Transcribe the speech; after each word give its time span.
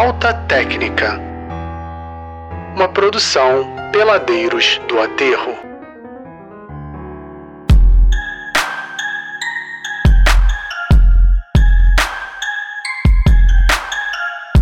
Falta 0.00 0.32
Técnica. 0.32 1.18
Uma 2.76 2.88
produção 2.88 3.66
Peladeiros 3.90 4.80
do 4.86 5.00
Aterro. 5.00 5.56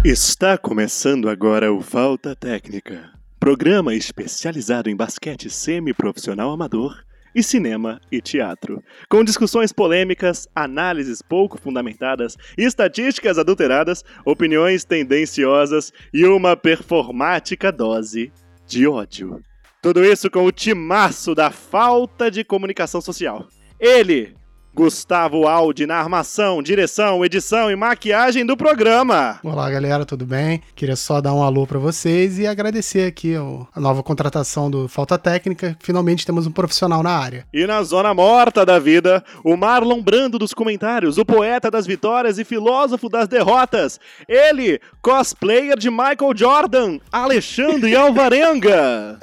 Está 0.02 0.56
começando 0.56 1.28
agora 1.28 1.70
o 1.70 1.82
Falta 1.82 2.34
Técnica, 2.34 3.10
programa 3.38 3.94
especializado 3.94 4.88
em 4.88 4.96
basquete 4.96 5.50
semiprofissional 5.50 6.50
amador 6.50 7.05
e 7.36 7.42
cinema 7.42 8.00
e 8.10 8.18
teatro, 8.18 8.82
com 9.10 9.22
discussões 9.22 9.70
polêmicas, 9.70 10.48
análises 10.54 11.20
pouco 11.20 11.60
fundamentadas, 11.60 12.34
estatísticas 12.56 13.38
adulteradas, 13.38 14.02
opiniões 14.24 14.84
tendenciosas 14.84 15.92
e 16.14 16.24
uma 16.24 16.56
performática 16.56 17.70
dose 17.70 18.32
de 18.66 18.88
ódio. 18.88 19.42
Tudo 19.82 20.02
isso 20.02 20.30
com 20.30 20.46
o 20.46 20.50
timaço 20.50 21.34
da 21.34 21.50
falta 21.50 22.30
de 22.30 22.42
comunicação 22.42 23.02
social. 23.02 23.46
Ele, 23.78 24.34
Gustavo 24.76 25.48
Aldi 25.48 25.86
na 25.86 25.96
armação, 25.96 26.62
direção, 26.62 27.24
edição 27.24 27.70
e 27.70 27.74
maquiagem 27.74 28.44
do 28.44 28.58
programa. 28.58 29.40
Olá, 29.42 29.70
galera, 29.70 30.04
tudo 30.04 30.26
bem? 30.26 30.62
Queria 30.74 30.96
só 30.96 31.18
dar 31.18 31.32
um 31.32 31.42
alô 31.42 31.66
para 31.66 31.78
vocês 31.78 32.38
e 32.38 32.46
agradecer 32.46 33.08
aqui 33.08 33.34
a 33.74 33.80
nova 33.80 34.02
contratação 34.02 34.70
do 34.70 34.86
Falta 34.86 35.16
Técnica. 35.16 35.78
Finalmente 35.80 36.26
temos 36.26 36.46
um 36.46 36.52
profissional 36.52 37.02
na 37.02 37.10
área. 37.10 37.46
E 37.54 37.66
na 37.66 37.82
zona 37.82 38.12
morta 38.12 38.66
da 38.66 38.78
vida, 38.78 39.24
o 39.42 39.56
Marlon 39.56 40.02
Brando 40.02 40.38
dos 40.38 40.52
comentários, 40.52 41.16
o 41.16 41.24
poeta 41.24 41.70
das 41.70 41.86
vitórias 41.86 42.38
e 42.38 42.44
filósofo 42.44 43.08
das 43.08 43.26
derrotas. 43.26 43.98
Ele, 44.28 44.78
cosplayer 45.00 45.78
de 45.78 45.88
Michael 45.88 46.36
Jordan, 46.36 46.98
Alexandre 47.10 47.96
Alvarenga. 47.96 49.18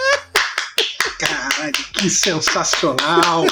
Caralho, 1.19 1.73
que 1.93 2.09
sensacional! 2.09 3.45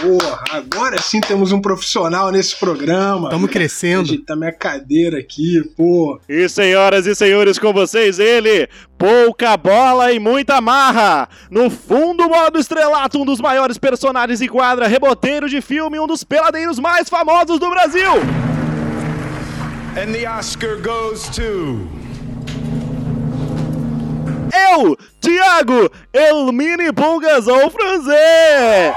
Porra, 0.00 0.44
agora 0.50 1.00
sim 1.02 1.20
temos 1.20 1.50
um 1.50 1.60
profissional 1.60 2.30
nesse 2.30 2.54
programa. 2.54 3.28
Estamos 3.28 3.50
crescendo. 3.50 4.02
Ajeitar 4.02 4.36
minha 4.36 4.52
cadeira 4.52 5.18
aqui, 5.18 5.60
pô. 5.76 6.20
E 6.28 6.48
senhoras 6.48 7.04
e 7.06 7.16
senhores, 7.16 7.58
com 7.58 7.72
vocês, 7.72 8.20
ele, 8.20 8.68
pouca 8.96 9.56
bola 9.56 10.12
e 10.12 10.20
muita 10.20 10.60
marra. 10.60 11.28
No 11.50 11.68
fundo, 11.68 12.28
modo 12.28 12.60
estrelato, 12.60 13.20
um 13.20 13.24
dos 13.24 13.40
maiores 13.40 13.76
personagens 13.76 14.40
em 14.40 14.46
quadra, 14.46 14.86
reboteiro 14.86 15.48
de 15.48 15.60
filme, 15.60 15.98
um 15.98 16.06
dos 16.06 16.22
peladeiros 16.22 16.78
mais 16.78 17.08
famosos 17.08 17.58
do 17.58 17.68
Brasil. 17.68 18.12
And 19.96 20.12
the 20.12 20.28
Oscar 20.28 20.80
goes 20.80 21.28
to. 21.30 21.88
Eu, 24.70 24.96
Thiago 25.20 25.90
Elmini 26.12 26.92
Pulgas 26.92 27.48
ou 27.48 27.68
Franzé. 27.68 28.94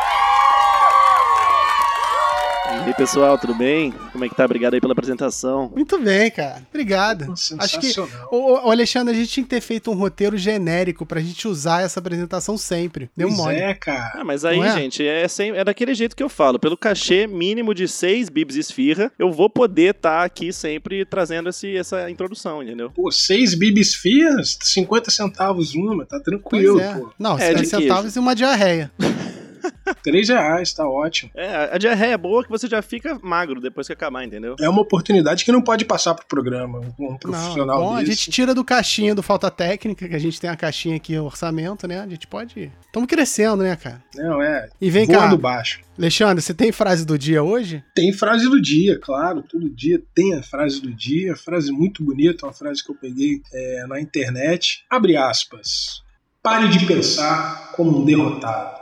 E 2.91 2.93
aí, 2.93 2.97
pessoal, 2.97 3.37
tudo 3.37 3.55
bem? 3.55 3.93
Como 4.11 4.25
é 4.25 4.27
que 4.27 4.35
tá? 4.35 4.43
Obrigado 4.43 4.73
aí 4.73 4.81
pela 4.81 4.91
apresentação. 4.91 5.71
Muito 5.73 5.97
bem, 5.97 6.29
cara. 6.29 6.61
Obrigado. 6.69 7.33
Acho 7.57 7.79
que, 7.79 7.93
o, 8.29 8.65
o, 8.65 8.69
Alexandre, 8.69 9.15
a 9.15 9.17
gente 9.17 9.29
tinha 9.29 9.43
que 9.45 9.49
ter 9.49 9.61
feito 9.61 9.89
um 9.89 9.93
roteiro 9.93 10.37
genérico 10.37 11.05
pra 11.05 11.21
gente 11.21 11.47
usar 11.47 11.83
essa 11.83 12.01
apresentação 12.01 12.57
sempre. 12.57 13.09
Deu 13.15 13.29
pois 13.29 13.39
mole. 13.39 13.55
é, 13.55 13.73
cara. 13.73 14.11
Ah, 14.15 14.23
mas 14.25 14.43
aí, 14.43 14.59
é? 14.59 14.73
gente, 14.73 15.07
é, 15.07 15.25
sem, 15.29 15.51
é 15.51 15.63
daquele 15.63 15.93
jeito 15.93 16.17
que 16.17 16.21
eu 16.21 16.27
falo. 16.27 16.59
Pelo 16.59 16.75
cachê 16.75 17.27
mínimo 17.27 17.73
de 17.73 17.87
seis 17.87 18.27
bibs 18.27 18.57
esfirra, 18.57 19.09
eu 19.17 19.31
vou 19.31 19.49
poder 19.49 19.95
estar 19.95 20.19
tá 20.19 20.25
aqui 20.25 20.51
sempre 20.51 21.05
trazendo 21.05 21.47
esse, 21.47 21.77
essa 21.77 22.11
introdução, 22.11 22.61
entendeu? 22.61 22.91
Pô, 22.91 23.09
seis 23.09 23.55
bibs 23.55 23.87
esfirras? 23.87 24.57
50 24.61 25.09
centavos 25.11 25.73
uma, 25.75 26.05
tá 26.05 26.19
tranquilo, 26.19 26.81
é. 26.81 26.93
pô. 26.93 27.09
Não, 27.17 27.37
50 27.37 27.63
centavos 27.63 28.15
e 28.17 28.19
uma 28.19 28.35
diarreia. 28.35 28.91
3 30.03 30.29
reais, 30.29 30.73
tá 30.73 30.87
ótimo. 30.87 31.31
É, 31.35 31.69
a 31.73 31.77
diarreia 31.77 32.13
é 32.13 32.17
boa 32.17 32.43
que 32.43 32.49
você 32.49 32.67
já 32.67 32.81
fica 32.81 33.19
magro 33.21 33.59
depois 33.59 33.87
que 33.87 33.93
acabar, 33.93 34.23
entendeu? 34.23 34.55
É 34.59 34.69
uma 34.69 34.81
oportunidade 34.81 35.45
que 35.45 35.51
não 35.51 35.61
pode 35.61 35.85
passar 35.85 36.13
pro 36.13 36.25
programa, 36.25 36.81
um 36.99 37.17
profissional 37.17 37.79
não, 37.79 37.85
bom, 37.87 37.95
desse. 37.95 38.11
A 38.11 38.13
gente 38.15 38.31
tira 38.31 38.53
do 38.53 38.63
caixinha 38.63 39.15
do 39.15 39.23
Falta 39.23 39.49
Técnica, 39.49 40.07
que 40.07 40.15
a 40.15 40.19
gente 40.19 40.39
tem 40.39 40.49
a 40.49 40.55
caixinha 40.55 40.95
aqui, 40.95 41.17
o 41.17 41.25
orçamento, 41.25 41.87
né? 41.87 41.99
A 41.99 42.07
gente 42.07 42.27
pode... 42.27 42.71
Estamos 42.85 43.07
crescendo, 43.07 43.63
né, 43.63 43.75
cara? 43.75 44.03
Não, 44.15 44.41
é. 44.41 44.69
E 44.79 44.89
vem 44.89 45.07
cá. 45.07 45.35
baixo. 45.35 45.81
Alexandre, 45.97 46.41
você 46.41 46.53
tem 46.53 46.71
frase 46.71 47.05
do 47.05 47.17
dia 47.17 47.43
hoje? 47.43 47.83
Tem 47.93 48.11
frase 48.11 48.49
do 48.49 48.61
dia, 48.61 48.99
claro. 48.99 49.43
Todo 49.43 49.69
dia 49.69 50.01
tem 50.15 50.33
a 50.33 50.41
frase 50.41 50.81
do 50.81 50.93
dia. 50.93 51.35
Frase 51.35 51.71
muito 51.71 52.03
bonita, 52.03 52.45
uma 52.45 52.53
frase 52.53 52.83
que 52.83 52.91
eu 52.91 52.95
peguei 52.95 53.41
é, 53.53 53.85
na 53.87 53.99
internet. 53.99 54.83
Abre 54.89 55.15
aspas. 55.15 56.01
Pare 56.41 56.69
de 56.69 56.85
pensar 56.85 57.71
como 57.73 57.99
um 57.99 58.05
derrotado. 58.05 58.80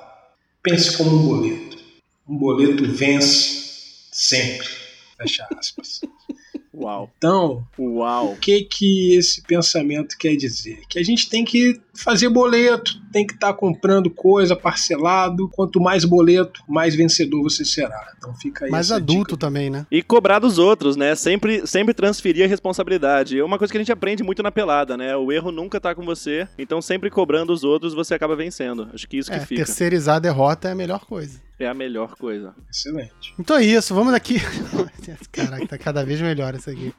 Pense 0.62 0.98
como 0.98 1.16
um 1.16 1.28
boleto. 1.28 1.78
Um 2.28 2.38
boleto 2.38 2.86
vence 2.86 4.08
sempre. 4.12 4.68
Fecha 5.18 5.48
aspas. 5.58 6.02
Uau. 6.80 7.12
Então, 7.18 7.64
Uau. 7.78 8.32
o 8.32 8.38
que 8.38 8.64
que 8.64 9.14
esse 9.16 9.42
pensamento 9.42 10.18
quer 10.18 10.36
dizer? 10.36 10.80
Que 10.88 10.98
a 10.98 11.04
gente 11.04 11.30
tem 11.30 11.44
que 11.44 11.80
fazer 11.94 12.30
boleto, 12.30 13.02
tem 13.12 13.28
que 13.28 13.34
estar 13.34 13.48
tá 13.48 13.54
comprando 13.54 14.10
coisa 14.10 14.56
parcelado. 14.56 15.50
Quanto 15.50 15.82
mais 15.82 16.06
boleto, 16.06 16.64
mais 16.68 16.96
vencedor 16.96 17.44
você 17.44 17.66
será. 17.66 18.14
Então 18.18 18.34
fica 18.36 18.66
aí. 18.66 18.72
Mais 18.72 18.92
adulto 18.92 19.36
dica. 19.36 19.38
também, 19.38 19.70
né? 19.70 19.86
E 19.92 20.02
cobrar 20.02 20.40
dos 20.40 20.58
outros, 20.58 20.96
né? 20.96 21.16
Sempre, 21.16 21.68
sempre 21.68 21.94
transferir 21.94 22.46
a 22.46 22.48
responsabilidade. 22.48 23.38
É 23.38 23.44
uma 23.44 23.58
coisa 23.58 23.72
que 23.72 23.78
a 23.78 23.82
gente 23.82 23.92
aprende 23.92 24.24
muito 24.24 24.42
na 24.42 24.52
pelada, 24.52 24.96
né? 24.96 25.16
O 25.18 25.32
erro 25.32 25.52
nunca 25.52 25.82
tá 25.82 25.94
com 25.94 26.06
você, 26.06 26.48
então 26.58 26.82
sempre 26.82 27.10
cobrando 27.10 27.52
os 27.52 27.64
outros 27.66 27.94
você 27.94 28.14
acaba 28.14 28.36
vencendo. 28.36 28.88
Acho 28.94 29.08
que 29.08 29.18
isso 29.18 29.34
é, 29.34 29.40
que 29.40 29.46
fica. 29.46 29.66
Terceirizar 29.66 30.16
a 30.16 30.20
derrota 30.20 30.70
é 30.70 30.72
a 30.72 30.76
melhor 30.76 31.06
coisa. 31.06 31.49
É 31.60 31.68
a 31.68 31.74
melhor 31.74 32.16
coisa. 32.16 32.56
Excelente. 32.70 33.34
Então 33.38 33.58
é 33.58 33.64
isso, 33.64 33.94
vamos 33.94 34.14
aqui. 34.14 34.36
Caraca, 35.32 35.68
tá 35.68 35.78
cada 35.78 36.06
vez 36.06 36.22
melhor 36.22 36.56
isso 36.56 36.70
aqui. 36.70 36.94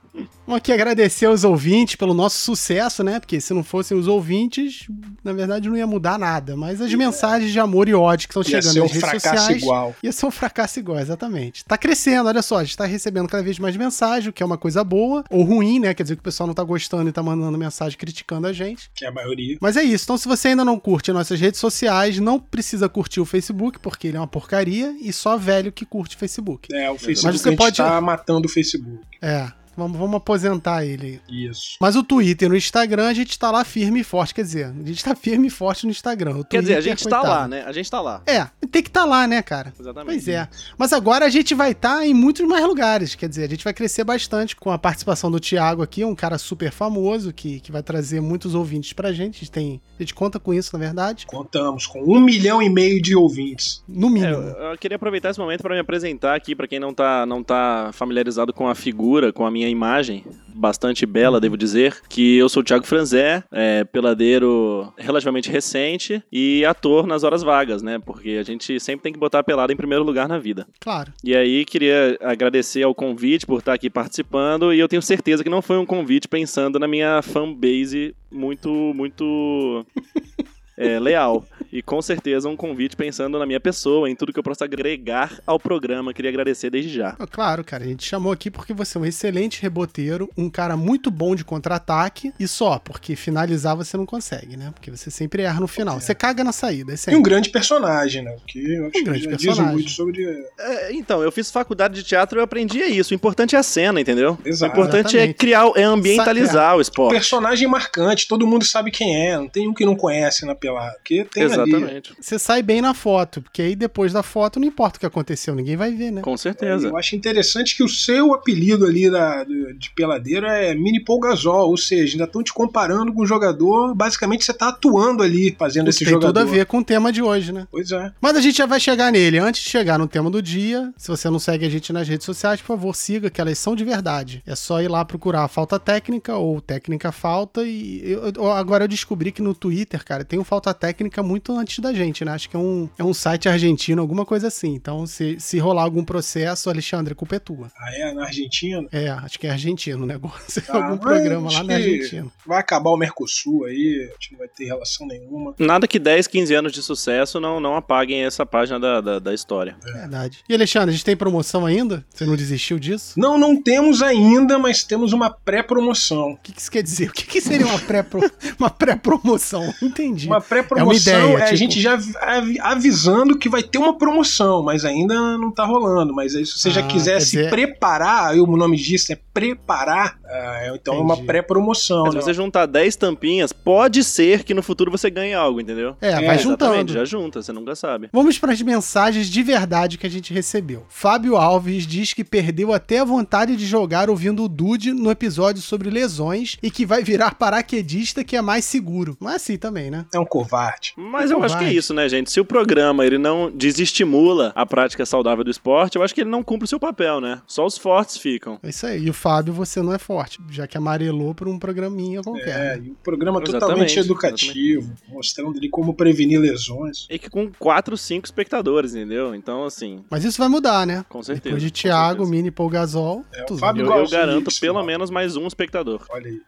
Vamos 0.51 0.63
aqui 0.63 0.73
agradecer 0.73 1.27
aos 1.27 1.45
ouvintes 1.45 1.95
pelo 1.95 2.13
nosso 2.13 2.37
sucesso, 2.39 3.05
né? 3.05 3.21
Porque 3.21 3.41
se 3.41 3.55
não 3.55 3.63
fossem 3.63 3.97
os 3.97 4.09
ouvintes, 4.09 4.89
na 5.23 5.33
verdade 5.33 5.69
não 5.69 5.77
ia 5.77 5.87
mudar 5.87 6.19
nada. 6.19 6.57
Mas 6.57 6.81
as 6.81 6.93
mensagens 6.93 7.53
de 7.53 7.61
amor 7.61 7.89
e 7.89 7.95
ódio 7.95 8.27
que 8.27 8.33
estão 8.33 8.43
chegando 8.43 8.65
nas 8.65 8.77
um 8.77 8.81
redes 8.93 8.99
fracasso 8.99 9.29
sociais. 9.37 9.63
igual. 9.63 9.95
Ia 10.03 10.11
ser 10.11 10.27
um 10.27 10.31
fracasso 10.33 10.81
igual, 10.81 10.99
exatamente. 10.99 11.65
Tá 11.65 11.79
crescendo, 11.79 12.29
olha 12.29 12.43
só, 12.43 12.57
a 12.59 12.65
gente 12.65 12.77
tá 12.77 12.85
recebendo 12.85 13.29
cada 13.29 13.45
vez 13.45 13.61
mais 13.61 13.77
mensagem, 13.77 14.31
o 14.31 14.33
que 14.33 14.43
é 14.43 14.47
uma 14.47 14.59
coisa 14.59 14.83
boa, 14.83 15.23
ou 15.31 15.45
ruim, 15.45 15.79
né? 15.79 15.95
Quer 15.95 16.03
dizer 16.03 16.17
que 16.17 16.21
o 16.21 16.25
pessoal 16.25 16.49
não 16.49 16.55
tá 16.55 16.65
gostando 16.65 17.09
e 17.09 17.13
tá 17.13 17.23
mandando 17.23 17.57
mensagem 17.57 17.97
criticando 17.97 18.49
a 18.49 18.53
gente. 18.53 18.91
Que 18.93 19.05
é 19.05 19.09
a 19.09 19.13
maioria. 19.13 19.57
Mas 19.61 19.77
é 19.77 19.85
isso. 19.85 20.03
Então, 20.03 20.19
se 20.19 20.27
você 20.27 20.49
ainda 20.49 20.65
não 20.65 20.81
curte 20.81 21.13
nossas 21.13 21.39
redes 21.39 21.61
sociais, 21.61 22.19
não 22.19 22.41
precisa 22.41 22.89
curtir 22.89 23.21
o 23.21 23.25
Facebook, 23.25 23.79
porque 23.79 24.09
ele 24.09 24.17
é 24.17 24.21
uma 24.21 24.27
porcaria, 24.27 24.97
e 25.01 25.13
só 25.13 25.37
velho 25.37 25.71
que 25.71 25.85
curte 25.87 26.17
Facebook. 26.17 26.75
É, 26.75 26.91
o 26.91 26.99
Facebook 26.99 27.25
Mas 27.35 27.41
você 27.41 27.53
pode- 27.55 27.77
tá 27.77 28.01
matando 28.01 28.49
o 28.49 28.51
Facebook. 28.51 28.99
É. 29.23 29.60
Vamos, 29.81 29.99
vamos 29.99 30.17
aposentar 30.17 30.85
ele. 30.85 31.21
Isso. 31.29 31.77
Mas 31.81 31.97
o 31.97 32.03
Twitter 32.03 32.47
e 32.47 32.49
no 32.51 32.57
Instagram, 32.57 33.09
a 33.09 33.15
gente 33.15 33.39
tá 33.39 33.51
lá 33.51 33.65
firme 33.65 34.01
e 34.01 34.05
forte. 34.05 34.35
Quer 34.35 34.43
dizer, 34.43 34.67
a 34.67 34.87
gente 34.87 35.03
tá 35.03 35.15
firme 35.15 35.47
e 35.47 35.51
forte 35.51 35.85
no 35.87 35.91
Instagram. 35.91 36.37
O 36.39 36.45
Quer 36.45 36.61
dizer, 36.61 36.75
a 36.75 36.77
Twitter, 36.77 36.99
gente 36.99 37.09
tá 37.09 37.21
coitado. 37.21 37.41
lá, 37.41 37.49
né? 37.49 37.63
A 37.67 37.73
gente 37.73 37.91
tá 37.91 38.01
lá. 38.01 38.23
É, 38.27 38.47
tem 38.71 38.83
que 38.83 38.89
estar 38.91 39.01
tá 39.01 39.07
lá, 39.07 39.27
né, 39.27 39.41
cara? 39.43 39.73
Exatamente. 39.79 40.13
Pois 40.13 40.29
é. 40.29 40.49
Mas 40.77 40.93
agora 40.93 41.25
a 41.25 41.31
gente 41.31 41.55
vai 41.55 41.73
estar 41.73 42.07
em 42.07 42.13
muitos 42.13 42.47
mais 42.47 42.65
lugares. 42.67 43.15
Quer 43.15 43.29
dizer, 43.29 43.45
a 43.45 43.49
gente 43.49 43.65
vai 43.65 43.73
crescer 43.73 44.05
bastante 44.05 44.55
com 44.55 44.71
a 44.71 44.79
participação 44.79 45.31
do 45.31 45.41
Thiago 45.41 45.83
aqui, 45.83 46.05
um 46.05 46.15
cara 46.15 46.37
super 46.37 46.71
famoso 46.71 47.33
que, 47.33 47.61
que 47.61 47.73
vai 47.73 47.83
trazer 47.83 48.21
muitos 48.21 48.55
ouvintes 48.55 48.93
pra 48.93 49.13
gente. 49.13 49.37
A 49.37 49.39
gente, 49.41 49.51
tem, 49.51 49.81
a 49.99 50.03
gente 50.03 50.15
conta 50.15 50.39
com 50.39 50.53
isso, 50.53 50.71
na 50.75 50.79
verdade. 50.79 51.27
Contamos 51.27 51.87
com 51.87 52.03
um 52.03 52.21
milhão 52.21 52.61
e 52.61 52.69
meio 52.69 53.01
de 53.01 53.17
ouvintes. 53.17 53.83
No 53.89 54.09
É, 54.09 54.11
mínimo. 54.11 54.33
eu, 54.35 54.71
eu 54.73 54.79
queria 54.79 54.97
aproveitar 54.97 55.31
esse 55.31 55.39
momento 55.41 55.63
para 55.63 55.75
me 55.75 55.81
apresentar 55.81 56.35
aqui, 56.35 56.55
para 56.55 56.67
quem 56.69 56.79
não 56.81 56.93
tá, 56.93 57.25
não 57.25 57.43
tá 57.43 57.91
familiarizado 57.93 58.53
com 58.53 58.69
a 58.69 58.75
figura, 58.75 59.33
com 59.33 59.47
a 59.47 59.51
minha 59.51 59.69
imagem, 59.71 60.25
bastante 60.55 61.07
bela, 61.07 61.41
devo 61.41 61.57
dizer, 61.57 61.97
que 62.09 62.37
eu 62.37 62.49
sou 62.49 62.61
o 62.61 62.65
Thiago 62.65 62.87
Franzé, 62.87 63.43
é, 63.51 63.85
peladeiro 63.85 64.93
relativamente 64.99 65.51
recente 65.51 66.23
e 66.31 66.65
ator 66.65 67.07
nas 67.07 67.25
horas 67.25 67.43
vagas, 67.43 67.83
né? 67.83 67.99
Porque 67.99 68.31
a 68.31 68.43
gente 68.43 68.79
sempre 68.79 69.03
tem 69.03 69.13
que 69.13 69.19
botar 69.19 69.41
a 69.41 69.45
pelada 69.45 69.73
em 69.73 69.77
primeiro 69.77 70.05
lugar 70.05 70.29
na 70.29 70.39
vida. 70.39 70.67
Claro. 70.79 71.13
E 71.25 71.35
aí, 71.35 71.65
queria 71.65 72.19
agradecer 72.21 72.83
ao 72.83 72.95
convite 72.95 73.47
por 73.47 73.61
estar 73.61 73.73
aqui 73.73 73.89
participando. 73.89 74.73
E 74.73 74.79
eu 74.79 74.89
tenho 74.89 75.03
certeza 75.03 75.43
que 75.43 75.51
não 75.51 75.63
foi 75.63 75.79
um 75.79 75.87
convite 75.87 76.29
pensando 76.29 76.79
na 76.79 76.87
minha 76.87 77.23
fanbase 77.23 78.15
muito, 78.31 78.69
muito 78.95 79.85
é, 80.77 80.99
leal. 80.99 81.45
E 81.73 81.83
com 81.83 82.01
certeza 82.03 82.49
um 82.49 82.57
convite 82.57 82.97
pensando 82.97 83.39
na 83.39 83.47
minha 83.47 83.61
pessoa, 83.61 84.11
em 84.11 84.17
tudo 84.17 84.33
que 84.33 84.39
eu 84.39 84.43
posso 84.43 84.65
agregar 84.65 85.41
ao 85.47 85.59
programa. 85.59 86.13
Queria 86.13 86.31
agradecer 86.31 86.71
desde 86.71 86.91
já. 86.93 87.17
Ah, 87.19 87.27
Claro, 87.27 87.65
cara, 87.65 87.85
a 87.85 87.87
gente 87.87 88.05
chamou 88.05 88.33
aqui 88.33 88.51
porque 88.51 88.73
você 88.73 88.99
é 88.99 89.01
um 89.01 89.05
excelente 89.05 89.63
reboteiro, 89.63 90.29
um 90.37 90.51
cara 90.51 90.77
muito 90.77 91.11
bom 91.11 91.35
de 91.35 91.45
contra-ataque 91.45 92.33
e 92.39 92.47
só, 92.49 92.79
porque 92.79 93.15
finalizar 93.15 93.77
você 93.77 93.97
não 93.97 94.05
consegue, 94.05 94.57
né? 94.57 94.71
Porque 94.75 94.91
você 94.91 95.11
sempre 95.11 95.43
erra 95.43 95.61
no 95.61 95.69
final. 95.69 96.01
Você 96.01 96.15
caga 96.15 96.43
na 96.43 96.53
saída, 96.53 96.93
é 96.93 97.13
E 97.13 97.17
um 97.17 97.23
grande 97.23 97.51
personagem, 97.51 98.23
né? 98.23 98.37
Que 98.47 98.75
eu 98.75 98.87
acho 98.87 98.99
Um 98.99 99.05
grande 99.05 99.29
que 99.29 99.45
já 99.45 99.53
diz 99.53 99.59
muito 99.59 99.91
sobre. 99.91 100.25
É, 100.59 100.93
então, 100.93 101.23
eu 101.23 101.31
fiz 101.31 101.51
faculdade 101.51 101.95
de 101.95 102.03
teatro 102.03 102.39
e 102.39 102.41
eu 102.41 102.45
aprendi 102.45 102.81
isso. 102.81 103.13
O 103.13 103.17
importante 103.17 103.55
é 103.55 103.59
a 103.59 103.63
cena, 103.63 104.01
entendeu? 104.01 104.37
Exato. 104.45 104.71
O 104.71 104.75
importante 104.75 105.17
é 105.17 105.21
Exatamente. 105.21 105.37
criar, 105.37 105.71
é 105.77 105.83
ambientalizar 105.83 106.77
o 106.77 106.81
esporte. 106.81 107.13
Personagem 107.13 107.69
marcante, 107.69 108.27
todo 108.27 108.47
mundo 108.47 108.65
sabe 108.65 108.91
quem 108.91 109.29
é, 109.29 109.37
não 109.37 109.49
tem 109.49 109.69
um 109.69 109.75
que 109.75 109.85
não 109.85 109.97
conhece 109.97 110.45
na 110.45 110.55
pelada. 110.55 110.95
Porque 110.95 111.25
tem 111.33 111.45
ali. 111.45 111.60
Exatamente. 111.69 112.13
Você 112.21 112.39
sai 112.39 112.63
bem 112.63 112.81
na 112.81 112.95
foto, 112.95 113.41
porque 113.43 113.63
aí 113.63 113.77
depois 113.77 114.13
da 114.13 114.23
foto 114.23 114.59
não 114.61 114.67
importa 114.67 114.97
o 114.97 115.01
que 115.01 115.07
aconteceu, 115.07 115.55
ninguém 115.55 115.77
vai 115.77 115.93
ver, 115.93 116.11
né? 116.11 116.21
Com 116.23 116.37
certeza. 116.37 116.89
Eu 116.89 116.97
acho 116.97 117.15
interessante 117.17 117.77
que 117.77 117.83
o 117.83 117.89
seu 117.89 118.35
apelido 118.35 118.85
ali 118.87 119.11
da, 119.11 119.45
do- 119.45 119.75
de 119.75 119.91
peladeiro 119.95 120.47
é 120.47 120.75
Mini 120.75 121.03
Paul 121.05 121.21
Gasol, 121.21 121.69
ou 121.71 121.77
seja, 121.77 122.15
ainda 122.15 122.25
estão 122.25 122.43
te 122.43 122.53
comparando 122.53 123.13
com 123.13 123.23
o 123.23 123.27
jogador. 123.27 123.95
Basicamente, 123.95 124.45
você 124.45 124.53
tá 124.53 124.69
atuando 124.69 125.23
ali, 125.23 125.55
fazendo 125.59 125.89
esse 125.91 126.01
Tem 126.05 126.09
jogador. 126.09 126.33
tudo 126.33 126.39
a 126.49 126.53
ver 126.53 126.67
com 126.67 126.79
o 126.79 126.85
tema 126.85 127.13
de 127.13 127.23
hoje, 127.23 127.53
né? 127.53 127.67
Pois 127.71 127.91
é. 127.93 128.13
Mas 128.21 128.37
a 128.37 128.41
gente 128.41 128.57
já 128.59 128.67
vai 128.67 128.81
chegar 128.81 129.11
nele. 129.13 129.39
Antes 129.39 129.63
de 129.63 129.69
chegar 129.71 129.99
no 129.99 130.07
tema 130.09 130.31
do 130.31 130.43
dia, 130.43 130.93
se 130.97 131.09
você 131.09 131.29
não 131.31 131.39
segue 131.39 131.67
a 131.67 131.71
gente 131.71 131.93
nas 131.93 132.07
redes 132.09 132.25
sociais, 132.25 132.61
por 132.61 132.67
favor, 132.69 132.95
siga, 132.95 133.31
que 133.31 133.41
elas 133.41 133.59
são 133.59 133.75
de 133.77 133.85
verdade. 133.85 134.43
É 134.47 134.55
só 134.55 134.81
ir 134.83 134.89
lá 134.89 135.05
procurar 135.05 135.47
Falta 135.49 135.79
Técnica 135.79 136.37
ou 136.37 136.61
Técnica 136.61 137.13
Falta. 137.13 137.63
E 137.65 138.03
eu- 138.05 138.51
agora 138.53 138.85
eu 138.85 138.89
descobri 138.89 139.33
que 139.33 139.43
no 139.43 139.55
Twitter, 139.55 140.05
cara, 140.05 140.25
tem 140.25 140.39
um 140.39 140.45
Falta 140.45 140.73
Técnica 140.75 141.23
muito 141.23 141.50
antes 141.59 141.79
da 141.79 141.93
gente, 141.93 142.25
né? 142.25 142.33
Acho 142.33 142.49
que 142.49 142.57
é 142.57 142.59
um, 142.59 142.89
é 142.99 143.05
um 143.05 143.15
site 143.15 143.49
argentino, 143.49 144.01
alguma 144.03 144.25
coisa 144.25 144.49
assim. 144.49 144.75
Então, 144.75 145.07
se, 145.07 145.37
se 145.39 145.59
rolar 145.59 145.83
algum 145.83 146.05
processo, 146.05 146.69
Alexandre, 146.71 147.13
a 147.13 147.17
culpa 147.17 147.37
é 147.37 147.39
tua. 147.39 147.69
Ah, 147.79 147.91
é? 147.95 148.13
Na 148.15 148.25
Argentina? 148.25 148.87
É, 148.93 149.09
acho 149.11 149.39
que 149.39 149.47
é 149.47 149.51
argentino 149.51 150.05
o 150.05 150.07
negócio. 150.07 150.63
Ah, 150.71 150.77
algum 150.85 150.99
programa 150.99 151.51
lá 151.53 151.63
na 151.65 151.75
Argentina. 151.75 152.27
Vai 152.47 152.61
acabar 152.61 152.91
o 152.91 152.97
Mercosul 152.97 153.65
aí, 153.65 154.09
a 154.09 154.13
gente 154.13 154.33
não 154.33 154.39
vai 154.39 154.49
ter 154.49 154.67
relação 154.67 155.07
nenhuma. 155.07 155.55
Nada 155.59 155.87
que 155.89 155.99
10, 155.99 156.27
15 156.27 156.55
anos 156.55 156.73
de 156.73 156.83
sucesso 156.83 157.41
não, 157.41 157.59
não 157.61 157.75
apaguem 157.77 158.23
essa 158.25 158.47
página 158.47 158.79
da, 158.79 159.01
da, 159.01 159.19
da 159.19 159.35
história. 159.35 159.77
Verdade. 159.83 160.39
E 160.49 160.55
Alexandre, 160.55 160.91
a 160.91 160.93
gente 160.93 161.05
tem 161.05 161.17
promoção 161.17 161.67
ainda? 161.67 162.05
Você 162.11 162.25
não 162.25 162.37
desistiu 162.37 162.79
disso? 162.79 163.15
Não, 163.19 163.37
não 163.39 163.61
temos 163.61 164.01
ainda, 164.03 164.59
mas 164.59 164.85
temos 164.85 165.13
uma 165.13 165.31
pré-promoção. 165.31 166.33
O 166.33 166.37
que, 166.37 166.53
que 166.53 166.61
isso 166.61 166.71
quer 166.71 166.83
dizer? 166.83 167.09
O 167.11 167.13
que, 167.13 167.25
que 167.27 167.41
seria 167.41 167.67
uma 167.67 167.79
pré-pro- 167.79 168.31
uma 168.59 168.71
pré-promoção? 168.71 169.73
Entendi. 169.83 170.27
Uma 170.27 170.41
pré-promoção 170.41 171.13
É 171.13 171.25
uma 171.25 171.31
ideia, 171.35 171.40
é 171.41 171.45
a 171.45 171.47
tipo- 171.47 171.59
gente 171.59 171.81
já 171.81 171.95
avi- 171.95 172.59
avisando 172.61 173.39
que 173.39 173.49
vai 173.49 173.63
ter 173.63 173.79
uma 173.79 173.97
promoção, 173.97 174.63
mas 174.63 174.85
ainda 174.85 175.15
não 175.39 175.51
tá 175.51 175.65
rolando. 175.65 176.15
Mas 176.15 176.35
aí, 176.35 176.45
se 176.47 176.59
você 176.59 176.71
já 176.71 176.81
Ah, 176.81 176.87
quiser 176.87 177.15
quer 177.15 177.21
se 177.21 177.37
dizer- 177.37 177.51
preparar, 177.51 178.31
aí 178.31 178.41
o 178.41 178.47
nome 178.47 178.77
disso 178.77 179.13
é 179.13 179.19
preparar, 179.41 180.19
ah, 180.25 180.59
é- 180.63 180.73
então 180.75 180.95
é 180.95 180.99
uma 181.01 181.15
Entendi. 181.15 181.27
pré-promoção. 181.27 182.05
Mas 182.05 182.15
né? 182.15 182.21
se 182.21 182.27
você 182.27 182.35
juntar 182.35 182.67
10 182.67 182.97
tampinhas, 182.97 183.53
pode 183.53 184.05
ser 184.05 184.45
que 184.45 184.55
no 184.55 184.63
futuro 184.63 184.91
você 184.91 185.11
ganhe 185.11 185.35
algo, 185.35 185.61
entendeu? 185.61 185.97
É, 186.01 186.13
vai 186.13 186.35
É, 186.37 186.39
juntando. 186.39 186.65
Exatamente, 186.75 186.93
já 186.93 187.05
junta, 187.05 187.43
você 187.43 187.53
nunca 187.53 187.75
sabe. 187.75 188.09
Vamos 188.13 188.39
para 188.39 188.53
as 188.53 188.63
mensagens 188.63 189.29
de 189.29 189.43
verdade 189.43 189.99
que 189.99 190.07
a 190.07 190.11
gente 190.11 190.33
recebeu. 190.33 190.85
Fábio 190.89 191.37
Alves 191.37 191.87
diz 191.87 192.13
que 192.13 192.25
perdeu 192.25 192.73
até 192.73 192.99
a 193.01 193.05
vontade 193.05 193.57
de 193.57 193.67
jogar 193.67 194.09
ouvindo 194.11 194.45
o 194.45 194.49
Dude 194.49 194.93
no 194.93 195.11
episódio 195.11 195.63
sobre 195.63 195.91
lesões 195.91 196.57
e 196.63 196.71
que 196.71 196.85
vai 196.87 197.03
virar 197.03 197.35
paraquedista 197.35 198.23
que 198.25 198.37
é 198.37 198.43
mais 198.43 198.65
seguro. 198.65 199.17
Não 199.21 199.31
é 199.31 199.37
assim 199.37 199.57
também, 199.57 199.91
né? 199.91 200.07
É 200.13 200.19
um 200.19 200.25
covarde. 200.25 200.93
Mas 200.97 201.31
É 201.31 201.35
eu 201.35 201.39
acho 201.43 201.55
que 201.55 201.65
é 201.65 201.67
covarde. 201.67 201.77
isso, 201.77 201.95
né, 201.95 202.09
gente? 202.09 202.31
Se 202.31 202.41
o 202.41 202.45
programa 202.45 203.05
ele 203.05 203.19
não 203.19 203.51
desestimula 203.51 204.53
a 204.55 204.65
prática 204.67 205.05
saudável 205.07 205.45
do 205.45 205.51
esporte, 205.51 205.97
eu 205.97 206.03
acho 206.03 206.15
que 206.15 206.21
ele 206.21 206.31
não 206.31 206.43
cumpre 206.43 206.65
o 206.65 206.69
seu 206.69 206.79
papel, 206.79 207.21
né? 207.21 207.41
Só 207.47 207.65
os 207.67 207.77
fortes 207.79 208.17
ficam. 208.17 208.59
É 208.63 208.69
isso 208.69 208.87
aí. 208.87 209.05
E 209.05 209.11
o 209.11 209.13
Fábio, 209.15 209.30
você 209.53 209.81
não 209.83 209.93
é 209.93 209.99
forte, 209.99 210.39
já 210.51 210.67
que 210.67 210.77
amarelou 210.79 211.35
por 211.35 211.49
um 211.49 211.59
programinha 211.59 212.21
É, 212.21 212.23
qualquer. 212.23 212.79
né? 212.79 212.87
e 212.87 212.91
o 212.91 212.95
programa 212.97 213.39
Exatamente, 213.39 213.61
totalmente 213.61 213.99
educativo, 213.99 214.93
mostrando 215.09 215.57
ali 215.59 215.69
como 215.69 215.95
prevenir 215.95 216.41
lesões. 216.41 217.07
E 217.11 217.19
que 217.19 217.31
com 217.31 217.51
4, 217.59 217.97
5 217.97 218.27
espectadores, 218.27 218.95
entendeu? 218.95 219.35
Então, 219.35 219.65
assim, 219.65 220.05
Mas 220.11 220.25
isso 220.25 220.39
vai 220.39 220.49
mudar, 220.49 220.87
né? 220.87 221.05
com 221.09 221.23
certeza. 221.23 221.45
Depois 221.45 221.63
de 221.63 221.71
Thiago, 221.71 222.25
certeza. 222.25 222.31
Mini 222.31 222.51
Paul 222.51 222.69
Gasol, 222.71 223.25
É, 223.33 223.43
o 223.43 223.47
tudo. 223.47 223.61
Fábio 223.61 223.87
Eu, 223.87 223.93
eu 223.97 224.09
garanto 224.09 224.51
pelo 224.61 224.75
mano. 224.75 224.87
menos 224.87 225.11
mais 225.11 225.37
um 225.37 225.47
espectador, 225.47 226.05
Olha 226.11 226.27
aí. 226.29 226.41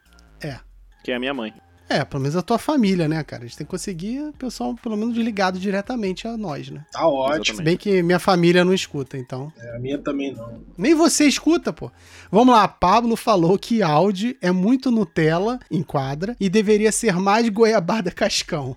que 1.05 1.11
é 1.11 1.15
a 1.17 1.19
minha 1.19 1.35
mãe. 1.35 1.53
É, 1.89 2.05
pelo 2.05 2.23
menos 2.23 2.37
a 2.37 2.43
tua 2.43 2.59
família, 2.59 3.07
né, 3.07 3.23
cara? 3.23 3.45
A 3.45 3.47
gente 3.47 3.57
tem 3.57 3.67
que 3.67 3.71
conseguir 3.71 4.21
o 4.21 4.33
pessoal, 4.33 4.75
pelo 4.75 4.97
menos, 4.97 5.17
ligado 5.17 5.59
diretamente 5.59 6.27
a 6.27 6.37
nós, 6.37 6.71
né? 6.71 6.85
Tá 6.93 7.07
ótimo. 7.07 7.35
Exatamente. 7.35 7.57
Se 7.57 7.63
bem 7.63 7.77
que 7.77 8.03
minha 8.03 8.19
família 8.19 8.65
não 8.65 8.73
escuta, 8.73 9.19
então. 9.19 9.53
É, 9.59 9.77
a 9.77 9.79
minha 9.79 9.99
também 9.99 10.33
não. 10.33 10.63
Nem 10.77 10.95
você 10.95 11.27
escuta, 11.27 11.73
pô. 11.73 11.91
Vamos 12.31 12.55
lá, 12.55 12.67
Pablo 12.67 13.17
falou 13.17 13.59
que 13.59 13.83
áudio 13.83 14.35
é 14.41 14.51
muito 14.51 14.91
Nutella 14.91 15.59
em 15.71 15.83
quadra 15.83 16.37
e 16.41 16.49
deveria 16.49 16.91
ser 16.91 17.15
mais 17.17 17.49
goiabada 17.49 18.11
cascão. 18.13 18.77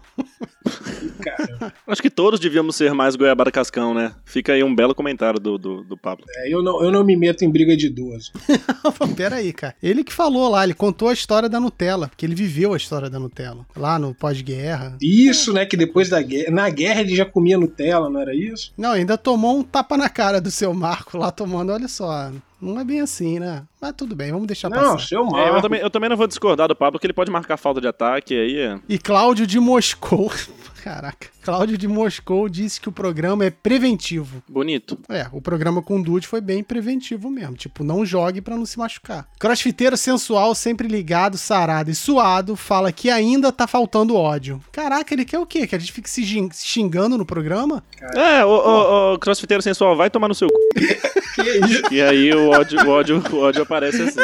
Cara, 1.22 1.74
Acho 1.88 2.02
que 2.02 2.10
todos 2.10 2.40
devíamos 2.40 2.76
ser 2.76 2.94
mais 2.94 3.16
goiabada 3.16 3.52
cascão, 3.52 3.94
né? 3.94 4.14
Fica 4.26 4.54
aí 4.54 4.64
um 4.64 4.76
belo 4.76 4.94
comentário 4.96 5.40
do, 5.40 5.58
do, 5.58 5.84
do 5.84 5.98
Pablo. 5.98 6.26
é, 6.38 6.54
eu, 6.54 6.62
não, 6.62 6.84
eu 6.84 6.92
não 6.92 7.04
me 7.04 7.16
meto 7.16 7.44
em 7.44 7.50
briga 7.50 7.76
de 7.76 7.88
idoso. 7.88 8.32
Pera 9.16 9.38
aí, 9.38 9.54
cara. 9.54 9.76
Ele 9.82 10.04
que 10.04 10.14
falou 10.14 10.50
lá, 10.50 10.64
ele 10.64 10.74
contou 10.74 11.10
a 11.10 11.14
história 11.14 11.48
da 11.48 11.60
Nutella, 11.60 12.08
porque 12.08 12.26
ele 12.26 12.36
viveu 12.36 12.74
a 12.74 12.78
história 12.78 13.10
da 13.10 13.20
Nutella. 13.20 13.66
Lá 13.76 13.98
no 13.98 14.14
pós-guerra. 14.14 14.98
Isso, 15.02 15.54
né? 15.54 15.66
Que 15.66 15.78
depois 15.78 16.10
da 16.10 16.22
guerra. 16.22 16.52
Na 16.52 16.70
guerra 16.70 17.02
ele 17.02 17.16
já 17.16 17.26
comia 17.26 17.58
Nutella, 17.58 18.10
não 18.10 18.20
era 18.20 18.36
isso? 18.36 18.74
Não, 18.78 18.92
ainda 18.92 19.18
tomou 19.18 19.58
um 19.58 19.64
tapa 19.64 19.98
na 19.98 20.10
cara 20.10 20.42
do 20.42 20.52
seu 20.52 20.74
Marco 20.74 21.18
lá 21.18 21.32
tomando, 21.32 21.72
olha 21.72 21.88
só. 21.88 22.32
Não 22.62 22.80
é 22.80 22.84
bem 22.84 23.02
assim, 23.02 23.40
né? 23.40 23.64
Mas 23.82 23.94
tudo 23.96 24.16
bem, 24.16 24.32
vamos 24.32 24.48
deixar 24.48 24.70
Não, 24.70 24.78
passar. 24.96 25.08
seu 25.08 25.22
É, 25.38 25.50
eu, 25.50 25.62
também, 25.62 25.82
eu 25.82 25.90
também 25.90 26.10
não 26.10 26.18
vou 26.18 26.26
discordar 26.28 26.68
do 26.68 26.76
Pablo, 26.76 26.94
porque 26.94 27.06
ele 27.08 27.14
pode 27.14 27.30
marcar 27.30 27.58
falta 27.58 27.80
de 27.82 27.88
ataque 27.88 28.34
aí. 28.34 28.58
é- 28.58 28.80
E 28.90 28.98
Cláudio 28.98 29.46
de 29.46 29.60
Moscou. 29.60 30.32
Caraca. 30.84 31.28
Cláudio 31.44 31.78
de 31.80 31.88
Moscou 31.88 32.48
disse 32.48 32.80
que 32.80 32.88
o 32.88 32.92
programa 32.92 33.44
é 33.44 33.50
preventivo. 33.50 34.44
Bonito. 34.48 35.00
É, 35.10 35.26
o 35.32 35.42
programa 35.42 35.82
com 35.82 36.00
o 36.00 36.04
Dude 36.04 36.28
foi 36.28 36.40
bem 36.42 36.64
preventivo 36.64 37.28
mesmo. 37.30 37.56
Tipo, 37.56 37.84
não 37.84 38.06
jogue 38.06 38.40
pra 38.40 38.56
não 38.56 38.68
se 38.68 38.78
machucar. 38.78 39.28
Crossfiteiro 39.40 39.98
sensual, 39.98 40.54
sempre 40.54 40.88
ligado, 40.88 41.40
sarado 41.40 41.90
e 41.90 41.96
suado, 41.96 42.56
fala 42.56 42.92
que 42.92 43.10
ainda 43.10 43.52
tá 43.52 43.66
faltando 43.66 44.16
ódio. 44.16 44.62
Caraca, 44.72 45.12
ele 45.12 45.26
quer 45.26 45.40
o 45.40 45.46
quê? 45.46 45.66
Que 45.66 45.76
a 45.76 45.80
gente 45.80 45.92
fique 45.92 46.10
se 46.10 46.24
xingando 46.54 47.18
no 47.18 47.26
programa? 47.26 47.84
É, 48.16 48.46
o, 48.46 48.50
o, 48.50 49.14
o 49.16 49.20
crossfiteiro 49.20 49.64
sensual 49.64 49.96
vai 49.96 50.12
tomar 50.12 50.28
no 50.28 50.36
seu 50.36 50.48
cu. 50.50 50.56
E 51.92 52.02
aí 52.02 52.34
o 52.34 52.50
ódio, 52.50 52.80
o 52.86 52.90
ódio, 52.90 53.24
o 53.32 53.38
ódio 53.38 53.64
aparece 53.64 54.02
assim. 54.02 54.20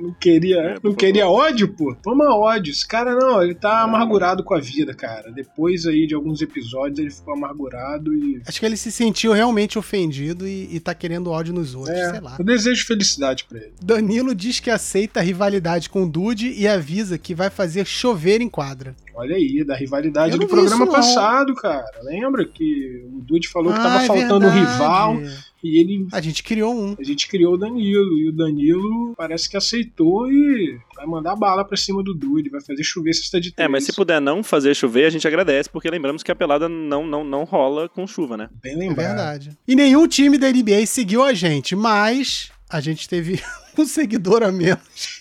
Não 0.00 0.12
queria, 0.14 0.74
não 0.82 0.94
queria 0.94 1.28
ódio, 1.28 1.68
pô. 1.68 1.94
Toma 2.02 2.34
ódio. 2.34 2.70
Esse 2.70 2.86
cara 2.86 3.14
não, 3.14 3.42
ele 3.42 3.54
tá 3.54 3.82
amargurado 3.82 4.42
com 4.42 4.54
a 4.54 4.60
vida, 4.60 4.94
cara. 4.94 5.30
Depois 5.30 5.86
aí 5.86 6.06
de 6.06 6.14
alguns 6.14 6.40
episódios 6.42 6.98
ele 6.98 7.10
ficou 7.10 7.34
amargurado 7.34 8.14
e. 8.14 8.40
Acho 8.46 8.60
que 8.60 8.66
ele 8.66 8.76
se 8.76 8.90
sentiu 8.90 9.32
realmente 9.32 9.78
ofendido 9.78 10.46
e, 10.46 10.68
e 10.74 10.80
tá 10.80 10.94
querendo 10.94 11.30
ódio 11.30 11.52
nos 11.54 11.74
outros, 11.74 11.96
sei 11.96 12.18
É, 12.18 12.20
lá. 12.20 12.36
eu 12.38 12.44
desejo 12.44 12.86
felicidade 12.86 13.44
pra 13.48 13.58
ele. 13.58 13.72
Danilo 13.82 14.34
diz 14.34 14.60
que 14.60 14.70
aceita 14.70 15.20
a 15.20 15.22
rivalidade 15.22 15.88
com 15.90 16.04
o 16.04 16.08
Dude 16.08 16.52
e 16.52 16.66
avisa 16.66 17.18
que 17.18 17.34
vai 17.34 17.50
fazer 17.50 17.86
chover 17.86 18.40
em 18.40 18.48
quadra. 18.48 18.94
Olha 19.14 19.34
aí, 19.36 19.64
da 19.64 19.74
rivalidade 19.74 20.38
do 20.38 20.46
programa 20.46 20.84
isso, 20.84 20.92
passado, 20.94 21.54
cara. 21.54 21.84
Lembra 22.04 22.46
que 22.46 23.04
o 23.12 23.20
Dude 23.20 23.48
falou 23.48 23.72
que 23.72 23.78
tava 23.80 23.98
Ah, 23.98 24.04
é 24.04 24.06
faltando 24.06 24.46
um 24.46 24.50
verdade. 24.50 24.72
rival 24.72 25.16
e 25.62 25.80
ele. 25.80 26.06
A 26.12 26.20
gente 26.20 26.42
criou 26.42 26.74
um. 26.74 26.96
A 26.98 27.02
gente 27.02 27.26
criou 27.28 27.54
o 27.54 27.56
Danilo 27.58 28.16
e 28.18 28.28
o 28.28 28.32
Danilo 28.32 29.14
parece 29.16 29.48
que 29.48 29.56
aceitou 29.56 30.30
e 30.30 30.78
vai 30.96 31.06
mandar 31.06 31.34
bala 31.36 31.64
pra 31.64 31.76
cima 31.76 32.02
do 32.02 32.14
Dude, 32.14 32.48
vai 32.50 32.60
fazer 32.60 32.82
chover 32.84 33.12
cesta 33.14 33.40
de 33.40 33.48
É, 33.50 33.52
três. 33.52 33.70
mas 33.70 33.84
se 33.84 33.92
puder 33.94 34.20
não 34.20 34.42
fazer 34.42 34.74
chover, 34.74 35.06
a 35.06 35.10
gente 35.10 35.26
agradece, 35.26 35.68
porque 35.68 35.90
lembramos 35.90 36.22
que 36.22 36.30
a 36.30 36.36
pelada 36.36 36.68
não, 36.68 37.06
não, 37.06 37.24
não 37.24 37.44
rola 37.44 37.88
com 37.88 38.06
chuva, 38.06 38.36
né? 38.36 38.48
Bem 38.62 38.74
É 38.74 38.76
lembrado. 38.76 39.06
verdade. 39.16 39.50
E 39.66 39.74
nenhum 39.74 40.06
time 40.06 40.38
da 40.38 40.50
NBA 40.50 40.86
seguiu 40.86 41.22
a 41.22 41.32
gente, 41.34 41.74
mas 41.76 42.50
a 42.70 42.80
gente 42.80 43.08
teve 43.08 43.40
um 43.78 43.84
seguidor 43.86 44.42
a 44.42 44.52
menos. 44.52 45.18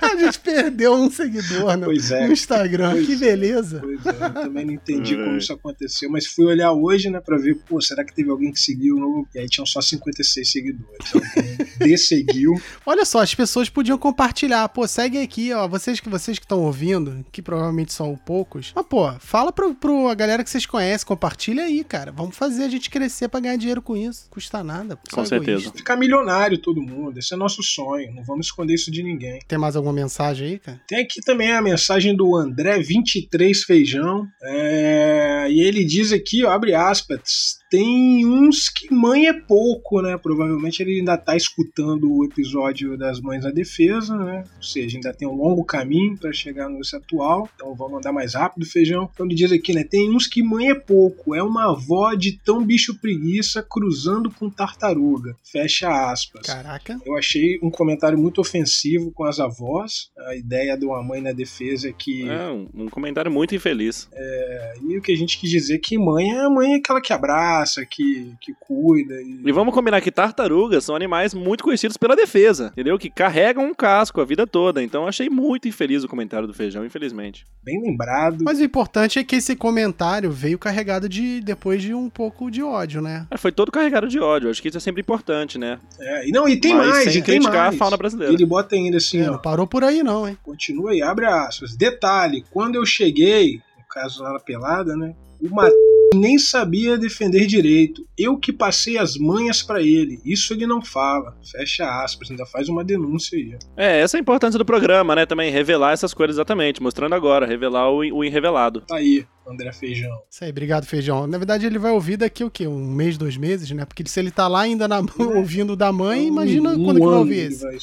a 0.01 0.15
gente 0.17 0.39
perdeu 0.39 0.93
um 0.93 1.09
seguidor 1.11 1.77
no, 1.77 1.85
Pois 1.85 2.11
é. 2.11 2.25
no 2.27 2.33
Instagram. 2.33 2.91
Pois 2.91 3.05
que 3.05 3.13
é. 3.13 3.17
beleza. 3.17 3.79
Pois 3.81 4.05
é, 4.05 4.09
eu 4.25 4.33
também 4.33 4.65
não 4.65 4.73
entendi 4.73 5.13
É. 5.15 5.17
como 5.23 5.37
isso 5.37 5.53
aconteceu, 5.53 6.09
mas 6.09 6.25
fui 6.25 6.45
olhar 6.45 6.71
hoje, 6.71 7.09
né, 7.09 7.19
pra 7.19 7.37
ver, 7.37 7.55
pô, 7.67 7.79
será 7.81 8.03
que 8.03 8.13
teve 8.13 8.29
alguém 8.29 8.51
que 8.51 8.59
seguiu? 8.59 8.95
No... 8.97 9.27
E 9.33 9.39
aí 9.39 9.47
tinham 9.47 9.65
só 9.65 9.81
56 9.81 10.51
seguidores. 10.51 11.13
Alguém 11.13 11.57
desseguiu. 11.79 12.53
Olha 12.85 13.05
só, 13.05 13.21
as 13.21 13.33
pessoas 13.35 13.69
podiam 13.69 13.97
compartilhar. 13.97 14.67
Pô, 14.69 14.87
segue 14.87 15.17
aqui, 15.21 15.51
ó. 15.53 15.67
Vocês 15.67 15.99
que 15.99 16.09
vocês 16.09 16.37
que 16.39 16.45
estão 16.45 16.61
ouvindo, 16.61 17.25
que 17.31 17.41
provavelmente 17.41 17.93
são 17.93 18.15
poucos. 18.15 18.71
Mas, 18.75 18.85
pô, 18.87 19.11
fala 19.19 19.51
pro, 19.51 19.73
pro 19.73 20.07
a 20.07 20.15
galera 20.15 20.43
que 20.43 20.49
vocês 20.49 20.65
conhecem, 20.65 21.05
compartilha 21.07 21.63
aí, 21.63 21.83
cara. 21.83 22.11
Vamos 22.11 22.35
fazer 22.35 22.63
a 22.63 22.69
gente 22.69 22.89
crescer 22.89 23.27
pra 23.27 23.39
ganhar 23.39 23.55
dinheiro 23.57 23.81
com 23.81 23.95
isso. 23.95 24.27
Custa 24.29 24.63
nada. 24.63 24.95
Com 25.11 25.21
egoísta. 25.21 25.35
certeza. 25.35 25.71
Ficar 25.75 25.95
milionário 25.95 26.57
todo 26.57 26.81
mundo, 26.81 27.17
esse 27.17 27.33
é 27.33 27.37
nosso 27.37 27.61
sonho. 27.63 28.13
Não 28.13 28.23
vamos 28.23 28.47
esconder 28.47 28.73
isso 28.73 28.91
de 28.91 29.03
ninguém. 29.03 29.39
Tem 29.47 29.57
mais 29.65 29.75
alguma 29.75 29.93
mensagem 29.93 30.47
aí, 30.47 30.59
cara? 30.59 30.79
Tem 30.87 30.99
aqui 30.99 31.21
também 31.21 31.51
a 31.51 31.61
mensagem 31.61 32.15
do 32.15 32.31
André23 32.31 33.53
Feijão. 33.65 34.27
É, 34.43 35.47
e 35.49 35.61
ele 35.61 35.83
diz 35.83 36.11
aqui, 36.11 36.43
ó, 36.45 36.51
abre 36.51 36.73
aspas, 36.75 37.57
tem 37.69 38.25
uns 38.25 38.69
que 38.69 38.93
mãe 38.93 39.27
é 39.27 39.33
pouco, 39.33 40.01
né? 40.01 40.17
Provavelmente 40.17 40.81
ele 40.81 40.99
ainda 40.99 41.17
tá 41.17 41.35
escutando 41.35 42.11
o 42.11 42.25
episódio 42.25 42.97
das 42.97 43.19
Mães 43.19 43.43
da 43.43 43.51
Defesa, 43.51 44.15
né? 44.17 44.43
Ou 44.55 44.63
seja, 44.63 44.97
ainda 44.97 45.13
tem 45.13 45.27
um 45.27 45.35
longo 45.35 45.63
caminho 45.63 46.17
para 46.17 46.31
chegar 46.31 46.69
no 46.69 46.79
atual. 46.93 47.49
Então 47.55 47.73
vamos 47.75 47.97
andar 47.97 48.11
mais 48.11 48.33
rápido, 48.33 48.65
feijão. 48.65 49.09
Então 49.11 49.25
ele 49.25 49.35
diz 49.35 49.51
aqui, 49.51 49.73
né? 49.73 49.83
Tem 49.83 50.09
uns 50.09 50.27
que 50.27 50.43
mãe 50.43 50.69
é 50.69 50.75
pouco, 50.75 51.35
é 51.35 51.41
uma 51.41 51.71
avó 51.71 52.13
de 52.13 52.37
tão 52.43 52.63
bicho 52.63 52.99
preguiça 52.99 53.63
cruzando 53.63 54.29
com 54.31 54.49
tartaruga. 54.49 55.35
Fecha 55.43 55.89
aspas. 56.11 56.45
Caraca. 56.45 56.99
Eu 57.05 57.17
achei 57.17 57.59
um 57.61 57.69
comentário 57.69 58.17
muito 58.17 58.41
ofensivo 58.41 59.11
com 59.11 59.23
as 59.23 59.39
avós. 59.39 60.09
A 60.27 60.35
ideia 60.35 60.77
de 60.77 60.85
uma 60.85 61.01
mãe 61.03 61.21
na 61.21 61.31
defesa 61.31 61.89
é 61.89 61.93
que. 61.93 62.27
É, 62.29 62.49
um, 62.49 62.69
um 62.73 62.89
comentário 62.89 63.31
muito 63.31 63.55
infeliz. 63.55 64.07
É, 64.13 64.73
e 64.81 64.97
o 64.97 65.01
que 65.01 65.11
a 65.11 65.17
gente 65.17 65.39
quis 65.39 65.49
dizer 65.49 65.75
é 65.75 65.79
que 65.79 65.97
mãe 65.97 66.31
é 66.31 66.39
a 66.39 66.49
mãe 66.49 66.73
é 66.73 66.75
aquela 66.77 67.01
que 67.01 67.13
abraça, 67.13 67.54
que, 67.89 68.33
que 68.41 68.53
cuida. 68.59 69.13
E... 69.21 69.41
E 69.45 69.51
vamos 69.51 69.73
combinar 69.73 70.01
que 70.01 70.11
tartarugas 70.11 70.83
são 70.83 70.95
animais 70.95 71.33
muito 71.33 71.63
conhecidos 71.63 71.97
pela 71.97 72.15
defesa, 72.15 72.67
entendeu? 72.73 72.97
Que 72.97 73.09
carregam 73.09 73.65
um 73.65 73.73
casco 73.73 74.19
a 74.21 74.25
vida 74.25 74.45
toda. 74.47 74.81
Então 74.83 75.07
achei 75.07 75.29
muito 75.29 75.67
infeliz 75.67 76.03
o 76.03 76.07
comentário 76.07 76.47
do 76.47 76.53
feijão, 76.53 76.85
infelizmente. 76.85 77.45
Bem 77.63 77.81
lembrado. 77.81 78.43
Mas 78.43 78.59
o 78.59 78.63
importante 78.63 79.19
é 79.19 79.23
que 79.23 79.35
esse 79.37 79.55
comentário 79.55 80.31
veio 80.31 80.57
carregado 80.59 81.07
de 81.07 81.41
depois 81.41 81.81
de 81.81 81.93
um 81.93 82.09
pouco 82.09 82.49
de 82.51 82.61
ódio, 82.63 83.01
né? 83.01 83.25
Ah, 83.31 83.37
Foi 83.37 83.51
todo 83.51 83.71
carregado 83.71 84.07
de 84.07 84.19
ódio. 84.19 84.49
Acho 84.49 84.61
que 84.61 84.67
isso 84.67 84.77
é 84.77 84.81
sempre 84.81 85.01
importante, 85.01 85.57
né? 85.57 85.79
É, 85.99 86.27
e 86.27 86.31
não, 86.31 86.47
e 86.47 86.57
tem 86.57 86.73
Mas 86.73 86.87
mais, 86.87 87.03
sem 87.03 87.11
e 87.11 87.23
tem 87.23 87.23
criticar 87.23 87.63
mais. 87.65 87.75
a 87.75 87.77
fauna 87.77 87.97
brasileira. 87.97 88.33
Ele 88.33 88.45
bota 88.45 88.75
ainda 88.75 88.97
assim, 88.97 89.19
É, 89.21 89.29
ó. 89.29 89.33
não 89.33 89.41
parou 89.41 89.65
por 89.67 89.83
aí 89.83 90.03
não, 90.03 90.27
hein? 90.27 90.37
Continua 90.43 90.91
aí, 90.91 91.01
abre 91.01 91.25
aspas. 91.25 91.75
Detalhe, 91.75 92.43
quando 92.51 92.75
eu 92.75 92.85
cheguei, 92.85 93.61
no 93.77 93.85
caso 93.89 94.23
lá 94.23 94.33
na 94.33 94.39
pelada, 94.39 94.95
né? 94.95 95.13
O 95.41 95.49
Matheus 95.53 95.73
nem 96.13 96.37
sabia 96.37 96.97
defender 96.97 97.45
direito. 97.45 98.05
Eu 98.17 98.37
que 98.37 98.53
passei 98.53 98.97
as 98.97 99.17
manhas 99.17 99.61
pra 99.61 99.81
ele. 99.81 100.19
Isso 100.23 100.53
ele 100.53 100.65
não 100.67 100.81
fala. 100.81 101.35
Fecha 101.51 101.85
aspas, 102.03 102.29
ainda 102.31 102.45
faz 102.45 102.69
uma 102.69 102.83
denúncia 102.83 103.37
aí. 103.37 103.57
É, 103.75 104.01
essa 104.01 104.17
é 104.17 104.19
a 104.19 104.21
importância 104.21 104.57
do 104.57 104.65
programa, 104.65 105.15
né? 105.15 105.25
Também 105.25 105.51
revelar 105.51 105.91
essas 105.93 106.13
coisas 106.13 106.35
exatamente, 106.35 106.81
mostrando 106.81 107.13
agora, 107.15 107.45
revelar 107.45 107.89
o, 107.89 107.97
o 107.97 108.23
irrevelado. 108.23 108.81
Tá 108.81 108.95
aí, 108.97 109.25
André 109.47 109.71
Feijão. 109.73 110.17
Isso 110.29 110.43
aí, 110.43 110.49
obrigado, 110.51 110.85
Feijão. 110.85 111.27
Na 111.27 111.37
verdade, 111.37 111.65
ele 111.65 111.79
vai 111.79 111.91
ouvir 111.91 112.17
daqui 112.17 112.43
o 112.43 112.49
quê? 112.51 112.67
Um 112.67 112.85
mês, 112.91 113.17
dois 113.17 113.35
meses, 113.37 113.69
né? 113.71 113.85
Porque 113.85 114.03
se 114.07 114.19
ele 114.19 114.31
tá 114.31 114.47
lá 114.47 114.61
ainda 114.61 114.87
na- 114.87 115.01
ouvindo 115.35 115.75
da 115.75 115.91
mãe, 115.91 116.27
imagina 116.27 116.71
Um 116.71 116.83
quando 116.85 116.99
que 116.99 117.05
vai 117.05 117.15
ouvir 117.15 117.35
ele 117.39 117.53
esse. 117.53 117.63
vai. 117.63 117.77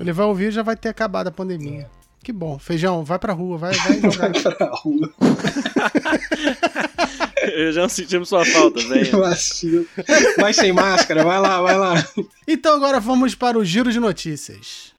Ele 0.00 0.12
vai 0.12 0.26
ouvir 0.26 0.48
e 0.48 0.50
já 0.50 0.62
vai 0.62 0.76
ter 0.76 0.88
acabado 0.88 1.28
a 1.28 1.32
pandemia. 1.32 1.88
Que 2.24 2.32
bom. 2.32 2.58
Feijão, 2.58 3.04
vai 3.04 3.20
pra 3.20 3.32
rua, 3.32 3.56
vai, 3.56 3.72
vai 3.72 4.00
jogar. 4.12 4.32
Pra 4.56 4.70
rua. 4.74 5.12
Eu 7.54 7.72
já 7.72 7.88
sentimos 7.88 8.28
sua 8.28 8.44
falta, 8.44 8.80
velho. 8.86 9.20
Vai 10.38 10.52
sem 10.52 10.72
máscara, 10.72 11.24
vai 11.24 11.40
lá, 11.40 11.60
vai 11.60 11.76
lá. 11.76 12.08
então 12.46 12.74
agora 12.74 13.00
vamos 13.00 13.34
para 13.34 13.58
o 13.58 13.64
giro 13.64 13.92
de 13.92 14.00
notícias. 14.00 14.94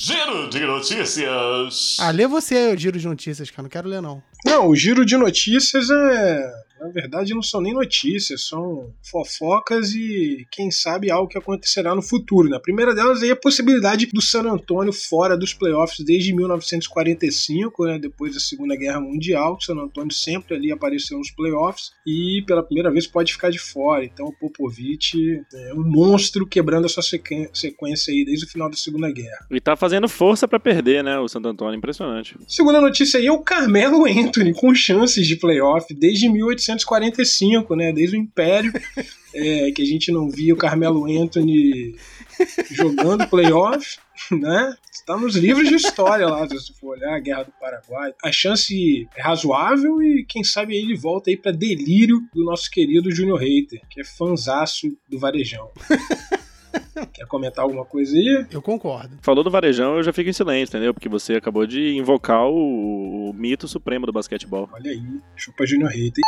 Giro 0.00 0.48
de 0.48 0.60
notícias. 0.60 1.96
Ah, 2.00 2.10
lê 2.10 2.26
você 2.26 2.56
aí 2.56 2.74
o 2.74 2.78
giro 2.78 2.98
de 2.98 3.06
notícias, 3.06 3.50
cara. 3.50 3.62
Não 3.62 3.70
quero 3.70 3.88
ler, 3.88 4.02
não. 4.02 4.22
Não, 4.44 4.68
o 4.68 4.74
giro 4.74 5.04
de 5.04 5.16
notícias 5.16 5.88
é. 5.90 6.52
Na 6.80 6.88
verdade, 6.88 7.34
não 7.34 7.42
são 7.42 7.60
nem 7.60 7.74
notícias, 7.74 8.46
são 8.46 8.92
fofocas 9.02 9.92
e, 9.92 10.46
quem 10.50 10.70
sabe, 10.70 11.10
algo 11.10 11.28
que 11.28 11.38
acontecerá 11.38 11.94
no 11.94 12.02
futuro. 12.02 12.48
Né? 12.48 12.56
A 12.56 12.60
primeira 12.60 12.94
delas 12.94 13.22
é 13.22 13.30
a 13.30 13.36
possibilidade 13.36 14.06
do 14.06 14.22
San 14.22 14.42
Antonio 14.42 14.92
fora 14.92 15.36
dos 15.36 15.52
playoffs 15.52 16.04
desde 16.04 16.34
1945, 16.34 17.86
né? 17.86 17.98
depois 17.98 18.34
da 18.34 18.40
Segunda 18.40 18.76
Guerra 18.76 19.00
Mundial. 19.00 19.56
O 19.56 19.60
San 19.60 19.74
Antonio 19.74 20.12
sempre 20.12 20.54
ali 20.54 20.72
apareceu 20.72 21.18
nos 21.18 21.30
playoffs 21.30 21.90
e, 22.06 22.42
pela 22.46 22.62
primeira 22.62 22.90
vez, 22.90 23.06
pode 23.06 23.32
ficar 23.32 23.50
de 23.50 23.58
fora. 23.58 24.04
Então, 24.04 24.26
o 24.26 24.32
Popovich 24.32 25.42
é 25.52 25.74
um 25.74 25.84
monstro 25.84 26.46
quebrando 26.46 26.86
a 26.86 26.88
sua 26.88 27.02
sequência 27.02 28.12
aí 28.12 28.24
desde 28.24 28.46
o 28.46 28.48
final 28.48 28.70
da 28.70 28.76
Segunda 28.76 29.10
Guerra. 29.10 29.46
E 29.50 29.60
tá 29.60 29.76
fazendo 29.76 30.08
força 30.08 30.46
pra 30.46 30.60
perder, 30.60 31.02
né? 31.02 31.18
O 31.18 31.28
Santo 31.28 31.48
Antônio, 31.48 31.76
impressionante. 31.76 32.36
Segunda 32.46 32.80
notícia 32.80 33.18
aí 33.18 33.26
é 33.26 33.32
o 33.32 33.42
Carmelo 33.42 34.04
Anthony, 34.06 34.54
com 34.54 34.74
chances 34.74 35.26
de 35.26 35.36
playoff 35.36 35.92
desde 35.94 36.28
1845, 36.72 37.76
né? 37.76 37.92
Desde 37.92 38.16
o 38.16 38.20
Império, 38.20 38.72
é, 39.34 39.70
que 39.72 39.82
a 39.82 39.84
gente 39.84 40.10
não 40.12 40.30
via 40.30 40.54
o 40.54 40.56
Carmelo 40.58 41.06
Anthony 41.06 41.96
jogando 42.70 43.28
playoff, 43.28 43.98
né? 44.30 44.74
Está 44.92 45.16
nos 45.16 45.36
livros 45.36 45.68
de 45.68 45.74
história 45.74 46.26
lá, 46.26 46.46
se 46.46 46.54
você 46.54 46.72
for 46.74 46.96
olhar 46.96 47.14
a 47.14 47.20
Guerra 47.20 47.44
do 47.44 47.52
Paraguai. 47.52 48.12
A 48.22 48.30
chance 48.30 49.08
é 49.16 49.22
razoável 49.22 50.02
e 50.02 50.24
quem 50.28 50.44
sabe 50.44 50.74
aí 50.74 50.80
ele 50.80 50.96
volta 50.96 51.30
aí 51.30 51.36
para 51.36 51.52
delírio 51.52 52.20
do 52.34 52.44
nosso 52.44 52.70
querido 52.70 53.10
Júnior 53.10 53.38
Reiter, 53.38 53.80
que 53.88 54.00
é 54.00 54.04
fanzaço 54.04 54.88
do 55.08 55.18
Varejão. 55.18 55.70
Quer 57.12 57.26
comentar 57.26 57.64
alguma 57.64 57.84
coisa 57.84 58.16
aí? 58.16 58.46
Eu 58.50 58.60
concordo. 58.60 59.16
Falou 59.22 59.42
do 59.44 59.50
Varejão, 59.50 59.96
eu 59.96 60.02
já 60.02 60.12
fico 60.12 60.28
em 60.28 60.32
silêncio, 60.32 60.72
entendeu? 60.72 60.92
Porque 60.92 61.08
você 61.08 61.34
acabou 61.34 61.66
de 61.66 61.96
invocar 61.96 62.46
o, 62.46 63.30
o 63.30 63.32
mito 63.32 63.68
supremo 63.68 64.04
do 64.04 64.12
basquetebol. 64.12 64.68
Olha 64.72 64.90
aí, 64.90 65.02
chupa 65.36 65.64
Junior 65.64 65.90
Hater. 65.90 66.22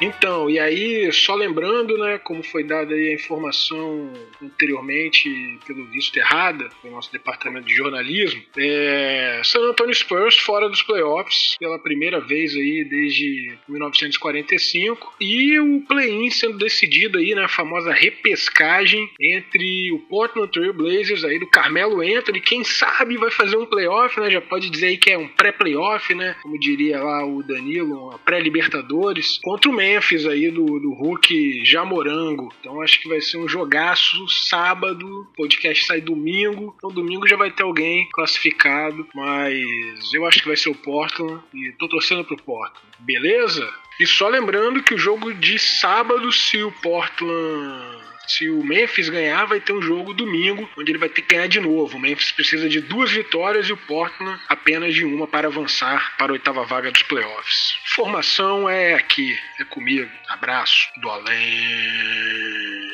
Então, 0.00 0.48
e 0.48 0.60
aí, 0.60 1.10
só 1.12 1.34
lembrando, 1.34 1.98
né, 1.98 2.18
como 2.18 2.40
foi 2.42 2.62
dada 2.62 2.94
a 2.94 3.12
informação 3.12 4.12
anteriormente, 4.40 5.58
pelo 5.66 5.86
visto 5.86 6.16
errada, 6.16 6.68
do 6.84 6.90
nosso 6.90 7.10
departamento 7.10 7.66
de 7.66 7.74
jornalismo, 7.74 8.40
é, 8.56 9.40
San 9.42 9.60
Antonio 9.68 9.94
Spurs 9.94 10.36
fora 10.36 10.68
dos 10.68 10.82
playoffs 10.82 11.56
pela 11.58 11.78
primeira 11.80 12.20
vez 12.20 12.54
aí 12.54 12.86
desde 12.88 13.58
1945 13.68 15.14
e 15.20 15.58
o 15.58 15.80
play-in 15.80 16.30
sendo 16.30 16.58
decidido 16.58 17.18
aí, 17.18 17.34
né, 17.34 17.42
a 17.42 17.48
famosa 17.48 17.92
repescagem 17.92 19.10
entre 19.20 19.90
o 19.92 19.98
Portland 20.08 20.52
Trail 20.52 20.72
Blazers 20.72 21.24
aí 21.24 21.40
do 21.40 21.46
Carmelo 21.48 22.00
Anthony, 22.00 22.40
quem 22.40 22.62
sabe 22.62 23.16
vai 23.16 23.32
fazer 23.32 23.56
um 23.56 23.66
playoff, 23.66 24.20
né, 24.20 24.30
já 24.30 24.40
pode 24.40 24.70
dizer 24.70 24.86
aí 24.86 24.96
que 24.96 25.10
é 25.10 25.18
um 25.18 25.26
pré-playoff, 25.26 26.14
né, 26.14 26.36
como 26.40 26.58
diria 26.58 27.02
lá 27.02 27.26
o 27.26 27.42
Danilo, 27.42 28.10
uma 28.10 28.18
pré-libertadores, 28.20 29.40
contra 29.42 29.68
o 29.68 29.74
Memphis 29.74 29.87
aí 30.26 30.50
do, 30.50 30.78
do 30.78 30.92
Hulk 30.92 31.64
Jamorango. 31.64 32.52
Então 32.60 32.80
acho 32.80 33.00
que 33.00 33.08
vai 33.08 33.20
ser 33.20 33.38
um 33.38 33.48
jogaço 33.48 34.28
sábado, 34.28 35.06
o 35.06 35.36
podcast 35.36 35.86
sai 35.86 36.00
domingo, 36.00 36.74
então 36.76 36.90
domingo 36.90 37.26
já 37.26 37.36
vai 37.36 37.50
ter 37.50 37.62
alguém 37.62 38.08
classificado, 38.10 39.06
mas 39.14 40.12
eu 40.12 40.26
acho 40.26 40.40
que 40.40 40.48
vai 40.48 40.56
ser 40.56 40.70
o 40.70 40.74
Portland 40.74 41.40
e 41.54 41.72
tô 41.72 41.88
torcendo 41.88 42.24
pro 42.24 42.36
Portland. 42.36 42.86
Beleza? 43.00 43.68
E 44.00 44.06
só 44.06 44.28
lembrando 44.28 44.82
que 44.82 44.94
o 44.94 44.98
jogo 44.98 45.34
de 45.34 45.58
sábado, 45.58 46.32
se 46.32 46.62
o 46.62 46.70
Portland 46.70 48.07
se 48.28 48.50
o 48.50 48.62
Memphis 48.62 49.08
ganhar, 49.08 49.46
vai 49.46 49.60
ter 49.60 49.72
um 49.72 49.82
jogo 49.82 50.12
domingo, 50.12 50.68
onde 50.78 50.92
ele 50.92 50.98
vai 50.98 51.08
ter 51.08 51.22
que 51.22 51.34
ganhar 51.34 51.48
de 51.48 51.60
novo. 51.60 51.96
O 51.96 52.00
Memphis 52.00 52.30
precisa 52.30 52.68
de 52.68 52.80
duas 52.80 53.10
vitórias 53.10 53.68
e 53.68 53.72
o 53.72 53.76
Portland 53.76 54.40
apenas 54.48 54.94
de 54.94 55.04
uma 55.04 55.26
para 55.26 55.48
avançar 55.48 56.16
para 56.18 56.30
a 56.30 56.34
oitava 56.34 56.64
vaga 56.64 56.90
dos 56.90 57.02
playoffs. 57.02 57.78
Formação 57.94 58.68
é 58.68 58.94
aqui, 58.94 59.38
é 59.58 59.64
comigo. 59.64 60.10
Abraço 60.28 60.88
do 61.00 61.08
além. 61.08 62.87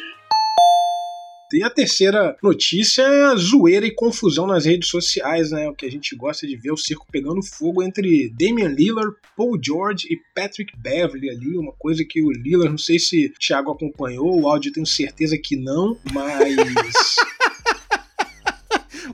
E 1.55 1.63
a 1.63 1.71
terceira 1.71 2.37
notícia 2.43 3.03
é 3.03 3.23
a 3.27 3.37
zoeira 3.37 3.87
e 3.87 3.95
confusão 3.95 4.45
nas 4.45 4.65
redes 4.65 4.89
sociais, 4.89 5.53
né? 5.53 5.69
O 5.69 5.75
que 5.75 5.87
a 5.87 5.91
gente 5.91 6.17
gosta 6.17 6.47
de 6.47 6.57
ver, 6.57 6.73
o 6.73 6.77
circo 6.77 7.07
pegando 7.13 7.41
fogo 7.45 7.81
entre 7.81 8.29
Damian 8.31 8.69
Lillard, 8.69 9.15
Paul 9.37 9.57
George 9.65 10.09
e 10.11 10.19
Patrick 10.35 10.77
Beverly 10.77 11.31
ali, 11.31 11.57
uma 11.57 11.73
coisa 11.73 12.05
que 12.05 12.21
o 12.21 12.31
Lillard, 12.33 12.71
não 12.71 12.79
sei 12.79 12.99
se 12.99 13.27
o 13.27 13.39
Thiago 13.39 13.71
acompanhou, 13.71 14.41
o 14.41 14.49
áudio 14.49 14.73
tenho 14.73 14.87
certeza 14.87 15.39
que 15.39 15.57
não, 15.57 15.97
mas 16.13 16.57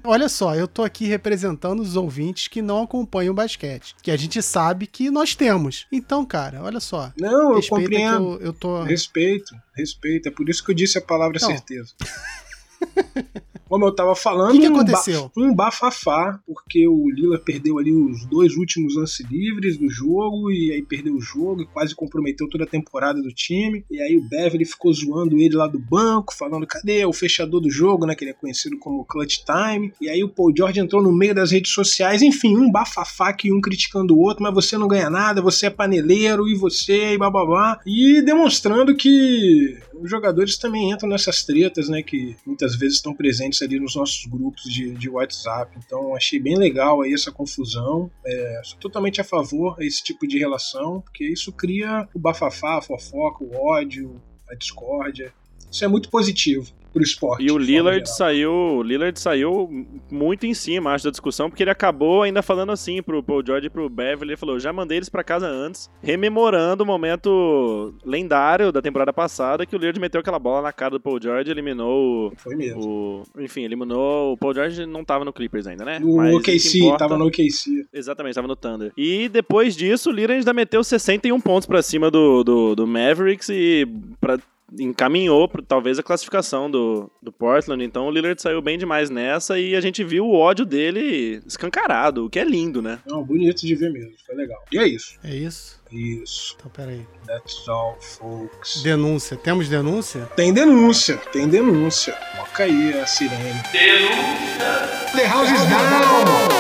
Olha 0.05 0.29
só, 0.29 0.55
eu 0.55 0.67
tô 0.67 0.83
aqui 0.83 1.07
representando 1.07 1.81
os 1.81 1.97
ouvintes 1.97 2.49
que 2.49 2.63
não 2.63 2.83
acompanham 2.83 3.33
o 3.33 3.35
basquete, 3.35 3.95
que 4.03 4.11
a 4.11 4.17
gente 4.17 4.43
sabe 4.43 4.87
que 4.87 5.11
nós 5.11 5.35
temos. 5.35 5.87
Então, 5.93 6.25
cara, 6.25 6.63
olha 6.63 6.81
só. 6.81 7.13
não, 7.19 7.55
eu 7.55 7.69
compreendo. 7.69 8.35
eu, 8.35 8.47
eu 8.47 8.53
tô. 8.53 8.83
Respeito, 8.83 9.55
respeito, 9.75 10.29
é 10.29 10.31
por 10.31 10.49
isso 10.49 10.65
que 10.65 10.71
eu 10.71 10.75
disse 10.75 10.99
a 10.99 11.03
palavra 11.03 11.39
Não. 11.41 11.49
certeza. 11.49 11.93
como 13.71 13.87
eu 13.87 13.95
tava 13.95 14.17
falando, 14.17 14.53
que 14.53 14.59
que 14.61 14.69
um 14.69 14.73
ba- 14.73 14.81
aconteceu? 14.81 15.31
Um, 15.37 15.55
bafafá, 15.55 16.41
porque 16.45 16.89
o 16.89 17.09
Lila 17.09 17.39
perdeu 17.39 17.79
ali 17.79 17.93
os 17.93 18.27
dois 18.27 18.57
últimos 18.57 18.97
lances 18.97 19.25
livres 19.31 19.79
do 19.79 19.89
jogo, 19.89 20.51
e 20.51 20.73
aí 20.73 20.83
perdeu 20.83 21.15
o 21.15 21.21
jogo 21.21 21.63
e 21.63 21.67
quase 21.67 21.95
comprometeu 21.95 22.49
toda 22.49 22.65
a 22.65 22.67
temporada 22.67 23.23
do 23.23 23.33
time. 23.33 23.85
E 23.89 24.01
aí 24.03 24.17
o 24.17 24.29
Beverly 24.29 24.65
ficou 24.65 24.93
zoando 24.93 25.39
ele 25.39 25.55
lá 25.55 25.69
do 25.69 25.79
banco, 25.79 26.35
falando: 26.37 26.67
cadê 26.67 27.07
o 27.07 27.13
fechador 27.13 27.61
do 27.61 27.71
jogo, 27.71 28.05
né? 28.07 28.15
Que 28.17 28.25
ele 28.25 28.33
é 28.33 28.35
conhecido 28.35 28.77
como 28.77 29.05
Clutch 29.05 29.39
Time. 29.45 29.93
E 30.01 30.09
aí 30.09 30.25
o 30.25 30.29
Paul 30.29 30.53
George 30.57 30.81
entrou 30.81 31.01
no 31.01 31.13
meio 31.13 31.35
das 31.35 31.53
redes 31.53 31.73
sociais, 31.73 32.23
enfim, 32.23 32.57
um 32.57 32.71
bafafá 32.73 33.33
que 33.33 33.53
um 33.53 33.61
criticando 33.61 34.17
o 34.17 34.21
outro, 34.21 34.43
mas 34.43 34.53
você 34.53 34.77
não 34.77 34.89
ganha 34.89 35.09
nada, 35.09 35.41
você 35.41 35.67
é 35.67 35.71
paneleiro 35.71 36.49
e 36.49 36.57
você 36.57 37.15
e 37.15 37.19
bababá. 37.19 37.79
E 37.87 38.21
demonstrando 38.23 38.97
que 38.97 39.79
os 39.95 40.11
jogadores 40.11 40.57
também 40.57 40.91
entram 40.91 41.09
nessas 41.09 41.45
tretas, 41.45 41.89
né? 41.89 42.03
Que 42.03 42.35
muitas 42.45 42.75
vezes 42.75 42.97
estão 42.97 43.15
presentes 43.15 43.60
ali 43.65 43.79
nos 43.79 43.95
nossos 43.95 44.27
grupos 44.27 44.65
de, 44.65 44.93
de 44.93 45.09
WhatsApp. 45.09 45.79
Então 45.85 46.15
achei 46.15 46.39
bem 46.39 46.57
legal 46.57 47.03
aí 47.03 47.13
essa 47.15 47.31
confusão. 47.31 48.11
É, 48.25 48.61
sou 48.65 48.79
totalmente 48.79 49.21
a 49.21 49.25
favor 49.25 49.77
desse 49.77 50.03
tipo 50.03 50.27
de 50.27 50.39
relação, 50.39 51.01
porque 51.01 51.25
isso 51.25 51.53
cria 51.53 52.09
o 52.15 52.19
bafafá, 52.19 52.79
a 52.79 52.83
fofoca, 52.83 53.45
o 53.45 53.55
ódio, 53.55 54.21
a 54.49 54.55
discórdia. 54.55 55.33
Isso 55.71 55.85
é 55.85 55.89
muito 55.89 56.11
positivo 56.11 56.80
pro 56.93 57.03
esporte. 57.03 57.45
E 57.45 57.51
o 57.51 57.59
Lillard 57.59 58.09
saiu, 58.09 58.53
o 58.53 58.83
Lillard 58.83 59.19
saiu 59.19 59.69
muito 60.11 60.47
em 60.47 60.55
cima, 60.55 60.93
acho, 60.93 61.05
da 61.05 61.11
discussão, 61.11 61.49
porque 61.49 61.63
ele 61.63 61.71
acabou 61.71 62.23
ainda 62.23 62.43
falando 62.43 62.73
assim 62.73 63.03
pro 63.03 63.23
Paul 63.23 63.43
George 63.47 63.67
e 63.67 63.71
pro 63.71 63.89
Beverly, 63.89 64.31
ele 64.31 64.37
falou, 64.37 64.59
já 64.59 64.73
mandei 64.73 64.99
eles 64.99 65.09
pra 65.09 65.23
casa 65.25 65.47
antes, 65.47 65.91
rememorando 66.03 66.83
o 66.83 66.87
momento 66.87 67.95
lendário 68.05 68.73
da 68.73 68.83
temporada 68.83 69.13
passada, 69.13 69.65
que 69.67 69.75
o 69.75 69.79
Lillard 69.79 70.01
meteu 70.01 70.21
aquela 70.21 70.39
bola 70.39 70.63
na 70.63 70.73
cara 70.73 70.93
do 70.93 71.01
Paul 71.01 71.21
George 71.21 71.51
eliminou 71.51 72.33
Foi 72.37 72.55
mesmo. 72.57 73.23
o... 73.37 73.41
Enfim, 73.41 73.63
eliminou... 73.63 74.33
O 74.33 74.37
Paul 74.37 74.55
George 74.55 74.87
não 74.87 75.05
tava 75.05 75.25
no 75.25 75.33
Clippers 75.33 75.67
ainda, 75.67 75.85
né? 75.85 75.99
No 75.99 76.17
Mas 76.17 76.35
OKC, 76.35 76.79
importa- 76.79 76.99
tava 76.99 77.19
no 77.19 77.27
OKC. 77.27 77.87
Exatamente, 77.93 78.35
tava 78.35 78.49
no 78.49 78.57
Thunder. 78.57 78.93
E 78.97 79.29
depois 79.29 79.77
disso, 79.77 80.11
o 80.11 80.13
Lillard 80.13 80.39
ainda 80.41 80.53
meteu 80.53 80.83
61 80.83 81.41
pontos 81.41 81.67
pra 81.67 81.83
cima 81.83 82.11
do, 82.11 82.43
do, 82.45 82.75
do 82.75 82.87
Mavericks 82.87 83.49
e 83.49 83.87
pra, 84.21 84.39
encaminhou 84.79 85.49
pra, 85.49 85.63
talvez 85.67 85.99
a 85.99 86.03
classificação 86.03 86.71
do, 86.71 87.11
do 87.23 87.33
Portland. 87.33 87.85
Então 87.85 88.07
o 88.07 88.11
Lillard 88.11 88.41
saiu 88.41 88.63
bem 88.63 88.79
demais 88.79 89.11
nessa 89.11 89.59
e 89.59 89.75
a 89.75 89.81
gente 89.81 90.05
viu 90.05 90.27
o 90.27 90.35
ódio 90.35 90.65
dele 90.65 91.43
escancarado, 91.47 92.27
o 92.27 92.31
que 92.31 92.39
é 92.39 92.45
lindo, 92.45 92.81
né? 92.81 92.99
Não, 93.07 93.23
bonito 93.23 93.67
de 93.67 93.75
ver 93.75 93.93
mesmo. 93.93 94.13
Foi 94.27 94.35
legal. 94.35 94.63
E 94.73 94.79
é 94.79 94.87
isso. 94.87 95.19
É 95.25 95.35
isso? 95.35 95.81
Isso. 95.91 96.57
Então, 96.59 96.71
peraí. 96.71 97.05
That's 97.27 97.69
all, 97.69 97.97
folks. 98.01 98.83
Denúncia. 98.83 99.37
Temos 99.37 99.69
denúncia? 99.69 100.29
Tem 100.37 100.53
denúncia, 100.53 101.17
tem 101.33 101.49
denúncia. 101.49 102.17
Toca 102.37 102.65
aí 102.65 102.99
a 102.99 103.07
sirene. 103.07 103.61
Denúncia! 103.73 105.11
The 105.17 105.27
house 105.27 105.51
is 105.51 105.65
down! 105.69 106.60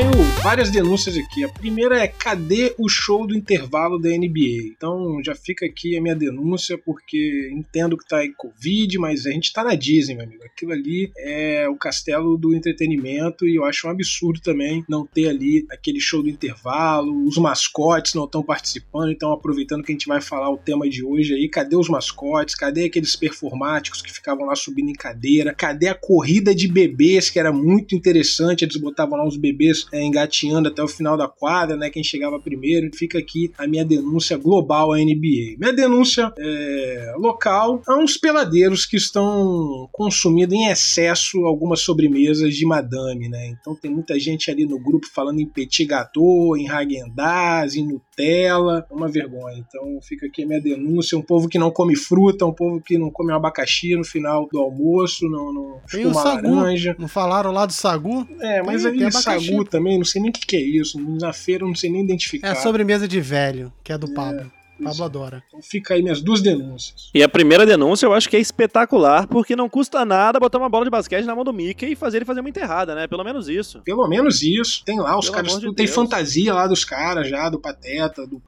Tenho 0.00 0.24
várias 0.42 0.70
denúncias 0.70 1.14
aqui. 1.18 1.44
A 1.44 1.48
primeira 1.50 1.98
é 2.02 2.08
cadê 2.08 2.74
o 2.78 2.88
show 2.88 3.26
do 3.26 3.36
intervalo 3.36 3.98
da 3.98 4.08
NBA? 4.08 4.72
Então 4.74 5.20
já 5.22 5.34
fica 5.34 5.66
aqui 5.66 5.94
a 5.94 6.00
minha 6.00 6.14
denúncia, 6.16 6.78
porque 6.78 7.50
entendo 7.52 7.98
que 7.98 8.08
tá 8.08 8.18
aí 8.18 8.32
Covid, 8.32 8.98
mas 8.98 9.26
a 9.26 9.30
gente 9.30 9.52
tá 9.52 9.62
na 9.62 9.74
Disney, 9.74 10.14
meu 10.14 10.24
amigo. 10.24 10.42
Aquilo 10.42 10.72
ali 10.72 11.12
é 11.18 11.68
o 11.68 11.76
castelo 11.76 12.38
do 12.38 12.54
entretenimento 12.54 13.46
e 13.46 13.56
eu 13.56 13.64
acho 13.64 13.86
um 13.86 13.90
absurdo 13.90 14.40
também 14.40 14.82
não 14.88 15.06
ter 15.06 15.28
ali 15.28 15.66
aquele 15.70 16.00
show 16.00 16.22
do 16.22 16.30
intervalo, 16.30 17.26
os 17.26 17.36
mascotes 17.36 18.14
não 18.14 18.24
estão 18.24 18.42
participando, 18.42 19.10
então 19.10 19.32
aproveitando 19.32 19.82
que 19.82 19.92
a 19.92 19.94
gente 19.94 20.08
vai 20.08 20.22
falar 20.22 20.48
o 20.50 20.56
tema 20.56 20.88
de 20.88 21.04
hoje 21.04 21.34
aí, 21.34 21.46
cadê 21.46 21.76
os 21.76 21.90
mascotes? 21.90 22.54
Cadê 22.54 22.84
aqueles 22.84 23.16
performáticos 23.16 24.00
que 24.00 24.10
ficavam 24.10 24.46
lá 24.46 24.56
subindo 24.56 24.88
em 24.88 24.94
cadeira? 24.94 25.52
Cadê 25.52 25.88
a 25.88 25.94
corrida 25.94 26.54
de 26.54 26.68
bebês 26.68 27.28
que 27.28 27.38
era 27.38 27.52
muito 27.52 27.94
interessante? 27.94 28.64
Eles 28.64 28.78
botavam 28.78 29.18
lá 29.18 29.28
os 29.28 29.36
bebês 29.36 29.89
é, 29.92 30.02
engateando 30.02 30.68
até 30.68 30.82
o 30.82 30.88
final 30.88 31.16
da 31.16 31.28
quadra, 31.28 31.76
né? 31.76 31.90
Quem 31.90 32.02
chegava 32.04 32.38
primeiro. 32.40 32.90
Fica 32.94 33.18
aqui 33.18 33.52
a 33.58 33.66
minha 33.66 33.84
denúncia 33.84 34.36
global 34.36 34.92
à 34.92 34.98
NBA. 34.98 35.56
Minha 35.58 35.72
denúncia 35.72 36.32
é, 36.38 37.14
local 37.18 37.80
a 37.86 37.96
uns 37.96 38.16
peladeiros 38.16 38.84
que 38.86 38.96
estão 38.96 39.88
consumindo 39.92 40.54
em 40.54 40.66
excesso 40.68 41.38
algumas 41.44 41.80
sobremesas 41.80 42.54
de 42.54 42.66
madame, 42.66 43.28
né? 43.28 43.46
Então 43.60 43.74
tem 43.74 43.90
muita 43.90 44.18
gente 44.18 44.50
ali 44.50 44.66
no 44.66 44.78
grupo 44.78 45.06
falando 45.14 45.40
em 45.40 45.46
petit 45.46 45.84
gâteau, 45.84 46.56
em 46.56 46.66
Häagen-Dazs, 46.66 47.76
em 47.76 47.86
Nutella. 47.86 48.86
É 48.90 48.94
uma 48.94 49.08
vergonha. 49.08 49.58
Então 49.66 49.98
fica 50.02 50.26
aqui 50.26 50.42
a 50.42 50.46
minha 50.46 50.60
denúncia. 50.60 51.16
Um 51.18 51.22
povo 51.22 51.48
que 51.48 51.58
não 51.58 51.70
come 51.70 51.96
fruta, 51.96 52.44
um 52.46 52.52
povo 52.52 52.80
que 52.80 52.98
não 52.98 53.10
come 53.10 53.32
abacaxi 53.32 53.96
no 53.96 54.04
final 54.04 54.48
do 54.50 54.58
almoço, 54.58 55.28
não, 55.28 55.52
não 55.52 55.80
Tem 55.90 56.06
o 56.06 56.14
Sagu. 56.14 56.54
laranja. 56.54 56.96
Não 56.98 57.08
falaram 57.08 57.52
lá 57.52 57.66
do 57.66 57.72
Sagu? 57.72 58.26
É, 58.40 58.62
mas 58.62 58.82
Tem- 58.82 58.92
aí 58.92 58.98
tem 58.98 59.06
abacaxi. 59.08 59.46
Sagu 59.46 59.64
também, 59.64 59.79
não 59.80 60.04
sei 60.04 60.20
nem 60.22 60.30
o 60.30 60.32
que, 60.32 60.46
que 60.46 60.56
é 60.56 60.60
isso. 60.60 60.98
Na 61.20 61.32
feira 61.32 61.64
eu 61.64 61.68
não 61.68 61.74
sei 61.74 61.90
nem 61.90 62.02
identificar. 62.02 62.48
É 62.48 62.50
a 62.52 62.54
sobremesa 62.56 63.06
de 63.08 63.20
velho, 63.20 63.72
que 63.84 63.92
é 63.92 63.98
do 63.98 64.12
Pablo. 64.14 64.50
Pablo 64.82 65.04
adora. 65.04 65.42
Então 65.48 65.60
fica 65.60 65.92
aí 65.92 66.02
minhas 66.02 66.22
duas 66.22 66.40
denúncias. 66.40 67.10
E 67.14 67.22
a 67.22 67.28
primeira 67.28 67.66
denúncia 67.66 68.06
eu 68.06 68.14
acho 68.14 68.26
que 68.30 68.34
é 68.36 68.40
espetacular, 68.40 69.26
porque 69.26 69.54
não 69.54 69.68
custa 69.68 70.06
nada 70.06 70.40
botar 70.40 70.56
uma 70.56 70.70
bola 70.70 70.84
de 70.86 70.90
basquete 70.90 71.26
na 71.26 71.34
mão 71.34 71.44
do 71.44 71.52
Mickey 71.52 71.92
e 71.92 71.94
fazer 71.94 72.16
ele 72.16 72.24
fazer 72.24 72.40
uma 72.40 72.48
enterrada, 72.48 72.94
né? 72.94 73.06
Pelo 73.06 73.22
menos 73.22 73.46
isso. 73.46 73.82
Pelo 73.84 74.08
menos 74.08 74.42
isso. 74.42 74.82
Tem 74.82 74.98
lá, 74.98 75.18
os 75.18 75.26
Pelo 75.26 75.36
caras 75.36 75.52
de 75.52 75.60
tudo- 75.60 75.74
tem 75.74 75.84
Deus. 75.84 75.94
fantasia 75.94 76.54
lá 76.54 76.66
dos 76.66 76.82
caras 76.82 77.28
já, 77.28 77.50
do 77.50 77.60
Pateta, 77.60 78.26
do. 78.26 78.40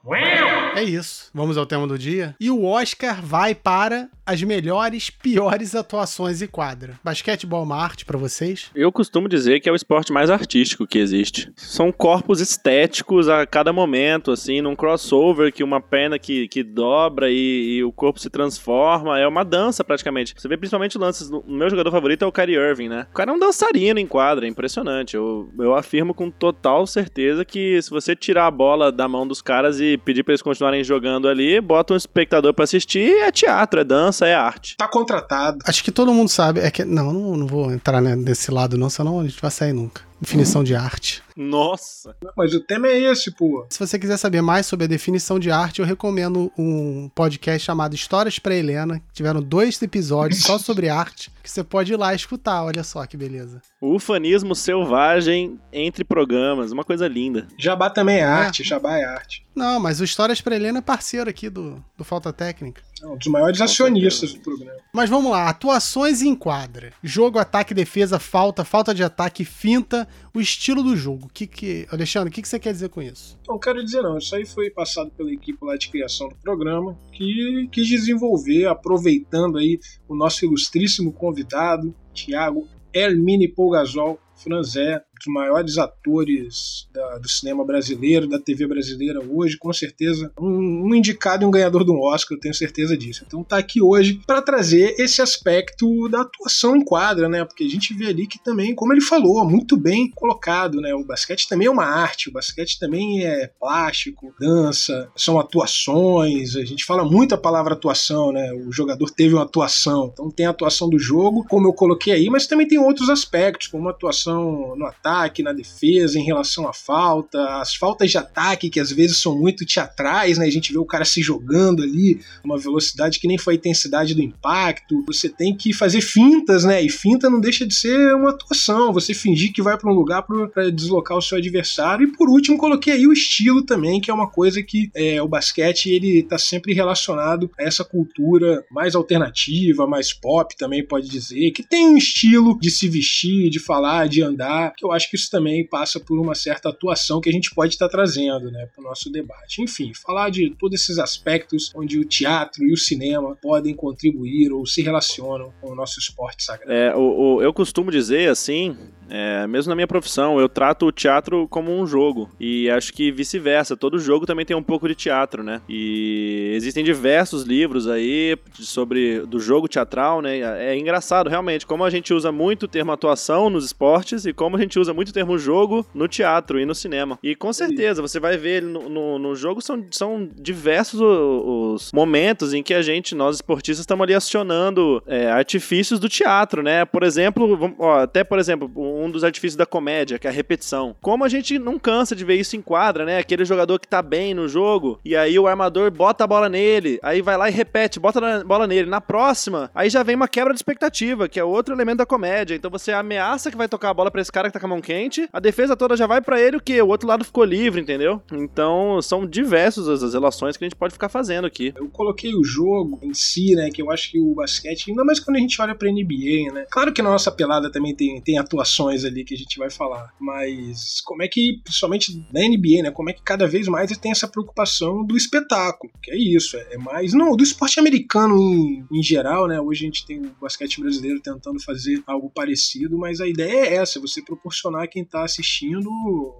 É 0.74 0.82
isso. 0.82 1.28
Vamos 1.34 1.58
ao 1.58 1.66
tema 1.66 1.86
do 1.86 1.98
dia. 1.98 2.34
E 2.40 2.50
o 2.50 2.64
Oscar 2.64 3.20
vai 3.22 3.54
para 3.54 4.08
as 4.24 4.42
melhores, 4.42 5.10
piores 5.10 5.74
atuações 5.74 6.42
em 6.42 6.46
quadra. 6.46 6.98
Basquetebol 7.02 7.60
é 7.60 7.64
uma 7.64 7.76
arte 7.76 8.04
pra 8.04 8.18
vocês? 8.18 8.70
Eu 8.74 8.92
costumo 8.92 9.28
dizer 9.28 9.60
que 9.60 9.68
é 9.68 9.72
o 9.72 9.76
esporte 9.76 10.12
mais 10.12 10.30
artístico 10.30 10.86
que 10.86 10.98
existe. 10.98 11.52
São 11.56 11.90
corpos 11.90 12.40
estéticos 12.40 13.28
a 13.28 13.46
cada 13.46 13.72
momento, 13.72 14.30
assim, 14.30 14.60
num 14.60 14.76
crossover 14.76 15.52
que 15.52 15.64
uma 15.64 15.80
perna 15.80 16.18
que, 16.18 16.48
que 16.48 16.62
dobra 16.62 17.30
e, 17.30 17.76
e 17.76 17.84
o 17.84 17.92
corpo 17.92 18.20
se 18.20 18.30
transforma. 18.30 19.18
É 19.18 19.26
uma 19.26 19.44
dança, 19.44 19.82
praticamente. 19.82 20.34
Você 20.36 20.48
vê 20.48 20.56
principalmente 20.56 20.96
lances. 20.98 21.30
O 21.30 21.44
meu 21.46 21.68
jogador 21.68 21.90
favorito 21.90 22.24
é 22.24 22.26
o 22.26 22.32
Kyrie 22.32 22.56
Irving, 22.56 22.88
né? 22.88 23.06
O 23.10 23.14
cara 23.14 23.30
é 23.30 23.34
um 23.34 23.38
dançarino 23.38 23.98
em 23.98 24.06
quadra, 24.06 24.46
é 24.46 24.48
impressionante. 24.48 25.16
Eu, 25.16 25.50
eu 25.58 25.74
afirmo 25.74 26.14
com 26.14 26.30
total 26.30 26.86
certeza 26.86 27.44
que 27.44 27.80
se 27.82 27.90
você 27.90 28.14
tirar 28.14 28.46
a 28.46 28.50
bola 28.50 28.92
da 28.92 29.08
mão 29.08 29.26
dos 29.26 29.42
caras 29.42 29.80
e 29.80 29.98
pedir 29.98 30.22
pra 30.22 30.32
eles 30.32 30.42
continuarem 30.42 30.84
jogando 30.84 31.28
ali, 31.28 31.60
bota 31.60 31.94
um 31.94 31.96
espectador 31.96 32.54
pra 32.54 32.64
assistir, 32.64 33.10
é 33.22 33.32
teatro, 33.32 33.80
é 33.80 33.84
dança, 33.84 34.11
é 34.20 34.34
arte. 34.34 34.76
Tá 34.76 34.88
contratado. 34.88 35.58
Acho 35.64 35.82
que 35.82 35.90
todo 35.90 36.12
mundo 36.12 36.28
sabe. 36.28 36.60
É 36.60 36.70
que, 36.70 36.84
não, 36.84 37.12
não, 37.12 37.36
não 37.36 37.46
vou 37.46 37.72
entrar 37.72 38.00
né, 38.00 38.14
nesse 38.14 38.50
lado, 38.50 38.76
não, 38.76 38.90
senão 38.90 39.20
a 39.20 39.24
gente 39.24 39.40
vai 39.40 39.50
sair 39.50 39.72
nunca. 39.72 40.02
Definição 40.20 40.62
de 40.62 40.74
arte. 40.74 41.22
Nossa! 41.36 42.16
Mas 42.36 42.54
o 42.54 42.60
tema 42.60 42.88
é 42.88 42.98
esse, 42.98 43.30
pô. 43.30 43.66
Se 43.70 43.78
você 43.78 43.98
quiser 43.98 44.16
saber 44.16 44.42
mais 44.42 44.66
sobre 44.66 44.84
a 44.84 44.88
definição 44.88 45.38
de 45.38 45.50
arte, 45.50 45.80
eu 45.80 45.86
recomendo 45.86 46.52
um 46.56 47.08
podcast 47.14 47.64
chamado 47.64 47.94
Histórias 47.94 48.38
para 48.38 48.54
Helena. 48.54 49.02
Tiveram 49.12 49.42
dois 49.42 49.80
episódios 49.80 50.42
só 50.42 50.58
sobre 50.60 50.88
arte, 50.88 51.30
que 51.42 51.50
você 51.50 51.64
pode 51.64 51.92
ir 51.92 51.96
lá 51.96 52.14
escutar. 52.14 52.64
Olha 52.64 52.84
só 52.84 53.06
que 53.06 53.16
beleza. 53.16 53.60
O 53.80 53.96
ufanismo 53.96 54.54
selvagem 54.54 55.58
entre 55.72 56.04
programas, 56.04 56.72
uma 56.72 56.84
coisa 56.84 57.08
linda. 57.08 57.46
Jabá 57.58 57.90
também 57.90 58.18
é 58.18 58.24
arte, 58.24 58.62
Jabá 58.62 58.96
é 58.96 59.04
arte. 59.04 59.44
Não, 59.54 59.78
mas 59.78 60.00
o 60.00 60.04
Histórias 60.04 60.40
para 60.40 60.56
Helena 60.56 60.78
é 60.78 60.82
parceiro 60.82 61.28
aqui 61.28 61.50
do, 61.50 61.84
do 61.96 62.04
Falta 62.04 62.32
Técnica. 62.32 62.80
É 63.02 63.06
um 63.06 63.16
dos 63.16 63.26
maiores 63.26 63.60
acionistas 63.60 64.32
do 64.32 64.40
programa. 64.40 64.78
Mas 64.92 65.10
vamos 65.10 65.30
lá, 65.30 65.48
atuações 65.48 66.22
em 66.22 66.34
quadra. 66.34 66.92
Jogo, 67.02 67.38
ataque, 67.38 67.74
defesa, 67.74 68.18
falta, 68.18 68.64
falta 68.64 68.94
de 68.94 69.02
ataque, 69.02 69.44
finta, 69.44 70.08
o 70.32 70.40
estilo 70.40 70.82
do 70.82 70.96
jogo. 70.96 71.21
Que 71.28 71.46
que, 71.46 71.86
Alexandre, 71.90 72.30
o 72.30 72.32
que, 72.32 72.42
que 72.42 72.48
você 72.48 72.58
quer 72.58 72.72
dizer 72.72 72.88
com 72.88 73.02
isso? 73.02 73.38
Não 73.48 73.58
quero 73.58 73.84
dizer 73.84 74.02
não, 74.02 74.18
isso 74.18 74.34
aí 74.34 74.46
foi 74.46 74.70
passado 74.70 75.10
pela 75.10 75.32
equipe 75.32 75.58
lá 75.64 75.76
de 75.76 75.88
criação 75.88 76.28
do 76.28 76.36
programa, 76.36 76.98
que 77.12 77.68
quis 77.70 77.88
desenvolver, 77.88 78.66
aproveitando 78.66 79.58
aí 79.58 79.78
o 80.08 80.14
nosso 80.14 80.44
ilustríssimo 80.44 81.12
convidado, 81.12 81.94
Tiago 82.12 82.66
Hermine 82.92 83.48
Polgazol 83.48 84.18
Franzé, 84.36 85.02
dos 85.24 85.32
maiores 85.32 85.78
atores 85.78 86.88
da- 86.92 87.18
do 87.18 87.28
cinema 87.28 87.64
brasileiro, 87.64 88.26
da 88.28 88.38
TV 88.38 88.66
brasileira 88.66 89.20
hoje, 89.24 89.56
com 89.56 89.72
certeza 89.72 90.32
um, 90.40 90.88
um 90.88 90.94
indicado 90.94 91.44
e 91.44 91.46
um 91.46 91.50
ganhador 91.50 91.84
de 91.84 91.90
um 91.90 92.00
Oscar, 92.00 92.36
eu 92.36 92.40
tenho 92.40 92.54
certeza 92.54 92.96
disso. 92.96 93.24
Então 93.26 93.44
tá 93.44 93.56
aqui 93.58 93.80
hoje 93.80 94.20
para 94.26 94.42
trazer 94.42 94.94
esse 94.98 95.22
aspecto 95.22 96.08
da 96.08 96.22
atuação 96.22 96.76
em 96.76 96.84
quadra, 96.84 97.28
né? 97.28 97.44
Porque 97.44 97.64
a 97.64 97.68
gente 97.68 97.94
vê 97.94 98.06
ali 98.06 98.26
que 98.26 98.42
também, 98.42 98.74
como 98.74 98.92
ele 98.92 99.00
falou, 99.00 99.44
muito 99.48 99.76
bem 99.76 100.10
colocado, 100.10 100.80
né? 100.80 100.94
O 100.94 101.04
basquete 101.04 101.48
também 101.48 101.68
é 101.68 101.70
uma 101.70 101.84
arte, 101.84 102.28
o 102.28 102.32
basquete 102.32 102.78
também 102.78 103.24
é 103.24 103.50
plástico, 103.60 104.34
dança, 104.40 105.10
são 105.16 105.38
atuações, 105.38 106.56
a 106.56 106.64
gente 106.64 106.84
fala 106.84 107.04
muito 107.04 107.34
a 107.34 107.38
palavra 107.38 107.74
atuação, 107.74 108.32
né? 108.32 108.52
O 108.52 108.72
jogador 108.72 109.10
teve 109.10 109.34
uma 109.34 109.42
atuação, 109.44 110.10
então 110.12 110.30
tem 110.30 110.46
a 110.46 110.50
atuação 110.50 110.88
do 110.88 110.98
jogo, 110.98 111.44
como 111.48 111.68
eu 111.68 111.72
coloquei 111.72 112.12
aí, 112.12 112.28
mas 112.28 112.46
também 112.46 112.66
tem 112.66 112.78
outros 112.78 113.08
aspectos, 113.08 113.68
como 113.68 113.88
a 113.88 113.92
atuação 113.92 114.74
no 114.76 114.86
ataque 114.86 115.11
ataque, 115.12 115.42
na 115.42 115.52
defesa, 115.52 116.18
em 116.18 116.24
relação 116.24 116.66
à 116.66 116.72
falta, 116.72 117.60
as 117.60 117.74
faltas 117.74 118.10
de 118.10 118.18
ataque 118.18 118.70
que 118.70 118.80
às 118.80 118.90
vezes 118.90 119.18
são 119.18 119.38
muito 119.38 119.66
teatrais, 119.66 120.38
né? 120.38 120.46
A 120.46 120.50
gente 120.50 120.72
vê 120.72 120.78
o 120.78 120.86
cara 120.86 121.04
se 121.04 121.22
jogando 121.22 121.82
ali, 121.82 122.20
uma 122.42 122.58
velocidade 122.58 123.20
que 123.20 123.28
nem 123.28 123.36
foi 123.36 123.54
a 123.54 123.56
intensidade 123.56 124.14
do 124.14 124.22
impacto. 124.22 125.04
Você 125.06 125.28
tem 125.28 125.54
que 125.54 125.72
fazer 125.72 126.00
fintas, 126.00 126.64
né? 126.64 126.82
E 126.82 126.88
finta 126.88 127.28
não 127.28 127.40
deixa 127.40 127.66
de 127.66 127.74
ser 127.74 128.14
uma 128.14 128.30
atuação, 128.30 128.92
você 128.92 129.12
fingir 129.12 129.52
que 129.52 129.62
vai 129.62 129.76
para 129.76 129.90
um 129.90 129.94
lugar 129.94 130.22
para 130.22 130.70
deslocar 130.70 131.16
o 131.16 131.22
seu 131.22 131.38
adversário. 131.38 132.08
E 132.08 132.12
por 132.12 132.28
último, 132.28 132.56
coloquei 132.56 132.94
aí 132.94 133.06
o 133.06 133.12
estilo 133.12 133.62
também, 133.62 134.00
que 134.00 134.10
é 134.10 134.14
uma 134.14 134.30
coisa 134.30 134.62
que 134.62 134.90
é, 134.94 135.20
o 135.22 135.28
basquete 135.28 135.90
ele 135.90 136.22
tá 136.22 136.38
sempre 136.38 136.72
relacionado 136.72 137.50
a 137.58 137.62
essa 137.62 137.84
cultura 137.84 138.64
mais 138.70 138.94
alternativa, 138.94 139.86
mais 139.86 140.12
pop 140.12 140.56
também 140.56 140.84
pode 140.86 141.08
dizer, 141.08 141.50
que 141.50 141.62
tem 141.62 141.88
um 141.88 141.96
estilo 141.96 142.58
de 142.58 142.70
se 142.70 142.88
vestir, 142.88 143.50
de 143.50 143.58
falar, 143.58 144.08
de 144.08 144.22
andar, 144.22 144.72
que 144.76 144.84
eu 144.84 144.92
acho 144.92 145.01
que 145.10 145.16
isso 145.16 145.30
também 145.30 145.66
passa 145.66 146.00
por 146.00 146.18
uma 146.18 146.34
certa 146.34 146.68
atuação 146.68 147.20
que 147.20 147.28
a 147.28 147.32
gente 147.32 147.54
pode 147.54 147.74
estar 147.74 147.88
trazendo, 147.88 148.50
né, 148.50 148.66
para 148.74 148.80
o 148.80 148.84
nosso 148.84 149.10
debate. 149.10 149.62
Enfim, 149.62 149.92
falar 149.94 150.30
de 150.30 150.50
todos 150.50 150.80
esses 150.80 150.98
aspectos 150.98 151.70
onde 151.74 151.98
o 151.98 152.04
teatro 152.04 152.64
e 152.64 152.72
o 152.72 152.76
cinema 152.76 153.36
podem 153.40 153.74
contribuir 153.74 154.52
ou 154.52 154.66
se 154.66 154.82
relacionam 154.82 155.52
com 155.60 155.70
o 155.70 155.74
nosso 155.74 155.98
esporte 155.98 156.44
sagrado. 156.44 156.72
É, 156.72 156.94
o, 156.94 157.36
o 157.36 157.42
eu 157.42 157.52
costumo 157.52 157.90
dizer 157.90 158.28
assim, 158.28 158.76
é, 159.12 159.46
mesmo 159.46 159.68
na 159.68 159.74
minha 159.74 159.86
profissão, 159.86 160.40
eu 160.40 160.48
trato 160.48 160.86
o 160.86 160.92
teatro 160.92 161.46
como 161.48 161.70
um 161.70 161.86
jogo. 161.86 162.30
E 162.40 162.70
acho 162.70 162.92
que 162.94 163.12
vice-versa. 163.12 163.76
Todo 163.76 163.98
jogo 163.98 164.24
também 164.24 164.46
tem 164.46 164.56
um 164.56 164.62
pouco 164.62 164.88
de 164.88 164.94
teatro, 164.94 165.42
né? 165.42 165.60
E 165.68 166.52
existem 166.54 166.82
diversos 166.82 167.42
livros 167.42 167.86
aí 167.86 168.38
sobre 168.54 169.20
do 169.20 169.38
jogo 169.38 169.68
teatral, 169.68 170.22
né? 170.22 170.38
É 170.40 170.78
engraçado, 170.78 171.28
realmente, 171.28 171.66
como 171.66 171.84
a 171.84 171.90
gente 171.90 172.14
usa 172.14 172.32
muito 172.32 172.62
o 172.62 172.68
termo 172.68 172.90
atuação 172.90 173.50
nos 173.50 173.66
esportes 173.66 174.24
e 174.24 174.32
como 174.32 174.56
a 174.56 174.60
gente 174.60 174.78
usa 174.78 174.94
muito 174.94 175.10
o 175.10 175.12
termo 175.12 175.36
jogo 175.36 175.84
no 175.94 176.08
teatro 176.08 176.58
e 176.58 176.64
no 176.64 176.74
cinema. 176.74 177.18
E 177.22 177.34
com 177.34 177.52
certeza, 177.52 178.00
você 178.00 178.18
vai 178.18 178.38
ver 178.38 178.62
no, 178.62 178.88
no, 178.88 179.18
no 179.18 179.34
jogo 179.34 179.60
são, 179.60 179.84
são 179.90 180.26
diversos 180.34 181.00
os, 181.00 181.82
os, 181.84 181.92
momentos 181.92 182.54
em 182.54 182.62
que 182.62 182.72
a 182.72 182.80
gente, 182.80 183.14
nós 183.14 183.36
esportistas, 183.36 183.80
estamos 183.80 184.04
ali 184.04 184.14
acionando 184.14 185.02
é, 185.06 185.30
artifícios 185.30 186.00
do 186.00 186.08
teatro, 186.08 186.62
né? 186.62 186.86
Por 186.86 187.02
exemplo, 187.02 187.74
ó, 187.78 188.00
até 188.00 188.24
por 188.24 188.38
exemplo, 188.38 188.70
um 188.76 189.01
um 189.04 189.10
dos 189.10 189.24
artifícios 189.24 189.56
da 189.56 189.66
comédia, 189.66 190.18
que 190.18 190.26
é 190.26 190.30
a 190.30 190.32
repetição. 190.32 190.96
Como 191.00 191.24
a 191.24 191.28
gente 191.28 191.58
não 191.58 191.78
cansa 191.78 192.14
de 192.14 192.24
ver 192.24 192.36
isso 192.36 192.56
em 192.56 192.62
quadra, 192.62 193.04
né? 193.04 193.18
Aquele 193.18 193.44
jogador 193.44 193.78
que 193.78 193.88
tá 193.88 194.02
bem 194.02 194.34
no 194.34 194.48
jogo, 194.48 195.00
e 195.04 195.16
aí 195.16 195.38
o 195.38 195.46
armador 195.46 195.90
bota 195.90 196.24
a 196.24 196.26
bola 196.26 196.48
nele, 196.48 196.98
aí 197.02 197.22
vai 197.22 197.36
lá 197.36 197.48
e 197.48 197.52
repete, 197.52 198.00
bota 198.00 198.40
a 198.40 198.44
bola 198.44 198.66
nele. 198.66 198.88
Na 198.88 199.00
próxima, 199.00 199.70
aí 199.74 199.88
já 199.88 200.02
vem 200.02 200.16
uma 200.16 200.28
quebra 200.28 200.52
de 200.52 200.58
expectativa, 200.58 201.28
que 201.28 201.40
é 201.40 201.44
outro 201.44 201.74
elemento 201.74 201.98
da 201.98 202.06
comédia. 202.06 202.54
Então 202.54 202.70
você 202.70 202.92
ameaça 202.92 203.50
que 203.50 203.56
vai 203.56 203.68
tocar 203.68 203.90
a 203.90 203.94
bola 203.94 204.10
pra 204.10 204.20
esse 204.20 204.32
cara 204.32 204.48
que 204.48 204.54
tá 204.54 204.60
com 204.60 204.66
a 204.66 204.68
mão 204.68 204.80
quente, 204.80 205.28
a 205.32 205.40
defesa 205.40 205.76
toda 205.76 205.96
já 205.96 206.06
vai 206.06 206.20
para 206.20 206.40
ele 206.40 206.56
o 206.56 206.60
que? 206.60 206.80
O 206.80 206.88
outro 206.88 207.08
lado 207.08 207.24
ficou 207.24 207.44
livre, 207.44 207.80
entendeu? 207.80 208.22
Então 208.32 209.00
são 209.02 209.26
diversas 209.26 209.88
as 209.88 210.14
relações 210.14 210.56
que 210.56 210.64
a 210.64 210.68
gente 210.68 210.76
pode 210.76 210.92
ficar 210.92 211.08
fazendo 211.08 211.46
aqui. 211.46 211.72
Eu 211.76 211.88
coloquei 211.88 212.34
o 212.34 212.44
jogo 212.44 212.98
em 213.02 213.14
si, 213.14 213.54
né? 213.54 213.70
Que 213.70 213.82
eu 213.82 213.90
acho 213.90 214.10
que 214.10 214.20
o 214.20 214.34
basquete, 214.34 214.90
ainda 214.90 215.04
mais 215.04 215.20
quando 215.20 215.36
a 215.36 215.40
gente 215.40 215.60
olha 215.60 215.74
pra 215.74 215.90
NBA, 215.90 216.52
né? 216.52 216.66
Claro 216.70 216.92
que 216.92 217.02
na 217.02 217.10
nossa 217.10 217.30
pelada 217.30 217.70
também 217.70 217.94
tem, 217.94 218.20
tem 218.20 218.38
atuações 218.38 218.91
ali 219.04 219.24
que 219.24 219.34
a 219.34 219.38
gente 219.38 219.58
vai 219.58 219.70
falar. 219.70 220.12
Mas 220.20 221.00
como 221.00 221.22
é 221.22 221.28
que, 221.28 221.60
principalmente 221.64 222.24
na 222.32 222.40
NBA, 222.40 222.82
né? 222.82 222.90
Como 222.90 223.10
é 223.10 223.12
que 223.12 223.22
cada 223.22 223.46
vez 223.46 223.66
mais 223.68 223.96
tem 223.96 224.12
essa 224.12 224.28
preocupação 224.28 225.04
do 225.04 225.16
espetáculo? 225.16 225.92
Que 226.02 226.12
é 226.12 226.16
isso, 226.16 226.56
é 226.56 226.76
mais. 226.78 227.12
Não, 227.12 227.36
do 227.36 227.42
esporte 227.42 227.78
americano 227.78 228.36
em, 228.36 228.84
em 228.92 229.02
geral, 229.02 229.46
né? 229.46 229.60
Hoje 229.60 229.84
a 229.84 229.86
gente 229.86 230.06
tem 230.06 230.18
o 230.20 230.34
basquete 230.40 230.80
brasileiro 230.80 231.20
tentando 231.20 231.60
fazer 231.62 232.02
algo 232.06 232.30
parecido, 232.30 232.98
mas 232.98 233.20
a 233.20 233.26
ideia 233.26 233.66
é 233.66 233.74
essa: 233.76 234.00
você 234.00 234.22
proporcionar 234.22 234.82
a 234.82 234.88
quem 234.88 235.04
tá 235.04 235.24
assistindo 235.24 235.90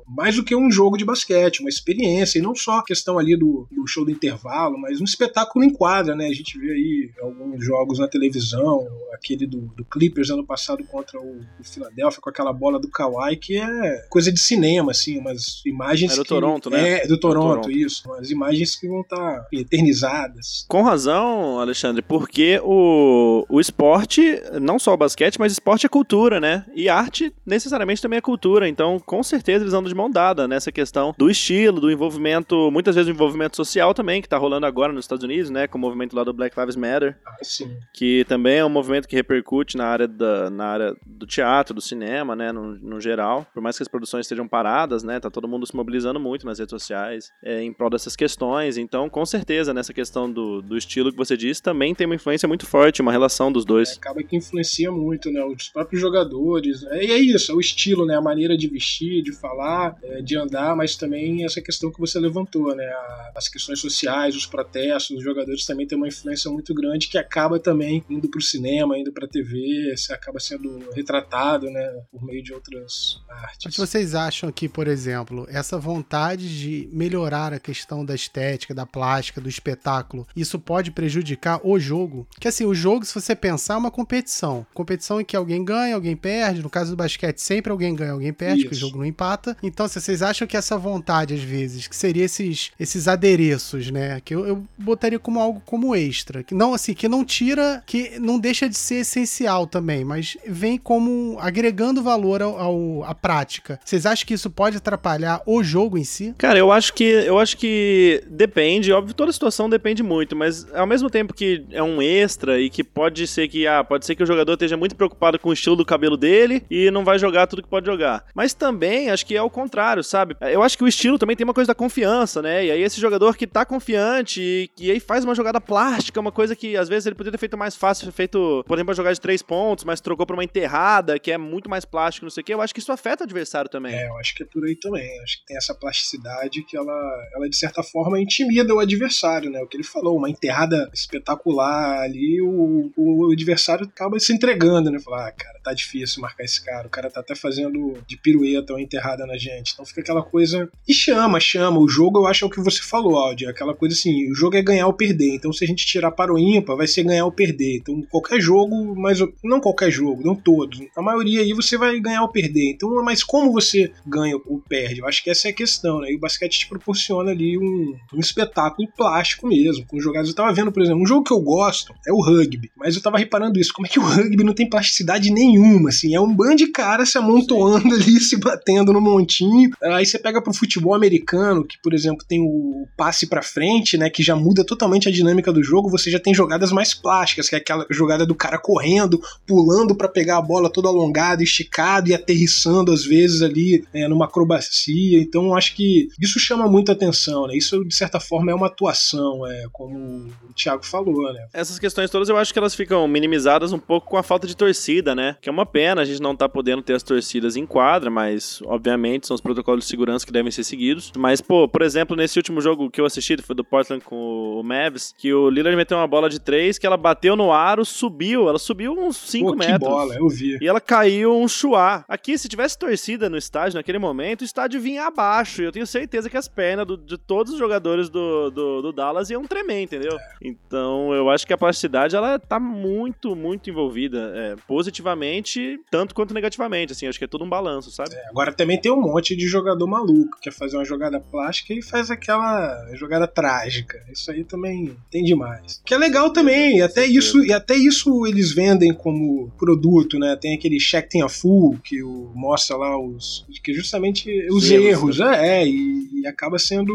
mais 0.07 0.37
do 0.37 0.45
que 0.45 0.55
um 0.55 0.71
jogo 0.71 0.97
de 0.97 1.05
basquete, 1.05 1.61
uma 1.61 1.69
experiência, 1.69 2.39
e 2.39 2.43
não 2.43 2.55
só 2.55 2.79
a 2.79 2.85
questão 2.85 3.19
ali 3.19 3.37
do, 3.37 3.67
do 3.71 3.87
show 3.87 4.05
do 4.05 4.11
intervalo, 4.11 4.79
mas 4.79 5.01
um 5.01 5.05
espetáculo 5.05 5.65
em 5.65 5.71
quadra, 5.71 6.15
né? 6.15 6.27
A 6.27 6.35
gente 6.35 6.59
vê 6.59 6.73
aí 6.73 7.11
alguns 7.21 7.65
jogos 7.65 7.99
na 7.99 8.09
televisão, 8.09 8.87
aquele 9.13 9.47
do, 9.47 9.61
do 9.77 9.85
Clippers 9.85 10.31
ano 10.31 10.45
passado 10.45 10.85
contra 10.85 11.21
o, 11.21 11.41
o 11.61 11.65
Philadelphia 11.65 12.21
com 12.21 12.31
aquela 12.33 12.53
bola 12.53 12.79
do 12.79 12.89
Kawhi 12.89 13.37
que 13.37 13.57
é 13.57 14.07
coisa 14.09 14.33
de 14.33 14.41
cinema, 14.41 14.91
assim, 14.91 15.19
umas 15.19 15.63
imagens. 15.65 16.13
É 16.13 16.17
do 16.17 16.23
que, 16.23 16.29
Toronto, 16.29 16.71
né? 16.71 16.91
É, 16.91 17.07
do 17.07 17.19
Toronto, 17.19 17.63
Toronto, 17.63 17.71
isso. 17.71 18.03
Umas 18.07 18.31
imagens 18.31 18.77
que 18.77 18.89
vão 18.89 19.03
estar 19.03 19.17
tá 19.17 19.47
eternizadas. 19.53 20.65
Com 20.69 20.83
razão, 20.83 21.61
Alexandre, 21.61 22.03
porque 22.03 22.61
o, 22.63 23.45
o 23.49 23.61
esporte, 23.61 24.43
não 24.61 24.79
só 24.79 24.95
o 24.95 24.97
basquete, 24.97 25.39
mas 25.39 25.53
esporte 25.53 25.87
é 25.87 25.89
cultura, 25.89 26.41
né? 26.41 26.65
E 26.75 26.89
arte 26.89 27.33
necessariamente 27.47 28.03
também 28.03 28.19
é 28.19 28.21
cultura. 28.21 28.69
Então, 28.69 28.99
com 28.99 29.23
certeza, 29.23 29.65
eles 29.65 29.75
andam 29.75 29.89
de 29.89 29.95
mão 29.95 30.11
dada 30.11 30.49
nessa 30.49 30.73
questão 30.73 31.15
do 31.17 31.31
estilo, 31.31 31.81
do 31.81 31.91
envolvimento, 31.91 32.71
muitas 32.71 32.95
vezes 32.95 33.09
o 33.09 33.15
envolvimento 33.15 33.57
social 33.57 33.95
também, 33.95 34.23
que 34.23 34.29
tá 34.29 34.39
rolando 34.39 34.67
agora 34.67 34.93
nos 34.93 35.05
Estados 35.05 35.25
Unidos, 35.25 35.51
né? 35.51 35.67
Com 35.67 35.79
o 35.79 35.81
movimento 35.81 36.15
lá 36.17 36.25
do 36.25 36.33
Black 36.33 36.59
Lives 36.59 36.77
Matter. 36.77 37.19
Ah, 37.27 37.37
sim. 37.43 37.77
Que 37.93 38.25
também 38.29 38.59
é 38.59 38.65
um 38.65 38.71
movimento 38.71 39.07
que 39.07 39.17
repercute 39.17 39.77
na 39.77 39.87
área, 39.87 40.09
da, 40.09 40.51
na 40.51 40.67
área 40.67 40.97
do 41.05 41.27
teatro, 41.27 41.75
do 41.75 41.81
cinema, 41.81 42.22
cinema, 42.23 42.37
né, 42.37 42.53
no, 42.53 42.79
no, 42.79 43.01
geral. 43.01 43.47
Por 43.53 43.63
mais 43.63 43.77
que 43.77 43.83
as 43.83 43.89
produções 43.89 44.27
estejam 44.27 44.47
paradas, 44.47 45.03
né, 45.03 45.19
tá 45.21 45.31
todo 45.31 45.49
mundo 45.49 45.67
se 45.67 45.75
mobilizando 45.75 46.19
muito 46.21 46.47
nas 46.47 46.59
redes 46.59 46.71
sociais 46.71 47.31
é, 47.45 47.63
em 47.63 47.73
prol 47.73 47.91
dessas 47.91 48.17
questões. 48.17 48.77
Então, 48.77 49.11
com 49.11 49.27
certeza, 49.27 49.75
nessa 49.75 49.93
questão 49.93 50.31
do, 50.31 50.63
do 50.63 50.77
estilo 50.77 51.11
que 51.11 51.17
você 51.17 51.37
disse, 51.37 51.63
também 51.63 51.95
tem 51.95 52.07
uma 52.07 52.15
influência 52.15 52.47
muito 52.47 52.67
forte, 52.67 53.03
uma 53.03 53.13
relação 53.13 53.51
dos 53.51 53.65
dois. 53.65 53.91
É, 53.91 53.95
acaba 53.95 54.23
que 54.23 54.37
influencia 54.37 54.91
muito, 54.91 55.31
né, 55.31 55.45
os 55.45 55.69
próprios 55.69 56.01
jogadores. 56.01 56.85
É, 56.85 57.05
e 57.05 57.11
é 57.11 57.19
isso, 57.19 57.53
é 57.53 57.55
o 57.55 57.61
estilo, 57.61 58.07
né, 58.07 58.17
a 58.17 58.23
maneira 58.23 58.57
de 58.57 58.69
vestir, 58.69 59.23
de 59.23 59.33
falar, 59.33 59.97
é, 60.03 60.23
de 60.23 60.37
andar, 60.37 60.77
mas 60.77 60.97
também 60.97 61.45
essa 61.45 61.61
questão 61.61 61.91
que 61.91 61.99
você 61.99 62.19
levantou, 62.19 62.75
né, 62.75 62.91
as 63.35 63.49
questões 63.49 63.81
sociais, 63.81 64.37
os 64.37 64.47
protestos, 64.47 65.17
os 65.17 65.25
jogadores 65.25 65.67
também 65.67 65.87
têm 65.87 65.99
uma 65.99 66.09
influência 66.09 66.51
muito 66.51 66.73
grande 66.75 67.09
que 67.09 67.19
acaba 67.19 67.59
também 67.59 68.05
indo 68.09 68.29
para 68.29 68.39
o 68.39 68.43
cinema, 68.43 68.97
indo 68.97 69.13
para 69.13 69.27
a 69.27 69.29
TV, 69.29 69.95
acaba 70.11 70.39
sendo 70.39 70.79
retratado, 70.95 71.71
né, 71.71 72.03
por 72.13 72.23
meio 72.23 72.43
de 72.43 72.53
outras 72.53 73.23
artes. 73.27 73.65
Mas 73.65 73.77
vocês 73.77 74.15
acham 74.15 74.53
que, 74.53 74.69
por 74.69 74.87
exemplo, 74.87 75.47
essa 75.49 75.79
vontade 75.79 76.61
de 76.61 76.87
melhorar 76.93 77.55
a 77.55 77.59
questão 77.59 78.05
da 78.05 78.15
estética, 78.15 78.75
da 78.75 78.85
plástica, 78.85 79.41
do 79.41 79.49
espetáculo, 79.49 80.27
isso 80.37 80.59
pode 80.59 80.91
prejudicar 80.91 81.59
o 81.65 81.81
jogo? 81.81 82.27
Que 82.39 82.49
assim, 82.49 82.67
o 82.67 82.75
jogo, 82.75 83.07
se 83.07 83.15
você 83.15 83.35
pensar, 83.35 83.75
é 83.75 83.77
uma 83.79 83.91
competição. 83.91 84.67
Competição 84.75 85.23
em 85.23 85.25
que 85.25 85.35
alguém 85.35 85.65
ganha, 85.65 85.95
alguém 85.95 86.15
perde. 86.15 86.63
No 86.63 86.69
caso 86.69 86.91
do 86.91 86.97
basquete, 86.97 87.39
sempre 87.39 87.73
alguém 87.73 87.95
ganha, 87.95 88.13
alguém 88.13 88.33
perde, 88.33 88.59
isso. 88.59 88.65
porque 88.67 88.77
o 88.77 88.81
jogo 88.81 88.99
não 88.99 89.07
empata. 89.07 89.57
Então, 89.63 89.89
se 89.89 89.99
vocês 89.99 90.21
acham 90.21 90.47
que 90.47 90.57
essa 90.57 90.77
vontade, 90.77 91.33
às 91.33 91.43
vezes, 91.43 91.89
que 91.89 91.97
seria 91.97 92.27
esses, 92.27 92.73
esses 92.79 93.09
adereços, 93.09 93.91
né? 93.91 94.21
Que 94.21 94.35
eu, 94.35 94.47
eu 94.47 94.65
botaria 94.77 95.19
como 95.19 95.41
algo 95.41 95.63
como 95.65 95.97
extra. 95.97 96.43
Que 96.43 96.55
não, 96.55 96.75
assim, 96.75 96.93
que 96.93 97.09
não 97.09 97.25
tira, 97.25 97.83
que 97.87 98.19
não 98.19 98.39
deixa 98.39 98.69
de 98.69 98.77
ser 98.77 98.97
essencial 98.97 99.67
também, 99.67 100.05
mas 100.05 100.37
vem 100.47 100.77
como 100.77 101.39
agregando 101.41 102.02
valor 102.03 102.23
valor 102.23 102.43
ao, 102.43 102.59
ao, 102.59 103.05
à 103.05 103.15
prática. 103.15 103.79
Vocês 103.85 104.07
acham 104.07 104.27
que 104.27 104.35
isso 104.35 104.51
pode 104.51 104.77
atrapalhar 104.77 105.43
o 105.47 105.63
jogo 105.63 105.99
em 105.99 106.05
si? 106.05 106.35
Cara, 106.39 106.59
eu 106.59 106.71
acho 106.71 106.93
que 106.95 107.05
eu 107.05 107.39
acho 107.39 107.57
que 107.57 108.23
depende, 108.29 108.93
óbvio, 108.93 109.15
toda 109.15 109.33
situação 109.33 109.69
depende 109.69 110.03
muito, 110.03 110.37
mas 110.37 110.73
ao 110.75 110.87
mesmo 110.87 111.11
tempo 111.11 111.35
que 111.35 111.65
é 111.71 111.83
um 111.83 112.01
extra 112.01 112.61
e 112.61 112.71
que 112.71 112.85
pode 112.85 113.27
ser 113.27 113.49
que 113.49 113.67
ah, 113.67 113.83
pode 113.83 114.07
ser 114.07 114.15
que 114.15 114.23
o 114.23 114.27
jogador 114.27 114.53
esteja 114.55 114.77
muito 114.77 114.95
preocupado 114.95 115.39
com 115.39 115.49
o 115.49 115.53
estilo 115.53 115.77
do 115.77 115.85
cabelo 115.85 116.17
dele 116.17 116.65
e 116.71 116.91
não 116.91 117.05
vai 117.05 117.19
jogar 117.19 117.47
tudo 117.47 117.63
que 117.63 117.69
pode 117.69 117.87
jogar. 117.87 118.25
Mas 118.35 118.55
também 118.55 119.11
acho 119.11 119.27
que 119.27 119.37
é 119.37 119.43
o 119.43 119.51
contrário, 119.51 120.05
sabe? 120.05 120.37
Eu 120.41 120.63
acho 120.63 120.77
que 120.77 120.85
o 120.85 120.89
estilo 120.89 121.19
também 121.19 121.37
tem 121.37 121.45
uma 121.45 121.55
coisa 121.55 121.69
da 121.69 121.75
confiança, 121.75 122.43
né? 122.43 122.65
E 122.67 122.71
aí 122.71 122.83
esse 122.83 123.01
jogador 123.01 123.37
que 123.37 123.47
tá 123.47 123.65
confiante 123.65 124.41
e, 124.41 124.71
e 124.79 124.91
aí 124.91 125.01
faz 125.01 125.25
uma 125.25 125.35
jogada 125.35 125.61
plástica, 125.61 126.21
uma 126.21 126.33
coisa 126.33 126.55
que 126.55 126.77
às 126.77 126.89
vezes 126.89 127.07
ele 127.07 127.15
poderia 127.15 127.33
ter 127.33 127.39
feito 127.39 127.57
mais 127.57 127.75
fácil, 127.75 128.11
feito, 128.13 128.65
por 128.67 128.77
exemplo, 128.77 128.95
jogar 128.95 129.13
de 129.13 129.21
três 129.21 129.43
pontos, 129.43 129.85
mas 129.85 130.01
trocou 130.01 130.27
pra 130.27 130.37
uma 130.37 130.45
enterrada, 130.45 131.19
que 131.19 131.31
é 131.31 131.39
muito 131.39 131.69
mais 131.69 131.85
plástico, 131.93 132.25
não 132.25 132.31
sei 132.31 132.41
o 132.41 132.45
que, 132.45 132.55
eu 132.55 132.63
acho 132.63 132.73
que 132.73 132.81
isso 132.81 132.91
afeta 132.91 133.23
o 133.23 133.27
adversário 133.27 133.71
também. 133.71 133.95
É, 133.95 134.09
eu 134.09 134.17
acho 134.17 134.35
que 134.35 134.43
é 134.43 134.47
por 134.47 134.65
aí 134.65 134.75
também. 134.75 135.07
Eu 135.19 135.23
acho 135.23 135.41
que 135.41 135.47
tem 135.47 135.57
essa 135.59 135.75
plasticidade 135.75 136.65
que 136.65 136.75
ela, 136.75 137.29
ela 137.35 137.49
de 137.49 137.57
certa 137.57 137.83
forma, 137.83 138.19
intimida 138.19 138.75
o 138.75 138.79
adversário, 138.79 139.51
né? 139.51 139.61
O 139.61 139.67
que 139.67 139.77
ele 139.77 139.85
falou, 139.85 140.17
uma 140.17 140.31
enterrada 140.31 140.91
espetacular 140.95 142.01
ali, 142.01 142.41
o, 142.41 142.91
o 142.97 143.31
adversário 143.31 143.85
acaba 143.85 144.19
se 144.19 144.33
entregando, 144.33 144.91
né? 144.91 144.99
Falar, 144.99 145.29
ah, 145.29 145.33
cara, 145.33 145.61
tá 145.63 145.75
difícil 145.75 146.23
marcar 146.23 146.45
esse 146.45 146.65
cara, 146.65 146.87
o 146.87 146.91
cara 146.91 147.11
tá 147.11 147.21
até 147.21 147.35
fazendo 147.35 147.99
de 148.07 148.17
pirueta 148.17 148.73
uma 148.73 148.81
enterrada 148.81 149.27
na 149.27 149.37
gente. 149.37 149.73
Então 149.73 149.85
fica 149.85 150.01
aquela 150.01 150.23
coisa. 150.23 150.71
E 150.89 150.95
chama, 150.95 151.39
chama. 151.39 151.79
O 151.79 151.89
jogo, 151.89 152.21
eu 152.21 152.27
acho, 152.27 152.45
é 152.45 152.49
o 152.49 152.51
que 152.51 152.61
você 152.61 152.83
falou, 152.83 153.17
Aldi. 153.17 153.47
Aquela 153.47 153.75
coisa 153.75 153.95
assim, 153.95 154.31
o 154.31 154.35
jogo 154.35 154.57
é 154.57 154.63
ganhar 154.63 154.87
ou 154.87 154.95
perder. 154.95 155.35
Então 155.35 155.53
se 155.53 155.65
a 155.65 155.69
gente 155.69 155.85
tirar 155.85 156.11
para 156.13 156.33
o 156.33 156.39
ímpar, 156.39 156.77
vai 156.77 156.87
ser 156.87 157.05
ganhar 157.05 157.27
ou 157.27 157.33
perder. 157.33 157.77
Então 157.77 158.01
qualquer 158.11 158.41
jogo, 158.41 158.95
mas 158.97 159.19
não 159.45 159.61
qualquer 159.61 159.91
jogo, 159.91 160.25
não 160.25 160.35
todos. 160.35 160.81
A 160.97 161.03
maioria 161.03 161.41
aí 161.41 161.53
você 161.53 161.77
vai 161.83 162.01
ganhar 162.01 162.23
ou 162.23 162.29
perder. 162.29 162.73
Então, 162.73 162.91
mas 163.05 163.23
como 163.23 163.53
você 163.53 163.93
ganha 164.07 164.37
ou 164.37 164.63
perde? 164.69 165.01
Eu 165.01 165.07
acho 165.07 165.23
que 165.23 165.31
essa 165.31 165.49
é 165.49 165.51
a 165.51 165.55
questão, 165.55 166.01
né? 166.01 166.11
E 166.11 166.17
o 166.17 166.21
basquete 166.21 166.61
te 166.61 166.69
proporciona 166.69 167.31
ali 167.31 167.59
um, 167.59 167.95
um 168.15 168.21
espetáculo 168.21 168.89
plástico 168.97 169.47
mesmo, 169.47 169.87
com 169.87 170.01
jogadas. 170.01 170.29
Eu 170.29 170.35
tava 170.35 170.53
vendo, 170.53 170.73
por 170.73 170.83
exemplo, 170.83 171.03
um 171.03 171.07
jogo 171.07 171.25
que 171.25 171.33
eu 171.33 171.41
gosto 171.41 171.95
é 172.07 172.13
o 172.13 172.21
rugby, 172.21 172.71
mas 172.77 172.95
eu 172.95 173.03
tava 173.03 173.19
reparando 173.19 173.59
isso, 173.59 173.73
como 173.73 173.87
é 173.87 173.91
que 173.91 173.99
o 173.99 174.03
rugby 174.03 174.45
não 174.45 174.55
tem 174.55 174.69
plasticidade 174.69 175.31
nenhuma, 175.31 175.89
assim, 175.89 176.15
é 176.15 176.21
um 176.21 176.35
bando 176.35 176.57
de 176.57 176.67
cara 176.69 177.05
se 177.07 177.19
amontoando 177.19 177.95
ali, 177.95 178.21
se 178.21 178.37
batendo 178.37 178.93
no 178.93 179.01
montinho. 179.01 179.71
Aí 179.83 180.05
você 180.05 180.19
pega 180.19 180.43
pro 180.43 180.53
futebol 180.53 180.95
americano, 180.95 181.65
que, 181.65 181.81
por 181.83 181.95
exemplo, 181.95 182.25
tem 182.27 182.41
o 182.41 182.87
passe 182.97 183.27
para 183.27 183.43
frente, 183.43 183.97
né, 183.97 184.11
que 184.11 184.23
já 184.23 184.37
muda 184.37 184.65
totalmente 184.65 185.09
a 185.09 185.13
dinâmica 185.13 185.53
do 185.53 185.63
jogo, 185.63 185.91
você 185.91 186.11
já 186.11 186.21
tem 186.21 186.35
jogadas 186.35 186.73
mais 186.73 186.95
plásticas, 186.95 187.49
que 187.49 187.55
é 187.55 187.59
aquela 187.59 187.87
jogada 187.91 188.27
do 188.27 188.35
cara 188.35 188.59
correndo, 188.59 189.21
pulando 189.47 189.95
para 189.95 190.09
pegar 190.09 190.39
a 190.39 190.43
bola 190.43 190.71
toda 190.71 190.89
alongada, 190.89 191.43
esticado 191.73 192.11
e 192.11 192.15
aterrissando 192.15 192.93
às 192.93 193.05
vezes 193.05 193.43
ali 193.43 193.85
é, 193.95 194.07
numa 194.07 194.27
acrobacia. 194.27 195.19
Então 195.19 195.55
acho 195.55 195.75
que 195.75 196.09
isso 196.21 196.39
chama 196.39 196.69
muita 196.69 196.93
atenção, 196.93 197.47
né? 197.47 197.57
Isso 197.57 197.83
de 197.85 197.95
certa 197.95 198.21
forma 198.21 198.53
é 198.53 198.55
uma 198.55 198.67
atuação, 198.67 199.47
é 199.47 199.67
como 199.73 200.29
o 200.49 200.53
Thiago 200.55 200.85
falou, 200.85 201.33
né? 201.33 201.47
Essas 201.53 201.79
questões 201.79 202.11
todas 202.11 202.29
eu 202.29 202.37
acho 202.37 202.53
que 202.53 202.59
elas 202.59 202.75
ficam 202.75 203.09
minimizadas 203.09 203.73
um 203.73 203.79
pouco 203.79 204.11
com 204.11 204.17
a 204.17 204.23
falta 204.23 204.47
de 204.47 204.57
torcida, 204.57 205.15
né? 205.15 205.37
Que 205.41 205.49
é 205.49 205.53
uma 205.53 205.65
pena 205.65 206.03
a 206.03 206.05
gente 206.05 206.21
não 206.21 206.37
tá 206.37 206.49
podendo 206.49 206.83
ter 206.83 206.95
as 206.95 207.03
torcidas 207.03 207.57
em 207.57 207.65
quadra, 207.65 208.11
mas 208.11 208.61
obviamente 208.67 209.27
são 209.27 209.35
os 209.35 209.41
protocolos 209.41 209.85
de 209.85 209.91
segurança 209.91 210.27
que 210.27 210.33
devem 210.33 210.53
ser 210.53 210.65
seguidos. 210.65 211.13
Mas, 211.17 211.41
pô, 211.41 211.67
por 211.67 211.83
exemplo, 211.83 212.15
nesse 212.15 212.39
último 212.39 212.61
jogo 212.61 212.91
que 212.91 213.01
eu 213.01 213.07
assisti, 213.07 213.41
foi 213.41 213.57
do 213.57 213.65
Portland 213.65 214.05
com 214.05 214.59
o 214.59 214.63
Mavs, 214.63 215.15
que 215.17 215.33
o 215.33 215.49
Lillard 215.49 215.77
meteu 215.77 215.97
uma 215.97 216.07
bola 216.07 216.29
de 216.29 216.39
três 216.39 216.79
que 216.79 216.87
ela 216.87 216.97
bateu 216.97 217.35
no 217.35 217.53
aro, 217.53 217.85
subiu, 217.85 218.49
ela 218.49 218.59
subiu 218.59 218.93
uns 218.93 219.17
5 219.17 219.57
metros. 219.57 219.79
Que 219.79 219.79
bola, 219.79 220.15
eu 220.17 220.29
vi. 220.29 220.59
E 220.61 220.67
ela 220.67 220.81
caiu 220.81 221.35
um 221.35 221.49
chuá. 221.63 222.05
Aqui, 222.09 222.37
se 222.37 222.49
tivesse 222.49 222.77
torcida 222.77 223.31
no 223.31 223.37
estádio 223.37 223.77
naquele 223.77 223.99
momento, 223.99 224.43
o 224.43 224.45
estádio 224.45 224.81
vinha 224.81 225.07
abaixo. 225.07 225.63
E 225.63 225.65
eu 225.65 225.73
tenho 225.73 225.87
certeza 225.87 226.29
que 226.29 226.37
as 226.37 226.49
pernas 226.49 226.87
do, 226.87 226.97
de 226.97 227.17
todos 227.17 227.53
os 227.53 227.59
jogadores 227.59 228.09
do, 228.09 228.51
do, 228.51 228.83
do, 228.83 228.93
Dallas 228.93 229.31
iam 229.31 229.45
tremer, 229.45 229.83
entendeu? 229.83 230.17
Então, 230.41 231.15
eu 231.15 231.31
acho 231.31 231.47
que 231.47 231.53
a 231.53 231.59
plasticidade, 231.59 232.17
ela 232.17 232.39
tá 232.39 232.59
muito, 232.59 233.37
muito 233.37 233.71
envolvida. 233.71 234.33
É, 234.35 234.57
positivamente, 234.67 235.79
tanto 235.91 236.15
quanto 236.15 236.35
negativamente. 236.35 236.93
Assim, 236.93 237.07
acho 237.07 237.19
que 237.19 237.25
é 237.25 237.29
tudo 237.29 237.45
um 237.45 237.49
balanço, 237.49 237.91
sabe? 237.91 238.15
É, 238.15 238.29
agora 238.29 238.53
também 238.53 238.81
tem 238.81 238.91
um 238.91 239.01
monte 239.01 239.37
de 239.37 239.47
jogador 239.47 239.87
maluco, 239.87 240.37
que 240.37 240.45
quer 240.45 240.53
fazer 240.53 240.77
uma 240.77 240.85
jogada 240.85 241.21
plástica 241.21 241.73
e 241.73 241.83
faz 241.83 242.11
aquela 242.11 242.95
jogada 242.95 243.27
trágica. 243.27 244.03
Isso 244.11 244.31
aí 244.31 244.45
também 244.45 244.97
tem 245.11 245.23
demais. 245.23 245.81
Que 245.85 245.95
é 245.95 245.99
legal 245.99 246.31
também, 246.31 246.79
e 246.79 246.83
até 246.83 247.07
isso, 247.07 247.45
e 247.45 247.53
até 247.53 247.77
isso 247.77 248.27
eles 248.27 248.53
vendem 248.53 248.93
como 248.93 249.51
produto, 249.59 250.19
né? 250.19 250.37
Tem 250.37 250.55
aquele 250.55 250.79
check 250.79 251.13
tem 251.13 251.23
a 251.23 251.29
full 251.43 251.77
que 251.83 252.01
o, 252.05 252.31
mostra 252.35 252.77
lá 252.77 252.97
os 252.97 253.45
que 253.63 253.75
justamente 253.75 254.31
os 254.51 254.71
erros, 254.71 255.19
é, 255.19 255.63
é 255.63 255.67
e, 255.67 256.21
e, 256.21 256.27
acaba 256.27 256.59
sendo 256.59 256.93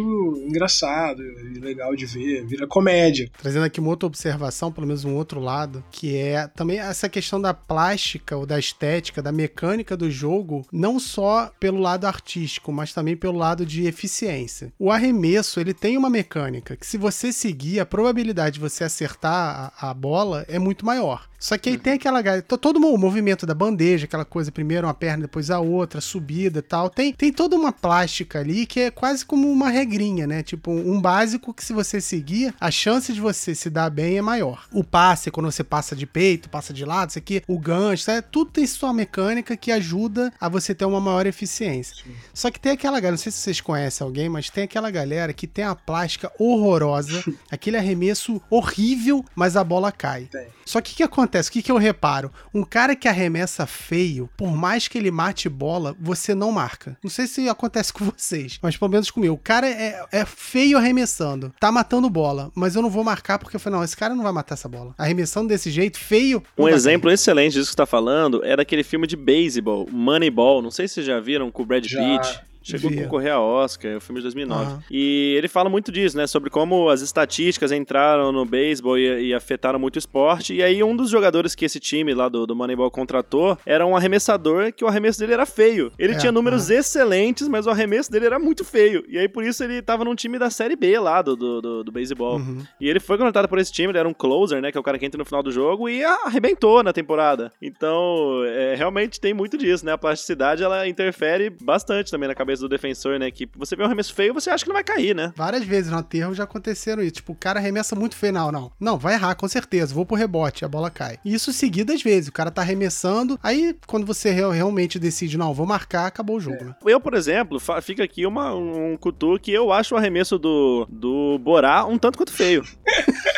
engraçado 0.47 1.21
e 1.21 1.59
legal 1.59 1.95
de 1.95 2.05
ver, 2.05 2.45
vira 2.45 2.65
comédia. 2.65 3.29
Trazendo 3.37 3.65
aqui 3.65 3.79
uma 3.79 3.89
outra 3.89 4.07
observação, 4.07 4.71
pelo 4.71 4.87
menos 4.87 5.03
um 5.03 5.15
outro 5.15 5.39
lado, 5.39 5.83
que 5.91 6.15
é 6.15 6.47
também 6.47 6.79
essa 6.79 7.09
questão 7.09 7.39
da 7.41 7.53
plástica 7.53 8.37
ou 8.37 8.45
da 8.45 8.57
estética, 8.57 9.21
da 9.21 9.31
mecânica 9.31 9.97
do 9.97 10.09
jogo, 10.09 10.65
não 10.71 10.99
só 10.99 11.51
pelo 11.59 11.79
lado 11.79 12.05
artístico, 12.05 12.71
mas 12.71 12.93
também 12.93 13.15
pelo 13.15 13.37
lado 13.37 13.65
de 13.65 13.85
eficiência. 13.85 14.71
O 14.79 14.91
arremesso, 14.91 15.59
ele 15.59 15.73
tem 15.73 15.97
uma 15.97 16.09
mecânica 16.09 16.75
que 16.75 16.87
se 16.87 16.97
você 16.97 17.33
seguir, 17.33 17.79
a 17.79 17.85
probabilidade 17.85 18.55
de 18.55 18.59
você 18.59 18.83
acertar 18.83 19.73
a, 19.79 19.89
a 19.89 19.93
bola 19.93 20.45
é 20.47 20.57
muito 20.57 20.85
maior. 20.85 21.27
Só 21.39 21.57
que 21.57 21.69
aí 21.69 21.75
uhum. 21.75 21.81
tem 21.81 21.93
aquela. 21.93 22.21
Todo 22.41 22.77
o 22.77 22.97
movimento 22.97 23.45
da 23.45 23.53
bandeja, 23.53 24.05
aquela 24.05 24.25
coisa, 24.25 24.51
primeiro 24.51 24.87
uma 24.87 24.93
perna, 24.93 25.23
depois 25.23 25.51
a 25.51 25.59
outra, 25.59 26.01
subida 26.01 26.59
e 26.59 26.61
tal. 26.61 26.89
Tem, 26.89 27.13
tem 27.13 27.31
toda 27.31 27.55
uma 27.55 27.71
plástica 27.71 28.39
ali 28.39 28.65
que 28.65 28.79
é 28.79 28.91
quase 28.91 29.25
como 29.25 29.51
uma 29.51 29.69
regrinha, 29.69 30.25
né? 30.25 30.41
Tipo, 30.41 30.71
um 30.71 30.99
básico 30.99 31.53
que 31.53 31.63
se 31.63 31.73
você 31.73 32.01
seguir, 32.01 32.53
a 32.59 32.71
chance 32.71 33.13
de 33.13 33.21
você 33.21 33.53
se 33.53 33.69
dar 33.69 33.89
bem 33.89 34.17
é 34.17 34.21
maior. 34.21 34.65
O 34.71 34.83
passe, 34.83 35.29
quando 35.29 35.51
você 35.51 35.63
passa 35.63 35.95
de 35.95 36.05
peito, 36.05 36.49
passa 36.49 36.73
de 36.73 36.83
lado, 36.83 37.09
isso 37.09 37.19
aqui, 37.19 37.43
o 37.47 37.59
gancho, 37.59 38.09
é, 38.09 38.21
tudo 38.21 38.51
tem 38.51 38.65
sua 38.65 38.93
mecânica 38.93 39.55
que 39.55 39.71
ajuda 39.71 40.33
a 40.39 40.49
você 40.49 40.73
ter 40.73 40.85
uma 40.85 40.99
maior 40.99 41.27
eficiência. 41.27 41.95
Sim. 42.03 42.15
Só 42.33 42.49
que 42.49 42.59
tem 42.59 42.71
aquela 42.71 42.99
galera, 42.99 43.11
não 43.11 43.17
sei 43.17 43.31
se 43.31 43.39
vocês 43.39 43.61
conhecem 43.61 44.05
alguém, 44.05 44.29
mas 44.29 44.49
tem 44.49 44.63
aquela 44.63 44.89
galera 44.89 45.33
que 45.33 45.45
tem 45.45 45.65
a 45.65 45.75
plástica 45.75 46.31
horrorosa, 46.39 47.23
aquele 47.51 47.77
arremesso 47.77 48.41
horrível, 48.49 49.23
mas 49.35 49.55
a 49.55 49.63
bola 49.63 49.91
cai. 49.91 50.25
Tem. 50.25 50.47
Só 50.65 50.81
que 50.81 50.93
o 50.93 50.95
que 50.95 51.03
acontece? 51.03 51.26
O 51.27 51.51
que, 51.51 51.61
que 51.61 51.71
eu 51.71 51.77
reparo? 51.77 52.31
Um 52.53 52.63
cara 52.63 52.95
que 52.95 53.07
arremessa 53.07 53.65
feio, 53.65 54.29
por 54.37 54.51
mais 54.51 54.87
que 54.87 54.97
ele 54.97 55.11
mate 55.11 55.49
bola, 55.49 55.95
você 55.99 56.33
não 56.33 56.51
marca. 56.51 56.97
Não 57.03 57.09
sei 57.09 57.27
se 57.27 57.47
acontece 57.49 57.91
com 57.93 58.05
vocês, 58.05 58.59
mas 58.61 58.77
pelo 58.77 58.91
menos 58.91 59.11
comigo. 59.11 59.33
O 59.33 59.37
cara 59.37 59.67
é, 59.67 60.05
é 60.11 60.25
feio 60.25 60.77
arremessando, 60.77 61.53
tá 61.59 61.71
matando 61.71 62.09
bola, 62.09 62.51
mas 62.55 62.75
eu 62.75 62.81
não 62.81 62.89
vou 62.89 63.03
marcar 63.03 63.39
porque 63.39 63.55
eu 63.55 63.59
falei, 63.59 63.77
não, 63.77 63.83
esse 63.83 63.95
cara 63.95 64.15
não 64.15 64.23
vai 64.23 64.31
matar 64.31 64.55
essa 64.55 64.69
bola. 64.69 64.93
Arremessando 64.97 65.49
desse 65.49 65.69
jeito, 65.69 65.99
feio. 65.99 66.41
Um 66.57 66.67
exemplo 66.67 67.11
excelente 67.11 67.53
disso 67.53 67.65
que 67.65 67.71
você 67.71 67.77
tá 67.77 67.85
falando 67.85 68.43
é 68.43 68.55
daquele 68.55 68.83
filme 68.83 69.07
de 69.07 69.15
beisebol, 69.15 69.87
Moneyball. 69.91 70.61
Não 70.61 70.71
sei 70.71 70.87
se 70.87 70.95
vocês 70.95 71.05
já 71.05 71.19
viram 71.19 71.51
com 71.51 71.63
o 71.63 71.65
Brad 71.65 71.83
Pitt. 71.83 72.46
Chegou 72.67 72.89
Via. 72.89 73.01
a 73.01 73.03
concorrer 73.05 73.33
a 73.33 73.39
Oscar, 73.39 73.91
é 73.91 73.95
o 73.95 74.01
filme 74.01 74.19
de 74.19 74.23
2009. 74.23 74.73
Uhum. 74.73 74.79
E 74.91 75.35
ele 75.37 75.47
fala 75.47 75.69
muito 75.69 75.89
disso, 75.89 76.17
né? 76.17 76.27
Sobre 76.27 76.49
como 76.49 76.89
as 76.89 77.01
estatísticas 77.01 77.71
entraram 77.71 78.31
no 78.31 78.45
beisebol 78.45 78.97
e, 78.97 79.29
e, 79.29 79.33
afetaram 79.33 79.79
muito 79.79 79.95
o 79.95 79.99
esporte. 79.99 80.53
E 80.53 80.61
aí, 80.61 80.83
um 80.83 80.95
dos 80.95 81.09
jogadores 81.09 81.55
que 81.55 81.63
esse 81.63 81.79
time 81.79 82.13
lá 82.13 82.27
do, 82.27 82.45
do 82.45 82.55
Moneyball 82.55 82.91
contratou 82.91 83.57
era 83.65 83.85
um 83.85 83.95
arremessador 83.95 84.73
que 84.73 84.83
o 84.83 84.87
arremesso 84.87 85.19
dele 85.19 85.33
era 85.33 85.45
feio. 85.45 85.91
Ele 85.97 86.13
é, 86.13 86.17
tinha 86.17 86.31
números 86.31 86.69
excelentes, 86.69 87.47
mas 87.47 87.65
o 87.65 87.69
arremesso 87.69 88.11
dele 88.11 88.25
era 88.25 88.37
muito 88.37 88.65
feio. 88.65 89.05
E 89.07 89.17
aí, 89.17 89.29
por 89.29 89.43
isso, 89.43 89.63
ele 89.63 89.81
tava 89.81 90.03
num 90.03 90.15
time 90.15 90.37
da 90.37 90.49
Série 90.49 90.75
B 90.75 90.99
lá 90.99 91.21
do, 91.21 91.35
do, 91.37 91.61
do, 91.61 91.83
do 91.85 91.91
beisebol. 91.91 92.37
Uhum. 92.37 92.63
E 92.81 92.89
ele 92.89 92.99
foi 92.99 93.17
contratado 93.17 93.47
por 93.47 93.59
esse 93.59 93.71
time, 93.71 93.91
ele 93.91 93.99
era 93.99 94.09
um 94.09 94.13
closer, 94.13 94.61
né? 94.61 94.71
Que 94.71 94.77
é 94.77 94.81
o 94.81 94.83
cara 94.83 94.99
que 94.99 95.05
entra 95.05 95.17
no 95.17 95.25
final 95.25 95.41
do 95.41 95.51
jogo 95.51 95.87
e 95.87 96.03
arrebentou 96.03 96.83
na 96.83 96.91
temporada. 96.91 97.51
Então, 97.61 98.43
é, 98.45 98.75
realmente 98.75 99.21
tem 99.21 99.33
muito 99.33 99.57
disso, 99.57 99.85
né? 99.85 99.93
A 99.93 99.97
plasticidade, 99.97 100.63
ela 100.63 100.87
interfere 100.87 101.49
bastante 101.49 102.11
também 102.11 102.27
na 102.27 102.35
cabeça 102.35 102.56
do 102.59 102.69
defensor, 102.69 103.19
né? 103.19 103.31
Que 103.31 103.47
você 103.55 103.75
vê 103.75 103.83
um 103.83 103.85
arremesso 103.85 104.13
feio, 104.13 104.33
você 104.33 104.49
acha 104.49 104.63
que 104.63 104.69
não 104.69 104.75
vai 104.75 104.83
cair, 104.83 105.15
né? 105.15 105.33
Várias 105.35 105.63
vezes 105.63 105.91
no 105.91 105.97
aterro 105.97 106.33
já 106.33 106.43
aconteceram 106.43 107.01
isso. 107.01 107.15
Tipo, 107.15 107.33
o 107.33 107.35
cara 107.35 107.59
arremessa 107.59 107.95
muito 107.95 108.15
feio. 108.15 108.33
Não, 108.33 108.51
não. 108.51 108.71
Não, 108.79 108.97
vai 108.97 109.13
errar, 109.13 109.35
com 109.35 109.47
certeza. 109.47 109.93
Vou 109.93 110.05
pro 110.05 110.15
rebote, 110.15 110.65
a 110.65 110.67
bola 110.67 110.89
cai. 110.89 111.17
E 111.23 111.33
isso 111.33 111.51
seguidas 111.53 112.01
vezes. 112.01 112.29
O 112.29 112.33
cara 112.33 112.51
tá 112.51 112.61
arremessando. 112.61 113.39
Aí, 113.41 113.75
quando 113.85 114.05
você 114.05 114.31
realmente 114.31 114.99
decide, 114.99 115.37
não, 115.37 115.53
vou 115.53 115.65
marcar, 115.65 116.07
acabou 116.07 116.37
o 116.37 116.39
jogo, 116.39 116.57
é. 116.61 116.63
né? 116.65 116.75
Eu, 116.85 116.99
por 116.99 117.13
exemplo, 117.13 117.59
fica 117.81 118.03
aqui 118.03 118.25
uma, 118.25 118.53
um 118.53 118.97
cutu 118.97 119.39
que 119.39 119.51
eu 119.51 119.71
acho 119.71 119.95
o 119.95 119.97
arremesso 119.97 120.37
do, 120.37 120.87
do 120.89 121.37
Borá 121.39 121.85
um 121.85 121.97
tanto 121.97 122.17
quanto 122.17 122.31
feio. 122.31 122.63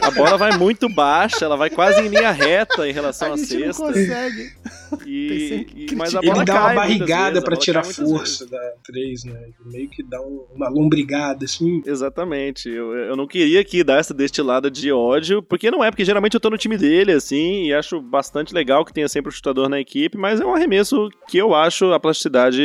A 0.00 0.10
bola 0.10 0.36
vai 0.36 0.56
muito 0.56 0.88
baixa, 0.88 1.44
ela 1.44 1.56
vai 1.56 1.70
quase 1.70 2.00
em 2.00 2.08
linha 2.08 2.30
reta 2.30 2.88
em 2.88 2.92
relação 2.92 3.32
a 3.32 3.34
à 3.34 3.38
cesta. 3.38 3.66
Não 3.66 3.74
consegue. 3.74 4.52
E, 5.06 5.66
e, 5.74 5.94
mas 5.94 6.14
a 6.14 6.20
bola 6.20 6.38
Ele 6.38 6.44
dá 6.44 6.60
uma 6.60 6.74
barrigada 6.74 7.42
para 7.42 7.56
tirar 7.56 7.84
força 7.84 8.46
da 8.46 8.72
3, 8.84 9.24
né? 9.24 9.48
Meio 9.64 9.88
que 9.88 10.02
dá 10.02 10.20
um, 10.20 10.44
uma 10.54 10.68
lombrigada, 10.68 11.44
assim. 11.44 11.82
Exatamente. 11.86 12.68
Eu, 12.68 12.94
eu 12.94 13.16
não 13.16 13.26
queria 13.26 13.60
aqui 13.60 13.84
dar 13.84 13.98
essa 13.98 14.12
destilada 14.12 14.70
de 14.70 14.90
ódio, 14.92 15.42
porque 15.42 15.70
não 15.70 15.84
é, 15.84 15.90
porque 15.90 16.04
geralmente 16.04 16.34
eu 16.34 16.40
tô 16.40 16.50
no 16.50 16.58
time 16.58 16.76
dele, 16.76 17.12
assim, 17.12 17.66
e 17.66 17.74
acho 17.74 18.00
bastante 18.00 18.54
legal 18.54 18.84
que 18.84 18.92
tenha 18.92 19.08
sempre 19.08 19.30
o 19.30 19.32
chutador 19.32 19.68
na 19.68 19.80
equipe, 19.80 20.16
mas 20.16 20.40
é 20.40 20.44
um 20.44 20.54
arremesso 20.54 21.08
que 21.28 21.38
eu 21.38 21.54
acho 21.54 21.92
a 21.92 22.00
plasticidade 22.00 22.62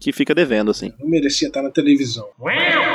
que 0.00 0.12
fica 0.12 0.34
devendo, 0.34 0.70
assim. 0.70 0.92
Não 0.98 1.08
merecia 1.08 1.48
estar 1.48 1.62
na 1.62 1.70
televisão. 1.70 2.26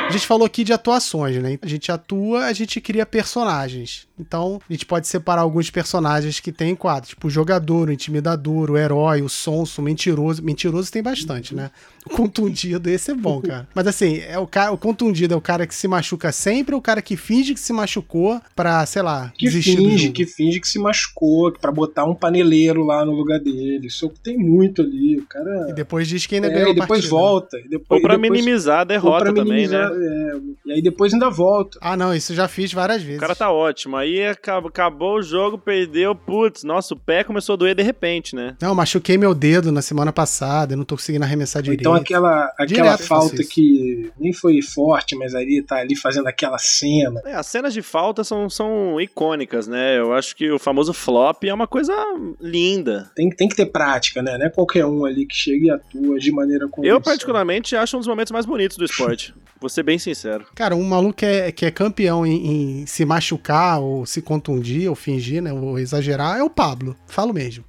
A 0.08 0.10
gente 0.10 0.26
falou 0.26 0.46
aqui 0.46 0.64
de 0.64 0.72
atuações, 0.72 1.36
né? 1.42 1.58
A 1.60 1.66
gente 1.66 1.90
atua, 1.90 2.46
a 2.46 2.52
gente 2.52 2.80
cria 2.80 3.06
personagens. 3.06 4.06
Então, 4.18 4.60
a 4.68 4.72
gente 4.72 4.86
pode 4.86 5.08
separar 5.08 5.42
alguns 5.42 5.70
personagens 5.70 6.38
que 6.38 6.52
tem 6.52 6.70
em 6.70 6.76
quadro, 6.76 7.08
tipo 7.08 7.26
o 7.26 7.30
jogador, 7.30 7.88
o 7.88 7.92
intimidador, 7.92 8.70
o 8.70 8.78
herói, 8.78 9.22
o 9.22 9.28
sonso, 9.28 9.80
o 9.80 9.84
mentiroso. 9.84 10.42
Mentiroso 10.42 10.90
tem 10.90 11.02
bastante, 11.02 11.54
né? 11.54 11.70
O 12.06 12.10
contundido, 12.10 12.88
esse 12.88 13.10
é 13.10 13.14
bom, 13.14 13.40
cara. 13.40 13.66
Mas 13.74 13.86
assim, 13.86 14.18
é 14.18 14.38
o, 14.38 14.46
cara, 14.46 14.70
o 14.70 14.78
contundido 14.78 15.34
é 15.34 15.36
o 15.36 15.40
cara 15.40 15.66
que 15.66 15.74
se 15.74 15.88
machuca 15.88 16.30
sempre 16.30 16.74
ou 16.74 16.78
o 16.78 16.82
cara 16.82 17.02
que 17.02 17.16
finge 17.16 17.54
que 17.54 17.60
se 17.60 17.72
machucou 17.72 18.40
pra, 18.54 18.84
sei 18.86 19.02
lá, 19.02 19.32
que 19.36 19.46
desistir 19.46 19.76
finge, 19.76 20.10
Que 20.10 20.26
finge 20.26 20.60
que 20.60 20.68
se 20.68 20.78
machucou, 20.78 21.52
pra 21.52 21.72
botar 21.72 22.04
um 22.04 22.14
paneleiro 22.14 22.84
lá 22.84 23.04
no 23.04 23.12
lugar 23.12 23.40
dele. 23.40 23.86
Isso 23.86 24.12
tem 24.22 24.36
muito 24.38 24.82
ali. 24.82 25.18
O 25.18 25.26
cara... 25.26 25.66
E 25.70 25.72
depois 25.72 26.06
diz 26.06 26.26
que 26.26 26.36
ainda 26.36 26.48
é, 26.48 26.50
ganhou 26.50 26.70
e 26.70 26.74
depois 26.74 27.00
partida, 27.00 27.08
volta. 27.08 27.58
E 27.58 27.68
depois, 27.68 28.00
ou 28.00 28.00
pra 28.00 28.16
depois, 28.16 28.30
minimizar 28.30 28.80
a 28.80 28.84
derrota 28.84 29.32
minimizar, 29.32 29.88
também, 29.88 30.00
né? 30.00 30.40
É, 30.66 30.68
e 30.68 30.72
aí 30.72 30.82
depois 30.82 31.12
ainda 31.12 31.30
volta. 31.30 31.78
Ah, 31.80 31.96
não, 31.96 32.14
isso 32.14 32.34
já 32.34 32.46
fiz 32.46 32.72
várias 32.72 33.02
vezes. 33.02 33.18
O 33.18 33.20
cara 33.20 33.34
tá 33.34 33.50
ótimo. 33.50 33.96
aí 33.96 34.03
acabou, 34.30 34.68
acabou 34.68 35.18
o 35.18 35.22
jogo, 35.22 35.58
perdeu, 35.58 36.14
putz, 36.14 36.64
nossa, 36.64 36.94
o 36.94 36.98
pé 36.98 37.24
começou 37.24 37.54
a 37.54 37.56
doer 37.56 37.74
de 37.74 37.82
repente, 37.82 38.34
né? 38.34 38.56
Não, 38.60 38.74
machuquei 38.74 39.16
meu 39.16 39.34
dedo 39.34 39.72
na 39.72 39.82
semana 39.82 40.12
passada, 40.12 40.74
eu 40.74 40.76
não 40.76 40.84
tô 40.84 40.96
conseguindo 40.96 41.24
arremessar 41.24 41.62
direito. 41.62 41.80
Então 41.80 41.94
aquela, 41.94 42.44
aquela 42.58 42.66
Direto 42.66 43.06
falta 43.06 43.42
que 43.44 44.10
nem 44.18 44.32
foi 44.32 44.60
forte, 44.62 45.16
mas 45.16 45.34
ali 45.34 45.62
tá 45.62 45.76
ali 45.76 45.96
fazendo 45.96 46.26
aquela 46.26 46.58
cena. 46.58 47.20
É, 47.24 47.34
as 47.34 47.46
cenas 47.46 47.72
de 47.72 47.82
falta 47.82 48.24
são, 48.24 48.48
são 48.48 49.00
icônicas, 49.00 49.66
né? 49.66 49.98
Eu 49.98 50.12
acho 50.12 50.34
que 50.36 50.50
o 50.50 50.58
famoso 50.58 50.92
flop 50.92 51.44
é 51.44 51.54
uma 51.54 51.66
coisa 51.66 51.92
linda. 52.40 53.10
Tem, 53.14 53.28
tem 53.30 53.48
que 53.48 53.56
ter 53.56 53.66
prática, 53.66 54.22
né? 54.22 54.36
Não 54.38 54.46
é 54.46 54.50
qualquer 54.50 54.86
um 54.86 55.04
ali 55.04 55.26
que 55.26 55.34
chega 55.34 55.66
e 55.66 55.70
atua 55.70 56.18
de 56.18 56.32
maneira 56.32 56.68
convincente. 56.68 56.90
Eu, 56.90 57.00
particularmente, 57.00 57.76
acho 57.76 57.96
um 57.96 58.00
dos 58.00 58.08
momentos 58.08 58.32
mais 58.32 58.46
bonitos 58.46 58.76
do 58.76 58.84
esporte. 58.84 59.34
Vou 59.60 59.68
ser 59.68 59.82
bem 59.82 59.98
sincero. 59.98 60.44
Cara, 60.54 60.76
um 60.76 60.82
maluco 60.82 61.14
que 61.14 61.24
é, 61.24 61.52
que 61.52 61.64
é 61.64 61.70
campeão 61.70 62.26
em, 62.26 62.82
em 62.82 62.86
se 62.86 63.04
machucar 63.04 63.80
ou 63.80 63.93
se 64.06 64.20
contundir 64.20 64.88
ou 64.88 64.94
fingir, 64.94 65.42
né? 65.42 65.52
Ou 65.52 65.78
exagerar, 65.78 66.38
é 66.38 66.42
o 66.42 66.50
Pablo. 66.50 66.96
Falo 67.06 67.32
mesmo. 67.32 67.64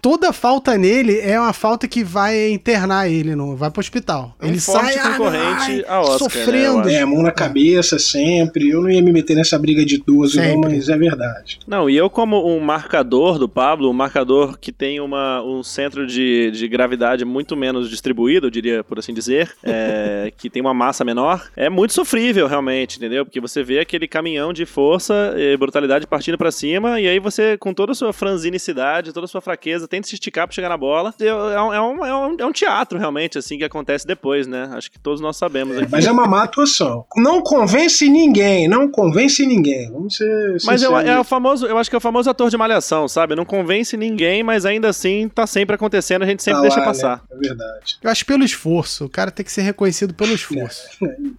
Toda 0.00 0.32
falta 0.32 0.76
nele 0.76 1.20
é 1.20 1.38
uma 1.38 1.52
falta 1.52 1.86
que 1.86 2.02
vai 2.02 2.50
internar 2.50 3.08
ele, 3.08 3.36
no, 3.36 3.54
vai 3.54 3.70
pro 3.70 3.80
hospital. 3.80 4.34
É 4.40 4.46
um 4.46 4.48
ele 4.48 4.60
sai 4.60 4.96
ah, 4.96 5.10
concorrente 5.10 5.70
ai, 5.70 5.84
a 5.86 6.00
Oscar, 6.00 6.18
sofrendo. 6.18 6.84
né, 6.84 6.94
é, 6.94 7.04
mão 7.04 7.22
na 7.22 7.30
cabeça 7.30 7.98
sempre. 7.98 8.70
Eu 8.70 8.82
não 8.82 8.90
ia 8.90 9.00
me 9.00 9.12
meter 9.12 9.36
nessa 9.36 9.58
briga 9.58 9.84
de 9.84 9.98
duas, 9.98 10.34
não, 10.34 10.60
mas 10.60 10.88
é 10.88 10.96
verdade. 10.96 11.60
Não, 11.66 11.88
e 11.88 11.96
eu 11.96 12.10
como 12.10 12.44
um 12.46 12.58
marcador 12.58 13.38
do 13.38 13.48
Pablo, 13.48 13.88
um 13.88 13.92
marcador 13.92 14.58
que 14.58 14.72
tem 14.72 15.00
uma, 15.00 15.42
um 15.42 15.62
centro 15.62 16.06
de, 16.06 16.50
de 16.50 16.66
gravidade 16.66 17.24
muito 17.24 17.56
menos 17.56 17.88
distribuído, 17.88 18.46
eu 18.46 18.50
diria, 18.50 18.82
por 18.82 18.98
assim 18.98 19.14
dizer, 19.14 19.52
é, 19.62 20.32
que 20.36 20.50
tem 20.50 20.60
uma 20.60 20.74
massa 20.74 21.04
menor, 21.04 21.48
é 21.56 21.70
muito 21.70 21.92
sofrível 21.92 22.46
realmente, 22.46 22.96
entendeu? 22.96 23.24
Porque 23.24 23.40
você 23.40 23.62
vê 23.62 23.78
aquele 23.78 24.08
caminhão 24.08 24.52
de 24.52 24.66
força 24.66 25.34
e 25.36 25.56
brutalidade 25.62 26.06
partindo 26.06 26.36
pra 26.36 26.50
cima, 26.50 27.00
e 27.00 27.06
aí 27.08 27.18
você, 27.18 27.56
com 27.56 27.72
toda 27.72 27.92
a 27.92 27.94
sua 27.94 28.12
franzinicidade, 28.12 29.12
toda 29.12 29.24
a 29.24 29.28
sua 29.28 29.40
fraqueza, 29.40 29.86
tenta 29.88 30.08
se 30.08 30.14
esticar 30.14 30.46
pra 30.46 30.54
chegar 30.54 30.68
na 30.68 30.76
bola. 30.76 31.14
É 31.20 31.32
um, 31.34 31.72
é 31.72 31.80
um, 31.80 32.04
é 32.04 32.14
um, 32.16 32.36
é 32.40 32.46
um 32.46 32.52
teatro, 32.52 32.98
realmente, 32.98 33.38
assim, 33.38 33.56
que 33.58 33.64
acontece 33.64 34.06
depois, 34.06 34.46
né? 34.46 34.68
Acho 34.72 34.90
que 34.90 34.98
todos 34.98 35.20
nós 35.20 35.36
sabemos 35.36 35.76
aqui. 35.78 35.88
Mas 35.90 36.06
é 36.06 36.12
uma 36.12 36.26
má 36.26 36.42
atuação. 36.42 37.04
Não 37.16 37.40
convence 37.40 38.08
ninguém, 38.08 38.66
não 38.68 38.88
convence 38.90 39.44
ninguém. 39.46 39.90
Vamos 39.90 40.16
ser 40.16 40.56
Mas 40.64 40.82
eu, 40.82 40.90
sinceros. 40.90 41.10
é 41.10 41.18
o 41.20 41.24
famoso, 41.24 41.66
eu 41.66 41.78
acho 41.78 41.88
que 41.88 41.96
é 41.96 41.98
o 41.98 42.00
famoso 42.00 42.28
ator 42.28 42.50
de 42.50 42.56
malhação, 42.56 43.06
sabe? 43.08 43.34
Não 43.36 43.44
convence 43.44 43.96
ninguém, 43.96 44.42
mas 44.42 44.66
ainda 44.66 44.88
assim 44.88 45.28
tá 45.28 45.46
sempre 45.46 45.74
acontecendo, 45.76 46.22
a 46.22 46.26
gente 46.26 46.42
sempre 46.42 46.60
Tá 46.60 46.62
deixa 46.62 46.80
lá, 46.80 46.84
passar. 46.86 47.16
né? 47.16 47.22
É 47.32 47.48
verdade. 47.48 47.96
Eu 48.02 48.10
acho 48.10 48.26
pelo 48.26 48.44
esforço. 48.44 49.04
O 49.04 49.08
cara 49.08 49.30
tem 49.30 49.44
que 49.44 49.52
ser 49.52 49.62
reconhecido 49.62 50.12
pelo 50.14 50.32
esforço. 50.32 50.82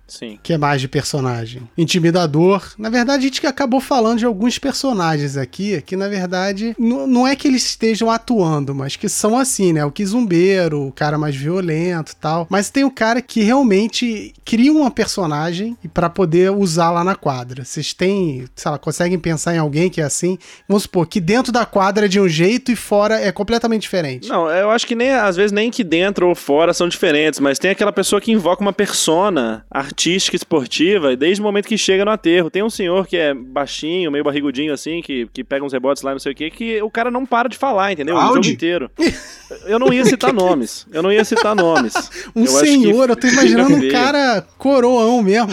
Sim. 0.08 0.40
que 0.42 0.54
é 0.54 0.58
mais 0.58 0.82
de 0.82 0.88
personagem. 0.88 1.68
Intimidador. 1.78 2.74
Na 2.78 2.90
verdade, 2.90 3.20
a 3.20 3.24
gente 3.28 3.46
acabou 3.46 3.80
falando 3.80 4.13
de 4.16 4.26
alguns 4.26 4.58
personagens 4.58 5.38
aqui, 5.38 5.82
que 5.82 5.96
na 5.96 6.08
verdade 6.08 6.76
não 6.78 7.28
é 7.28 7.36
que 7.36 7.48
eles 7.48 7.66
estejam 7.66 8.10
atuando, 8.10 8.74
mas 8.74 8.96
que 8.96 9.10
são 9.10 9.38
assim, 9.38 9.74
né? 9.74 9.86
O 9.86 9.92
Kizumbeiro, 9.92 10.88
o 10.88 10.92
cara 10.92 11.18
mais 11.18 11.36
violento 11.36 12.16
tal. 12.16 12.48
Mas 12.50 12.70
tem 12.70 12.84
o 12.84 12.92
cara 12.92 13.22
que 13.22 13.42
realmente 13.42 14.34
cria 14.46 14.72
uma 14.72 14.92
personagem 14.92 15.78
para 15.94 16.10
poder 16.10 16.52
usar 16.52 16.92
lá 16.92 17.04
na 17.04 17.16
quadra. 17.16 17.64
Vocês 17.64 17.94
têm, 17.94 18.46
sei 18.56 18.72
lá, 18.72 18.78
conseguem 18.78 19.20
pensar 19.20 19.56
em 19.56 19.60
alguém 19.60 19.90
que 19.90 20.02
é 20.02 20.04
assim? 20.04 20.38
Vamos 20.68 20.84
supor 20.84 21.08
que 21.08 21.20
dentro 21.20 21.52
da 21.52 21.66
quadra 21.66 22.06
é 22.06 22.10
de 22.10 22.20
um 22.20 22.28
jeito 22.28 22.72
e 22.72 22.76
fora 22.76 23.20
é 23.20 23.32
completamente 23.32 23.84
diferente. 23.84 24.30
Não, 24.30 24.50
eu 24.50 24.70
acho 24.70 24.86
que 24.86 24.96
nem, 24.96 25.12
às 25.12 25.36
vezes 25.36 25.52
nem 25.52 25.72
que 25.72 25.84
dentro 25.84 26.28
ou 26.28 26.36
fora 26.36 26.74
são 26.74 26.88
diferentes, 26.88 27.40
mas 27.40 27.60
tem 27.60 27.72
aquela 27.72 27.92
pessoa 27.92 28.22
que 28.22 28.32
invoca 28.32 28.62
uma 28.62 28.74
persona 28.74 29.66
artística, 29.70 30.36
esportiva, 30.36 31.16
desde 31.16 31.42
o 31.42 31.44
momento 31.44 31.68
que 31.68 31.78
chega 31.78 32.06
no 32.06 32.12
aterro. 32.12 32.50
Tem 32.50 32.64
um 32.64 32.70
senhor 32.70 33.08
que 33.08 33.18
é 33.18 33.34
baixinho, 33.34 34.03
meio 34.12 34.24
barrigudinho 34.24 34.74
assim, 34.74 35.02
que, 35.02 35.28
que 35.34 35.44
pega 35.44 35.64
uns 35.66 35.74
rebotes 35.74 36.04
lá, 36.04 36.12
não 36.12 36.20
sei 36.20 36.32
o 36.32 36.36
que, 36.36 36.50
que 36.50 36.82
o 36.82 36.90
cara 36.90 37.10
não 37.12 37.26
para 37.26 37.48
de 37.50 37.58
falar, 37.58 37.92
entendeu? 37.92 38.16
O 38.16 38.22
jogo 38.22 38.36
Audi? 38.36 38.52
inteiro. 38.54 38.90
Eu 39.68 39.78
não 39.78 39.94
ia 39.94 40.04
citar 40.04 40.34
nomes. 40.34 40.86
Eu 40.92 41.04
não 41.04 41.12
ia 41.12 41.24
citar 41.24 41.56
nomes. 41.56 41.94
Um 42.36 42.44
Eu 42.46 42.52
acho 42.58 42.60
que 42.62 42.68
senhor, 42.68 43.10
eu 43.10 43.16
tô 43.16 43.28
imaginando 43.28 43.76
um 43.76 43.90
cara 43.90 44.44
coroão 44.58 45.22
mesmo. 45.22 45.50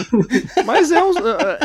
Mas 0.65 0.91
é 0.91 1.03
um, 1.03 1.11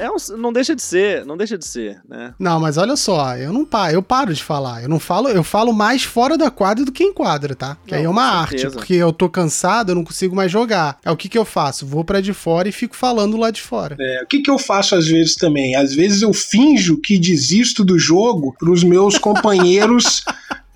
é 0.01 0.11
um- 0.11 0.37
Não 0.37 0.53
deixa 0.53 0.75
de 0.77 0.83
ser, 0.83 1.25
não 1.25 1.37
deixa 1.37 1.57
de 1.57 1.65
ser, 1.65 2.01
né? 2.07 2.35
Não, 2.39 2.61
mas 2.61 2.77
olha 2.77 2.95
só, 2.97 3.35
eu 3.37 3.53
não 3.53 3.65
paro, 3.65 3.95
eu 3.95 4.03
paro 4.03 4.35
de 4.35 4.43
falar. 4.43 4.83
Eu 4.83 4.89
não 4.89 4.99
falo, 4.99 5.29
eu 5.31 5.43
falo 5.43 5.73
mais 5.73 6.03
fora 6.03 6.37
da 6.37 6.51
quadra 6.51 6.85
do 6.85 6.93
que 6.93 7.03
em 7.05 7.13
quadra, 7.15 7.55
tá? 7.55 7.79
Que 7.87 7.93
Não, 7.93 7.99
aí 7.99 8.05
é 8.05 8.09
uma 8.09 8.23
arte, 8.25 8.51
certeza. 8.61 8.77
porque 8.77 8.95
eu 8.95 9.13
tô 9.13 9.29
cansado, 9.31 9.93
eu 9.93 9.95
não 9.95 10.05
consigo 10.05 10.37
mais 10.37 10.51
jogar. 10.53 10.99
É 11.05 11.11
o 11.11 11.17
que 11.17 11.29
que 11.31 11.39
eu 11.39 11.45
faço? 11.45 11.87
Vou 11.87 12.05
pra 12.05 12.21
de 12.21 12.35
fora 12.35 12.69
e 12.69 12.73
fico 12.73 12.95
falando 12.95 13.39
lá 13.39 13.51
de 13.51 13.63
fora. 13.63 13.97
É, 13.99 14.23
o 14.23 14.27
que, 14.27 14.41
que 14.41 14.51
eu 14.51 14.59
faço 14.59 14.95
às 14.95 15.07
vezes 15.07 15.37
também? 15.37 15.75
Às 15.75 15.95
vezes 15.95 16.21
eu 16.21 16.33
finjo 16.35 16.76
que 17.01 17.19
desisto 17.19 17.85
do 17.85 17.99
jogo 17.99 18.55
para 18.59 18.71
os 18.71 18.85
meus 18.85 19.17
companheiros 19.19 20.25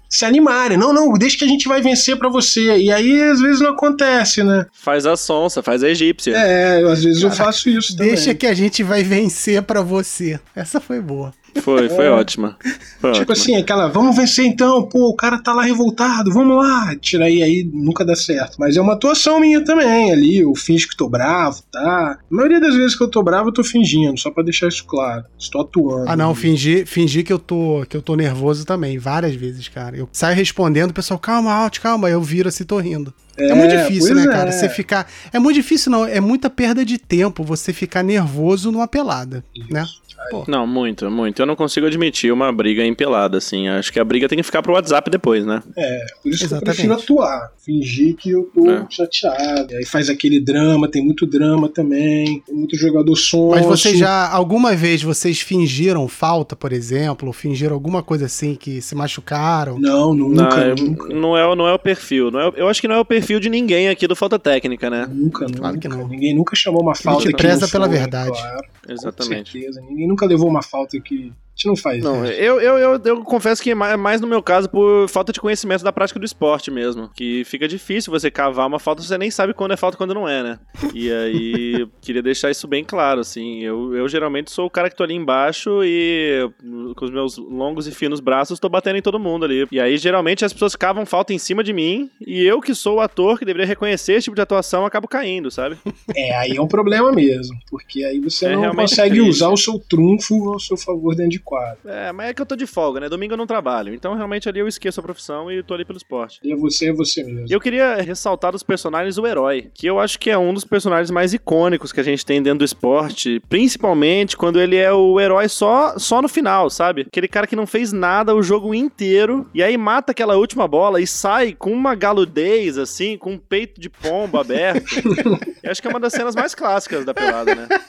se 0.08 0.24
animarem. 0.24 0.76
Não, 0.76 0.92
não, 0.92 1.12
deixa 1.12 1.38
que 1.38 1.44
a 1.44 1.48
gente 1.48 1.68
vai 1.68 1.80
vencer 1.80 2.18
para 2.18 2.28
você. 2.28 2.78
E 2.78 2.92
aí 2.92 3.22
às 3.22 3.40
vezes 3.40 3.60
não 3.60 3.70
acontece, 3.70 4.42
né? 4.42 4.66
Faz 4.72 5.06
a 5.06 5.16
sonsa, 5.16 5.62
faz 5.62 5.84
a 5.84 5.88
egípcia. 5.88 6.36
É, 6.36 6.82
às 6.90 7.04
vezes 7.04 7.22
eu 7.22 7.30
faço 7.30 7.70
isso 7.70 7.96
também. 7.96 8.14
Deixa 8.14 8.34
que 8.34 8.46
a 8.46 8.54
gente 8.54 8.82
vai 8.82 9.04
vencer 9.04 9.62
pra 9.62 9.82
você. 9.82 10.40
Essa 10.54 10.80
foi 10.80 11.00
boa. 11.00 11.32
Foi, 11.62 11.88
foi 11.88 12.08
ótima. 12.08 12.56
Foi 13.00 13.12
Tipo 13.12 13.32
ótima. 13.32 13.32
assim, 13.32 13.56
aquela, 13.56 13.88
vamos 13.88 14.16
vencer 14.16 14.44
então, 14.46 14.82
pô, 14.84 15.08
o 15.08 15.14
cara 15.16 15.38
tá 15.42 15.52
lá 15.52 15.62
revoltado, 15.62 16.32
vamos 16.32 16.56
lá. 16.56 16.94
Tira 16.96 17.24
aí, 17.26 17.42
aí 17.42 17.68
nunca 17.72 18.04
dá 18.04 18.14
certo. 18.14 18.56
Mas 18.58 18.76
é 18.76 18.80
uma 18.80 18.92
atuação 18.94 19.40
minha 19.40 19.64
também, 19.64 20.12
ali, 20.12 20.38
eu 20.38 20.54
finjo 20.54 20.88
que 20.88 20.96
tô 20.96 21.08
bravo, 21.08 21.62
tá? 21.70 22.18
A 22.30 22.34
maioria 22.34 22.60
das 22.60 22.74
vezes 22.74 22.96
que 22.96 23.02
eu 23.02 23.08
tô 23.08 23.22
bravo, 23.22 23.48
eu 23.48 23.52
tô 23.52 23.64
fingindo, 23.64 24.18
só 24.18 24.30
pra 24.30 24.42
deixar 24.42 24.68
isso 24.68 24.84
claro. 24.84 25.24
Estou 25.38 25.62
atuando. 25.62 26.08
Ah, 26.08 26.16
não, 26.16 26.34
fingir, 26.34 26.86
fingir 26.86 27.24
que 27.24 27.32
eu 27.32 27.38
tô 27.38 27.84
que 27.88 27.96
eu 27.96 28.02
tô 28.02 28.14
nervoso 28.14 28.64
também, 28.64 28.98
várias 28.98 29.34
vezes, 29.34 29.68
cara. 29.68 29.96
Eu 29.96 30.08
saio 30.12 30.36
respondendo, 30.36 30.90
o 30.90 30.94
pessoal, 30.94 31.18
calma, 31.18 31.52
Alt, 31.52 31.78
calma, 31.80 32.08
eu 32.10 32.20
viro 32.22 32.48
assim, 32.48 32.64
tô 32.64 32.78
rindo. 32.78 33.12
É, 33.40 33.50
É, 33.50 33.54
muito 33.54 33.76
difícil, 33.76 34.14
pois 34.14 34.24
né, 34.26 34.32
é. 34.32 34.36
cara? 34.36 34.52
Você 34.52 34.68
ficar. 34.68 35.10
É 35.32 35.38
muito 35.38 35.56
difícil, 35.56 35.90
não. 35.92 36.04
É 36.04 36.20
muita 36.20 36.48
perda 36.50 36.84
de 36.84 36.98
tempo 36.98 37.42
você 37.44 37.72
ficar 37.72 38.02
nervoso 38.02 38.70
numa 38.70 38.86
pelada, 38.88 39.44
né? 39.70 39.84
Pô, 40.30 40.44
Não, 40.46 40.66
muito, 40.66 41.10
muito. 41.10 41.40
Eu 41.40 41.46
não 41.46 41.56
consigo 41.56 41.86
admitir 41.86 42.30
uma 42.30 42.52
briga 42.52 42.84
empelada, 42.84 43.38
assim. 43.38 43.68
Acho 43.68 43.90
que 43.90 43.98
a 43.98 44.04
briga 44.04 44.28
tem 44.28 44.36
que 44.36 44.42
ficar 44.42 44.60
pro 44.62 44.74
WhatsApp 44.74 45.10
depois, 45.10 45.46
né? 45.46 45.62
É, 45.74 46.04
por 46.22 46.28
isso 46.30 46.44
Exatamente. 46.44 46.50
que 46.50 46.54
eu 46.54 46.60
prefiro 46.90 46.92
atuar. 46.94 47.50
Fingir 47.64 48.16
que 48.16 48.30
eu 48.30 48.42
tô 48.54 48.70
É. 48.70 48.84
chateado. 48.90 49.74
Aí 49.74 49.84
faz 49.86 50.10
aquele 50.10 50.38
drama, 50.38 50.88
tem 50.88 51.02
muito 51.02 51.26
drama 51.26 51.70
também. 51.70 52.42
Tem 52.46 52.54
muito 52.54 52.76
jogador 52.76 53.16
sonso. 53.16 53.56
Mas 53.56 53.64
vocês 53.64 53.98
já, 53.98 54.28
alguma 54.28 54.76
vez, 54.76 55.02
vocês 55.02 55.40
fingiram 55.40 56.06
falta, 56.06 56.54
por 56.54 56.70
exemplo, 56.72 57.28
ou 57.28 57.32
fingiram 57.32 57.72
alguma 57.74 58.02
coisa 58.02 58.26
assim 58.26 58.54
que 58.54 58.82
se 58.82 58.94
machucaram? 58.94 59.78
Não, 59.78 60.12
nunca, 60.12 60.42
não, 60.56 60.62
eu- 60.62 60.76
nunca. 60.76 61.14
não, 61.14 61.36
é, 61.36 61.46
o- 61.46 61.56
não 61.56 61.66
é 61.66 61.72
o 61.72 61.78
perfil. 61.78 62.30
Não 62.30 62.40
é, 62.40 62.52
eu 62.56 62.68
acho 62.68 62.80
que 62.80 62.88
não 62.88 62.96
é 62.96 63.00
o 63.00 63.04
perfil 63.06 63.29
de 63.38 63.48
ninguém 63.50 63.88
aqui 63.88 64.06
do 64.08 64.16
Falta 64.16 64.38
Técnica, 64.38 64.88
né? 64.90 65.06
Nunca, 65.08 65.46
Claro 65.46 65.74
nunca. 65.74 65.88
que 65.88 65.88
não. 65.88 66.08
Ninguém 66.08 66.34
nunca 66.34 66.56
chamou 66.56 66.82
uma 66.82 66.94
gente 66.94 67.04
falta 67.04 67.26
que 67.28 67.36
preza 67.36 67.60
não 67.60 67.68
pela 67.68 67.86
verdade. 67.86 68.32
Claro, 68.32 68.66
Exatamente. 68.88 69.52
Com 69.52 69.58
certeza. 69.60 69.80
Ninguém 69.82 70.08
nunca 70.08 70.26
levou 70.26 70.48
uma 70.48 70.62
falta 70.62 70.98
que 71.00 71.32
a 71.49 71.49
gente 71.54 71.66
não 71.66 71.76
faz. 71.76 72.02
Não, 72.02 72.22
né? 72.22 72.34
eu, 72.34 72.60
eu, 72.60 72.78
eu, 72.78 73.00
eu 73.04 73.22
confesso 73.22 73.62
que 73.62 73.70
é 73.70 73.74
mais, 73.74 73.98
mais 73.98 74.20
no 74.20 74.26
meu 74.26 74.42
caso 74.42 74.68
por 74.68 75.08
falta 75.08 75.32
de 75.32 75.40
conhecimento 75.40 75.84
da 75.84 75.92
prática 75.92 76.18
do 76.18 76.24
esporte 76.24 76.70
mesmo. 76.70 77.10
Que 77.14 77.44
fica 77.44 77.68
difícil 77.68 78.10
você 78.10 78.30
cavar 78.30 78.66
uma 78.66 78.78
falta, 78.78 79.02
você 79.02 79.18
nem 79.18 79.30
sabe 79.30 79.52
quando 79.52 79.72
é 79.72 79.76
falta 79.76 79.96
e 79.96 79.98
quando 79.98 80.14
não 80.14 80.28
é, 80.28 80.42
né? 80.42 80.58
E 80.94 81.12
aí, 81.12 81.86
queria 82.00 82.22
deixar 82.22 82.50
isso 82.50 82.66
bem 82.66 82.82
claro, 82.84 83.20
assim. 83.20 83.60
Eu, 83.60 83.94
eu 83.94 84.08
geralmente 84.08 84.50
sou 84.50 84.66
o 84.66 84.70
cara 84.70 84.88
que 84.88 84.96
tô 84.96 85.02
ali 85.04 85.14
embaixo 85.14 85.82
e 85.84 86.48
com 86.96 87.04
os 87.04 87.10
meus 87.10 87.36
longos 87.36 87.86
e 87.86 87.92
finos 87.92 88.20
braços 88.20 88.58
tô 88.58 88.68
batendo 88.68 88.96
em 88.96 89.02
todo 89.02 89.18
mundo 89.18 89.44
ali. 89.44 89.66
E 89.70 89.78
aí, 89.80 89.96
geralmente, 89.96 90.44
as 90.44 90.52
pessoas 90.52 90.74
cavam 90.76 91.04
falta 91.04 91.32
em 91.32 91.38
cima 91.38 91.62
de 91.62 91.72
mim 91.72 92.10
e 92.26 92.42
eu, 92.44 92.60
que 92.60 92.74
sou 92.74 92.96
o 92.96 93.00
ator 93.00 93.38
que 93.38 93.44
deveria 93.44 93.66
reconhecer 93.66 94.14
esse 94.14 94.24
tipo 94.24 94.36
de 94.36 94.42
atuação, 94.42 94.86
acabo 94.86 95.06
caindo, 95.08 95.50
sabe? 95.50 95.76
É, 96.16 96.36
aí 96.36 96.56
é 96.56 96.60
um 96.60 96.68
problema 96.68 97.12
mesmo. 97.12 97.56
Porque 97.70 98.04
aí 98.04 98.18
você 98.20 98.46
É 98.46 98.56
não 98.56 98.74
consegue 98.74 99.16
triste. 99.16 99.28
usar 99.30 99.48
o 99.48 99.56
seu 99.56 99.78
trunfo 99.78 100.52
ao 100.52 100.58
seu 100.60 100.76
favor 100.76 101.14
dentro 101.14 101.32
de 101.32 101.40
quadro. 101.50 101.78
É, 101.84 102.12
mas 102.12 102.30
é 102.30 102.34
que 102.34 102.40
eu 102.40 102.46
tô 102.46 102.54
de 102.54 102.66
folga, 102.66 103.00
né? 103.00 103.08
Domingo 103.08 103.34
eu 103.34 103.36
não 103.36 103.46
trabalho. 103.46 103.92
Então, 103.92 104.14
realmente, 104.14 104.48
ali 104.48 104.60
eu 104.60 104.68
esqueço 104.68 105.00
a 105.00 105.02
profissão 105.02 105.50
e 105.50 105.62
tô 105.64 105.74
ali 105.74 105.84
pelo 105.84 105.96
esporte. 105.96 106.38
E 106.44 106.52
é 106.52 106.56
você, 106.56 106.90
é 106.90 106.92
você 106.92 107.24
mesmo. 107.24 107.46
E 107.48 107.52
eu 107.52 107.60
queria 107.60 107.96
ressaltar 107.96 108.52
dos 108.52 108.62
personagens 108.62 109.18
o 109.18 109.26
herói, 109.26 109.68
que 109.74 109.86
eu 109.86 109.98
acho 109.98 110.18
que 110.18 110.30
é 110.30 110.38
um 110.38 110.54
dos 110.54 110.64
personagens 110.64 111.10
mais 111.10 111.34
icônicos 111.34 111.92
que 111.92 111.98
a 111.98 112.04
gente 112.04 112.24
tem 112.24 112.40
dentro 112.40 112.60
do 112.60 112.64
esporte, 112.64 113.42
principalmente 113.48 114.36
quando 114.36 114.60
ele 114.60 114.76
é 114.76 114.92
o 114.92 115.18
herói 115.18 115.48
só, 115.48 115.98
só 115.98 116.22
no 116.22 116.28
final, 116.28 116.70
sabe? 116.70 117.02
Aquele 117.02 117.26
cara 117.26 117.46
que 117.46 117.56
não 117.56 117.66
fez 117.66 117.92
nada 117.92 118.34
o 118.34 118.42
jogo 118.42 118.72
inteiro 118.72 119.48
e 119.52 119.62
aí 119.62 119.76
mata 119.76 120.12
aquela 120.12 120.36
última 120.36 120.68
bola 120.68 121.00
e 121.00 121.06
sai 121.06 121.52
com 121.52 121.72
uma 121.72 121.96
galudez, 121.96 122.78
assim, 122.78 123.18
com 123.18 123.32
um 123.32 123.38
peito 123.38 123.80
de 123.80 123.90
pombo 123.90 124.38
aberto. 124.38 124.86
eu 125.62 125.70
acho 125.70 125.82
que 125.82 125.88
é 125.88 125.90
uma 125.90 126.00
das 126.00 126.12
cenas 126.12 126.36
mais 126.36 126.54
clássicas 126.54 127.04
da 127.04 127.12
pelada, 127.12 127.54
né? 127.54 127.68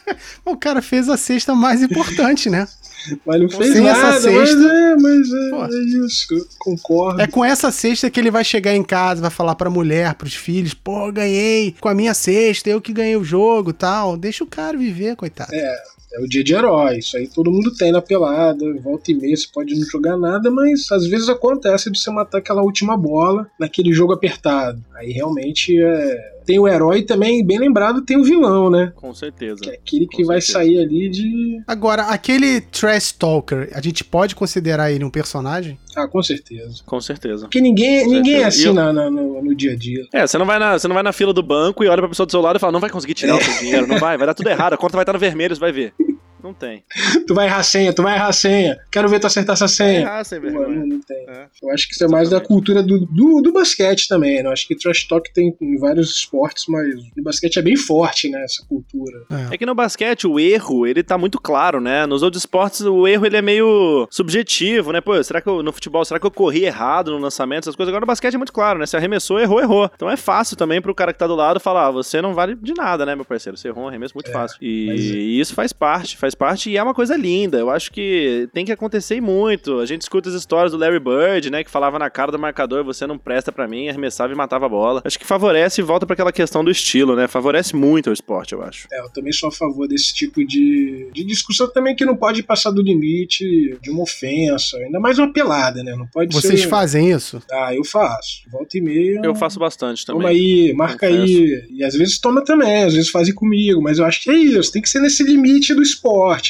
O 0.46 0.58
cara 0.58 0.82
fez 0.82 1.10
a 1.10 1.18
cesta 1.18 1.54
mais 1.54 1.82
importante, 1.82 2.50
né? 2.50 2.68
Mas 3.26 3.42
não 3.42 3.50
fez 3.50 3.74
Sem 3.74 3.88
essa 3.88 4.02
nada, 4.02 4.32
mas 4.32 4.50
cesta- 4.50 4.74
é, 4.74 4.96
mas 4.96 5.34
é, 5.34 5.50
Pô. 5.50 5.66
é 5.66 5.80
isso, 6.06 6.48
concordo. 6.60 7.22
É 7.22 7.28
com 7.28 7.44
essa 7.44 7.72
cesta 7.72 8.10
que 8.10 8.20
ele 8.20 8.32
vai 8.32 8.44
chegar 8.44 8.76
em 8.76 8.84
casa, 8.84 9.22
vai 9.22 9.32
falar 9.32 9.56
pra 9.56 9.70
mulher, 9.70 10.14
pros 10.16 10.36
filhos, 10.36 10.74
pô, 10.74 11.12
ganhei 11.12 11.76
com 11.80 11.90
a 11.90 11.94
minha 11.96 12.14
cesta, 12.14 12.70
eu 12.70 12.82
que 12.82 12.94
ganhei 12.94 13.16
o 13.16 13.24
jogo 13.24 13.74
tal. 13.74 14.16
Deixa 14.18 14.44
o 14.44 14.48
cara 14.48 14.78
viver, 14.78 15.16
coitado. 15.16 15.54
É, 15.54 15.76
É 16.14 16.20
o 16.20 16.28
dia 16.28 16.44
de 16.44 16.54
herói. 16.54 16.98
Isso 16.98 17.16
aí 17.16 17.26
todo 17.26 17.50
mundo 17.50 17.74
tem 17.74 17.90
na 17.90 18.02
pelada. 18.02 18.66
Volta 18.82 19.12
e 19.12 19.14
meia 19.16 19.34
você 19.38 19.48
pode 19.54 19.74
não 19.74 19.86
jogar 19.88 20.18
nada, 20.18 20.52
mas 20.52 20.92
às 20.92 21.08
vezes 21.08 21.30
acontece 21.30 21.90
de 21.90 21.98
você 21.98 22.12
matar 22.12 22.40
aquela 22.40 22.62
última 22.62 22.98
bola 22.98 23.48
naquele 23.58 23.94
jogo 23.94 24.12
apertado. 24.12 24.84
Aí 24.94 25.12
realmente 25.14 25.82
é. 25.82 26.32
Tem 26.46 26.58
o 26.60 26.68
herói 26.68 27.04
também, 27.04 27.46
bem 27.46 27.60
lembrado, 27.60 28.02
tem 28.02 28.18
o 28.18 28.24
vilão, 28.24 28.70
né? 28.70 28.92
Com 28.96 29.14
certeza. 29.14 29.62
Que 29.62 29.70
é 29.70 29.74
aquele 29.74 30.08
que 30.08 30.22
Com 30.24 30.28
vai 30.28 30.42
certeza. 30.42 30.60
sair 30.60 30.80
ali 30.80 31.10
de. 31.10 31.62
Agora, 31.68 32.04
aquele 32.04 32.62
Trash 32.62 33.12
Talker, 33.12 33.70
a 33.74 33.82
gente 33.82 34.04
pode 34.04 34.36
considerar 34.36 34.92
ele 34.92 35.04
um 35.04 35.10
personagem? 35.10 35.78
Ah, 35.96 36.08
com 36.08 36.22
certeza. 36.24 36.82
Com 36.86 37.00
certeza. 37.02 37.42
Porque 37.46 37.62
ninguém, 37.62 38.06
Com 38.06 38.12
ninguém 38.12 38.36
é 38.42 38.46
assim 38.46 38.68
eu- 38.68 38.74
na- 38.74 38.92
na- 38.94 39.10
no, 39.10 39.42
no 39.44 39.54
dia 39.56 39.74
a 39.74 39.76
dia. 39.76 40.06
É, 40.14 40.26
você 40.26 40.38
não, 40.38 40.46
vai 40.46 40.58
na, 40.58 40.78
você 40.80 40.88
não 40.88 40.94
vai 40.94 41.04
na 41.04 41.12
fila 41.12 41.34
do 41.34 41.44
banco 41.44 41.84
e 41.84 41.88
olha 41.88 42.00
pra 42.02 42.10
pessoa 42.10 42.26
do 42.26 42.32
seu 42.32 42.42
lado 42.42 42.56
e 42.58 42.60
fala, 42.60 42.72
não 42.74 42.80
vai 42.80 42.90
conseguir 42.90 43.14
tirar 43.14 43.36
o 43.36 43.44
seu 43.44 43.54
dinheiro, 43.60 43.88
não 43.88 44.00
vai, 44.00 44.18
vai 44.18 44.26
dar 44.28 44.34
tudo 44.34 44.48
errado, 44.50 44.74
a 44.74 44.78
conta 44.78 44.94
vai 44.98 45.04
estar 45.04 45.14
no 45.14 45.20
vermelho, 45.20 45.54
você 45.56 45.60
vai 45.62 45.72
ver. 45.72 45.94
Não 46.44 46.54
tem. 46.54 46.84
Tu 47.28 47.34
vai 47.34 47.46
errar 47.48 47.58
a 47.58 47.64
senha, 47.64 47.94
tu 47.94 48.04
vai 48.04 48.16
errar 48.16 48.28
a 48.28 48.34
senha. 48.34 48.78
Quero 48.92 49.08
ver 49.08 49.20
tu 49.20 49.28
acertar 49.28 49.54
essa 49.54 49.68
senha. 49.68 50.10
Ah, 50.10 50.24
sem 50.24 50.42
Pô, 50.42 50.48
não, 50.48 50.60
vergonha. 50.60 50.86
não 50.86 51.00
tem. 51.00 51.26
É. 51.30 51.48
Eu 51.62 51.70
acho 51.72 51.88
que 51.88 51.94
isso 51.94 52.04
é 52.04 52.08
mais 52.08 52.30
da 52.30 52.42
cultura 52.42 52.84
do, 52.84 53.06
do, 53.06 53.42
do 53.42 53.54
basquete 53.54 54.08
também, 54.08 54.42
né? 54.42 54.50
Eu 54.50 54.52
acho 54.52 54.68
que 54.68 54.76
trash 54.76 55.08
talk 55.08 55.32
tem 55.34 55.56
em 55.62 55.78
vários 55.78 56.10
esportes, 56.10 56.66
mas 56.68 56.94
no 57.16 57.24
basquete 57.24 57.58
é 57.58 57.62
bem 57.62 57.78
forte, 57.78 58.30
né? 58.30 58.44
Essa 58.44 58.66
cultura. 58.66 59.26
É 59.50 59.58
que 59.58 59.66
no 59.66 59.76
basquete 59.76 60.28
o 60.28 60.40
erro, 60.40 60.86
ele 60.86 61.04
tá 61.04 61.18
muito 61.18 61.40
claro, 61.40 61.80
né? 61.80 62.06
Nos 62.06 62.24
outros 62.24 62.42
esportes 62.42 62.82
o 62.82 63.08
erro 63.08 63.26
ele 63.26 63.38
é 63.38 63.42
meio 63.42 64.08
subjetivo, 64.10 64.92
né? 64.92 65.00
Pô, 65.00 65.22
será 65.24 65.42
que 65.42 65.48
eu, 65.48 65.64
no 65.64 65.72
futebol, 65.72 66.04
será 66.04 66.20
que 66.20 66.26
eu 66.26 66.32
corri 66.32 66.66
errado 66.66 67.12
no 67.12 67.18
lançamento, 67.18 67.64
essas 67.64 67.76
coisas? 67.76 67.90
Agora 67.90 68.02
no 68.02 68.08
basquete 68.08 68.34
é 68.34 68.38
muito 68.38 68.54
claro, 68.54 68.80
né? 68.80 68.86
Se 68.86 68.98
arremessou, 68.98 69.40
errou, 69.40 69.62
errou. 69.62 69.90
Então 69.96 70.10
é 70.10 70.18
fácil 70.18 70.58
também 70.58 70.82
pro 70.82 70.96
cara 70.96 71.14
que 71.14 71.20
tá 71.20 71.28
do 71.28 71.36
lado 71.36 71.60
falar, 71.60 71.88
ah, 71.88 71.92
você 71.92 72.22
não 72.22 72.34
vale 72.34 72.56
de 72.56 72.74
nada, 72.74 73.06
né, 73.06 73.16
meu 73.16 73.26
parceiro? 73.26 73.58
Você 73.58 73.68
errou 73.68 73.86
um 73.86 73.88
arremesso 73.88 74.14
muito 74.16 74.32
fácil. 74.32 74.58
E, 74.62 74.88
mas 74.88 75.02
é. 75.02 75.04
e 75.04 75.40
isso 75.40 75.54
faz 75.54 75.72
parte, 75.72 76.18
faz 76.18 76.31
parte 76.36 76.70
e 76.70 76.78
é 76.78 76.84
uma 76.84 76.94
coisa 76.94 77.16
linda. 77.16 77.58
Eu 77.58 77.70
acho 77.70 77.92
que 77.92 78.48
tem 78.54 78.66
que 78.66 78.72
acontecer 78.72 79.16
e 79.16 79.22
muito. 79.22 79.80
A 79.80 79.86
gente 79.86 80.02
escuta 80.02 80.30
as 80.30 80.36
histórias 80.36 80.72
do 80.72 80.78
Larry 80.78 81.00
Bird, 81.00 81.50
né, 81.50 81.64
que 81.64 81.72
falava 81.72 81.98
na 82.00 82.10
cara 82.10 82.32
do 82.32 82.40
marcador, 82.40 82.84
você 82.84 83.06
não 83.08 83.18
presta 83.18 83.52
pra 83.52 83.68
mim, 83.68 83.90
arremessava 83.90 84.32
e 84.34 84.36
matava 84.36 84.66
a 84.66 84.70
bola. 84.70 85.02
Acho 85.06 85.20
que 85.20 85.26
favorece 85.26 85.82
e 85.82 85.84
volta 85.84 86.06
pra 86.06 86.14
aquela 86.14 86.32
questão 86.32 86.64
do 86.64 86.72
estilo, 86.72 87.16
né? 87.16 87.28
Favorece 87.28 87.76
muito 87.76 88.10
o 88.10 88.14
esporte, 88.14 88.54
eu 88.54 88.62
acho. 88.64 88.88
É, 88.92 89.00
eu 89.00 89.10
também 89.10 89.32
sou 89.34 89.50
a 89.50 89.52
favor 89.52 89.88
desse 89.88 90.14
tipo 90.14 90.46
de, 90.46 91.10
de 91.14 91.24
discussão 91.24 91.68
também 91.72 91.96
que 91.96 92.06
não 92.06 92.16
pode 92.16 92.44
passar 92.44 92.72
do 92.72 92.82
limite 92.82 93.78
de 93.82 93.90
uma 93.90 94.04
ofensa, 94.04 94.78
ainda 94.78 95.00
mais 95.00 95.18
uma 95.20 95.32
pelada, 95.32 95.84
né? 95.84 95.96
Não 95.96 96.08
pode 96.08 96.34
Vocês 96.34 96.62
ser. 96.62 96.68
fazem 96.68 97.12
isso? 97.12 97.42
Ah, 97.52 97.74
eu 97.74 97.84
faço. 97.84 98.42
Volta 98.52 98.78
e 98.78 98.82
meia. 98.82 99.22
Eu 99.24 99.36
faço 99.36 99.60
bastante 99.60 100.06
também. 100.06 100.22
Toma 100.22 100.30
aí, 100.30 100.74
marca 100.74 101.08
confesso. 101.08 101.24
aí. 101.24 101.66
E 101.72 101.84
às 101.84 101.94
vezes 101.96 102.20
toma 102.20 102.44
também, 102.44 102.84
às 102.84 102.94
vezes 102.94 103.10
fazem 103.10 103.34
comigo, 103.34 103.82
mas 103.82 103.98
eu 104.00 104.06
acho 104.06 104.22
que 104.24 104.30
é 104.30 104.36
isso. 104.36 104.72
Tem 104.72 104.82
que 104.82 104.90
ser 104.90 105.00
nesse 105.00 105.24
limite 105.24 105.74
do 105.74 105.82
esporte, 105.82 106.02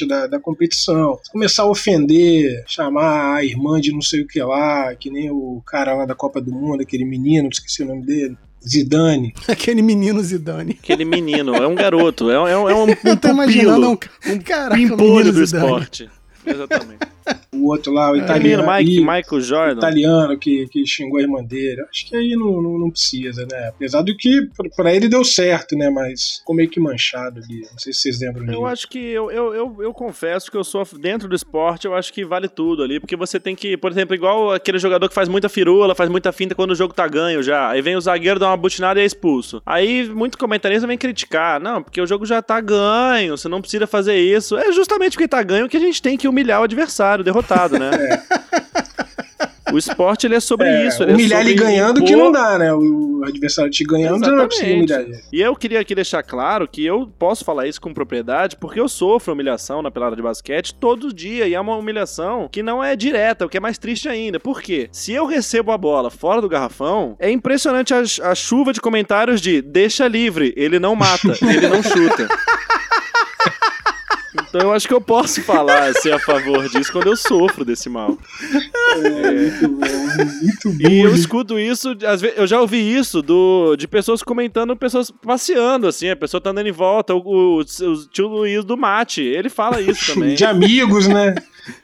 da, 0.06 0.26
da 0.26 0.40
competição. 0.40 1.18
Se 1.22 1.30
começar 1.32 1.62
a 1.64 1.70
ofender, 1.70 2.64
chamar 2.66 3.36
a 3.36 3.44
irmã 3.44 3.80
de 3.80 3.92
não 3.92 4.02
sei 4.02 4.22
o 4.22 4.26
que 4.26 4.42
lá, 4.42 4.94
que 4.94 5.10
nem 5.10 5.30
o 5.30 5.62
cara 5.66 5.94
lá 5.94 6.04
da 6.06 6.14
Copa 6.14 6.40
do 6.40 6.52
Mundo, 6.52 6.82
aquele 6.82 7.04
menino, 7.04 7.48
esqueci 7.50 7.82
o 7.82 7.86
nome 7.86 8.04
dele. 8.04 8.36
Zidane. 8.66 9.34
Aquele 9.48 9.82
menino 9.82 10.22
Zidane. 10.22 10.78
Aquele 10.80 11.04
menino, 11.04 11.52
é 11.56 11.66
um 11.66 11.74
garoto, 11.74 12.30
é, 12.30 12.38
um- 12.40 12.46
é 12.48 12.56
um, 12.56 12.70
é 12.70 12.74
um, 12.74 12.86
Eu 13.04 13.16
tô 13.16 13.28
imaginando 13.28 13.88
um, 13.90 13.98
um 14.32 14.38
caraca, 14.38 14.80
um 14.80 14.96
do 14.96 15.44
Zidane. 15.44 15.64
esporte. 15.64 16.10
Exatamente. 16.46 16.98
O 17.54 17.68
outro 17.68 17.92
lá, 17.92 18.08
o 18.08 18.12
Menino, 18.14 18.24
italiano. 18.26 18.64
Mike, 18.72 18.96
e- 18.96 19.00
Michael 19.00 19.40
Jordan. 19.40 19.76
italiano 19.78 20.38
que, 20.38 20.66
que 20.68 20.84
xingou 20.84 21.18
a 21.20 21.22
irmã 21.22 21.44
dele. 21.44 21.80
Acho 21.88 22.08
que 22.08 22.16
aí 22.16 22.30
não, 22.34 22.60
não, 22.60 22.78
não 22.78 22.90
precisa, 22.90 23.46
né? 23.48 23.68
Apesar 23.68 24.02
do 24.02 24.16
que 24.16 24.48
pra- 24.56 24.68
pra 24.74 24.92
ele 24.94 25.06
deu 25.08 25.22
certo, 25.22 25.76
né? 25.76 25.88
Mas 25.88 26.38
ficou 26.38 26.56
meio 26.56 26.68
que 26.68 26.80
manchado 26.80 27.38
ali. 27.40 27.60
Não 27.70 27.78
sei 27.78 27.92
se 27.92 28.00
vocês 28.00 28.20
lembram 28.20 28.44
Eu 28.46 28.50
disso. 28.52 28.66
acho 28.66 28.88
que 28.88 28.98
eu, 28.98 29.30
eu, 29.30 29.54
eu, 29.54 29.76
eu 29.80 29.92
confesso 29.92 30.50
que 30.50 30.56
eu 30.56 30.64
sou 30.64 30.82
dentro 30.98 31.28
do 31.28 31.36
esporte, 31.36 31.84
eu 31.86 31.94
acho 31.94 32.12
que 32.12 32.24
vale 32.24 32.48
tudo 32.48 32.82
ali, 32.82 32.98
porque 32.98 33.14
você 33.14 33.38
tem 33.38 33.54
que, 33.54 33.76
por 33.76 33.92
exemplo, 33.92 34.14
igual 34.16 34.50
aquele 34.50 34.78
jogador 34.80 35.08
que 35.08 35.14
faz 35.14 35.28
muita 35.28 35.48
firula, 35.48 35.94
faz 35.94 36.10
muita 36.10 36.32
finta 36.32 36.56
quando 36.56 36.72
o 36.72 36.74
jogo 36.76 36.92
tá 36.94 37.06
ganho 37.06 37.42
já. 37.44 37.68
Aí 37.70 37.80
vem 37.82 37.94
o 37.94 38.00
zagueiro 38.00 38.40
dar 38.40 38.48
uma 38.48 38.56
butinada 38.56 38.98
e 38.98 39.02
é 39.04 39.06
expulso. 39.06 39.62
Aí 39.64 40.08
muito 40.08 40.36
comentarista 40.36 40.86
vem 40.88 40.98
criticar, 40.98 41.60
não, 41.60 41.80
porque 41.82 42.00
o 42.00 42.06
jogo 42.06 42.26
já 42.26 42.42
tá 42.42 42.60
ganho, 42.60 43.36
você 43.36 43.46
não 43.46 43.60
precisa 43.60 43.86
fazer 43.86 44.16
isso. 44.16 44.56
É 44.56 44.72
justamente 44.72 45.12
porque 45.12 45.28
tá 45.28 45.42
ganho 45.44 45.68
que 45.68 45.76
a 45.76 45.80
gente 45.80 46.02
tem 46.02 46.16
que 46.16 46.31
humilhar 46.32 46.60
o 46.60 46.64
adversário, 46.64 47.22
o 47.22 47.24
derrotado, 47.24 47.78
né? 47.78 47.90
O 49.72 49.78
esporte 49.78 50.26
ele 50.26 50.34
é 50.34 50.40
sobre 50.40 50.66
É, 50.66 50.86
isso. 50.86 51.02
Ele 51.02 51.14
humilhar 51.14 51.40
é 51.40 51.44
sobre 51.44 51.52
ele 51.54 51.62
ganhando 51.64 52.04
que 52.04 52.12
impor- 52.12 52.24
não 52.26 52.30
dá, 52.32 52.58
né? 52.58 52.74
O 52.74 53.22
adversário 53.24 53.70
te 53.70 53.82
ganhando, 53.84 54.22
você 54.22 54.30
não 54.30 54.44
Exatamente. 54.44 54.74
humilhar 54.76 55.00
ele. 55.00 55.20
E 55.32 55.40
eu 55.40 55.56
queria 55.56 55.80
aqui 55.80 55.94
deixar 55.94 56.22
claro 56.22 56.68
que 56.68 56.84
eu 56.84 57.10
posso 57.18 57.42
falar 57.42 57.66
isso 57.66 57.80
com 57.80 57.94
propriedade 57.94 58.54
porque 58.56 58.78
eu 58.78 58.86
sofro 58.86 59.32
humilhação 59.32 59.80
na 59.80 59.90
pelada 59.90 60.14
de 60.14 60.20
basquete 60.20 60.74
todo 60.74 61.10
dia 61.10 61.48
e 61.48 61.54
é 61.54 61.60
uma 61.60 61.74
humilhação 61.74 62.50
que 62.52 62.62
não 62.62 62.84
é 62.84 62.94
direta, 62.94 63.46
o 63.46 63.48
que 63.48 63.56
é 63.56 63.60
mais 63.60 63.78
triste 63.78 64.10
ainda. 64.10 64.38
Por 64.38 64.60
quê? 64.60 64.90
Se 64.92 65.14
eu 65.14 65.24
recebo 65.24 65.72
a 65.72 65.78
bola 65.78 66.10
fora 66.10 66.42
do 66.42 66.50
garrafão, 66.50 67.16
é 67.18 67.30
impressionante 67.30 67.94
a, 67.94 68.02
a 68.30 68.34
chuva 68.34 68.74
de 68.74 68.80
comentários 68.80 69.40
de 69.40 69.62
deixa 69.62 70.06
livre, 70.06 70.52
ele 70.54 70.78
não 70.78 70.94
mata, 70.94 71.28
ele 71.40 71.68
não 71.68 71.82
chuta. 71.82 72.28
Então 74.34 74.60
eu 74.62 74.72
acho 74.72 74.88
que 74.88 74.94
eu 74.94 75.00
posso 75.00 75.42
falar 75.42 75.92
ser 75.94 76.12
a 76.12 76.18
favor 76.18 76.68
disso 76.68 76.90
quando 76.90 77.08
eu 77.08 77.16
sofro 77.16 77.64
desse 77.64 77.88
mal. 77.88 78.16
Muito 78.96 79.68
bom, 79.68 80.24
muito 80.40 80.72
bom. 80.72 80.88
E 80.88 81.00
eu 81.00 81.14
escuto 81.14 81.58
isso, 81.58 81.96
às 82.06 82.20
vezes, 82.20 82.38
eu 82.38 82.46
já 82.46 82.60
ouvi 82.60 82.78
isso 82.78 83.20
do, 83.20 83.76
de 83.76 83.86
pessoas 83.86 84.22
comentando, 84.22 84.76
pessoas 84.76 85.10
passeando, 85.10 85.86
assim, 85.86 86.08
a 86.08 86.16
pessoa 86.16 86.40
tá 86.40 86.50
andando 86.50 86.66
em 86.66 86.72
volta, 86.72 87.14
o, 87.14 87.18
o, 87.18 87.58
o 87.60 88.06
tio 88.10 88.28
Luiz 88.28 88.64
do 88.64 88.76
Mate, 88.76 89.22
ele 89.22 89.48
fala 89.50 89.80
isso 89.80 90.06
também. 90.14 90.34
De 90.34 90.44
amigos, 90.44 91.06
né? 91.06 91.34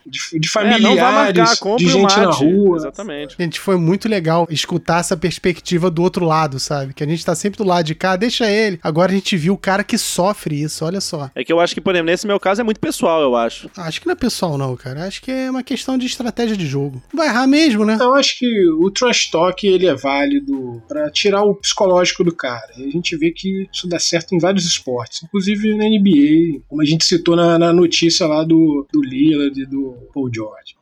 De, 0.06 0.40
de 0.40 0.48
É, 0.48 0.50
familiares, 0.50 0.82
não 0.82 0.96
vai 0.96 1.12
marcar, 1.12 1.56
compre 1.58 1.84
de 1.84 1.90
o 1.90 1.94
gente 1.94 2.16
na 2.16 2.30
rua. 2.30 2.76
Exatamente. 2.76 3.36
Gente, 3.38 3.60
foi 3.60 3.76
muito 3.76 4.08
legal 4.08 4.46
escutar 4.50 5.00
essa 5.00 5.16
perspectiva 5.16 5.90
do 5.90 6.02
outro 6.02 6.24
lado, 6.24 6.58
sabe? 6.58 6.94
Que 6.94 7.04
a 7.04 7.06
gente 7.06 7.24
tá 7.24 7.34
sempre 7.34 7.58
do 7.58 7.64
lado 7.64 7.84
de 7.84 7.94
cá, 7.94 8.16
deixa 8.16 8.50
ele. 8.50 8.78
Agora 8.82 9.12
a 9.12 9.14
gente 9.14 9.36
viu 9.36 9.54
o 9.54 9.58
cara 9.58 9.84
que 9.84 9.98
sofre 9.98 10.62
isso, 10.62 10.84
olha 10.84 11.00
só. 11.00 11.30
É 11.34 11.44
que 11.44 11.52
eu 11.52 11.60
acho 11.60 11.74
que, 11.74 11.80
por 11.80 11.94
exemplo, 11.94 12.10
nesse 12.10 12.26
meu 12.26 12.40
caso 12.40 12.60
é 12.60 12.64
muito 12.64 12.80
pessoal, 12.80 13.22
eu 13.22 13.36
acho. 13.36 13.70
Acho 13.76 14.00
que 14.00 14.06
não 14.06 14.12
é 14.12 14.16
pessoal, 14.16 14.56
não, 14.58 14.74
cara. 14.76 15.06
Acho 15.06 15.20
que 15.22 15.30
é 15.30 15.50
uma 15.50 15.62
questão 15.62 15.96
de 15.98 16.06
estratégia 16.06 16.56
de 16.56 16.66
jogo. 16.66 17.02
Vai 17.12 17.28
errar 17.28 17.46
mesmo, 17.46 17.84
né? 17.84 17.98
Eu 18.00 18.14
acho 18.14 18.38
que 18.38 18.68
o 18.70 18.90
trash 18.90 19.30
talk 19.30 19.66
ele 19.66 19.86
é 19.86 19.94
válido 19.94 20.82
pra 20.88 21.10
tirar 21.10 21.42
o 21.42 21.54
psicológico 21.54 22.24
do 22.24 22.34
cara. 22.34 22.68
E 22.76 22.84
a 22.84 22.90
gente 22.90 23.16
vê 23.16 23.30
que 23.30 23.68
isso 23.72 23.88
dá 23.88 23.98
certo 23.98 24.34
em 24.34 24.38
vários 24.38 24.64
esportes, 24.64 25.22
inclusive 25.22 25.74
na 25.76 25.84
NBA, 25.84 26.62
como 26.68 26.82
a 26.82 26.84
gente 26.84 27.04
citou 27.04 27.36
na, 27.36 27.58
na 27.58 27.72
notícia 27.72 28.26
lá 28.26 28.42
do, 28.44 28.86
do 28.92 29.02
Lillard 29.02 29.60
e 29.60 29.66
do 29.68 29.96
Paul 30.12 30.30
George. 30.32 30.74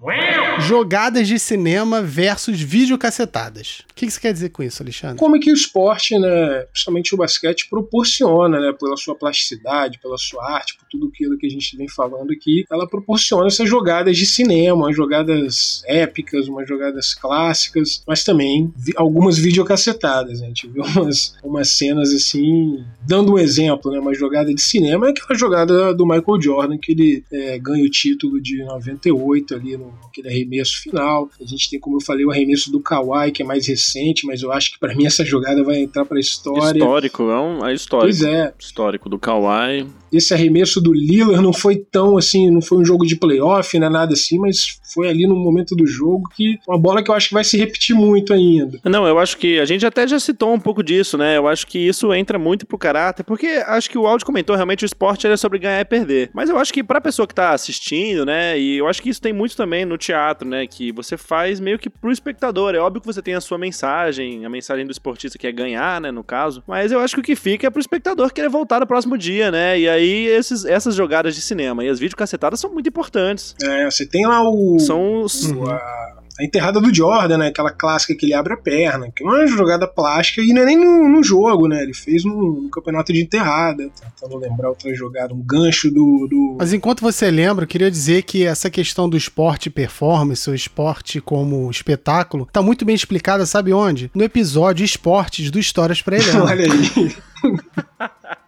Jogadas 0.60 1.28
de 1.28 1.38
cinema 1.38 2.00
versus 2.02 2.60
videocacetadas. 2.60 3.82
O 3.90 3.94
que 3.94 4.10
você 4.10 4.20
quer 4.20 4.32
dizer 4.32 4.50
com 4.50 4.62
isso, 4.62 4.82
Alexandre? 4.82 5.18
Como 5.18 5.36
é 5.36 5.38
que 5.38 5.50
o 5.50 5.54
esporte, 5.54 6.18
né, 6.18 6.60
principalmente 6.72 7.14
o 7.14 7.18
basquete, 7.18 7.68
proporciona, 7.68 8.60
né, 8.60 8.72
pela 8.78 8.96
sua 8.96 9.14
plasticidade, 9.14 9.98
pela 10.00 10.16
sua 10.18 10.44
arte, 10.54 10.76
por 10.76 10.86
tudo 10.90 11.06
aquilo 11.12 11.36
que 11.38 11.46
a 11.46 11.50
gente 11.50 11.76
vem 11.76 11.88
falando 11.88 12.30
aqui, 12.32 12.64
ela 12.70 12.86
proporciona 12.88 13.46
essas 13.46 13.68
jogadas 13.68 14.16
de 14.16 14.26
cinema, 14.26 14.92
jogadas 14.92 15.82
épicas, 15.86 16.48
umas 16.48 16.68
jogadas 16.68 17.14
clássicas, 17.14 18.02
mas 18.06 18.24
também 18.24 18.72
vi- 18.76 18.92
algumas 18.96 19.38
videocacetadas. 19.38 20.40
né? 20.40 20.46
A 20.46 20.48
gente 20.48 20.68
viu 20.68 20.82
umas, 20.84 21.34
umas 21.42 21.70
cenas 21.70 22.12
assim, 22.12 22.84
dando 23.06 23.34
um 23.34 23.38
exemplo, 23.38 23.90
né, 23.90 23.98
uma 23.98 24.14
jogada 24.14 24.52
de 24.54 24.60
cinema 24.60 25.06
é 25.06 25.10
aquela 25.10 25.38
jogada 25.38 25.94
do 25.94 26.06
Michael 26.06 26.40
Jordan, 26.40 26.78
que 26.78 26.92
ele 26.92 27.24
é, 27.32 27.58
ganha 27.58 27.84
o 27.84 27.90
título 27.90 28.40
de 28.40 28.62
98 28.76 29.54
ali, 29.54 29.76
no, 29.76 29.92
aquele 30.06 30.28
arremesso 30.28 30.80
final. 30.82 31.28
A 31.40 31.44
gente 31.44 31.70
tem, 31.70 31.80
como 31.80 31.96
eu 31.96 32.00
falei, 32.00 32.24
o 32.24 32.30
arremesso 32.30 32.70
do 32.70 32.80
Kawhi, 32.80 33.32
que 33.32 33.42
é 33.42 33.44
mais 33.44 33.66
recente, 33.66 34.26
mas 34.26 34.42
eu 34.42 34.52
acho 34.52 34.72
que 34.72 34.78
para 34.78 34.94
mim 34.94 35.06
essa 35.06 35.24
jogada 35.24 35.62
vai 35.62 35.78
entrar 35.78 36.04
para 36.04 36.18
a 36.18 36.20
história. 36.20 36.78
Histórico, 36.78 37.22
é 37.24 37.40
um 37.40 37.66
é 37.66 37.74
histórico. 37.74 38.06
Pois 38.06 38.22
é, 38.22 38.54
Histórico 38.58 39.08
do 39.08 39.18
Kawhi. 39.18 39.86
Esse 40.12 40.32
arremesso 40.34 40.80
do 40.80 40.92
Lillard 40.92 41.42
não 41.42 41.52
foi 41.52 41.76
tão 41.76 42.16
assim, 42.16 42.50
não 42.50 42.60
foi 42.60 42.78
um 42.78 42.84
jogo 42.84 43.06
de 43.06 43.16
playoff, 43.16 43.78
não 43.78 43.86
é 43.86 43.90
nada 43.90 44.12
assim, 44.12 44.38
mas 44.38 44.78
foi 44.92 45.08
ali 45.08 45.26
no 45.26 45.36
momento 45.36 45.74
do 45.74 45.86
jogo 45.86 46.28
que 46.34 46.58
uma 46.66 46.78
bola 46.78 47.02
que 47.02 47.10
eu 47.10 47.14
acho 47.14 47.28
que 47.28 47.34
vai 47.34 47.44
se 47.44 47.56
repetir 47.56 47.94
muito 47.94 48.32
ainda. 48.32 48.80
Não, 48.84 49.06
eu 49.06 49.18
acho 49.18 49.36
que 49.36 49.58
a 49.58 49.64
gente 49.64 49.84
até 49.84 50.06
já 50.06 50.18
citou 50.18 50.54
um 50.54 50.60
pouco 50.60 50.82
disso, 50.82 51.18
né? 51.18 51.36
Eu 51.36 51.46
acho 51.48 51.66
que 51.66 51.78
isso 51.78 52.12
entra 52.14 52.38
muito 52.38 52.66
pro 52.66 52.78
caráter, 52.78 53.24
porque 53.24 53.46
acho 53.66 53.90
que 53.90 53.98
o 53.98 54.06
áudio 54.06 54.26
comentou 54.26 54.56
realmente 54.56 54.84
o 54.84 54.86
esporte 54.86 55.26
é 55.26 55.36
sobre 55.36 55.58
ganhar 55.58 55.80
e 55.80 55.84
perder. 55.84 56.30
Mas 56.32 56.48
eu 56.48 56.58
acho 56.58 56.72
que 56.72 56.82
pra 56.82 57.00
pessoa 57.00 57.26
que 57.26 57.34
tá 57.34 57.52
assistindo, 57.52 58.24
né? 58.24 58.58
E 58.58 58.78
eu 58.78 58.86
acho 58.86 59.02
que 59.02 59.10
isso 59.10 59.20
tem 59.20 59.32
muito 59.32 59.56
também 59.56 59.84
no 59.84 59.98
teatro, 59.98 60.48
né? 60.48 60.66
Que 60.66 60.92
você 60.92 61.16
faz 61.16 61.60
meio 61.60 61.78
que 61.78 61.90
pro 61.90 62.10
espectador. 62.10 62.74
É 62.74 62.78
óbvio 62.78 63.00
que 63.00 63.06
você 63.06 63.20
tem 63.20 63.34
a 63.34 63.40
sua 63.40 63.58
mensagem, 63.58 64.44
a 64.44 64.48
mensagem 64.48 64.86
do 64.86 64.92
esportista 64.92 65.38
que 65.38 65.46
é 65.46 65.52
ganhar, 65.52 66.00
né? 66.00 66.10
No 66.10 66.24
caso. 66.24 66.62
Mas 66.66 66.92
eu 66.92 67.00
acho 67.00 67.14
que 67.14 67.20
o 67.20 67.24
que 67.24 67.36
fica 67.36 67.66
é 67.66 67.70
pro 67.70 67.80
espectador 67.80 68.32
querer 68.32 68.48
voltar 68.48 68.80
no 68.80 68.86
próximo 68.86 69.18
dia, 69.18 69.50
né? 69.50 69.78
E 69.78 69.88
aí 69.88 70.05
esses, 70.14 70.64
essas 70.64 70.94
jogadas 70.94 71.34
de 71.34 71.40
cinema 71.40 71.84
e 71.84 71.88
as 71.88 71.98
videocacetadas 71.98 72.60
são 72.60 72.72
muito 72.72 72.88
importantes. 72.88 73.54
É, 73.62 73.90
você 73.90 74.06
tem 74.06 74.26
lá 74.26 74.42
o, 74.48 74.78
São 74.78 75.22
os. 75.22 75.50
o- 75.50 75.68
a, 75.68 76.12
a 76.38 76.44
enterrada 76.44 76.78
do 76.82 76.94
Jordan, 76.94 77.38
né? 77.38 77.46
Aquela 77.46 77.70
clássica 77.70 78.14
que 78.14 78.26
ele 78.26 78.34
abre 78.34 78.52
a 78.52 78.58
perna, 78.58 79.10
que 79.10 79.24
é 79.24 79.26
uma 79.26 79.46
jogada 79.46 79.86
plástica 79.88 80.42
e 80.42 80.52
não 80.52 80.60
é 80.60 80.64
nem 80.66 80.76
no, 80.76 81.08
no 81.08 81.22
jogo, 81.22 81.66
né? 81.66 81.82
Ele 81.82 81.94
fez 81.94 82.26
no, 82.26 82.60
no 82.60 82.68
campeonato 82.68 83.10
de 83.10 83.22
enterrada, 83.22 83.88
tentando 83.98 84.36
lembrar 84.36 84.68
outra 84.68 84.94
jogada, 84.94 85.32
um 85.32 85.40
gancho 85.40 85.90
do, 85.90 86.26
do. 86.28 86.56
Mas 86.58 86.74
enquanto 86.74 87.00
você 87.00 87.30
lembra, 87.30 87.64
eu 87.64 87.68
queria 87.68 87.90
dizer 87.90 88.22
que 88.24 88.44
essa 88.44 88.68
questão 88.68 89.08
do 89.08 89.16
esporte 89.16 89.70
performance, 89.70 90.50
o 90.50 90.54
esporte 90.54 91.22
como 91.22 91.70
espetáculo, 91.70 92.46
tá 92.52 92.60
muito 92.60 92.84
bem 92.84 92.94
explicada, 92.94 93.46
sabe 93.46 93.72
onde? 93.72 94.10
No 94.14 94.22
episódio 94.22 94.84
Esportes 94.84 95.50
do 95.50 95.58
Histórias 95.58 96.02
pra 96.02 96.18
Helena. 96.18 96.44
Olha 96.52 96.66
aí. 96.66 97.16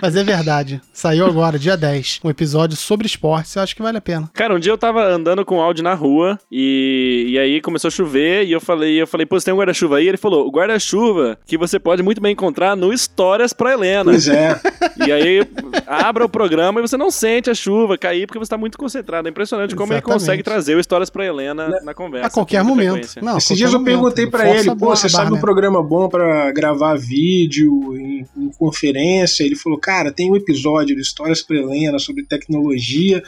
Mas 0.00 0.16
é 0.16 0.24
verdade. 0.24 0.80
Saiu 0.92 1.26
agora, 1.26 1.58
dia 1.58 1.76
10. 1.76 2.20
Um 2.24 2.30
episódio 2.30 2.76
sobre 2.76 3.06
esportes. 3.06 3.54
Eu 3.54 3.62
acho 3.62 3.74
que 3.74 3.82
vale 3.82 3.98
a 3.98 4.00
pena. 4.00 4.30
Cara, 4.32 4.54
um 4.54 4.58
dia 4.58 4.72
eu 4.72 4.78
tava 4.78 5.04
andando 5.04 5.44
com 5.44 5.56
o 5.58 5.60
áudio 5.60 5.82
na 5.84 5.94
rua 5.94 6.38
e, 6.50 7.26
e 7.30 7.38
aí 7.38 7.60
começou 7.60 7.88
a 7.88 7.90
chover 7.90 8.44
e 8.44 8.52
eu 8.52 8.60
falei, 8.60 9.00
eu 9.00 9.06
falei, 9.06 9.26
pô, 9.26 9.38
você 9.38 9.46
tem 9.46 9.54
um 9.54 9.56
guarda-chuva 9.58 9.96
aí? 9.98 10.08
Ele 10.08 10.16
falou, 10.16 10.46
o 10.46 10.50
guarda-chuva 10.50 11.38
que 11.46 11.58
você 11.58 11.78
pode 11.78 12.02
muito 12.02 12.20
bem 12.20 12.32
encontrar 12.32 12.76
no 12.76 12.92
Histórias 12.92 13.52
pra 13.52 13.72
Helena. 13.72 14.04
Pois 14.04 14.28
é. 14.28 14.60
E 15.06 15.12
aí 15.12 15.46
abra 15.86 16.24
o 16.24 16.28
programa 16.28 16.80
e 16.80 16.82
você 16.82 16.96
não 16.96 17.10
sente 17.10 17.50
a 17.50 17.54
chuva 17.54 17.98
cair 17.98 18.26
porque 18.26 18.38
você 18.38 18.50
tá 18.50 18.58
muito 18.58 18.78
concentrado. 18.78 19.26
É 19.28 19.30
impressionante 19.30 19.74
como 19.74 19.92
ele 19.92 19.98
Exatamente. 19.98 20.20
consegue 20.20 20.42
trazer 20.42 20.76
o 20.76 20.80
Histórias 20.80 21.10
pra 21.10 21.24
Helena 21.26 21.80
na 21.82 21.94
conversa. 21.94 22.28
A 22.28 22.30
qualquer 22.30 22.62
momento. 22.62 23.08
Não, 23.22 23.36
Esses 23.36 23.48
qualquer 23.48 23.54
dias 23.56 23.72
eu 23.72 23.82
perguntei 23.84 24.26
pra 24.26 24.44
Força 24.44 24.60
ele, 24.60 24.68
pô, 24.70 24.86
barra, 24.86 24.96
você 24.96 25.08
sabe 25.08 25.30
um 25.32 25.34
né? 25.34 25.40
programa 25.40 25.82
bom 25.82 26.08
pra 26.08 26.52
gravar 26.52 26.96
vídeo 26.96 27.96
em, 27.96 28.26
em 28.36 28.50
conferência? 28.58 29.39
Ele 29.44 29.56
falou, 29.56 29.78
cara, 29.78 30.12
tem 30.12 30.30
um 30.30 30.36
episódio 30.36 30.94
do 30.94 31.02
Histórias 31.02 31.42
pra 31.42 31.56
Helena 31.56 31.98
sobre 31.98 32.24
tecnologia 32.24 33.22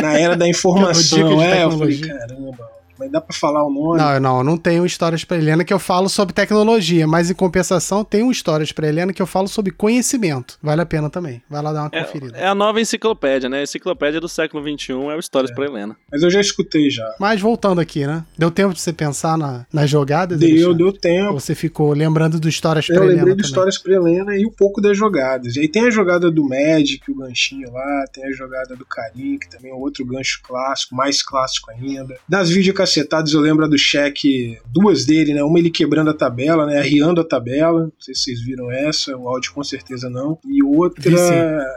na 0.00 0.18
era 0.18 0.36
da 0.36 0.46
informação. 0.48 1.36
De 1.36 1.44
é, 1.44 1.64
eu 1.64 1.70
falei, 1.70 1.98
caramba, 1.98 2.70
mas 2.98 3.10
dá 3.10 3.20
pra 3.20 3.36
falar 3.36 3.64
o 3.64 3.70
nome? 3.70 3.98
Não, 3.98 4.20
não, 4.20 4.38
eu 4.38 4.44
não 4.44 4.56
tenho 4.56 4.84
histórias 4.84 5.24
pra 5.24 5.36
Helena 5.36 5.64
que 5.64 5.72
eu 5.72 5.78
falo 5.78 6.08
sobre 6.08 6.34
tecnologia, 6.34 7.06
mas 7.06 7.30
em 7.30 7.34
compensação 7.34 8.04
tem 8.04 8.22
um 8.22 8.30
histórias 8.30 8.72
pra 8.72 8.88
Helena 8.88 9.12
que 9.12 9.22
eu 9.22 9.26
falo 9.26 9.48
sobre 9.48 9.72
conhecimento. 9.72 10.58
Vale 10.62 10.80
a 10.82 10.86
pena 10.86 11.08
também. 11.10 11.42
Vai 11.48 11.62
lá 11.62 11.72
dar 11.72 11.82
uma 11.82 11.90
conferida. 11.90 12.38
É, 12.38 12.44
é 12.44 12.46
a 12.46 12.54
nova 12.54 12.80
enciclopédia, 12.80 13.48
né? 13.48 13.60
A 13.60 13.62
enciclopédia 13.62 14.20
do 14.20 14.28
século 14.28 14.62
XXI 14.62 14.92
é 14.92 15.16
o 15.16 15.18
Histórias 15.18 15.50
pra 15.52 15.64
Helena. 15.64 15.96
Mas 16.10 16.22
eu 16.22 16.30
já 16.30 16.40
escutei 16.40 16.90
já. 16.90 17.14
Mas 17.18 17.40
voltando 17.40 17.80
aqui, 17.80 18.06
né? 18.06 18.24
Deu 18.36 18.50
tempo 18.50 18.74
de 18.74 18.80
você 18.80 18.92
pensar 18.92 19.36
na, 19.38 19.66
nas 19.72 19.88
jogadas? 19.88 20.38
Deu, 20.38 20.48
Alexandre? 20.48 20.78
deu 20.78 20.92
tempo. 20.92 21.32
Ou 21.32 21.40
você 21.40 21.54
ficou 21.54 21.92
lembrando 21.92 22.38
do 22.38 22.48
histórias 22.48 22.86
pra 22.86 22.96
Eu 22.96 23.04
Helena 23.04 23.16
lembrei 23.18 23.34
do 23.34 23.38
também? 23.38 23.50
Histórias 23.50 23.78
pra 23.78 23.94
Helena 23.94 24.36
e 24.36 24.46
um 24.46 24.50
pouco 24.50 24.80
das 24.80 24.96
jogadas. 24.96 25.56
E 25.56 25.60
aí 25.60 25.68
tem 25.68 25.86
a 25.86 25.90
jogada 25.90 26.30
do 26.30 26.48
Magic, 26.48 27.10
o 27.10 27.14
ganchinho 27.16 27.72
lá, 27.72 28.04
tem 28.12 28.24
a 28.24 28.32
jogada 28.32 28.76
do 28.76 28.84
Karim, 28.84 29.38
que 29.38 29.48
também 29.48 29.70
é 29.70 29.74
outro 29.74 30.04
gancho 30.04 30.40
clássico, 30.42 30.94
mais 30.94 31.22
clássico 31.22 31.70
ainda. 31.70 32.16
Das 32.28 32.50
videocacetadas 32.84 33.32
eu 33.32 33.40
lembro 33.40 33.68
do 33.68 33.78
cheque, 33.78 34.58
duas 34.66 35.04
dele, 35.04 35.34
né? 35.34 35.42
Uma 35.42 35.58
ele 35.58 35.70
quebrando 35.70 36.10
a 36.10 36.14
tabela, 36.14 36.66
né? 36.66 36.78
Arriando 36.78 37.20
a 37.20 37.24
tabela. 37.24 37.84
Não 37.84 37.92
sei 37.98 38.14
se 38.14 38.24
vocês 38.24 38.40
viram 38.44 38.70
essa, 38.70 39.16
o 39.16 39.28
áudio 39.28 39.52
com 39.52 39.64
certeza 39.64 40.10
não. 40.10 40.38
E 40.46 40.62
outra. 40.62 41.10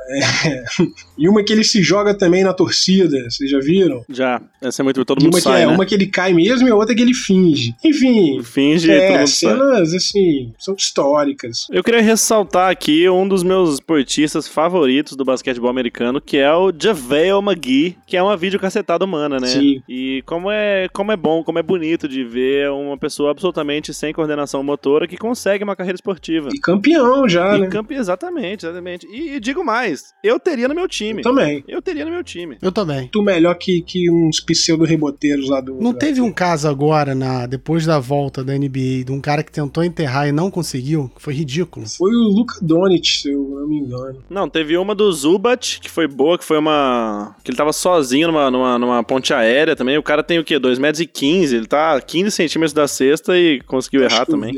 É, 0.10 0.64
E 1.18 1.28
uma 1.28 1.44
que 1.44 1.52
ele 1.52 1.64
se 1.64 1.82
joga 1.82 2.14
também 2.14 2.44
na 2.44 2.54
torcida, 2.54 3.24
vocês 3.30 3.50
já 3.50 3.60
viram? 3.60 4.06
Já. 4.10 4.42
Essa 4.62 4.82
é 4.82 4.84
muito. 4.84 5.04
Todo 5.04 5.20
E 5.22 5.24
mundo 5.24 5.34
uma, 5.34 5.40
que, 5.40 5.44
sai, 5.44 5.64
é, 5.64 5.66
né? 5.66 5.74
uma 5.74 5.86
que 5.86 5.96
ele 5.96 6.08
cai 6.08 6.34
mesmo 6.34 6.68
e 6.68 6.72
a 6.72 6.76
outra 6.76 6.94
que 6.94 7.02
ele 7.02 7.14
finge. 7.14 7.74
Enfim, 7.84 8.42
Finge 8.44 8.92
é, 8.92 9.12
mundo 9.12 9.28
sai. 9.28 9.52
cenas 9.52 9.94
assim, 9.94 10.54
são 10.60 10.76
históricas. 10.76 11.68
Eu 11.72 11.84
queria 11.84 12.02
ressaltar 12.02 12.70
aqui 12.70 13.10
um 13.10 13.28
dos 13.28 13.44
meus 13.44 13.76
esportistas 13.76 14.48
favoritos 14.48 15.16
do 15.16 15.26
basquetebol 15.26 15.70
americano, 15.70 16.22
que 16.22 16.38
é 16.38 16.54
o 16.54 16.72
JaVale 16.72 17.42
McGee, 17.42 17.98
que 18.06 18.18
é 18.18 18.22
uma 18.22 18.38
videocassetada 18.38 19.06
humana, 19.06 19.40
né? 19.40 19.48
Sim. 19.48 19.82
E 19.88 20.22
como 20.26 20.52
é, 20.52 20.88
como 20.98 21.12
é 21.12 21.16
bom, 21.16 21.44
como 21.44 21.60
é 21.60 21.64
bonito 21.64 22.08
de 22.08 22.24
ver 22.24 22.72
uma 22.72 22.98
pessoa 22.98 23.30
absolutamente 23.30 23.94
sem 23.94 24.12
coordenação 24.12 24.64
motora 24.64 25.08
que 25.08 25.16
consegue 25.16 25.64
uma 25.64 25.76
carreira 25.76 25.96
esportiva. 25.96 26.50
E 26.52 26.60
campeão 26.60 27.30
já, 27.30 27.56
E 27.56 27.62
né? 27.62 27.68
campe- 27.68 27.94
exatamente, 27.94 28.66
exatamente. 28.66 29.06
E, 29.08 29.36
e 29.36 29.40
digo 29.40 29.64
mais, 29.64 30.14
eu 30.24 30.40
teria 30.40 30.68
no 30.68 30.74
meu 30.74 30.88
time. 30.88 31.22
Também. 31.22 31.64
Eu 31.68 31.82
teria 31.82 32.04
no 32.04 32.10
meu 32.12 32.24
time. 32.24 32.58
Eu 32.62 32.72
também. 32.72 33.02
Muito 33.02 33.22
melhor 33.22 33.54
que, 33.56 33.82
que 33.82 34.10
uns 34.10 34.40
pseudo-reboteiros 34.40 35.50
lá 35.50 35.62
do. 35.62 35.76
Não 35.76 35.94
da- 35.94 36.00
teve 36.00 36.22
um 36.22 36.32
caso 36.32 36.68
agora, 36.68 37.14
na, 37.14 37.46
depois 37.46 37.86
da 37.86 38.00
volta 38.00 38.44
da 38.44 38.54
NBA, 38.58 39.04
de 39.06 39.12
um 39.12 39.22
cara 39.22 39.44
que 39.44 39.52
tentou 39.52 39.84
enterrar 39.84 40.28
e 40.28 40.32
não 40.32 40.50
conseguiu? 40.50 41.12
Foi 41.18 41.34
ridículo. 41.34 41.86
Foi 41.88 42.12
o 42.12 42.24
Luca 42.36 42.56
Doncic, 42.62 43.06
se 43.22 43.32
eu 43.32 43.40
não 43.40 43.68
me 43.68 43.78
engano. 43.78 44.24
Não, 44.30 44.50
teve 44.50 44.78
uma 44.78 44.96
do 44.96 45.12
Zubat, 45.12 45.80
que 45.80 45.90
foi 45.90 46.08
boa, 46.08 46.38
que 46.38 46.44
foi 46.46 46.58
uma. 46.58 47.36
que 47.44 47.52
ele 47.52 47.58
tava 47.58 47.74
sozinho 47.74 48.28
numa, 48.28 48.50
numa, 48.50 48.80
numa 48.80 49.04
ponte 49.04 49.34
aérea 49.34 49.76
também. 49.76 49.98
O 49.98 50.04
cara 50.04 50.24
tem 50.24 50.40
o 50.40 50.44
quê? 50.44 50.58
2 50.58 50.80
metros 50.80 50.87
e 51.00 51.06
15. 51.06 51.56
Ele 51.56 51.66
tá 51.66 51.96
a 51.96 52.02
15 52.02 52.32
centímetros 52.32 52.74
da 52.74 52.88
cesta 52.88 53.38
e 53.38 53.62
conseguiu 53.62 54.06
Acho 54.06 54.16
errar 54.16 54.26
também. 54.26 54.54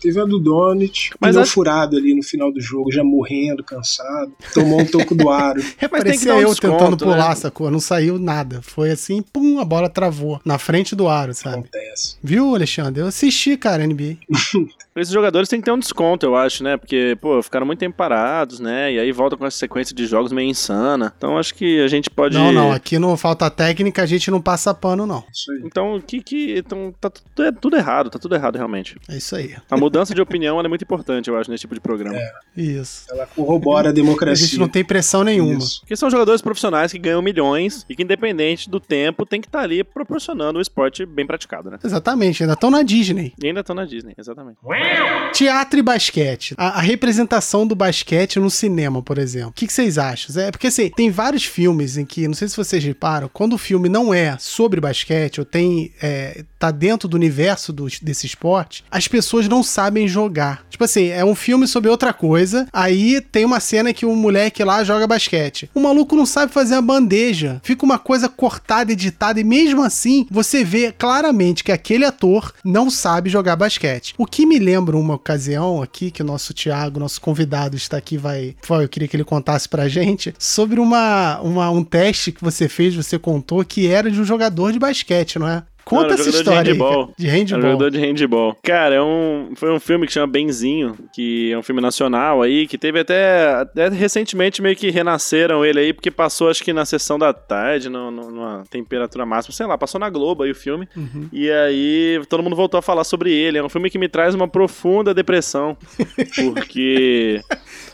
Teve 0.00 0.18
a 0.20 0.24
do 0.24 0.38
Doncic, 0.38 1.10
Mas 1.20 1.36
acho- 1.36 1.52
furado 1.52 1.96
ali 1.96 2.14
no 2.14 2.22
final 2.22 2.50
do 2.52 2.60
jogo, 2.60 2.90
já 2.90 3.04
morrendo, 3.04 3.62
cansado. 3.62 4.32
Tomou 4.54 4.80
um 4.80 4.86
toco 4.86 5.14
do 5.14 5.28
aro. 5.28 5.62
Mas 5.92 6.02
tem 6.04 6.18
que 6.18 6.24
dar 6.24 6.36
um 6.36 6.40
eu 6.40 6.48
desconto, 6.50 6.72
tentando 6.78 6.96
pular, 6.96 7.28
né? 7.30 7.34
sacou? 7.34 7.70
Não 7.70 7.80
saiu 7.80 8.18
nada. 8.18 8.60
Foi 8.62 8.90
assim, 8.90 9.20
pum, 9.22 9.58
a 9.60 9.64
bola 9.64 9.88
travou. 9.90 10.40
Na 10.44 10.58
frente 10.58 10.96
do 10.96 11.06
aro, 11.08 11.34
sabe? 11.34 11.58
Acontece. 11.58 12.16
Viu, 12.22 12.54
Alexandre? 12.54 13.02
Eu 13.02 13.06
assisti, 13.08 13.56
cara, 13.56 13.86
NBA. 13.86 14.16
Esses 15.00 15.12
jogadores 15.12 15.48
têm 15.48 15.60
que 15.60 15.64
ter 15.64 15.72
um 15.72 15.78
desconto, 15.78 16.26
eu 16.26 16.36
acho, 16.36 16.62
né? 16.62 16.76
Porque, 16.76 17.16
pô, 17.20 17.42
ficaram 17.42 17.66
muito 17.66 17.78
tempo 17.78 17.96
parados, 17.96 18.60
né? 18.60 18.92
E 18.92 18.98
aí 18.98 19.12
voltam 19.12 19.38
com 19.38 19.46
essa 19.46 19.56
sequência 19.56 19.94
de 19.94 20.06
jogos 20.06 20.32
meio 20.32 20.48
insana. 20.48 21.12
Então 21.16 21.38
acho 21.38 21.54
que 21.54 21.80
a 21.80 21.88
gente 21.88 22.10
pode. 22.10 22.36
Não, 22.36 22.52
não. 22.52 22.72
Aqui 22.72 22.98
no 22.98 23.16
Falta 23.16 23.50
Técnica 23.50 24.02
a 24.02 24.06
gente 24.06 24.30
não 24.30 24.40
passa 24.40 24.74
pano, 24.74 25.06
não. 25.06 25.24
Então, 25.64 26.00
que 26.00 26.22
que. 26.22 26.58
Então, 26.58 26.94
tá 27.00 27.10
tudo, 27.10 27.46
é 27.46 27.52
tudo 27.52 27.76
errado, 27.76 28.10
tá 28.10 28.18
tudo 28.18 28.34
errado 28.34 28.56
realmente. 28.56 28.96
É 29.08 29.16
isso 29.16 29.34
aí. 29.36 29.54
A 29.70 29.76
mudança 29.76 30.14
de 30.14 30.20
opinião 30.20 30.58
ela 30.58 30.66
é 30.66 30.68
muito 30.68 30.82
importante, 30.82 31.28
eu 31.28 31.36
acho, 31.36 31.50
nesse 31.50 31.62
tipo 31.62 31.74
de 31.74 31.80
programa. 31.80 32.16
É. 32.16 32.30
Isso. 32.56 33.06
Ela 33.10 33.26
corrobora 33.26 33.88
a 33.88 33.90
A 33.90 33.94
democracia. 33.94 34.46
gente 34.46 34.58
não 34.58 34.68
tem 34.68 34.84
pressão 34.84 35.24
nenhuma. 35.24 35.58
Isso. 35.58 35.80
Porque 35.80 35.96
são 35.96 36.10
jogadores 36.10 36.40
profissionais 36.42 36.92
que 36.92 36.98
ganham 36.98 37.22
milhões 37.22 37.84
e 37.88 37.96
que, 37.96 38.02
independente 38.02 38.68
do 38.68 38.78
tempo, 38.80 39.24
tem 39.24 39.40
que 39.40 39.46
estar 39.48 39.60
ali 39.60 39.82
proporcionando 39.82 40.58
um 40.58 40.62
esporte 40.62 41.04
bem 41.06 41.26
praticado, 41.26 41.70
né? 41.70 41.78
Exatamente, 41.82 42.42
ainda 42.42 42.54
estão 42.54 42.70
na 42.70 42.82
Disney. 42.82 43.32
E 43.42 43.46
ainda 43.46 43.60
estão 43.60 43.74
na 43.74 43.84
Disney, 43.84 44.14
exatamente. 44.18 44.58
Teatro 45.32 45.78
e 45.78 45.82
basquete. 45.82 46.54
A, 46.58 46.78
a 46.78 46.80
representação 46.80 47.66
do 47.66 47.74
basquete 47.74 48.38
no 48.38 48.50
cinema, 48.50 49.00
por 49.02 49.16
exemplo. 49.16 49.50
O 49.50 49.52
que, 49.52 49.66
que 49.66 49.72
vocês 49.72 49.96
acham? 49.96 50.38
É 50.42 50.50
porque 50.50 50.66
assim, 50.66 50.90
tem 50.90 51.10
vários 51.10 51.44
filmes 51.44 51.96
em 51.96 52.04
que, 52.04 52.26
não 52.26 52.34
sei 52.34 52.48
se 52.48 52.56
vocês 52.56 52.82
reparam, 52.82 53.30
quando 53.32 53.52
o 53.54 53.58
filme 53.58 53.88
não 53.88 54.12
é 54.12 54.36
sobre 54.38 54.80
basquete 54.80 55.38
ou 55.38 55.44
tem. 55.44 55.92
É, 56.02 56.44
tá 56.58 56.70
dentro 56.70 57.08
do 57.08 57.14
universo 57.14 57.72
do- 57.72 57.86
desse 58.02 58.26
esporte, 58.26 58.84
as 58.90 59.08
pessoas 59.08 59.48
não 59.48 59.62
sabem 59.62 60.06
jogar. 60.06 60.62
Tipo 60.68 60.84
assim, 60.84 61.08
é 61.08 61.24
um 61.24 61.34
filme 61.34 61.66
sobre 61.66 61.88
outra 61.88 62.12
coisa, 62.12 62.66
aí 62.70 63.20
tem 63.20 63.46
uma 63.46 63.60
cena 63.60 63.94
que 63.94 64.04
o 64.04 64.14
moleque 64.14 64.62
lá 64.62 64.84
joga 64.84 65.06
basquete. 65.06 65.70
O 65.74 65.80
maluco 65.80 66.14
não 66.16 66.26
sabe 66.26 66.52
fazer 66.52 66.74
a 66.74 66.82
bandeja. 66.82 67.60
Fica 67.64 67.84
uma 67.84 67.98
coisa 67.98 68.28
cortada, 68.28 68.92
editada, 68.92 69.40
e 69.40 69.44
mesmo 69.44 69.82
assim 69.82 70.26
você 70.30 70.62
vê 70.62 70.92
claramente 70.92 71.64
que 71.64 71.72
aquele 71.72 72.04
ator 72.04 72.52
não 72.62 72.90
sabe 72.90 73.30
jogar 73.30 73.56
basquete. 73.56 74.14
O 74.18 74.26
que 74.26 74.44
me 74.44 74.58
lembra 74.58 74.69
uma 74.78 75.14
ocasião 75.14 75.82
aqui 75.82 76.10
que 76.10 76.22
o 76.22 76.24
nosso 76.24 76.52
Thiago, 76.52 77.00
nosso 77.00 77.20
convidado, 77.20 77.76
está 77.76 77.96
aqui, 77.96 78.16
vai. 78.16 78.54
vai, 78.66 78.84
Eu 78.84 78.88
queria 78.88 79.08
que 79.08 79.16
ele 79.16 79.24
contasse 79.24 79.68
pra 79.68 79.88
gente 79.88 80.34
sobre 80.38 80.80
uma, 80.80 81.40
uma, 81.40 81.70
um 81.70 81.82
teste 81.82 82.32
que 82.32 82.42
você 82.42 82.68
fez, 82.68 82.94
você 82.94 83.18
contou, 83.18 83.64
que 83.64 83.86
era 83.86 84.10
de 84.10 84.20
um 84.20 84.24
jogador 84.24 84.72
de 84.72 84.78
basquete, 84.78 85.38
não 85.38 85.48
é? 85.48 85.62
Conta 85.90 86.02
Não, 86.04 86.12
era 86.12 86.20
essa 86.20 86.30
de 86.30 86.36
história 86.36 86.60
aí, 86.60 86.66
handball. 86.68 87.06
cara. 87.06 87.14
De 87.18 87.26
handball. 87.26 87.60
jogador 87.62 87.90
de 87.90 87.98
handball. 87.98 88.56
Cara, 88.62 88.94
é 88.94 89.02
um, 89.02 89.50
foi 89.56 89.72
um 89.72 89.80
filme 89.80 90.06
que 90.06 90.12
chama 90.12 90.28
Benzinho, 90.28 90.96
que 91.12 91.50
é 91.52 91.58
um 91.58 91.62
filme 91.64 91.80
nacional 91.80 92.40
aí, 92.42 92.68
que 92.68 92.78
teve 92.78 93.00
até, 93.00 93.46
até 93.54 93.88
recentemente 93.88 94.62
meio 94.62 94.76
que 94.76 94.88
renasceram 94.90 95.64
ele 95.64 95.80
aí, 95.80 95.92
porque 95.92 96.10
passou 96.10 96.48
acho 96.48 96.62
que 96.62 96.72
na 96.72 96.84
sessão 96.84 97.18
da 97.18 97.32
tarde, 97.32 97.88
no, 97.88 98.08
no- 98.10 98.30
numa 98.30 98.62
temperatura 98.70 99.26
máxima, 99.26 99.52
sei 99.52 99.66
lá, 99.66 99.76
passou 99.76 99.98
na 100.00 100.08
Globo 100.08 100.44
aí 100.44 100.52
o 100.52 100.54
filme. 100.54 100.88
Uhum. 100.96 101.28
E 101.32 101.50
aí 101.50 102.22
todo 102.28 102.40
mundo 102.42 102.54
voltou 102.54 102.78
a 102.78 102.82
falar 102.82 103.02
sobre 103.02 103.32
ele. 103.32 103.58
É 103.58 103.62
um 103.64 103.68
filme 103.68 103.90
que 103.90 103.98
me 103.98 104.08
traz 104.08 104.32
uma 104.34 104.46
profunda 104.46 105.12
depressão, 105.12 105.76
porque... 106.54 107.40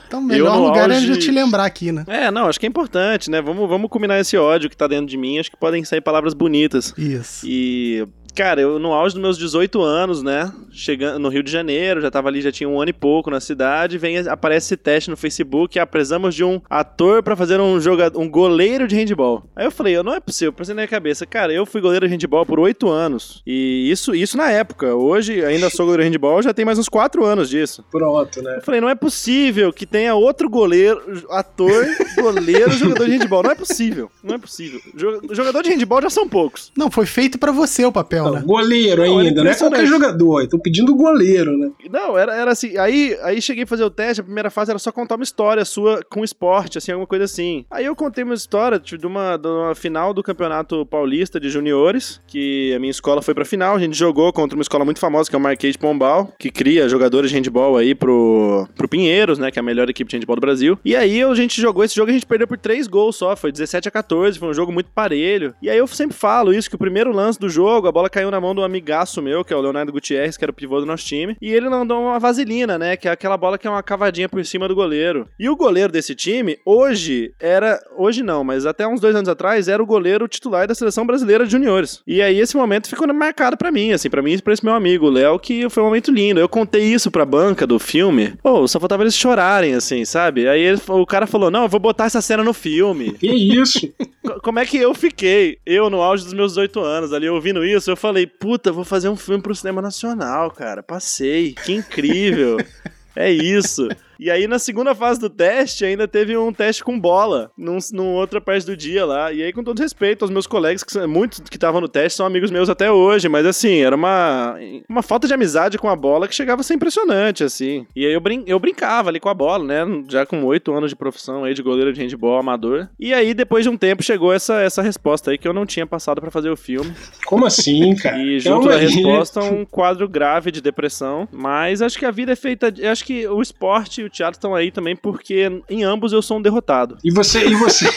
Então, 0.07 0.21
o 0.21 0.23
melhor 0.23 0.57
lugar 0.59 0.91
é 0.91 0.95
auge- 0.95 1.11
eu 1.11 1.19
te 1.19 1.31
lembrar 1.31 1.65
aqui, 1.65 1.91
né? 1.93 2.05
É, 2.07 2.31
não, 2.31 2.47
acho 2.47 2.59
que 2.61 2.67
é 2.67 2.69
importante, 2.69 3.31
né? 3.31 3.41
Vamos, 3.43 3.69
vamos 3.69 3.91
combinar 3.91 4.19
esse 4.21 4.37
ódio 4.37 4.71
que 4.71 4.77
tá 4.77 4.87
dentro 4.87 5.07
de 5.07 5.17
mim, 5.17 5.39
acho 5.39 5.51
que 5.51 5.57
podem 5.57 5.85
sair 5.85 6.01
palavras 6.01 6.35
bonitas. 6.35 6.93
Isso. 6.97 7.45
E, 7.47 8.07
cara, 8.37 8.61
eu 8.61 8.79
no 8.79 8.93
auge 8.93 9.15
dos 9.15 9.23
meus 9.23 9.39
18 9.39 9.81
anos, 9.83 10.23
né? 10.23 10.53
Chegando 10.71 11.19
no 11.19 11.29
Rio 11.29 11.43
de 11.43 11.51
Janeiro, 11.51 12.01
já 12.01 12.11
tava 12.11 12.29
ali, 12.29 12.41
já 12.43 12.53
tinha 12.53 12.69
um 12.69 12.81
ano 12.81 12.91
e 12.91 12.93
pouco 12.93 13.31
na 13.31 13.41
cidade. 13.41 13.99
Vem, 13.99 14.19
aparece 14.19 14.67
esse 14.67 14.77
teste 14.77 15.11
no 15.11 15.17
Facebook. 15.17 15.79
ah, 15.79 15.87
Precisamos 15.87 16.35
de 16.35 16.45
um 16.45 16.61
ator 16.69 17.23
pra 17.23 17.35
fazer 17.35 17.61
um 17.61 17.81
jogador, 17.81 18.21
um 18.21 18.29
goleiro 18.29 18.87
de 18.87 18.95
handball. 18.95 19.45
Aí 19.57 19.65
eu 19.65 19.71
falei, 19.71 20.01
não 20.03 20.13
é 20.15 20.21
possível, 20.21 20.53
pensei 20.53 20.75
na 20.75 20.81
minha 20.83 20.89
cabeça, 20.89 21.25
cara, 21.27 21.53
eu 21.53 21.65
fui 21.65 21.81
goleiro 21.81 22.07
de 22.07 22.13
handball 22.15 22.45
por 22.45 22.61
8 22.61 22.89
anos. 22.89 23.43
E 23.47 23.91
isso, 23.91 24.15
isso 24.15 24.37
na 24.37 24.51
época. 24.51 24.95
Hoje 24.95 25.45
ainda 25.45 25.71
sou 25.71 25.87
goleiro 25.87 26.03
de 26.05 26.09
handball, 26.11 26.43
já 26.43 26.53
tem 26.53 26.65
mais 26.65 26.79
uns 26.79 26.89
4 26.89 27.25
anos 27.25 27.49
disso. 27.49 27.85
Pronto, 27.91 28.43
né? 28.43 28.57
Eu 28.59 28.63
falei, 28.63 28.81
não 28.81 28.89
é 28.89 28.95
possível 28.95 29.73
que 29.73 29.87
tenha 29.87 30.15
outro 30.15 30.49
goleiro, 30.51 31.01
ator, 31.31 31.87
goleiro, 32.21 32.71
jogador 32.77 33.07
de 33.07 33.13
handball. 33.17 33.43
Não 33.43 33.51
é 33.51 33.55
possível. 33.55 34.11
Não 34.23 34.35
é 34.35 34.39
possível. 34.39 34.81
Jo- 34.95 35.21
Jogador 35.31 35.63
de 35.63 35.71
handball 35.71 36.03
já 36.03 36.11
são 36.11 36.29
poucos. 36.29 36.71
Não, 36.77 36.91
foi 36.91 37.07
feito 37.07 37.39
pra 37.39 37.53
você 37.53 37.85
o 37.85 37.93
papel, 37.93 38.26
não, 38.27 38.35
né? 38.35 38.43
Goleiro 38.45 39.05
Não, 39.05 39.19
ainda, 39.19 39.45
não 39.45 39.51
é 39.51 39.55
qualquer 39.55 39.87
jogador. 39.87 40.43
Estão 40.43 40.59
pedindo 40.59 40.95
goleiro, 40.95 41.57
né? 41.57 41.71
Não, 41.91 42.17
era, 42.17 42.35
era 42.35 42.53
assim. 42.53 42.77
Aí, 42.77 43.17
aí 43.23 43.41
cheguei 43.41 43.65
a 43.65 43.67
fazer 43.67 43.85
o 43.85 43.91
teste, 43.91 44.21
a 44.21 44.25
primeira 44.25 44.51
fase 44.51 44.71
era 44.71 44.79
só 44.79 44.93
contar 44.93 45.17
uma 45.17 45.25
história 45.25 45.65
sua 45.65 46.01
com 46.09 46.25
esporte, 46.25 46.79
assim, 46.79 46.93
alguma 46.93 47.07
coisa 47.07 47.25
assim. 47.25 47.65
Aí 47.71 47.85
eu 47.85 47.97
contei 47.97 48.25
uma 48.25 48.35
história 48.35 48.79
tipo, 48.79 48.99
de, 49.01 49.07
uma, 49.07 49.37
de 49.37 49.49
uma 49.49 49.75
final 49.75 50.13
do 50.13 50.23
Campeonato 50.23 50.85
Paulista 50.87 51.41
de 51.41 51.49
Juniores, 51.49 52.21
que 52.27 52.73
a 52.75 52.79
minha 52.79 52.91
escola 52.91 53.23
foi 53.23 53.35
pra 53.35 53.45
final. 53.45 53.77
A 53.77 53.79
gente 53.79 53.97
jogou 53.97 54.33
contra 54.33 54.57
uma 54.57 54.63
escola 54.63 54.85
muito 54.85 55.01
famosa, 55.01 55.29
que 55.29 55.37
é 55.37 55.39
o 55.39 55.43
Marquês 55.43 55.73
de 55.73 55.79
Pombal, 55.79 56.33
que 56.39 56.51
cria 56.51 56.89
jogadores 56.89 57.31
de 57.31 57.37
handball 57.37 57.77
aí 57.77 57.95
pro, 57.95 58.69
pro 58.75 58.89
Pinheiros, 58.89 59.39
né? 59.39 59.51
Que 59.51 59.59
é 59.59 59.61
a 59.61 59.65
melhor 59.65 59.89
equipe 59.89 60.11
de 60.11 60.17
handball 60.17 60.37
do 60.37 60.41
Brasil. 60.41 60.79
E 60.85 60.95
aí 60.95 61.23
a 61.23 61.35
gente 61.35 61.61
jogou 61.61 61.85
esse 61.85 61.95
jogo, 61.95 62.11
a 62.11 62.15
gente 62.15 62.27
perdeu 62.27 62.47
por 62.47 62.59
três 62.59 62.87
gols 62.87 63.17
só. 63.17 63.37
Foi 63.37 63.53
17 63.53 63.89
a 63.89 63.91
14, 63.91 64.39
foi 64.39 64.49
um 64.49 64.55
jogo 64.55 64.73
muito 64.73 64.91
parelho. 64.95 65.55
E 65.61 65.71
aí 65.71 65.79
eu 65.79 65.87
sempre 65.87 66.17
falo 66.17 66.53
isso, 66.53 66.69
que 66.69 66.77
o 66.77 66.79
primeiro 66.79 67.13
lance 67.13 67.39
do 67.39 67.49
jogo, 67.49 67.87
a 67.87 67.93
bola 67.93 68.11
caiu 68.17 68.31
na 68.31 68.41
mão 68.41 68.55
de 68.55 68.61
um 68.61 68.65
amigaço 68.65 69.21
meu, 69.21 69.45
que 69.45 69.53
é 69.53 69.57
o 69.57 69.61
Leonardo 69.61 69.93
Gutierrez, 69.93 70.37
que 70.39 70.45
era 70.45 70.51
o 70.51 70.55
pivô 70.55 70.81
do 70.81 70.87
nosso 70.87 71.05
time. 71.05 71.37
E 71.41 71.53
ele 71.53 71.69
mandou 71.69 72.01
uma 72.01 72.19
vaselina, 72.19 72.79
né? 72.79 72.97
Que 72.97 73.09
é 73.09 73.11
aquela 73.11 73.37
bola 73.37 73.59
que 73.59 73.67
é 73.67 73.71
uma 73.71 73.83
cavadinha 73.83 74.29
por 74.29 74.43
cima 74.47 74.67
do 74.67 74.75
goleiro. 74.75 75.29
E 75.39 75.49
o 75.51 75.57
goleiro 75.57 75.93
desse 75.93 76.15
time, 76.15 76.59
hoje, 76.65 77.33
era. 77.39 77.79
Hoje 77.97 78.23
não, 78.23 78.43
mas 78.43 78.65
até 78.65 78.87
uns 78.89 79.01
dois 79.01 79.15
anos 79.15 79.29
atrás, 79.29 79.69
era 79.69 79.83
o 79.83 79.87
goleiro 79.87 80.27
titular 80.29 80.67
da 80.67 80.75
seleção 80.75 81.07
brasileira 81.07 81.45
de 81.45 81.53
juniores. 81.53 82.01
E 82.07 82.23
aí 82.23 82.39
esse 82.41 82.57
momento 82.57 82.89
ficou 82.89 83.07
marcado 83.13 83.57
pra 83.57 83.71
mim, 83.71 83.93
assim, 83.93 84.09
pra 84.09 84.23
mim 84.23 84.33
e 84.33 84.41
pra 84.43 84.53
esse 84.55 84.65
meu 84.65 84.75
amigo, 84.75 85.07
o 85.07 85.11
Léo, 85.11 85.39
que 85.39 85.69
foi 85.69 85.83
um 85.83 85.87
momento 85.87 86.11
lindo. 86.11 86.41
Eu 86.41 86.49
contei 86.49 86.83
isso 86.85 87.11
pra 87.11 87.25
banca 87.27 87.67
do 87.67 87.79
filme. 87.79 88.33
Pô, 88.43 88.67
só 88.67 88.81
faltava 88.81 89.03
eles 89.03 89.15
chorarem, 89.15 89.75
assim, 89.75 90.05
sabe? 90.05 90.49
Aí 90.49 90.61
ele- 90.63 90.81
o 90.89 91.05
cara 91.07 91.27
falou: 91.27 91.51
Não, 91.51 91.65
eu 91.65 91.69
vou 91.69 91.81
botar 91.81 92.07
essa 92.07 92.23
cena 92.23 92.43
no 92.43 92.55
filme. 92.55 93.13
Que 93.13 93.27
isso? 93.31 93.93
Co- 94.25 94.41
Como 94.43 94.59
é 94.59 94.65
que 94.67 94.77
eu 94.79 94.95
fiquei? 94.95 95.59
Eu, 95.67 95.89
no 95.91 96.01
auge 96.03 96.25
dos 96.25 96.33
meus 96.33 96.53
18 96.53 96.81
anos, 96.81 97.13
ali 97.13 97.29
ouvindo 97.29 97.65
isso, 97.65 97.91
eu 97.91 97.97
falei, 97.97 98.06
puta, 98.27 98.73
vou 98.73 98.85
fazer 98.85 99.09
um 99.09 99.17
filme 99.17 99.43
pro 99.43 99.55
cinema 99.55 99.81
nacional, 99.83 100.51
cara. 100.51 100.83
Passei. 100.83 101.55
Que 101.55 101.73
incrível. 101.73 102.57
é 103.17 103.31
isso. 103.31 103.89
E 104.19 104.31
aí, 104.31 104.47
na 104.47 104.59
segunda 104.59 104.95
fase 104.95 105.21
do 105.21 105.29
teste, 105.31 105.85
ainda 105.85 106.07
teve 106.09 106.37
um 106.37 106.53
teste 106.53 106.83
com 106.83 106.99
bola, 106.99 107.51
num, 107.57 107.79
num 107.93 108.15
outra 108.15 108.41
parte 108.41 108.67
do 108.67 108.77
dia 108.77 109.05
lá. 109.05 109.33
E 109.33 109.43
aí, 109.43 109.53
com 109.53 109.63
todo 109.63 109.79
respeito 109.81 110.23
aos 110.23 110.31
meus 110.31 110.47
colegas, 110.47 110.83
que 110.83 110.93
são- 110.93 111.07
muitos 111.07 111.41
que 111.41 111.57
estavam 111.57 111.81
no 111.81 111.89
teste 111.89 112.17
são 112.17 112.27
amigos 112.27 112.51
meus 112.51 112.69
até 112.69 112.91
hoje, 112.91 113.29
mas 113.29 113.45
assim, 113.47 113.79
era 113.81 113.95
uma, 113.95 114.57
uma 114.89 115.03
falta 115.03 115.27
de 115.27 115.35
amizade 115.35 115.79
com 115.79 115.89
a 115.89 115.97
bola 115.97 116.27
que 116.29 116.35
chegava 116.35 116.61
a 116.61 116.65
ser 116.65 116.75
impressionante, 116.75 117.45
assim. 117.45 117.87
E 117.95 118.07
aí 118.07 118.13
eu, 118.13 118.21
brin 118.21 118.43
eu 118.47 118.59
brincava 118.59 119.09
ali 119.11 119.21
com 119.21 119.29
a 119.29 119.35
bola, 119.35 119.65
né? 119.65 119.85
Já 120.09 120.25
com 120.27 120.43
oito 120.45 120.73
anos 120.73 120.91
de 120.91 120.97
profissão 120.97 121.45
aí 121.45 121.55
de 121.55 121.63
goleiro 121.63 121.93
de 121.93 122.01
handball 122.01 122.39
amador. 122.39 122.89
E 122.99 123.13
aí, 123.13 123.35
depois 123.35 123.65
de 123.65 123.71
um 123.71 123.77
tempo, 123.77 124.03
chegou 124.03 124.33
essa, 124.33 124.61
essa 124.61 124.83
resposta 124.83 125.31
aí 125.31 125.39
que 125.39 125.47
eu 125.47 125.53
não 125.53 125.67
tinha 125.67 125.87
passado 125.87 126.21
pra 126.21 126.31
fazer 126.31 126.51
o 126.51 126.57
filme. 126.57 126.93
Como 127.27 127.45
assim, 127.47 127.95
cara? 128.01 128.19
E 128.19 128.39
junto 128.41 128.67
Calma 128.67 128.73
da 128.73 128.79
resposta, 128.79 129.41
um 129.43 129.65
quadro 129.65 130.09
grave 130.09 130.51
de 130.51 130.61
depressão. 130.61 131.29
Mas 131.33 131.83
acho 131.83 131.99
que 131.99 132.05
a 132.07 132.11
vida 132.11 132.33
é 132.33 132.37
feita. 132.37 132.73
Acho 132.91 133.05
que 133.05 133.27
o 133.29 133.41
esporte 133.43 134.06
o 134.07 134.11
teatro 134.11 134.39
estão 134.39 134.55
aí 134.55 134.71
também, 134.71 134.95
porque 134.97 135.51
em 135.69 135.85
ambos 135.85 136.13
eu 136.13 136.23
sou 136.23 136.39
um 136.39 136.43
derrotado. 136.43 136.97
E 137.05 137.11
você, 137.11 137.47
e 137.47 137.55
você. 137.55 137.87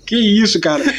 E- 0.00 0.04
que 0.06 0.16
isso, 0.16 0.60
cara? 0.60 0.84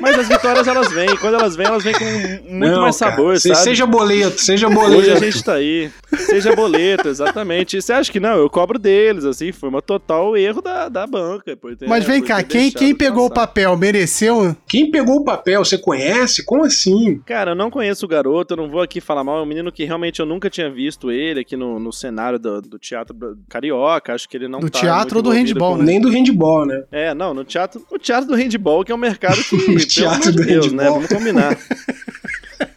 Mas 0.00 0.18
as 0.18 0.28
vitórias 0.28 0.66
elas 0.66 0.90
vêm. 0.92 1.16
Quando 1.16 1.34
elas 1.34 1.56
vêm, 1.56 1.66
elas 1.66 1.82
vêm 1.84 1.92
com 1.94 2.04
muito 2.04 2.72
Não, 2.72 2.82
mais 2.82 2.98
cara, 2.98 3.12
sabor, 3.12 3.38
se- 3.38 3.48
sabe? 3.48 3.60
Seja 3.64 3.86
boleto, 3.86 4.40
seja 4.40 4.66
Hoje 4.68 4.74
boleto. 4.76 5.12
a 5.12 5.18
gente 5.30 5.44
tá 5.44 5.54
aí. 5.54 5.90
Seja 6.16 6.54
boleto, 6.54 7.08
exatamente. 7.08 7.76
E 7.76 7.82
você 7.82 7.92
acha 7.92 8.10
que 8.12 8.20
não? 8.20 8.36
Eu 8.36 8.48
cobro 8.50 8.78
deles, 8.78 9.24
assim. 9.24 9.50
Foi 9.52 9.68
uma 9.68 9.80
total 9.82 10.36
erro 10.36 10.60
da, 10.60 10.88
da 10.88 11.06
banca. 11.06 11.56
por 11.56 11.74
ter- 11.76 11.88
Mas 11.88 12.04
vem 12.04 12.20
por 12.20 12.28
cá, 12.28 12.36
ter 12.36 12.44
quem, 12.44 12.70
quem 12.70 12.94
pegou 12.94 13.26
o 13.26 13.30
passar. 13.30 13.46
papel 13.48 13.76
mereceu? 13.76 14.56
Quem 14.68 14.90
pegou 14.90 15.16
o 15.16 15.24
papel, 15.24 15.64
você 15.64 15.78
conhece? 15.78 16.44
Como 16.44 16.64
assim? 16.64 17.20
Cara, 17.26 17.52
eu 17.52 17.54
não 17.54 17.70
conheço 17.70 18.04
o 18.04 18.08
garoto, 18.08 18.52
eu 18.54 18.56
não 18.58 18.68
vou 18.70 18.80
aqui 18.82 19.00
falar 19.00 19.24
mal. 19.24 19.38
É 19.38 19.42
um 19.42 19.46
menino 19.46 19.72
que 19.72 19.84
realmente 19.84 20.20
eu 20.20 20.26
nunca 20.26 20.48
tinha 20.50 20.70
visto 20.70 21.10
ele 21.10 21.40
aqui 21.40 21.56
no, 21.56 21.78
no 21.78 21.92
cenário 21.92 22.38
do, 22.38 22.60
do 22.62 22.78
teatro 22.78 23.16
carioca. 23.48 24.14
Acho 24.14 24.28
que 24.28 24.36
ele 24.36 24.48
não 24.48 24.60
Do 24.60 24.70
tá 24.70 24.80
teatro 24.80 25.14
muito 25.16 25.16
ou 25.16 25.22
do 25.22 25.30
handball, 25.30 25.72
com- 25.72 25.78
né? 25.78 25.84
Nem 25.84 26.00
do 26.00 26.08
handball, 26.10 26.66
né? 26.66 26.82
É, 26.92 27.14
não, 27.14 27.32
no 27.34 27.44
teatro. 27.44 27.84
O 27.90 27.98
teatro 27.98 28.28
do 28.28 28.34
handball, 28.34 28.84
que 28.84 28.92
é 28.92 28.94
um 28.94 28.98
mercado 28.98 29.42
que. 29.42 29.56
pelo 29.76 29.86
teatro 29.88 30.30
amor 30.30 30.40
de 30.40 30.46
Deus, 30.46 30.72
né? 30.72 30.84
Vamos 30.90 31.08
combinar. 31.08 31.56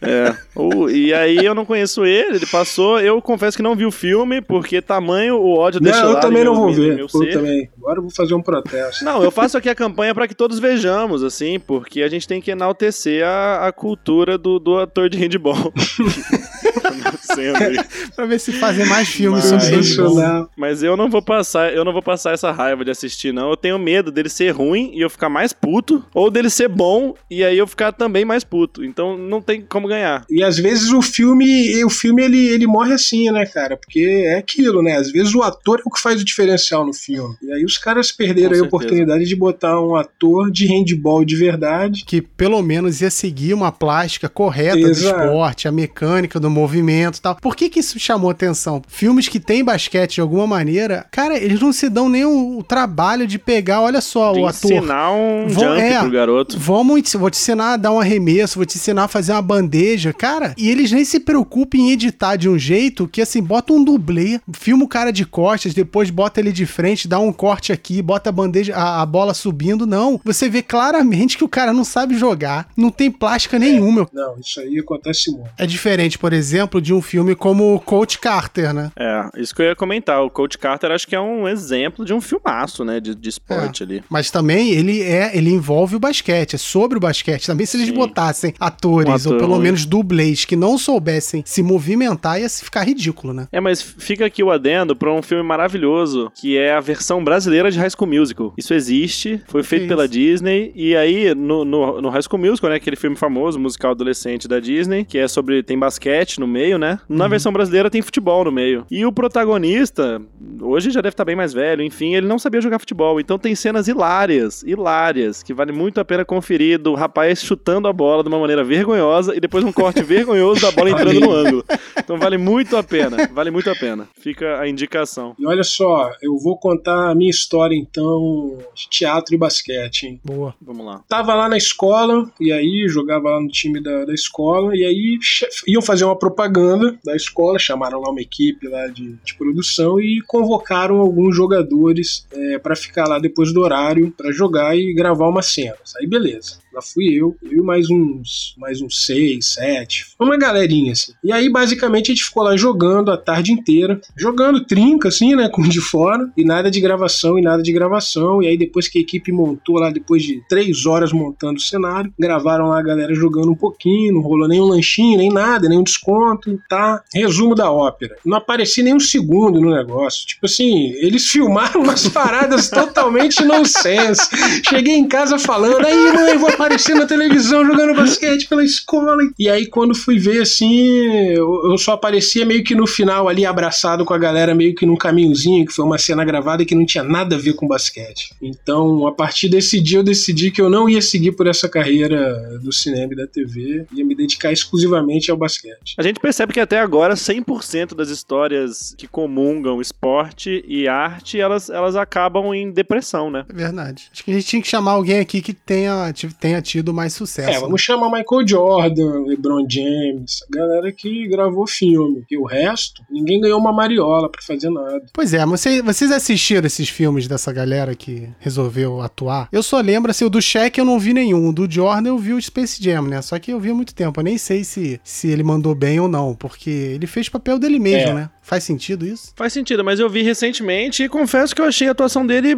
É. 0.02 0.34
O- 0.54 0.88
e 0.90 1.14
aí 1.14 1.36
eu 1.44 1.54
não 1.54 1.64
conheço 1.64 2.04
ele, 2.04 2.36
ele 2.36 2.46
passou. 2.46 3.00
Eu 3.00 3.20
confesso 3.22 3.56
que 3.56 3.62
não 3.62 3.74
vi 3.76 3.86
o 3.86 3.90
filme, 3.92 4.40
porque 4.40 4.82
tamanho 4.82 5.36
o 5.36 5.56
ódio 5.56 5.80
Não, 5.80 5.90
deixa 5.90 6.04
eu 6.06 6.18
também 6.20 6.44
não 6.44 6.54
vou 6.56 6.72
ver. 6.72 6.94
meu 6.96 7.04
Eu 7.04 7.08
ser. 7.08 7.32
também. 7.32 7.68
Agora 7.78 7.98
eu 7.98 8.02
vou 8.02 8.10
fazer 8.10 8.34
um 8.34 8.42
protesto. 8.42 9.04
Não, 9.04 9.22
eu 9.22 9.30
faço 9.30 9.56
aqui 9.56 9.68
a 9.68 9.74
campanha 9.74 10.12
para 10.14 10.26
que 10.28 10.34
todos 10.34 10.58
vejamos, 10.58 11.22
assim, 11.22 11.58
porque 11.60 12.02
a 12.02 12.08
gente 12.08 12.26
tem 12.26 12.40
que 12.40 12.50
enaltecer 12.50 13.24
a, 13.24 13.66
a 13.68 13.72
cultura 13.72 14.36
do, 14.36 14.58
do 14.58 14.76
ator 14.78 15.08
de 15.08 15.18
handball. 15.18 15.72
Aí. 17.30 17.76
Pra 18.14 18.26
ver 18.26 18.38
se 18.40 18.52
fazer 18.52 18.84
mais 18.86 19.08
filmes 19.08 19.50
Mas- 19.50 19.62
sobre. 19.62 19.82
Sensacional. 19.84 20.50
Mas 20.56 20.82
eu 20.82 20.96
não 20.96 21.08
vou 21.10 21.22
passar, 21.22 21.72
eu 21.72 21.84
não 21.84 21.92
vou 21.92 22.02
passar 22.02 22.32
essa 22.32 22.50
raiva 22.52 22.84
de 22.84 22.90
assistir, 22.90 23.32
não. 23.32 23.50
Eu 23.50 23.56
tenho 23.56 23.78
medo 23.78 24.10
dele 24.10 24.28
ser 24.28 24.50
ruim 24.50 24.90
e 24.94 25.00
eu 25.00 25.10
ficar 25.10 25.28
mais 25.28 25.52
puto, 25.52 26.04
ou 26.14 26.30
dele 26.30 26.48
ser 26.50 26.68
bom 26.68 27.14
e 27.30 27.44
aí 27.44 27.58
eu 27.58 27.66
ficar 27.66 27.92
também 27.92 28.24
mais 28.24 28.44
puto. 28.44 28.84
Então 28.84 29.16
não 29.16 29.40
tem 29.40 29.60
como 29.62 29.88
ganhar. 29.88 30.24
E 30.30 30.42
às 30.42 30.56
vezes 30.56 30.90
o 30.92 31.02
filme, 31.02 31.84
o 31.84 31.90
filme 31.90 32.22
ele, 32.22 32.48
ele 32.48 32.66
morre 32.66 32.92
assim, 32.92 33.30
né, 33.30 33.44
cara? 33.46 33.76
Porque 33.76 34.24
é 34.26 34.38
aquilo, 34.38 34.82
né? 34.82 34.96
Às 34.96 35.10
vezes 35.10 35.34
o 35.34 35.42
ator 35.42 35.78
é 35.80 35.82
o 35.84 35.90
que 35.90 36.00
faz 36.00 36.20
o 36.20 36.24
diferencial 36.24 36.84
no 36.86 36.92
filme. 36.94 37.34
E 37.42 37.52
aí 37.52 37.64
os 37.64 37.78
caras 37.78 38.10
perderam 38.12 38.58
a 38.58 38.62
oportunidade 38.62 39.24
de 39.24 39.36
botar 39.36 39.80
um 39.80 39.94
ator 39.96 40.50
de 40.50 40.66
handball 40.66 41.24
de 41.24 41.36
verdade. 41.36 42.04
que 42.06 42.20
pelo 42.22 42.62
menos 42.62 43.00
ia 43.00 43.10
seguir 43.10 43.54
uma 43.54 43.70
plástica 43.72 44.28
correta 44.28 44.76
do 44.78 44.88
Exato. 44.88 45.20
esporte, 45.24 45.68
a 45.68 45.72
mecânica 45.72 46.38
do 46.40 46.50
movimento 46.50 47.15
e 47.18 47.22
tal. 47.22 47.36
Por 47.36 47.54
que 47.56 47.68
que 47.68 47.80
isso 47.80 47.98
chamou 47.98 48.30
atenção? 48.30 48.82
Filmes 48.88 49.28
que 49.28 49.40
têm 49.40 49.64
basquete 49.64 50.14
de 50.16 50.20
alguma 50.20 50.46
maneira, 50.46 51.06
cara, 51.10 51.36
eles 51.38 51.60
não 51.60 51.72
se 51.72 51.88
dão 51.88 52.08
nem 52.08 52.24
o, 52.24 52.58
o 52.58 52.62
trabalho 52.62 53.26
de 53.26 53.38
pegar, 53.38 53.80
olha 53.80 54.00
só, 54.00 54.32
De 54.32 54.40
o 54.40 54.46
ator. 54.46 54.72
ensinar 54.72 55.12
um 55.12 55.46
Vou- 55.48 55.64
jump 55.64 55.80
é. 55.80 55.98
pro 56.00 56.10
garoto. 56.10 56.58
Vamos, 56.58 57.12
vou 57.14 57.30
te 57.30 57.38
ensinar 57.38 57.72
a 57.74 57.76
dar 57.76 57.92
um 57.92 58.00
arremesso, 58.00 58.56
vou 58.58 58.66
te 58.66 58.76
ensinar 58.76 59.04
a 59.04 59.08
fazer 59.08 59.32
uma 59.32 59.42
bandeja. 59.42 60.12
Cara, 60.12 60.54
e 60.56 60.68
eles 60.68 60.90
nem 60.92 61.04
se 61.04 61.20
preocupam 61.20 61.78
em 61.78 61.90
editar 61.92 62.36
de 62.36 62.48
um 62.48 62.58
jeito 62.58 63.06
que, 63.08 63.20
assim, 63.22 63.42
bota 63.42 63.72
um 63.72 63.82
dublê, 63.82 64.40
filma 64.52 64.84
o 64.84 64.88
cara 64.88 65.12
de 65.12 65.24
costas, 65.24 65.74
depois 65.74 66.10
bota 66.10 66.40
ele 66.40 66.52
de 66.52 66.66
frente, 66.66 67.08
dá 67.08 67.18
um 67.18 67.32
corte 67.32 67.72
aqui, 67.72 68.00
bota 68.02 68.30
a 68.30 68.32
bandeja, 68.32 68.74
a, 68.74 69.02
a 69.02 69.06
bola 69.06 69.34
subindo. 69.34 69.86
Não, 69.86 70.20
você 70.24 70.48
vê 70.48 70.62
claramente 70.62 71.36
que 71.36 71.44
o 71.44 71.48
cara 71.48 71.72
não 71.72 71.84
sabe 71.84 72.16
jogar, 72.16 72.68
não 72.76 72.90
tem 72.90 73.10
plástica 73.10 73.58
nenhuma. 73.58 74.06
Não, 74.12 74.38
isso 74.38 74.60
aí 74.60 74.78
acontece 74.78 75.30
muito. 75.30 75.50
É 75.58 75.66
diferente, 75.66 76.18
por 76.18 76.32
exemplo, 76.32 76.80
de 76.80 76.92
um 76.92 77.00
filme 77.06 77.34
como 77.34 77.78
Coach 77.80 78.18
Carter, 78.18 78.74
né? 78.74 78.90
É, 78.96 79.28
isso 79.36 79.54
que 79.54 79.62
eu 79.62 79.66
ia 79.66 79.76
comentar. 79.76 80.22
O 80.22 80.30
Coach 80.30 80.58
Carter 80.58 80.90
acho 80.90 81.06
que 81.06 81.14
é 81.14 81.20
um 81.20 81.46
exemplo 81.48 82.04
de 82.04 82.12
um 82.12 82.20
filmaço, 82.20 82.84
né? 82.84 83.00
De, 83.00 83.14
de 83.14 83.28
esporte 83.28 83.82
ali. 83.82 84.02
Mas 84.10 84.30
também 84.30 84.70
ele 84.70 85.02
é, 85.02 85.36
ele 85.36 85.50
envolve 85.50 85.94
o 85.96 86.00
basquete, 86.00 86.54
é 86.54 86.58
sobre 86.58 86.98
o 86.98 87.00
basquete. 87.00 87.46
Também 87.46 87.66
se 87.66 87.76
eles 87.76 87.88
Sim. 87.88 87.94
botassem 87.94 88.54
atores, 88.58 89.08
Um 89.08 89.12
ou 89.30 89.34
ator 89.34 89.38
pelo 89.38 89.54
ruim. 89.54 89.62
menos 89.62 89.84
dublês, 89.86 90.44
que 90.44 90.56
não 90.56 90.76
soubessem 90.76 91.42
se 91.46 91.62
movimentar, 91.62 92.40
ia 92.40 92.48
se 92.48 92.64
ficar 92.64 92.82
ridículo, 92.82 93.32
né? 93.32 93.46
É, 93.52 93.60
mas 93.60 93.80
fica 93.82 94.26
aqui 94.26 94.42
o 94.42 94.50
adendo 94.50 94.96
pra 94.96 95.12
um 95.12 95.22
filme 95.22 95.44
maravilhoso, 95.44 96.30
que 96.34 96.56
é 96.56 96.72
a 96.74 96.80
versão 96.80 97.22
brasileira 97.22 97.70
de 97.70 97.78
High 97.78 97.90
School 97.90 98.10
Musical. 98.10 98.52
Isso 98.56 98.74
existe, 98.74 99.40
foi 99.46 99.62
feito 99.62 99.86
pela? 99.86 100.06
Disney, 100.06 100.72
e 100.74 100.96
aí 100.96 101.34
no, 101.34 101.64
no, 101.64 102.00
no 102.00 102.08
High 102.08 102.22
School 102.22 102.40
Musical, 102.40 102.70
né, 102.70 102.76
aquele 102.76 102.96
filme 102.96 103.16
famoso, 103.16 103.58
musical 103.58 103.90
adolescente 103.90 104.46
da 104.48 104.60
Disney, 104.60 105.04
que 105.04 105.18
é 105.18 105.26
sobre, 105.28 105.62
tem 105.62 105.78
basquete 105.78 106.38
no 106.38 106.46
meio, 106.46 106.78
né? 106.78 106.95
Na 107.08 107.24
Uhum. 107.24 107.30
versão 107.30 107.52
brasileira 107.52 107.90
tem 107.90 108.02
futebol 108.02 108.44
no 108.44 108.52
meio. 108.52 108.84
E 108.90 109.04
o 109.04 109.12
protagonista, 109.12 110.20
hoje 110.60 110.90
já 110.90 111.00
deve 111.00 111.12
estar 111.14 111.24
bem 111.24 111.36
mais 111.36 111.52
velho, 111.52 111.82
enfim, 111.82 112.14
ele 112.14 112.26
não 112.26 112.38
sabia 112.38 112.60
jogar 112.60 112.78
futebol, 112.78 113.20
então 113.20 113.38
tem 113.38 113.54
cenas 113.54 113.88
hilárias, 113.88 114.62
hilárias, 114.62 115.42
que 115.42 115.54
vale 115.54 115.72
muito 115.72 116.00
a 116.00 116.04
pena 116.04 116.24
conferir, 116.24 116.78
do 116.78 116.94
rapaz 116.94 117.42
chutando 117.42 117.88
a 117.88 117.92
bola 117.92 118.22
de 118.22 118.28
uma 118.28 118.38
maneira 118.38 118.62
vergonhosa, 118.64 119.34
e 119.36 119.40
depois 119.40 119.64
um 119.64 119.72
corte 119.72 120.02
vergonhoso 120.04 120.60
da 120.62 120.70
bola 120.70 120.90
entrando 120.90 121.20
no 121.20 121.32
ângulo. 121.32 121.64
Então 121.98 122.18
vale 122.18 122.36
muito 122.38 122.76
a 122.76 122.82
pena, 122.82 123.28
vale 123.32 123.50
muito 123.50 123.70
a 123.70 123.74
pena. 123.74 124.08
Fica 124.20 124.60
a 124.60 124.68
indicação. 124.68 125.34
E 125.38 125.46
olha 125.46 125.64
só, 125.64 126.10
eu 126.22 126.36
vou 126.38 126.56
contar 126.58 127.10
a 127.10 127.14
minha 127.14 127.30
história 127.30 127.74
então 127.74 128.58
de 128.74 128.88
teatro 128.88 129.34
e 129.34 129.38
basquete, 129.38 130.04
hein? 130.04 130.20
Boa. 130.24 130.54
Vamos 130.60 130.84
lá. 130.84 131.00
Tava 131.08 131.34
lá 131.34 131.48
na 131.48 131.56
escola, 131.56 132.30
e 132.40 132.52
aí 132.52 132.86
jogava 132.88 133.30
lá 133.30 133.40
no 133.40 133.48
time 133.48 133.80
da, 133.80 134.04
da 134.04 134.12
escola, 134.14 134.76
e 134.76 134.84
aí 134.84 135.18
iam 135.66 135.82
fazer 135.82 136.04
uma 136.04 136.16
propaganda 136.18 136.85
da 137.04 137.14
escola, 137.14 137.58
chamaram 137.58 138.00
lá 138.00 138.10
uma 138.10 138.20
equipe 138.20 138.68
lá 138.68 138.86
de, 138.88 139.16
de 139.24 139.34
produção 139.34 140.00
e 140.00 140.22
convocaram 140.26 140.98
alguns 140.98 141.36
jogadores 141.36 142.26
é, 142.32 142.58
para 142.58 142.76
ficar 142.76 143.08
lá 143.08 143.18
depois 143.18 143.52
do 143.52 143.60
horário 143.60 144.12
para 144.16 144.32
jogar 144.32 144.76
e 144.76 144.94
gravar 144.94 145.28
umas 145.28 145.46
cenas. 145.46 145.94
Aí 145.98 146.06
beleza. 146.06 146.58
Lá 146.76 146.82
fui 146.82 147.06
eu, 147.06 147.34
eu 147.42 147.62
e 147.62 147.62
mais 147.62 147.88
uns, 147.88 148.54
mais 148.58 148.82
uns 148.82 149.06
seis, 149.06 149.54
sete, 149.54 150.08
uma 150.20 150.36
galerinha 150.36 150.92
assim. 150.92 151.14
E 151.24 151.32
aí, 151.32 151.48
basicamente, 151.48 152.12
a 152.12 152.14
gente 152.14 152.26
ficou 152.26 152.42
lá 152.42 152.54
jogando 152.54 153.10
a 153.10 153.16
tarde 153.16 153.50
inteira, 153.50 153.98
jogando 154.14 154.62
trinca, 154.62 155.08
assim, 155.08 155.34
né, 155.34 155.48
com 155.48 155.62
de 155.62 155.80
fora, 155.80 156.30
e 156.36 156.44
nada 156.44 156.70
de 156.70 156.78
gravação 156.78 157.38
e 157.38 157.42
nada 157.42 157.62
de 157.62 157.72
gravação. 157.72 158.42
E 158.42 158.46
aí, 158.46 158.58
depois 158.58 158.88
que 158.88 158.98
a 158.98 159.00
equipe 159.00 159.32
montou 159.32 159.76
lá, 159.78 159.88
depois 159.88 160.22
de 160.22 160.42
três 160.50 160.84
horas 160.84 161.12
montando 161.12 161.56
o 161.56 161.62
cenário, 161.62 162.12
gravaram 162.18 162.68
lá 162.68 162.78
a 162.78 162.82
galera 162.82 163.14
jogando 163.14 163.50
um 163.50 163.56
pouquinho, 163.56 164.12
não 164.12 164.20
rolou 164.20 164.46
nem 164.46 164.60
um 164.60 164.66
lanchinho, 164.66 165.16
nem 165.16 165.30
nada, 165.30 165.70
nem 165.70 165.78
um 165.78 165.82
desconto, 165.82 166.60
tá? 166.68 167.02
Resumo 167.14 167.54
da 167.54 167.72
ópera. 167.72 168.16
Não 168.22 168.36
apareci 168.36 168.82
nem 168.82 168.94
um 168.94 169.00
segundo 169.00 169.62
no 169.62 169.74
negócio. 169.74 170.26
Tipo 170.26 170.44
assim, 170.44 170.92
eles 171.00 171.24
filmaram 171.32 171.80
umas 171.80 172.06
paradas 172.06 172.68
totalmente 172.68 173.42
nonsense. 173.42 174.28
Cheguei 174.68 174.94
em 174.94 175.08
casa 175.08 175.38
falando, 175.38 175.86
aí, 175.86 176.12
mãe, 176.12 176.36
vou 176.36 176.52
na 176.94 177.06
televisão 177.06 177.64
jogando 177.64 177.94
basquete 177.94 178.48
pela 178.48 178.64
escola. 178.64 179.16
E 179.38 179.48
aí, 179.48 179.66
quando 179.66 179.94
fui 179.94 180.18
ver, 180.18 180.42
assim, 180.42 180.86
eu 181.34 181.56
eu 181.70 181.78
só 181.78 181.92
aparecia 181.92 182.44
meio 182.44 182.62
que 182.64 182.74
no 182.74 182.86
final 182.86 183.28
ali, 183.28 183.44
abraçado 183.44 184.04
com 184.04 184.14
a 184.14 184.18
galera, 184.18 184.54
meio 184.54 184.74
que 184.74 184.84
num 184.86 184.96
caminhozinho, 184.96 185.64
que 185.66 185.72
foi 185.72 185.84
uma 185.84 185.98
cena 185.98 186.24
gravada 186.24 186.64
que 186.64 186.74
não 186.74 186.86
tinha 186.86 187.02
nada 187.04 187.36
a 187.36 187.38
ver 187.38 187.54
com 187.54 187.66
basquete. 187.66 188.30
Então, 188.40 189.06
a 189.06 189.12
partir 189.12 189.48
desse 189.48 189.80
dia, 189.80 189.98
eu 189.98 190.02
decidi 190.02 190.50
que 190.50 190.60
eu 190.60 190.68
não 190.70 190.88
ia 190.88 191.02
seguir 191.02 191.32
por 191.32 191.46
essa 191.46 191.68
carreira 191.68 192.58
do 192.62 192.72
cinema 192.72 193.12
e 193.12 193.16
da 193.16 193.26
TV, 193.26 193.84
ia 193.92 194.04
me 194.04 194.14
dedicar 194.14 194.52
exclusivamente 194.52 195.30
ao 195.30 195.36
basquete. 195.36 195.94
A 195.98 196.02
gente 196.02 196.20
percebe 196.20 196.52
que 196.52 196.60
até 196.60 196.78
agora 196.78 197.14
100% 197.14 197.94
das 197.94 198.08
histórias 198.10 198.94
que 198.96 199.06
comungam 199.06 199.80
esporte 199.80 200.64
e 200.66 200.86
arte, 200.88 201.38
elas, 201.40 201.68
elas 201.70 201.96
acabam 201.96 202.54
em 202.54 202.70
depressão, 202.70 203.30
né? 203.30 203.44
É 203.48 203.52
verdade. 203.52 204.08
Acho 204.12 204.24
que 204.24 204.30
a 204.30 204.34
gente 204.34 204.46
tinha 204.46 204.62
que 204.62 204.68
chamar 204.68 204.92
alguém 204.92 205.18
aqui 205.20 205.40
que 205.40 205.52
tenha, 205.52 206.12
tive- 206.12 206.34
tenha 206.56 206.62
tido 206.62 206.92
mais 206.92 207.12
sucesso. 207.12 207.48
É, 207.50 207.54
né? 207.54 207.60
vamos 207.60 207.80
chamar 207.80 208.10
Michael 208.10 208.46
Jordan, 208.46 209.24
LeBron 209.26 209.66
James, 209.68 210.40
a 210.50 210.56
galera 210.56 210.92
que 210.92 211.26
gravou 211.28 211.66
filme. 211.66 212.24
E 212.30 212.36
o 212.36 212.44
resto, 212.44 213.02
ninguém 213.10 213.40
ganhou 213.40 213.58
uma 213.58 213.72
mariola 213.72 214.28
pra 214.30 214.40
fazer 214.42 214.70
nada. 214.70 215.02
Pois 215.12 215.34
é, 215.34 215.44
mas 215.44 215.60
vocês, 215.60 216.10
assistiram 216.10 216.66
esses 216.66 216.88
filmes 216.88 217.26
dessa 217.28 217.52
galera 217.52 217.94
que 217.94 218.28
resolveu 218.38 219.00
atuar? 219.00 219.48
Eu 219.52 219.62
só 219.62 219.80
lembro, 219.80 220.10
assim, 220.10 220.24
o 220.24 220.30
do 220.30 220.40
Shaq 220.40 220.78
eu 220.78 220.84
não 220.84 220.98
vi 220.98 221.12
nenhum, 221.12 221.48
o 221.48 221.52
do 221.52 221.70
Jordan 221.70 222.08
eu 222.08 222.18
vi 222.18 222.32
o 222.32 222.40
Space 222.42 222.82
Jam, 222.82 223.02
né? 223.02 223.20
Só 223.22 223.38
que 223.38 223.52
eu 223.52 223.60
vi 223.60 223.70
há 223.70 223.74
muito 223.74 223.94
tempo, 223.94 224.18
eu 224.20 224.24
nem 224.24 224.38
sei 224.38 224.64
se, 224.64 225.00
se 225.02 225.28
ele 225.28 225.42
mandou 225.42 225.74
bem 225.74 226.00
ou 226.00 226.08
não, 226.08 226.34
porque 226.34 226.70
ele 226.70 227.06
fez 227.06 227.28
papel 227.28 227.58
dele 227.58 227.78
mesmo, 227.78 228.10
É. 228.10 228.14
né? 228.14 228.30
Faz 228.46 228.62
sentido 228.62 229.04
isso? 229.04 229.32
Faz 229.34 229.52
sentido, 229.52 229.82
mas 229.82 229.98
eu 229.98 230.08
vi 230.08 230.22
recentemente 230.22 231.02
e 231.02 231.08
confesso 231.08 231.52
que 231.52 231.60
eu 231.60 231.66
achei 231.66 231.88
a 231.88 231.90
atuação 231.90 232.24
dele 232.24 232.54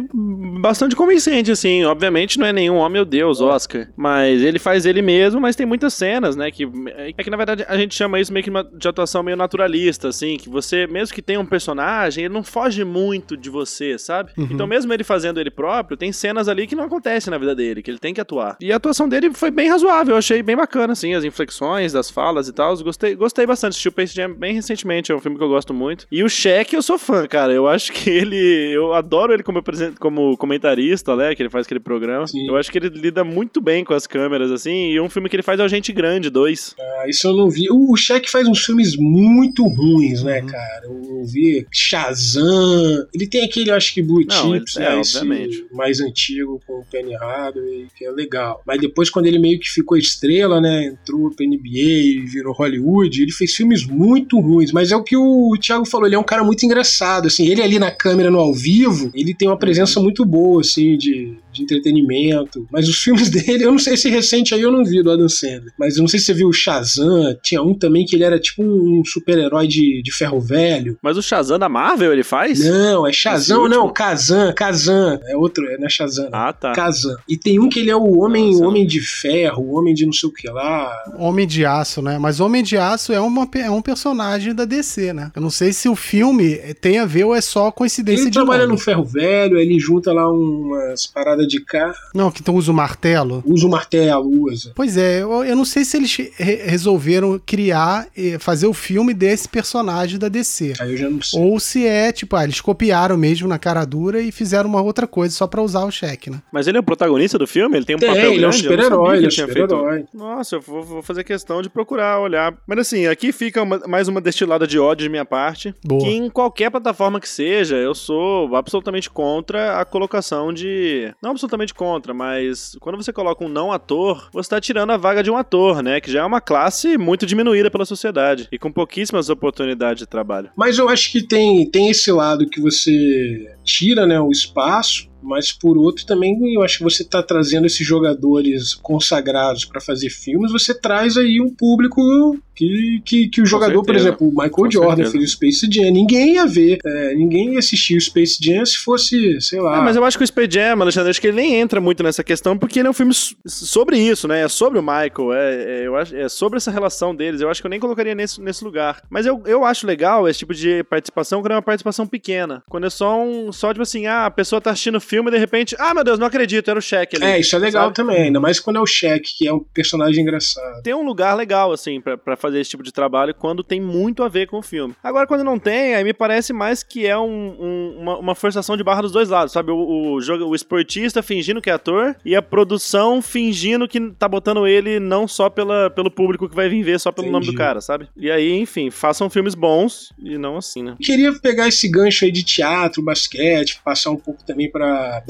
bastante 0.61 0.95
convincente, 0.95 1.49
assim. 1.49 1.83
Obviamente 1.83 2.37
não 2.37 2.45
é 2.45 2.53
nenhum, 2.53 2.77
oh 2.77 2.87
meu 2.89 3.03
Deus, 3.03 3.41
Oscar. 3.41 3.87
Mas 3.97 4.43
ele 4.43 4.59
faz 4.59 4.85
ele 4.85 5.01
mesmo, 5.01 5.41
mas 5.41 5.55
tem 5.55 5.65
muitas 5.65 5.95
cenas, 5.95 6.35
né? 6.35 6.51
Que, 6.51 6.69
é 7.17 7.23
que 7.23 7.29
na 7.31 7.37
verdade 7.37 7.65
a 7.67 7.75
gente 7.75 7.95
chama 7.95 8.19
isso 8.19 8.31
meio 8.31 8.43
que 8.43 8.51
de 8.77 8.87
atuação 8.87 9.23
meio 9.23 9.35
naturalista, 9.35 10.09
assim. 10.09 10.37
Que 10.37 10.47
você, 10.47 10.85
mesmo 10.85 11.15
que 11.15 11.23
tenha 11.23 11.39
um 11.39 11.45
personagem, 11.45 12.25
ele 12.25 12.33
não 12.35 12.43
foge 12.43 12.83
muito 12.83 13.35
de 13.35 13.49
você, 13.49 13.97
sabe? 13.97 14.31
Uhum. 14.37 14.47
Então, 14.51 14.67
mesmo 14.67 14.93
ele 14.93 15.03
fazendo 15.03 15.39
ele 15.39 15.49
próprio, 15.49 15.97
tem 15.97 16.11
cenas 16.11 16.47
ali 16.47 16.67
que 16.67 16.75
não 16.75 16.83
acontecem 16.83 17.31
na 17.31 17.39
vida 17.39 17.55
dele, 17.55 17.81
que 17.81 17.89
ele 17.89 17.97
tem 17.97 18.13
que 18.13 18.21
atuar. 18.21 18.57
E 18.61 18.71
a 18.71 18.75
atuação 18.75 19.09
dele 19.09 19.33
foi 19.33 19.49
bem 19.49 19.69
razoável, 19.69 20.13
eu 20.13 20.19
achei 20.19 20.43
bem 20.43 20.55
bacana, 20.55 20.93
assim, 20.93 21.15
as 21.15 21.23
inflexões 21.23 21.93
das 21.93 22.11
falas 22.11 22.47
e 22.47 22.53
tal. 22.53 22.77
Gostei, 22.77 23.15
gostei 23.15 23.47
bastante. 23.47 23.71
Assisti 23.71 23.87
o 23.87 23.91
Space 23.91 24.13
Jam 24.13 24.35
bem 24.35 24.53
recentemente, 24.53 25.11
é 25.11 25.15
um 25.15 25.19
filme 25.19 25.35
que 25.35 25.43
eu 25.43 25.49
gosto 25.49 25.73
muito. 25.73 25.78
E 26.11 26.23
o 26.23 26.29
Shaq, 26.29 26.73
eu 26.75 26.81
sou 26.81 26.97
fã, 26.97 27.25
cara. 27.27 27.53
Eu 27.53 27.67
acho 27.67 27.91
que 27.93 28.09
ele. 28.09 28.35
Eu 28.73 28.93
adoro 28.93 29.33
ele 29.33 29.43
como, 29.43 29.61
como 29.99 30.37
comentarista, 30.37 31.15
né? 31.15 31.33
Que 31.35 31.41
ele 31.43 31.49
faz 31.49 31.65
aquele 31.65 31.79
programa. 31.79 32.27
Sim. 32.27 32.47
Eu 32.47 32.55
acho 32.57 32.71
que 32.71 32.77
ele 32.77 32.89
lida 32.89 33.23
muito 33.23 33.61
bem 33.61 33.83
com 33.83 33.93
as 33.93 34.05
câmeras, 34.07 34.51
assim. 34.51 34.91
E 34.91 34.99
um 34.99 35.09
filme 35.09 35.29
que 35.29 35.35
ele 35.35 35.43
faz 35.43 35.59
é 35.59 35.63
o 35.63 35.67
Gente 35.67 35.91
Grande 35.93 36.29
2. 36.29 36.75
Ah, 36.79 37.05
isso 37.07 37.27
eu 37.27 37.33
não 37.35 37.49
vi. 37.49 37.67
O, 37.71 37.95
Shaq 37.95 38.29
faz 38.29 38.47
uns 38.47 38.63
filmes 38.63 38.95
muito 38.97 39.63
ruins, 39.67 40.19
Uhum. 40.21 40.25
né, 40.25 40.41
cara? 40.41 40.85
Eu, 40.85 41.23
vi 41.25 41.65
Shazam. 41.71 43.05
Ele 43.13 43.27
tem 43.27 43.43
aquele, 43.43 43.69
eu 43.71 43.75
acho 43.75 43.93
que 43.93 44.01
Blue 44.01 44.23
Não, 44.25 44.53
Chips, 44.53 44.75
ele- 44.77 44.85
é, 44.85 44.89
né? 44.95 45.01
esse 45.01 45.17
obviamente. 45.17 45.65
mais 45.71 45.99
antigo 46.01 46.59
com 46.65 46.79
o 46.79 46.85
Penny 46.85 47.13
Hardaway, 47.15 47.87
que 47.95 48.05
é 48.05 48.11
legal. 48.11 48.61
Mas 48.65 48.79
depois, 48.79 49.09
quando 49.09 49.27
ele 49.27 49.39
meio 49.39 49.59
que 49.59 49.69
ficou 49.69 49.97
estrela, 49.97 50.59
né? 50.61 50.85
Entrou 50.85 51.29
pra 51.35 51.45
NBA, 51.45 52.25
virou 52.31 52.53
Hollywood, 52.53 53.21
ele 53.21 53.31
fez 53.31 53.53
filmes 53.55 53.85
muito 53.85 54.39
ruins. 54.39 54.71
Mas 54.71 54.91
é 54.91 54.95
o 54.95 55.03
que 55.03 55.15
o 55.17 55.55
Thiago 55.69 55.85
falou, 55.85 56.07
ele 56.07 56.15
é 56.15 56.19
um 56.19 56.23
cara 56.23 56.43
muito 56.43 56.65
engraçado, 56.65 57.27
assim. 57.27 57.47
Ele 57.47 57.61
ali 57.61 57.77
na 57.77 57.91
câmera, 57.91 58.31
no 58.31 58.39
ao 58.39 58.53
vivo, 58.53 59.11
ele 59.13 59.33
tem 59.33 59.47
uma 59.47 59.57
presença 59.57 59.99
muito 59.99 60.25
boa, 60.25 60.61
assim, 60.61 60.97
de, 60.97 61.37
de 61.51 61.63
entretenimento. 61.63 62.67
Mas 62.71 62.87
os 62.87 63.01
filmes 63.01 63.29
dele, 63.31 63.63
eu 63.63 63.71
não 63.71 63.79
sei 63.79 63.97
se 63.97 64.09
recente 64.09 64.53
aí 64.53 64.61
eu 64.61 64.71
não 64.71 64.83
vi 64.83 65.01
do 65.01 65.11
Adam 65.11 65.29
Sandler. 65.29 65.73
Mas 65.77 65.95
eu 65.97 66.01
não 66.01 66.07
sei 66.07 66.19
se 66.19 66.25
você 66.27 66.33
viu 66.33 66.49
o 66.49 66.53
Shazam, 66.53 67.35
tinha 67.43 67.61
um 67.61 67.73
também 67.73 68.05
que 68.05 68.15
ele 68.15 68.23
era 68.23 68.39
tipo 68.39 68.63
um 68.63 69.03
super-herói 69.05 69.67
de, 69.67 70.01
de 70.03 70.11
ferro 70.11 70.39
velho. 70.39 70.97
Mas 71.01 71.17
o 71.17 71.21
Shazam 71.21 71.59
da 71.59 71.69
Marvel 71.69 72.11
ele 72.13 72.23
faz? 72.23 72.59
Não, 72.59 73.07
é 73.07 73.11
Shazam, 73.13 73.67
não, 73.67 73.91
Kazan, 73.91 74.53
Kazan. 74.53 75.19
É 75.25 75.35
outro, 75.35 75.65
é, 75.69 75.77
não 75.77 75.85
é 75.85 75.89
Shazam. 75.89 76.29
Ah, 76.31 76.53
tá. 76.53 76.73
Kazan. 76.73 77.15
E 77.27 77.37
tem 77.37 77.59
um 77.59 77.69
que 77.69 77.79
ele 77.79 77.89
é 77.89 77.95
o 77.95 78.19
homem, 78.19 78.51
Nossa, 78.51 78.65
homem 78.65 78.85
de 78.85 78.99
ferro, 79.01 79.63
o 79.63 79.77
homem 79.77 79.93
de 79.93 80.05
não 80.05 80.13
sei 80.13 80.29
o 80.29 80.33
que 80.33 80.49
lá. 80.49 80.91
Homem 81.17 81.47
de 81.47 81.65
Aço, 81.65 82.01
né? 82.01 82.17
Mas 82.17 82.39
Homem 82.39 82.63
de 82.63 82.77
Aço 82.77 83.13
é, 83.13 83.19
uma, 83.19 83.47
é 83.55 83.69
um 83.69 83.81
personagem 83.81 84.53
da 84.53 84.65
DC, 84.65 85.13
né? 85.13 85.31
Eu 85.35 85.41
não 85.41 85.49
sei 85.49 85.73
se 85.73 85.87
o 85.89 85.95
filme 85.95 86.55
tem 86.81 86.99
a 86.99 87.05
ver 87.05 87.23
ou 87.25 87.35
é 87.35 87.41
só 87.41 87.71
coincidência 87.71 88.23
Ele 88.23 88.29
de 88.29 88.33
trabalha 88.33 88.63
nome. 88.63 88.73
no 88.73 88.77
ferro 88.77 89.03
velho, 89.03 89.57
ele 89.57 89.79
junta 89.79 90.11
lá 90.13 90.29
umas 90.29 91.07
paradas 91.07 91.38
de 91.47 91.59
cá, 91.61 91.93
Não, 92.13 92.31
que 92.31 92.41
então 92.41 92.55
usa 92.55 92.71
o 92.71 92.73
martelo. 92.75 93.43
usa 93.45 93.65
o 93.67 93.69
martelo, 93.69 94.29
usa. 94.49 94.71
Pois 94.75 94.97
é, 94.97 95.21
eu, 95.21 95.43
eu 95.43 95.55
não 95.55 95.65
sei 95.65 95.83
se 95.85 95.97
eles 95.97 96.15
re- 96.37 96.61
resolveram 96.65 97.39
criar, 97.45 98.07
eh, 98.17 98.37
fazer 98.39 98.67
o 98.67 98.73
filme 98.73 99.13
desse 99.13 99.47
personagem 99.47 100.17
da 100.19 100.27
DC. 100.29 100.73
Aí 100.79 100.91
eu 100.91 100.97
já 100.97 101.09
não 101.09 101.21
sei. 101.21 101.39
Ou 101.41 101.59
se 101.59 101.85
é, 101.85 102.11
tipo, 102.11 102.35
ah, 102.35 102.43
eles 102.43 102.61
copiaram 102.61 103.17
mesmo 103.17 103.47
na 103.47 103.59
cara 103.59 103.85
dura 103.85 104.21
e 104.21 104.31
fizeram 104.31 104.69
uma 104.69 104.81
outra 104.81 105.05
coisa 105.07 105.33
só 105.35 105.47
pra 105.47 105.61
usar 105.61 105.83
o 105.85 105.91
cheque, 105.91 106.29
né? 106.29 106.41
Mas 106.51 106.67
ele 106.67 106.77
é 106.77 106.79
o 106.79 106.83
protagonista 106.83 107.37
do 107.37 107.47
filme? 107.47 107.77
Ele 107.77 107.85
tem 107.85 107.95
um 107.95 107.99
Tem, 107.99 108.09
papel 108.09 108.33
ele 108.33 108.43
é 108.43 108.47
um 108.47 108.51
grande? 108.51 108.63
Não 108.67 108.69
sabia 108.69 108.83
super-herói, 108.83 109.17
ele 109.17 109.25
é 109.25 109.27
um 109.27 109.29
tinha 109.31 109.47
feito- 109.47 109.69
super-herói. 109.69 110.05
Nossa, 110.13 110.55
eu 110.55 110.61
vou, 110.61 110.83
vou 110.83 111.01
fazer 111.01 111.23
questão 111.23 111.61
de 111.61 111.69
procurar, 111.69 112.19
olhar. 112.19 112.53
Mas 112.67 112.79
assim, 112.79 113.07
aqui 113.07 113.31
fica 113.31 113.61
uma- 113.63 113.79
mais 113.87 114.07
uma 114.07 114.21
destilada 114.21 114.65
de 114.67 114.77
ódio 114.79 115.03
de 115.03 115.09
minha 115.09 115.25
parte. 115.25 115.73
Boa. 115.83 116.01
Que 116.03 116.09
em 116.09 116.29
qualquer 116.29 116.69
plataforma 116.69 117.19
que 117.19 117.29
seja, 117.29 117.75
eu 117.75 117.93
sou 117.95 118.55
absolutamente 118.55 119.09
contra 119.09 119.79
a 119.79 119.85
colocação 119.85 120.53
de. 120.53 121.13
Não 121.21 121.28
absolutamente 121.31 121.73
contra, 121.73 122.13
mas 122.13 122.75
quando 122.79 122.95
você 122.95 123.11
coloca 123.11 123.43
um 123.43 123.49
não 123.49 123.71
ator, 123.71 124.29
você 124.31 124.49
tá 124.49 124.61
tirando 124.61 124.91
a 124.91 124.97
vaga 124.97 125.23
de 125.23 125.31
um 125.31 125.37
ator, 125.37 125.81
né? 125.81 125.99
Que 125.99 126.11
já 126.11 126.21
é 126.21 126.25
uma 126.25 126.41
classe 126.41 126.97
muito 126.97 127.25
diminuída 127.25 127.69
pela 127.71 127.85
sociedade 127.85 128.47
e 128.51 128.57
com 128.57 128.71
pouquíssimas 128.71 129.29
oportunidades 129.29 129.99
de 130.01 130.07
trabalho. 130.07 130.49
Mas 130.55 130.77
eu 130.77 130.89
acho 130.89 131.11
que 131.11 131.21
tem, 131.21 131.69
tem 131.69 131.89
esse 131.89 132.11
lado 132.11 132.49
que 132.49 132.59
você 132.61 133.55
tira 133.69 134.05
né, 134.07 134.19
o 134.19 134.31
espaço, 134.31 135.07
mas 135.21 135.51
por 135.51 135.77
outro 135.77 136.05
também 136.05 136.37
eu 136.53 136.61
acho 136.63 136.77
que 136.77 136.83
você 136.83 137.03
está 137.03 137.21
trazendo 137.21 137.67
esses 137.67 137.85
jogadores 137.85 138.73
consagrados 138.73 139.65
para 139.65 139.81
fazer 139.81 140.09
filmes, 140.09 140.51
você 140.51 140.73
traz 140.73 141.17
aí 141.17 141.39
um 141.41 141.49
público 141.53 142.37
que, 142.55 143.01
que, 143.05 143.27
que 143.29 143.41
o 143.41 143.45
jogador, 143.45 143.81
por 143.83 143.93
certeza. 143.93 144.09
exemplo, 144.09 144.27
o 144.27 144.31
Michael 144.31 144.49
Com 144.51 144.71
Jordan 144.71 144.95
certeza. 145.05 145.11
fez 145.11 145.23
o 145.23 145.33
Space 145.33 145.67
Jam, 145.71 145.91
ninguém 145.91 146.33
ia 146.35 146.45
ver, 146.45 146.79
é, 146.85 147.15
ninguém 147.15 147.53
ia 147.53 147.59
assistir 147.59 147.95
o 147.97 148.01
Space 148.01 148.37
Jam 148.41 148.65
se 148.65 148.77
fosse, 148.77 149.39
sei 149.39 149.61
lá. 149.61 149.77
É, 149.77 149.81
mas 149.81 149.95
eu 149.95 150.03
acho 150.03 150.17
que 150.17 150.23
o 150.23 150.27
Space 150.27 150.49
Jam, 150.51 150.81
Alexandre, 150.81 151.09
acho 151.09 151.21
que 151.21 151.27
ele 151.27 151.37
nem 151.37 151.55
entra 151.55 151.79
muito 151.79 152.03
nessa 152.03 152.21
questão, 152.23 152.57
porque 152.57 152.79
ele 152.79 152.87
é 152.87 152.91
um 152.91 152.93
filme 152.93 153.13
so- 153.13 153.35
sobre 153.45 153.97
isso, 153.97 154.27
né? 154.27 154.41
É 154.43 154.47
sobre 154.49 154.77
o 154.79 154.81
Michael, 154.81 155.33
é, 155.33 155.63
é, 155.83 155.87
eu 155.87 155.95
acho, 155.95 156.15
é 156.15 156.27
sobre 156.27 156.57
essa 156.57 156.69
relação 156.71 157.15
deles. 157.15 157.39
Eu 157.39 157.49
acho 157.49 157.61
que 157.61 157.67
eu 157.67 157.69
nem 157.69 157.79
colocaria 157.79 158.13
nesse, 158.15 158.41
nesse 158.41 158.63
lugar. 158.63 159.01
Mas 159.09 159.25
eu, 159.25 159.41
eu 159.45 159.63
acho 159.63 159.87
legal 159.87 160.27
esse 160.27 160.39
tipo 160.39 160.53
de 160.53 160.83
participação 160.83 161.41
quando 161.41 161.53
é 161.53 161.55
uma 161.55 161.61
participação 161.61 162.05
pequena. 162.05 162.61
Quando 162.69 162.87
é 162.87 162.89
só 162.89 163.21
um. 163.23 163.53
Só 163.59 163.73
tipo 163.73 163.81
assim, 163.83 164.05
ah, 164.07 164.25
a 164.25 164.31
pessoa 164.31 164.61
tá 164.61 164.71
assistindo 164.71 164.95
o 164.95 165.01
filme 165.01 165.29
e 165.29 165.33
de 165.33 165.37
repente, 165.37 165.75
ah, 165.77 165.93
meu 165.93 166.01
Deus, 166.03 166.17
não 166.17 166.27
acredito, 166.27 166.69
era 166.69 166.79
o 166.79 166.81
cheque 166.81 167.17
ali. 167.17 167.25
É, 167.25 167.39
isso 167.39 167.53
é 167.57 167.59
legal 167.59 167.83
sabe? 167.85 167.95
também, 167.95 168.23
ainda 168.23 168.39
mais 168.39 168.57
quando 168.57 168.77
é 168.77 168.79
o 168.79 168.85
Shaq, 168.85 169.35
que 169.37 169.45
é 169.45 169.53
um 169.53 169.59
personagem 169.59 170.21
engraçado. 170.23 170.81
tem 170.81 170.93
um 170.93 171.03
lugar 171.03 171.35
legal, 171.35 171.73
assim, 171.73 171.99
pra, 171.99 172.17
pra 172.17 172.37
fazer 172.37 172.61
esse 172.61 172.69
tipo 172.69 172.83
de 172.83 172.93
trabalho 172.93 173.33
quando 173.35 173.61
tem 173.61 173.81
muito 173.81 174.23
a 174.23 174.29
ver 174.29 174.47
com 174.47 174.59
o 174.59 174.61
filme. 174.61 174.95
Agora, 175.03 175.27
quando 175.27 175.43
não 175.43 175.59
tem, 175.59 175.93
aí 175.95 176.03
me 176.05 176.13
parece 176.13 176.53
mais 176.53 176.83
que 176.83 177.05
é 177.05 177.17
um- 177.17 177.55
um- 177.59 177.97
uma, 177.99 178.17
uma 178.19 178.35
forçação 178.35 178.77
de 178.77 178.83
barra 178.83 179.01
dos 179.01 179.11
dois 179.11 179.27
lados, 179.27 179.51
sabe? 179.51 179.71
O, 179.71 179.75
o, 179.75 180.17
o 180.47 180.55
esportista 180.55 181.21
fingindo 181.21 181.61
que 181.61 181.69
é 181.69 181.73
ator 181.73 182.15
e 182.23 182.35
a 182.37 182.41
produção 182.41 183.21
fingindo 183.21 183.87
que 183.87 183.99
tá 184.11 184.27
botando 184.27 184.65
ele 184.67 184.99
não 184.99 185.27
só 185.27 185.49
pela, 185.49 185.89
pelo 185.89 186.09
público 186.09 186.47
que 186.47 186.55
vai 186.55 186.69
vir 186.69 186.83
ver, 186.83 186.99
só 186.99 187.11
pelo 187.11 187.27
nome 187.29 187.45
do 187.45 187.51
Entendi. 187.51 187.57
cara, 187.57 187.81
sabe? 187.81 188.07
E 188.15 188.31
aí, 188.31 188.57
enfim, 188.57 188.89
façam 188.89 189.29
filmes 189.29 189.53
bons 189.55 190.13
e 190.21 190.37
não 190.37 190.55
assim, 190.57 190.83
né? 190.83 190.95
Queria 191.01 191.33
pegar 191.39 191.67
esse 191.67 191.89
gancho 191.89 192.23
aí 192.25 192.31
de 192.31 192.43
teatro, 192.43 193.01
basquete, 193.03 193.48
passar 193.83 194.11
um 194.11 194.15
pouco 194.17 194.43
também 194.45 194.69
para 194.71 195.21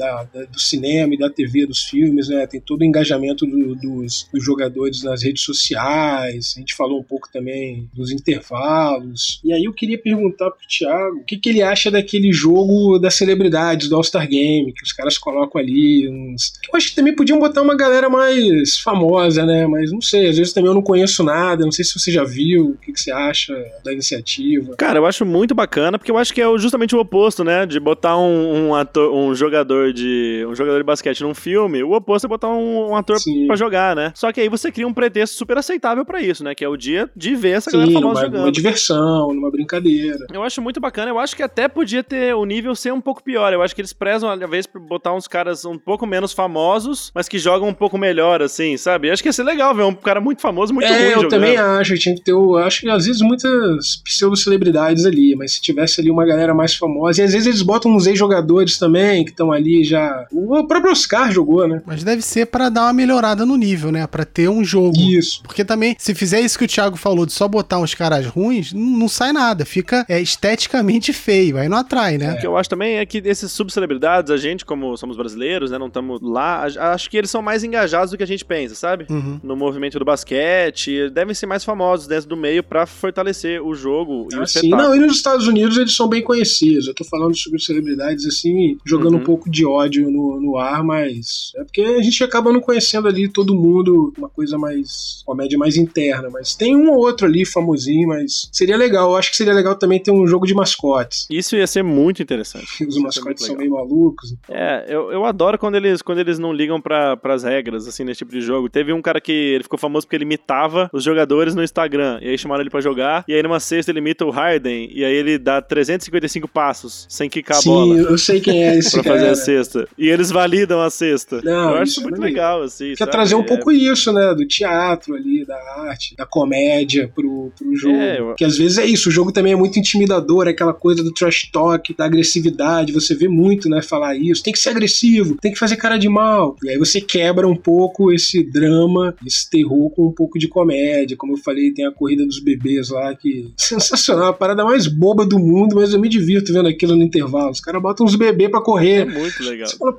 do 0.50 0.58
cinema 0.60 1.14
e 1.14 1.18
da 1.18 1.28
TV, 1.30 1.66
dos 1.66 1.84
filmes, 1.84 2.28
né? 2.28 2.46
Tem 2.46 2.60
todo 2.60 2.80
o 2.82 2.84
engajamento 2.84 3.46
do- 3.46 3.74
dos, 3.74 4.28
dos 4.32 4.44
jogadores 4.44 5.02
nas 5.02 5.22
redes 5.22 5.42
sociais. 5.42 6.54
A 6.56 6.60
gente 6.60 6.74
falou 6.74 7.00
um 7.00 7.02
pouco 7.04 7.28
também 7.32 7.88
dos 7.94 8.10
intervalos. 8.10 9.40
E 9.44 9.52
aí 9.52 9.64
eu 9.64 9.72
queria 9.72 9.98
perguntar 9.98 10.50
pro 10.50 10.66
Thiago 10.66 11.18
o 11.18 11.24
que, 11.24 11.36
que 11.36 11.48
ele 11.48 11.62
acha 11.62 11.90
daquele 11.90 12.32
jogo 12.32 12.98
das 12.98 13.14
celebridades 13.14 13.88
do 13.88 13.96
All-Star 13.96 14.28
Game, 14.28 14.72
que 14.72 14.82
os 14.82 14.92
caras 14.92 15.18
colocam 15.18 15.60
ali 15.60 16.08
uns. 16.08 16.52
Eu 16.72 16.76
acho 16.76 16.90
que 16.90 16.94
também 16.96 17.14
podiam 17.14 17.38
botar 17.38 17.62
uma 17.62 17.76
galera 17.76 18.08
mais 18.08 18.78
famosa, 18.78 19.44
né? 19.44 19.66
Mas 19.66 19.92
não 19.92 20.00
sei, 20.00 20.28
às 20.28 20.36
vezes 20.38 20.52
também 20.52 20.68
eu 20.70 20.74
não 20.74 20.82
conheço 20.82 21.22
nada, 21.22 21.64
não 21.64 21.72
sei 21.72 21.84
se 21.84 21.98
você 21.98 22.10
já 22.10 22.24
viu, 22.24 22.70
o 22.70 22.76
que, 22.76 22.92
que 22.92 23.00
você 23.00 23.10
acha 23.10 23.54
da 23.84 23.92
iniciativa. 23.92 24.74
Cara, 24.76 24.98
eu 24.98 25.06
acho 25.06 25.24
muito 25.24 25.54
bacana, 25.54 25.98
porque 25.98 26.10
eu 26.10 26.18
acho 26.18 26.32
que 26.32 26.40
é 26.40 26.58
justamente 26.58 26.94
o 26.94 27.00
oposto, 27.00 27.44
né? 27.44 27.66
De 27.66 27.78
botar 27.80 27.99
um, 28.16 28.68
um 28.68 28.74
ator, 28.74 29.12
um 29.14 29.34
jogador 29.34 29.92
de. 29.92 30.44
um 30.48 30.54
jogador 30.54 30.78
de 30.78 30.84
basquete 30.84 31.22
num 31.22 31.34
filme, 31.34 31.82
o 31.82 31.92
oposto 31.92 32.26
é 32.26 32.28
botar 32.28 32.48
um, 32.48 32.90
um 32.90 32.96
ator 32.96 33.18
pra 33.46 33.56
jogar, 33.56 33.94
né? 33.94 34.12
Só 34.14 34.32
que 34.32 34.40
aí 34.40 34.48
você 34.48 34.70
cria 34.70 34.86
um 34.86 34.92
pretexto 34.92 35.36
super 35.36 35.58
aceitável 35.58 36.04
pra 36.04 36.20
isso, 36.20 36.42
né? 36.44 36.54
Que 36.54 36.64
é 36.64 36.68
o 36.68 36.76
dia 36.76 37.10
de 37.14 37.34
ver 37.34 37.50
essa 37.50 37.70
galera 37.70 37.90
Sim, 37.90 37.94
famosa 37.94 38.14
numa, 38.14 38.26
jogando. 38.26 38.40
numa 38.42 38.52
diversão, 38.52 39.34
numa 39.34 39.50
brincadeira. 39.50 40.26
Eu 40.32 40.42
acho 40.42 40.60
muito 40.62 40.80
bacana. 40.80 41.10
Eu 41.10 41.18
acho 41.18 41.36
que 41.36 41.42
até 41.42 41.68
podia 41.68 42.02
ter 42.02 42.34
o 42.34 42.44
nível 42.44 42.74
ser 42.74 42.92
um 42.92 43.00
pouco 43.00 43.22
pior. 43.22 43.52
Eu 43.52 43.62
acho 43.62 43.74
que 43.74 43.80
eles 43.80 43.92
prezam, 43.92 44.30
às 44.30 44.38
vezes, 44.50 44.66
por 44.66 44.80
botar 44.80 45.14
uns 45.14 45.28
caras 45.28 45.64
um 45.64 45.78
pouco 45.78 46.06
menos 46.06 46.32
famosos, 46.32 47.10
mas 47.14 47.28
que 47.28 47.38
jogam 47.38 47.68
um 47.68 47.74
pouco 47.74 47.98
melhor, 47.98 48.42
assim, 48.42 48.76
sabe? 48.76 49.08
Eu 49.08 49.12
acho 49.12 49.22
que 49.22 49.28
ia 49.28 49.32
ser 49.32 49.44
legal 49.44 49.74
ver 49.74 49.84
um 49.84 49.94
cara 49.94 50.20
muito 50.20 50.40
famoso, 50.40 50.72
muito 50.72 50.88
ruim 50.88 50.96
é, 50.96 51.08
eu 51.08 51.14
jogando. 51.14 51.30
também 51.30 51.56
acho, 51.56 51.94
tinha 51.98 52.14
que 52.14 52.22
ter, 52.22 52.32
eu 52.32 52.56
acho 52.56 52.80
que 52.80 52.90
às 52.90 53.06
vezes 53.06 53.20
muitas 53.20 54.02
pseudo-celebridades 54.04 55.04
ali, 55.04 55.34
mas 55.36 55.54
se 55.54 55.62
tivesse 55.62 56.00
ali 56.00 56.10
uma 56.10 56.24
galera 56.24 56.54
mais 56.54 56.74
famosa, 56.74 57.20
e 57.20 57.24
às 57.24 57.32
vezes 57.32 57.46
eles 57.46 57.62
botam 57.62 57.89
uns 57.94 58.06
ex-jogadores 58.06 58.78
também, 58.78 59.24
que 59.24 59.30
estão 59.30 59.52
ali 59.52 59.84
já. 59.84 60.26
O 60.32 60.64
próprio 60.66 60.92
Oscar 60.92 61.30
jogou, 61.32 61.66
né? 61.68 61.82
Mas 61.86 62.02
deve 62.04 62.22
ser 62.22 62.46
pra 62.46 62.68
dar 62.68 62.84
uma 62.84 62.92
melhorada 62.92 63.44
no 63.46 63.56
nível, 63.56 63.90
né? 63.92 64.06
Pra 64.06 64.24
ter 64.24 64.48
um 64.48 64.64
jogo. 64.64 64.96
Isso. 64.98 65.42
Porque 65.42 65.64
também, 65.64 65.94
se 65.98 66.14
fizer 66.14 66.40
isso 66.40 66.58
que 66.58 66.64
o 66.64 66.68
Thiago 66.68 66.96
falou, 66.96 67.26
de 67.26 67.32
só 67.32 67.46
botar 67.48 67.78
uns 67.78 67.94
caras 67.94 68.26
ruins, 68.26 68.72
não, 68.72 69.08
sai 69.08 69.32
nada. 69.32 69.64
Fica 69.64 70.04
é, 70.08 70.20
esteticamente 70.20 71.12
feio. 71.12 71.56
Aí 71.58 71.68
não 71.68 71.78
atrai, 71.78 72.18
né? 72.18 72.34
O 72.34 72.40
que 72.40 72.46
eu 72.46 72.56
acho 72.56 72.68
também 72.70 72.96
é 72.98 73.06
que 73.06 73.18
esses 73.24 73.50
subcelebridades, 73.52 74.30
a 74.30 74.36
gente, 74.36 74.64
como 74.64 74.96
somos 74.96 75.16
brasileiros, 75.16 75.70
né, 75.70 75.78
não 75.78 75.86
estamos 75.88 76.20
lá, 76.22 76.64
acho 76.92 77.10
que 77.10 77.16
eles 77.16 77.30
são 77.30 77.42
mais 77.42 77.62
engajados 77.64 78.10
do 78.10 78.16
que 78.16 78.22
a 78.22 78.26
gente 78.26 78.44
pensa, 78.44 78.74
sabe? 78.74 79.06
Uhum. 79.10 79.40
No 79.42 79.56
movimento 79.56 79.98
do 79.98 80.04
basquete, 80.04 81.10
devem 81.10 81.34
ser 81.34 81.46
mais 81.46 81.64
famosos 81.64 82.06
dentro 82.06 82.28
do 82.28 82.36
meio 82.36 82.62
pra 82.62 82.86
fortalecer 82.86 83.62
o 83.62 83.74
jogo 83.74 84.28
e 84.32 84.36
o 84.36 84.42
Assim, 84.42 84.58
espetáculo. 84.60 84.88
não, 84.88 84.96
e 84.96 84.98
nos 85.00 85.16
Estados 85.16 85.46
Unidos 85.46 85.76
eles 85.76 85.94
são 85.94 86.08
bem 86.08 86.22
conhecidos. 86.22 86.86
Eu 86.86 86.94
tô 86.94 87.04
falando 87.04 87.36
sobre 87.36 87.58
celebridades 87.80 88.26
assim, 88.26 88.76
jogando 88.84 89.14
Uhum. 89.14 89.20
um 89.20 89.24
pouco 89.24 89.50
de 89.50 89.64
ódio 89.66 90.10
no, 90.10 90.40
no 90.40 90.56
ar, 90.56 90.82
mas 90.84 91.52
é 91.56 91.64
porque 91.64 91.80
a 91.80 92.02
gente 92.02 92.22
acaba 92.22 92.52
não 92.52 92.60
conhecendo 92.60 93.08
ali 93.08 93.28
todo 93.28 93.54
mundo, 93.54 94.12
uma 94.16 94.28
coisa 94.28 94.56
mais. 94.58 95.22
comédia 95.24 95.58
mais 95.58 95.76
interna. 95.76 96.28
Mas 96.30 96.54
tem 96.54 96.76
um 96.76 96.90
ou 96.90 96.98
outro 96.98 97.26
ali 97.26 97.44
famosinho, 97.44 98.08
mas 98.08 98.48
seria 98.52 98.76
legal. 98.76 99.10
Eu 99.10 99.16
acho 99.16 99.30
que 99.30 99.36
seria 99.36 99.52
legal 99.52 99.74
também 99.76 100.00
ter 100.02 100.10
um 100.10 100.26
jogo 100.26 100.46
de 100.46 100.54
mascotes. 100.54 101.26
Isso 101.30 101.56
ia 101.56 101.66
ser 101.66 101.82
muito 101.82 102.22
interessante. 102.22 102.84
Os 102.86 102.96
mascotes 102.98 103.44
são 103.46 103.56
meio 103.56 103.70
malucos. 103.72 104.32
então- 104.32 104.54
É, 104.56 104.84
eu, 104.88 105.10
eu 105.12 105.24
adoro 105.24 105.58
quando 105.58 105.76
eles, 105.76 106.02
quando 106.02 106.18
eles 106.18 106.38
não 106.38 106.52
ligam 106.52 106.80
pra, 106.80 107.16
pras 107.16 107.42
regras, 107.42 107.86
assim, 107.86 108.04
nesse 108.04 108.18
tipo 108.18 108.32
de 108.32 108.40
jogo. 108.40 108.68
Teve 108.68 108.92
um 108.92 109.02
cara 109.02 109.20
que 109.20 109.32
ele 109.32 109.62
ficou 109.62 109.78
famoso 109.78 110.06
porque 110.06 110.16
ele 110.16 110.24
imitava 110.24 110.90
os 110.92 111.02
jogadores 111.04 111.54
no 111.54 111.62
Instagram. 111.62 112.18
E 112.22 112.28
aí 112.28 112.38
chamaram 112.38 112.62
ele 112.62 112.70
pra 112.70 112.80
jogar. 112.80 113.24
E 113.28 113.34
aí 113.34 113.42
numa 113.42 113.60
sexta 113.60 113.90
ele 113.90 113.98
imita 114.00 114.24
o 114.24 114.30
Harden. 114.30 114.90
E 114.92 115.04
aí 115.04 115.14
ele 115.14 115.38
dá 115.38 115.60
355 115.62 116.48
passos 116.48 117.06
sem 117.08 117.28
quicar 117.28 117.58
a 117.58 117.60
Sim, 117.60 117.69
bola. 117.70 117.96
eu 117.98 118.18
sei 118.18 118.40
quem 118.40 118.64
é 118.64 118.76
esse 118.78 118.90
Pra 119.00 119.02
cara. 119.04 119.16
fazer 119.18 119.30
a 119.30 119.34
cesta. 119.34 119.88
E 119.98 120.08
eles 120.08 120.30
validam 120.30 120.80
a 120.80 120.90
cesta. 120.90 121.40
Não, 121.42 121.70
eu 121.76 121.82
acho 121.82 122.00
é 122.00 122.02
muito 122.02 122.20
legal, 122.20 122.62
assim. 122.62 122.94
Quer 122.94 123.06
trazer 123.08 123.34
um 123.34 123.40
É- 123.40 123.46
pouco 123.46 123.70
isso, 123.72 124.12
né? 124.12 124.34
Do 124.34 124.46
teatro 124.46 125.14
ali, 125.14 125.44
da 125.44 125.56
arte, 125.88 126.14
da 126.16 126.26
comédia 126.26 127.10
pro, 127.14 127.52
pro 127.56 127.74
jogo. 127.76 127.96
É, 127.96 128.20
eu- 128.20 128.26
Porque 128.26 128.44
às 128.44 128.56
vezes 128.56 128.78
é 128.78 128.86
isso, 128.86 129.08
o 129.08 129.12
jogo 129.12 129.32
também 129.32 129.52
é 129.52 129.56
muito 129.56 129.78
intimidador, 129.78 130.46
é 130.46 130.50
aquela 130.50 130.74
coisa 130.74 131.02
do 131.02 131.12
trash 131.12 131.48
talk, 131.52 131.94
da 131.96 132.04
agressividade. 132.04 132.92
Você 132.92 133.14
vê 133.14 133.28
muito, 133.28 133.68
né? 133.68 133.82
Falar 133.82 134.16
isso. 134.16 134.42
Tem 134.42 134.52
que 134.52 134.58
ser 134.58 134.70
agressivo, 134.70 135.36
tem 135.40 135.52
que 135.52 135.58
fazer 135.58 135.76
cara 135.76 135.96
de 135.98 136.08
mal. 136.08 136.56
E 136.64 136.70
aí 136.70 136.78
você 136.78 137.00
quebra 137.00 137.46
um 137.46 137.56
pouco 137.56 138.12
esse 138.12 138.42
drama, 138.42 139.14
esse 139.26 139.48
terror 139.48 139.90
com 139.90 140.06
um 140.08 140.12
pouco 140.12 140.38
de 140.38 140.48
comédia. 140.48 141.16
Como 141.16 141.34
eu 141.34 141.38
falei, 141.38 141.72
tem 141.72 141.86
a 141.86 141.92
corrida 141.92 142.24
dos 142.24 142.40
bebês 142.42 142.90
lá, 142.90 143.14
que 143.14 143.48
sensacional, 143.56 144.28
a 144.28 144.32
parada 144.32 144.64
mais 144.64 144.86
boba 144.86 145.24
do 145.26 145.38
mundo, 145.38 145.76
mas 145.76 145.92
eu 145.92 146.00
me 146.00 146.08
divirto 146.08 146.52
vendo 146.52 146.68
aquilo 146.68 146.94
no 146.96 147.02
intervalo. 147.02 147.52
Os 147.60 147.64
caras 147.64 147.82
botam 147.82 148.06
uns 148.06 148.16
bebês 148.16 148.50
pra 148.50 148.58
É 148.58 148.62
correr. 148.62 149.04
muito 149.04 149.42
legal. 149.42 149.68
Fala, 149.78 149.94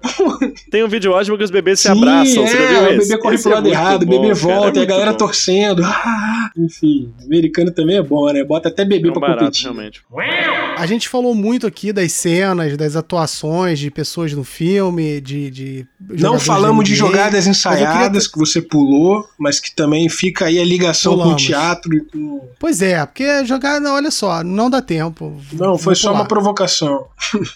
Tem 0.71 0.83
um 0.83 0.87
vídeo 0.87 1.11
ótimo 1.11 1.37
que 1.37 1.43
os 1.43 1.51
bebês 1.51 1.79
se 1.79 1.87
Sim, 1.91 1.97
abraçam. 1.97 2.47
Você 2.47 2.57
já 2.57 2.63
é, 2.63 2.95
o 2.95 2.97
bebê 2.97 3.17
corre 3.19 3.35
Esse 3.35 3.43
pro 3.43 3.51
é 3.51 3.55
lado 3.55 3.63
muito 3.65 3.75
errado, 3.75 4.01
o 4.01 4.05
bom, 4.07 4.11
bebê 4.11 4.27
cara, 4.33 4.35
volta, 4.55 4.79
é 4.79 4.81
e 4.81 4.83
a 4.83 4.85
galera 4.87 5.11
bom. 5.11 5.17
torcendo. 5.17 5.83
Ah, 5.85 6.49
enfim, 6.57 7.13
americano 7.23 7.71
também 7.71 7.97
é 7.97 8.01
bom, 8.01 8.31
né? 8.33 8.43
Bota 8.43 8.69
até 8.69 8.83
bebê 8.83 9.09
É 9.09 9.11
um 9.11 9.13
pra 9.13 9.21
barato, 9.21 9.41
competir. 9.45 9.63
realmente. 9.65 10.01
A 10.75 10.85
gente 10.87 11.07
falou 11.07 11.35
muito 11.35 11.67
aqui 11.67 11.93
das 11.93 12.11
cenas, 12.13 12.75
das 12.75 12.95
atuações 12.95 13.77
de 13.77 13.91
pessoas 13.91 14.33
no 14.33 14.43
filme, 14.43 15.21
de. 15.21 15.51
de 15.51 15.87
Não 15.99 16.39
falamos 16.39 16.83
de 16.83 16.91
NBA, 16.93 16.97
jogadas 16.97 17.25
eu 17.25 17.29
queria 17.31 17.51
ensaiadas 17.51 18.27
que 18.27 18.39
você 18.39 18.59
pulou, 18.61 19.23
mas 19.37 19.59
que 19.59 19.73
também 19.75 20.09
fica 20.09 20.45
aí 20.45 20.59
a 20.59 20.65
ligação 20.65 21.13
com 21.13 21.19
o 21.19 21.23
Pulamos. 21.23 21.43
teatro 21.43 21.93
e 21.95 22.01
com. 22.01 22.41
Pois 22.59 22.81
é, 22.81 23.05
porque 23.05 23.45
jogada, 23.45 23.91
olha 23.93 24.09
só, 24.09 24.43
não 24.43 24.69
dá 24.69 24.81
tempo. 24.81 25.39
Não, 25.53 25.77
foi 25.77 25.93
só 25.95 26.11
uma 26.11 26.25
provocação. 26.25 27.05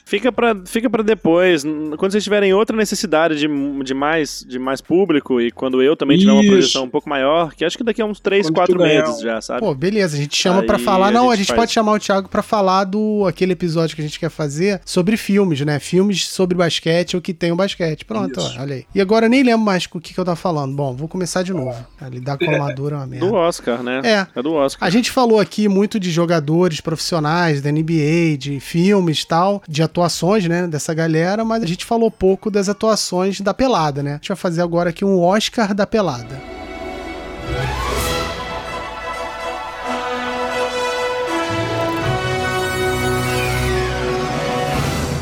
Fica 0.06 0.32
pra, 0.32 0.56
fica 0.66 0.90
pra 0.90 1.04
depois. 1.04 1.64
Quando 1.98 2.12
vocês 2.12 2.24
tiverem 2.24 2.54
outra 2.54 2.76
necessidade 2.76 3.38
de, 3.38 3.48
de, 3.84 3.94
mais, 3.94 4.46
de 4.48 4.60
mais 4.60 4.82
público 4.82 5.40
e 5.40 5.52
quando 5.52 5.82
eu 5.82 5.96
também 5.96 6.18
tiver 6.18 6.32
uma 6.32 6.42
Isso. 6.42 6.52
projeção 6.52 6.84
um 6.86 6.90
pouco 6.90 7.08
maior, 7.10 7.54
que 7.54 7.64
acho 7.64 7.78
que 7.78 7.84
daqui 7.84 8.02
a 8.02 8.06
uns 8.06 8.20
3, 8.20 8.48
Quando 8.48 8.56
4 8.56 8.76
tu 8.76 8.80
ganhar 8.80 9.06
meses 9.08 9.22
já, 9.22 9.40
sabe? 9.42 9.60
Pô, 9.60 9.74
beleza, 9.74 10.16
a 10.16 10.20
gente 10.20 10.36
chama 10.36 10.64
pra 10.64 10.78
Aí 10.78 10.84
falar. 10.84 11.08
a 11.08 11.12
Não, 11.12 11.30
a 11.30 11.36
gente 11.36 11.46
gente 11.46 11.48
faz. 11.50 11.60
pode 11.60 11.72
chamar 11.72 11.94
o 11.94 12.00
Thiago 12.00 12.28
pra 12.30 12.42
falar 12.42 12.84
do 12.86 13.26
aquele 13.28 13.54
episódio 13.54 13.96
que 13.96 14.02
a 14.02 14.06
gente 14.06 14.20
quer 14.20 14.30
fazer 14.30 14.82
sobre 14.86 15.16
filmes, 15.18 15.62
né? 15.62 15.80
Filmes 15.80 16.28
sobre 16.28 16.58
basquete 16.58 17.16
ou 17.16 17.22
que 17.22 17.34
tem 17.34 17.52
o 17.52 17.56
basquete. 17.56 18.04
Pronto, 18.06 18.40
ó, 18.40 18.62
olha 18.62 18.76
aí. 18.76 18.86
E 18.96 19.00
agora 19.02 19.26
eu 19.26 19.30
nem 19.30 19.44
lembro 19.44 19.66
mais 19.66 19.86
o 19.94 20.00
que, 20.00 20.14
que 20.14 20.20
eu 20.20 20.26
tava 20.26 20.36
falando. 20.36 20.76
Bom, 20.76 20.96
vou 20.96 21.08
começar 21.08 21.44
de 21.44 21.54
novo. 21.54 21.76
Ah, 22.02 22.10
Lidar 22.10 22.38
com 22.38 22.50
armadura 22.50 22.96
é 22.96 23.00
uma 23.00 23.08
merda. 23.08 23.26
Do 23.28 23.34
Oscar, 23.34 23.84
né? 23.84 24.02
É. 24.04 24.28
É 24.40 24.42
do 24.42 24.54
Oscar. 24.54 24.88
A 24.88 24.90
gente 24.90 25.12
falou 25.12 25.40
aqui 25.40 25.68
muito 25.68 26.00
de 26.00 26.10
jogadores 26.12 26.82
profissionais 26.82 27.62
da 27.62 27.72
NBA, 27.72 28.38
de 28.38 28.60
filmes 28.60 29.22
e 29.22 29.28
tal, 29.28 29.62
de 29.68 29.84
atuações, 29.86 30.46
né, 30.48 30.68
dessa 30.68 30.94
galera, 30.94 31.46
mas 31.46 31.64
a 31.64 31.68
gente 31.68 31.86
falou 31.86 32.12
pouco 32.12 32.52
das 32.52 32.70
atuações 32.70 33.42
da 33.42 33.54
pelada, 33.54 34.04
né? 34.04 34.12
A 34.12 34.16
gente 34.16 34.28
vai 34.30 34.38
fazer 34.38 34.62
agora 34.62 34.90
aqui 34.90 35.06
um 35.06 35.20
Oscar 35.22 35.74
da 35.74 35.88
pelada. 35.88 36.42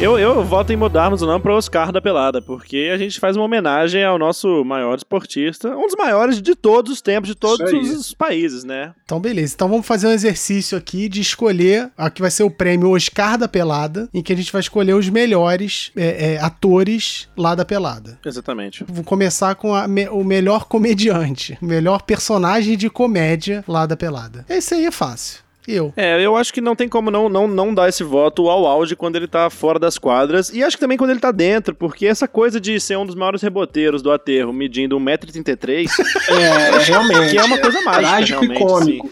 Eu, 0.03 0.19
eu 0.19 0.43
voto 0.43 0.73
em 0.73 0.75
mudarmos 0.75 1.21
o 1.21 1.25
nome 1.25 1.41
para 1.41 1.55
Oscar 1.55 1.89
da 1.89 2.01
Pelada, 2.01 2.41
porque 2.41 2.91
a 2.93 2.97
gente 2.97 3.21
faz 3.21 3.37
uma 3.37 3.45
homenagem 3.45 4.03
ao 4.03 4.19
nosso 4.19 4.61
maior 4.65 4.97
esportista, 4.97 5.69
um 5.77 5.87
dos 5.87 5.95
maiores 5.95 6.41
de 6.41 6.55
todos 6.55 6.91
os 6.91 7.01
tempos, 7.01 7.29
de 7.29 7.35
todos 7.35 7.71
os 7.71 8.13
países, 8.13 8.65
né? 8.65 8.93
Então, 9.05 9.21
beleza. 9.21 9.53
Então 9.55 9.69
vamos 9.69 9.87
fazer 9.87 10.07
um 10.07 10.11
exercício 10.11 10.77
aqui 10.77 11.07
de 11.07 11.21
escolher, 11.21 11.89
aqui 11.97 12.21
vai 12.21 12.29
ser 12.29 12.43
o 12.43 12.51
prêmio 12.51 12.89
Oscar 12.91 13.37
da 13.37 13.47
Pelada, 13.47 14.09
em 14.13 14.21
que 14.21 14.33
a 14.33 14.35
gente 14.35 14.51
vai 14.51 14.59
escolher 14.59 14.93
os 14.93 15.07
melhores 15.07 15.89
é, 15.95 16.33
é, 16.33 16.39
atores 16.41 17.29
lá 17.37 17.55
da 17.55 17.63
Pelada. 17.63 18.19
Exatamente. 18.25 18.83
Vou 18.85 19.05
começar 19.05 19.55
com 19.55 19.73
a 19.73 19.87
me- 19.87 20.09
o 20.09 20.21
melhor 20.21 20.65
comediante, 20.65 21.57
o 21.61 21.65
melhor 21.65 22.01
personagem 22.01 22.75
de 22.75 22.89
comédia 22.89 23.63
lá 23.65 23.85
da 23.85 23.95
Pelada. 23.95 24.45
Esse 24.49 24.73
aí 24.73 24.85
é 24.85 24.91
fácil. 24.91 25.41
Eu. 25.67 25.93
É, 25.95 26.19
eu 26.23 26.35
acho 26.35 26.53
que 26.53 26.59
não 26.59 26.75
tem 26.75 26.89
como 26.89 27.09
não, 27.09 27.29
não, 27.29 27.47
não 27.47 27.73
dar 27.73 27.87
esse 27.87 28.03
voto 28.03 28.49
ao 28.49 28.65
auge 28.65 28.95
quando 28.95 29.15
ele 29.15 29.27
tá 29.27 29.49
fora 29.49 29.79
das 29.79 29.97
quadras. 29.97 30.49
E 30.53 30.61
acho 30.63 30.75
que 30.75 30.81
também 30.81 30.97
quando 30.97 31.11
ele 31.11 31.19
tá 31.19 31.31
dentro, 31.31 31.73
porque 31.73 32.05
essa 32.05 32.27
coisa 32.27 32.59
de 32.59 32.79
ser 32.79 32.97
um 32.97 33.05
dos 33.05 33.15
maiores 33.15 33.41
reboteiros 33.41 34.01
do 34.01 34.11
aterro 34.11 34.51
medindo 34.51 34.99
1,33m, 34.99 35.87
É, 36.29 36.77
realmente. 36.83 37.31
que 37.31 37.37
é 37.37 37.43
uma 37.43 37.57
coisa 37.57 37.81
mágica, 37.81 38.01
Trágico 38.09 38.43
e 38.43 38.47
realmente, 38.47 38.67
cômico. 38.99 39.09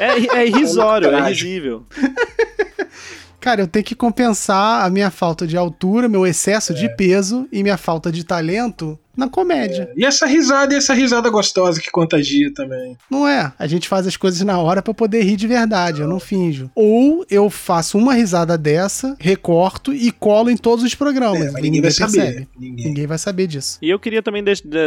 é, 0.00 0.38
é 0.40 0.46
irrisório, 0.46 1.06
é 1.06 1.10
Trágico. 1.10 1.28
risível. 1.48 1.86
Cara, 3.40 3.60
eu 3.60 3.68
tenho 3.68 3.84
que 3.84 3.94
compensar 3.94 4.84
a 4.84 4.90
minha 4.90 5.08
falta 5.10 5.46
de 5.46 5.56
altura, 5.56 6.08
meu 6.08 6.26
excesso 6.26 6.74
de 6.74 6.88
peso 6.96 7.46
e 7.52 7.62
minha 7.62 7.76
falta 7.76 8.10
de 8.10 8.24
talento 8.24 8.98
na 9.16 9.28
comédia. 9.28 9.90
E 9.96 10.04
essa 10.04 10.26
risada, 10.26 10.74
e 10.74 10.76
essa 10.76 10.94
risada 10.94 11.30
gostosa 11.30 11.80
que 11.80 11.90
contagia 11.90 12.52
também. 12.52 12.96
Não 13.10 13.26
é? 13.26 13.52
A 13.58 13.66
gente 13.66 13.88
faz 13.88 14.06
as 14.06 14.16
coisas 14.16 14.40
na 14.42 14.58
hora 14.58 14.82
pra 14.82 14.92
poder 14.92 15.22
rir 15.22 15.36
de 15.36 15.46
verdade, 15.46 16.02
eu 16.02 16.08
não 16.08 16.20
finjo. 16.20 16.70
Ou 16.74 17.24
eu 17.30 17.48
faço 17.48 17.98
uma 17.98 18.14
risada 18.14 18.58
dessa, 18.58 19.16
recorto 19.18 19.92
e 19.92 20.10
colo 20.10 20.50
em 20.50 20.56
todos 20.56 20.84
os 20.84 20.94
programas. 20.94 21.46
É, 21.46 21.50
mas 21.50 21.62
ninguém 21.62 21.80
vai 21.80 21.90
saber. 21.90 22.12
percebe. 22.12 22.48
Ninguém. 22.58 22.86
Ninguém 22.86 23.06
vai 23.06 23.18
saber 23.18 23.46
disso. 23.46 23.78
E 23.80 23.88
eu 23.88 23.98
queria 23.98 24.22
também 24.22 24.42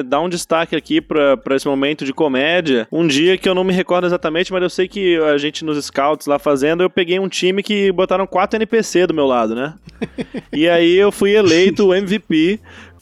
dar 0.05 0.21
um 0.21 0.29
destaque 0.29 0.75
aqui 0.75 1.01
pra, 1.01 1.37
pra 1.37 1.55
esse 1.55 1.67
momento 1.67 2.05
de 2.05 2.13
comédia. 2.13 2.87
Um 2.91 3.07
dia 3.07 3.37
que 3.37 3.47
eu 3.47 3.55
não 3.55 3.63
me 3.63 3.73
recordo 3.73 4.05
exatamente, 4.05 4.51
mas 4.51 4.61
eu 4.61 4.69
sei 4.69 4.87
que 4.87 5.17
a 5.17 5.37
gente 5.37 5.63
nos 5.65 5.83
scouts 5.85 6.27
lá 6.27 6.37
fazendo, 6.37 6.83
eu 6.83 6.89
peguei 6.89 7.19
um 7.19 7.27
time 7.27 7.63
que 7.63 7.91
botaram 7.91 8.27
quatro 8.27 8.57
NPC 8.57 9.07
do 9.07 9.13
meu 9.13 9.25
lado, 9.25 9.55
né? 9.55 9.73
e 10.53 10.67
aí 10.67 10.95
eu 10.95 11.11
fui 11.11 11.35
eleito 11.35 11.87
o 11.87 11.93
MVP 11.93 12.59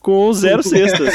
com 0.07 0.31
zero 0.31 0.63
cestas. 0.63 1.13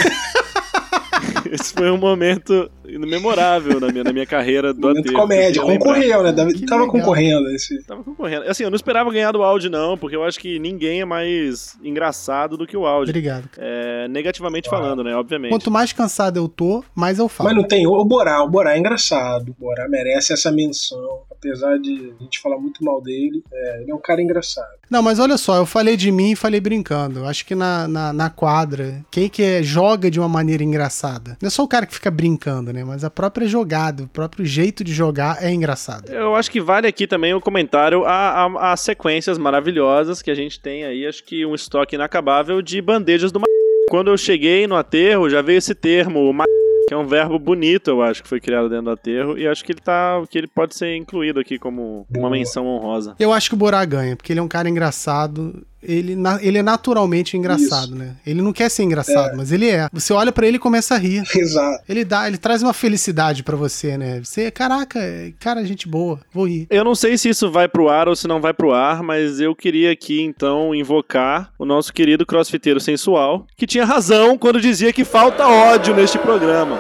Esse 1.51 1.72
foi 1.72 1.90
um 1.90 1.97
momento 1.97 2.70
memorável 2.99 3.80
na 3.80 3.88
minha, 3.88 4.05
na 4.05 4.12
minha 4.12 4.26
carreira 4.26 4.72
do 4.72 4.80
Momento 4.80 5.09
aterro. 5.09 5.16
comédia, 5.16 5.62
concorreu, 5.62 6.22
né? 6.22 6.32
Que 6.53 6.66
tava 6.66 6.82
legal. 6.82 6.88
concorrendo. 6.88 7.51
Esse... 7.51 7.82
Tava 7.84 8.03
concorrendo. 8.03 8.49
Assim, 8.49 8.64
eu 8.64 8.70
não 8.70 8.76
esperava 8.76 9.11
ganhar 9.11 9.32
do 9.32 9.43
áudio, 9.43 9.70
não, 9.70 9.97
porque 9.97 10.16
eu 10.16 10.24
acho 10.24 10.38
que 10.38 10.59
ninguém 10.59 11.01
é 11.01 11.05
mais 11.05 11.76
engraçado 11.82 12.57
do 12.57 12.66
que 12.66 12.76
o 12.76 12.86
áudio. 12.86 13.11
Obrigado. 13.11 13.49
É, 13.59 14.09
negativamente 14.09 14.68
falando, 14.68 15.03
né? 15.03 15.14
Obviamente. 15.14 15.51
Quanto 15.51 15.70
mais 15.70 15.93
cansado 15.93 16.38
eu 16.38 16.49
tô, 16.49 16.84
mais 16.95 17.18
eu 17.18 17.28
falo. 17.28 17.49
Mas 17.49 17.57
não 17.57 17.64
tem 17.64 17.86
o 17.86 18.05
Borá. 18.05 18.43
O 18.43 18.49
Borá 18.49 18.74
é 18.74 18.78
engraçado. 18.78 19.51
O 19.51 19.64
Borá 19.64 19.88
merece 19.88 20.32
essa 20.32 20.51
menção. 20.51 21.22
Apesar 21.30 21.78
de 21.78 22.14
a 22.18 22.22
gente 22.22 22.40
falar 22.40 22.59
muito 22.59 22.84
mal 22.84 23.03
dele, 23.03 23.43
é, 23.53 23.82
ele 23.82 23.90
é 23.90 23.95
um 23.95 24.01
cara 24.01 24.22
engraçado. 24.22 24.82
Não, 24.88 25.03
mas 25.03 25.18
olha 25.18 25.38
só, 25.38 25.57
eu 25.57 25.66
falei 25.66 25.97
de 25.97 26.12
mim 26.12 26.32
e 26.32 26.36
falei 26.36 26.61
brincando. 26.61 27.20
Eu 27.20 27.26
acho 27.26 27.45
que 27.47 27.55
na, 27.55 27.88
na, 27.88 28.12
na 28.12 28.30
quadra, 28.30 29.05
quem 29.11 29.28
que 29.28 29.43
é, 29.43 29.62
joga 29.62 30.11
de 30.11 30.20
uma 30.20 30.28
maneira 30.28 30.62
engraçada? 30.62 31.36
Não 31.40 31.47
é 31.47 31.51
só 31.51 31.64
o 31.64 31.68
cara 31.68 31.86
que 31.86 31.95
fica 31.95 32.11
brincando, 32.11 32.72
né? 32.72 32.82
Mas 32.85 33.05
a 33.05 33.11
própria 33.11 33.47
jogada, 33.47 34.05
o 34.05 34.09
próprio 34.09 34.45
jeito 34.45 34.83
de 34.83 34.93
jogar 34.93 35.43
é 35.43 35.51
engraçado. 35.51 36.11
Eu 36.11 36.35
acho 36.35 36.51
que 36.51 36.61
vale 36.61 36.87
aqui 36.87 37.07
também 37.07 37.35
o 37.35 37.41
comentário 37.41 38.05
a, 38.05 38.47
a, 38.47 38.72
a 38.72 38.76
sequências 38.76 39.39
maravilhosas 39.39 40.22
que 40.22 40.30
a 40.30 40.35
gente 40.35 40.61
tem 40.61 40.85
aí. 40.85 41.07
Acho 41.07 41.24
que 41.24 41.45
um 41.45 41.55
estoque 41.55 41.95
inacabável 41.95 42.62
de 42.62 42.80
bandejas 42.80 43.33
do 43.33 43.41
ma... 43.41 43.47
Quando 43.91 44.11
eu 44.11 44.16
cheguei 44.16 44.66
no 44.66 44.76
aterro, 44.76 45.28
já 45.28 45.43
veio 45.43 45.59
esse 45.59 45.74
termo, 45.74 46.33
ma... 46.33 46.45
que 46.89 46.95
é 46.95 46.97
um 46.97 47.07
verbo 47.07 47.39
bonito, 47.39 47.89
eu 47.89 48.03
acho, 48.03 48.22
que 48.22 48.28
foi 48.28 48.41
criado 48.41 48.68
dentro 48.68 48.87
do 48.87 48.91
aterro. 48.91 49.37
E 49.37 49.47
acho 49.47 49.64
que 49.64 49.72
ele 49.72 49.80
tá. 49.80 50.22
que 50.30 50.39
ele 50.39 50.47
pode 50.47 50.74
ser 50.74 50.97
incluído 50.97 51.41
aqui 51.41 51.59
como 51.59 52.07
uma 52.14 52.30
menção 52.30 52.66
honrosa. 52.66 53.14
Eu 53.18 53.33
acho 53.33 53.51
que 53.51 53.55
o 53.55 53.59
Borá 53.59 53.85
ganha, 53.85 54.16
porque 54.16 54.33
ele 54.33 54.41
é 54.41 54.43
um 54.43 54.49
cara 54.49 54.68
engraçado. 54.68 55.66
Ele, 55.83 56.14
na- 56.14 56.39
ele 56.43 56.59
é 56.59 56.62
naturalmente 56.62 57.37
engraçado, 57.37 57.95
né? 57.95 58.14
Ele 58.26 58.41
não 58.41 58.53
quer 58.53 58.70
ser 58.70 58.83
engraçado, 58.85 59.37
mas 59.37 59.51
ele 59.53 59.68
é. 59.68 59.89
Você 59.93 60.12
olha 60.12 60.30
pra 60.33 60.47
ele 60.47 60.57
e 60.57 60.61
começa 60.61 60.95
a 60.95 60.99
rir. 60.99 61.22
Exato. 61.35 61.83
Ele 61.89 62.05
dá, 62.05 62.26
ele 62.26 62.39
traz 62.39 62.62
uma 62.62 62.72
felicidade 62.72 63.43
pra 63.43 63.57
você, 63.57 63.97
né? 63.99 64.20
Você, 64.22 64.51
caraca, 64.51 65.01
cara, 65.41 65.64
gente 65.64 65.89
boa, 65.89 66.20
vou 66.33 66.47
rir. 66.47 66.66
Eu 66.70 66.85
não 66.85 66.95
sei 66.95 67.18
se 67.18 67.28
isso 67.28 67.51
vai 67.51 67.68
pro 67.68 67.89
ar 67.89 68.09
ou 68.09 68.14
se 68.16 68.28
não 68.28 68.41
vai 68.41 68.55
pro 68.55 68.72
ar, 68.72 69.03
mas 69.03 69.41
eu 69.41 69.55
queria 69.55 69.91
aqui 69.93 70.20
então 70.22 70.74
invocar 70.74 71.51
o 71.59 71.64
nosso 71.64 71.93
querido 71.93 72.24
crossfiteiro 72.24 72.80
sensual, 72.80 73.47
que 73.57 73.66
tinha 73.66 73.85
razão 73.85 74.39
quando 74.39 74.61
dizia 74.61 74.93
que 74.93 75.05
falta 75.05 75.47
ódio 75.47 75.95
neste 75.95 76.18
programa. 76.18 76.78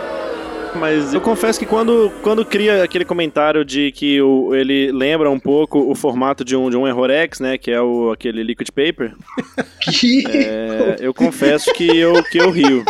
Mas 0.74 1.12
eu 1.14 1.20
confesso 1.20 1.58
que 1.58 1.66
quando, 1.66 2.10
quando 2.22 2.44
cria 2.44 2.82
aquele 2.82 3.04
comentário 3.04 3.64
de 3.64 3.92
que 3.92 4.20
o, 4.20 4.54
ele 4.54 4.90
lembra 4.90 5.30
um 5.30 5.38
pouco 5.38 5.78
o 5.78 5.94
formato 5.94 6.44
de 6.44 6.56
um, 6.56 6.70
de 6.70 6.76
um 6.76 6.86
Errorex, 6.88 7.40
né? 7.40 7.58
Que 7.58 7.70
é 7.70 7.80
o, 7.80 8.10
aquele 8.10 8.42
liquid 8.42 8.68
paper, 8.70 9.14
Que... 9.80 10.24
é, 10.26 10.96
eu 11.00 11.12
confesso 11.12 11.72
que 11.74 11.84
eu, 11.84 12.22
que 12.24 12.38
eu 12.38 12.50
rio. 12.50 12.84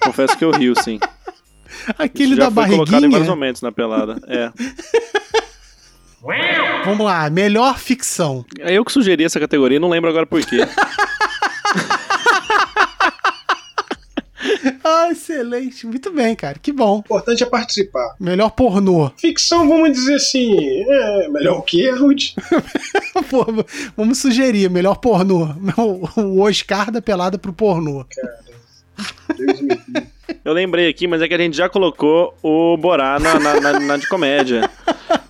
Confesso 0.00 0.36
que 0.36 0.44
eu 0.44 0.50
rio, 0.50 0.74
sim. 0.82 0.98
Aquele 1.98 2.32
Isso 2.32 2.36
já 2.36 2.50
da 2.50 2.62
foi 2.62 2.70
colocado 2.70 3.04
em 3.04 3.10
vários 3.10 3.10
barriguinha. 3.10 3.30
momentos 3.30 3.62
na 3.62 3.72
pelada. 3.72 4.16
É. 4.26 4.50
Vamos 6.84 7.06
lá, 7.06 7.30
melhor 7.30 7.78
ficção. 7.78 8.44
É 8.60 8.72
eu 8.74 8.84
que 8.84 8.92
sugeri 8.92 9.24
essa 9.24 9.38
categoria, 9.38 9.78
não 9.78 9.88
lembro 9.88 10.10
agora 10.10 10.26
por 10.26 10.44
quê. 10.44 10.58
Ah, 14.84 15.08
excelente. 15.10 15.86
Muito 15.86 16.10
bem, 16.10 16.34
cara. 16.34 16.58
Que 16.60 16.72
bom. 16.72 16.96
O 16.96 16.98
importante 17.00 17.42
é 17.42 17.46
participar. 17.46 18.14
Melhor 18.18 18.50
pornô. 18.50 19.10
Ficção, 19.16 19.68
vamos 19.68 19.92
dizer 19.92 20.14
assim, 20.14 20.56
é 20.88 21.28
melhor 21.28 21.58
o 21.58 21.62
que, 21.62 21.88
Ruth? 21.90 22.32
Pô, 23.30 23.46
vamos 23.96 24.18
sugerir, 24.18 24.70
melhor 24.70 24.96
pornô. 24.96 25.48
O- 25.76 26.22
O 26.22 26.40
Oscar 26.40 26.90
da 26.90 27.00
pelada 27.02 27.38
pro 27.38 27.52
pornô. 27.52 28.04
Deus 29.36 29.60
me 29.60 29.68
livre. 29.74 30.08
Eu 30.44 30.52
lembrei 30.52 30.88
aqui, 30.88 31.06
mas 31.06 31.22
é 31.22 31.28
que 31.28 31.34
a 31.34 31.38
gente 31.38 31.56
já 31.56 31.68
colocou 31.68 32.34
o 32.42 32.76
Borá 32.76 33.18
na, 33.18 33.38
na, 33.38 33.60
na- 33.60 33.80
na 33.80 33.96
de 33.96 34.08
comédia. 34.08 34.68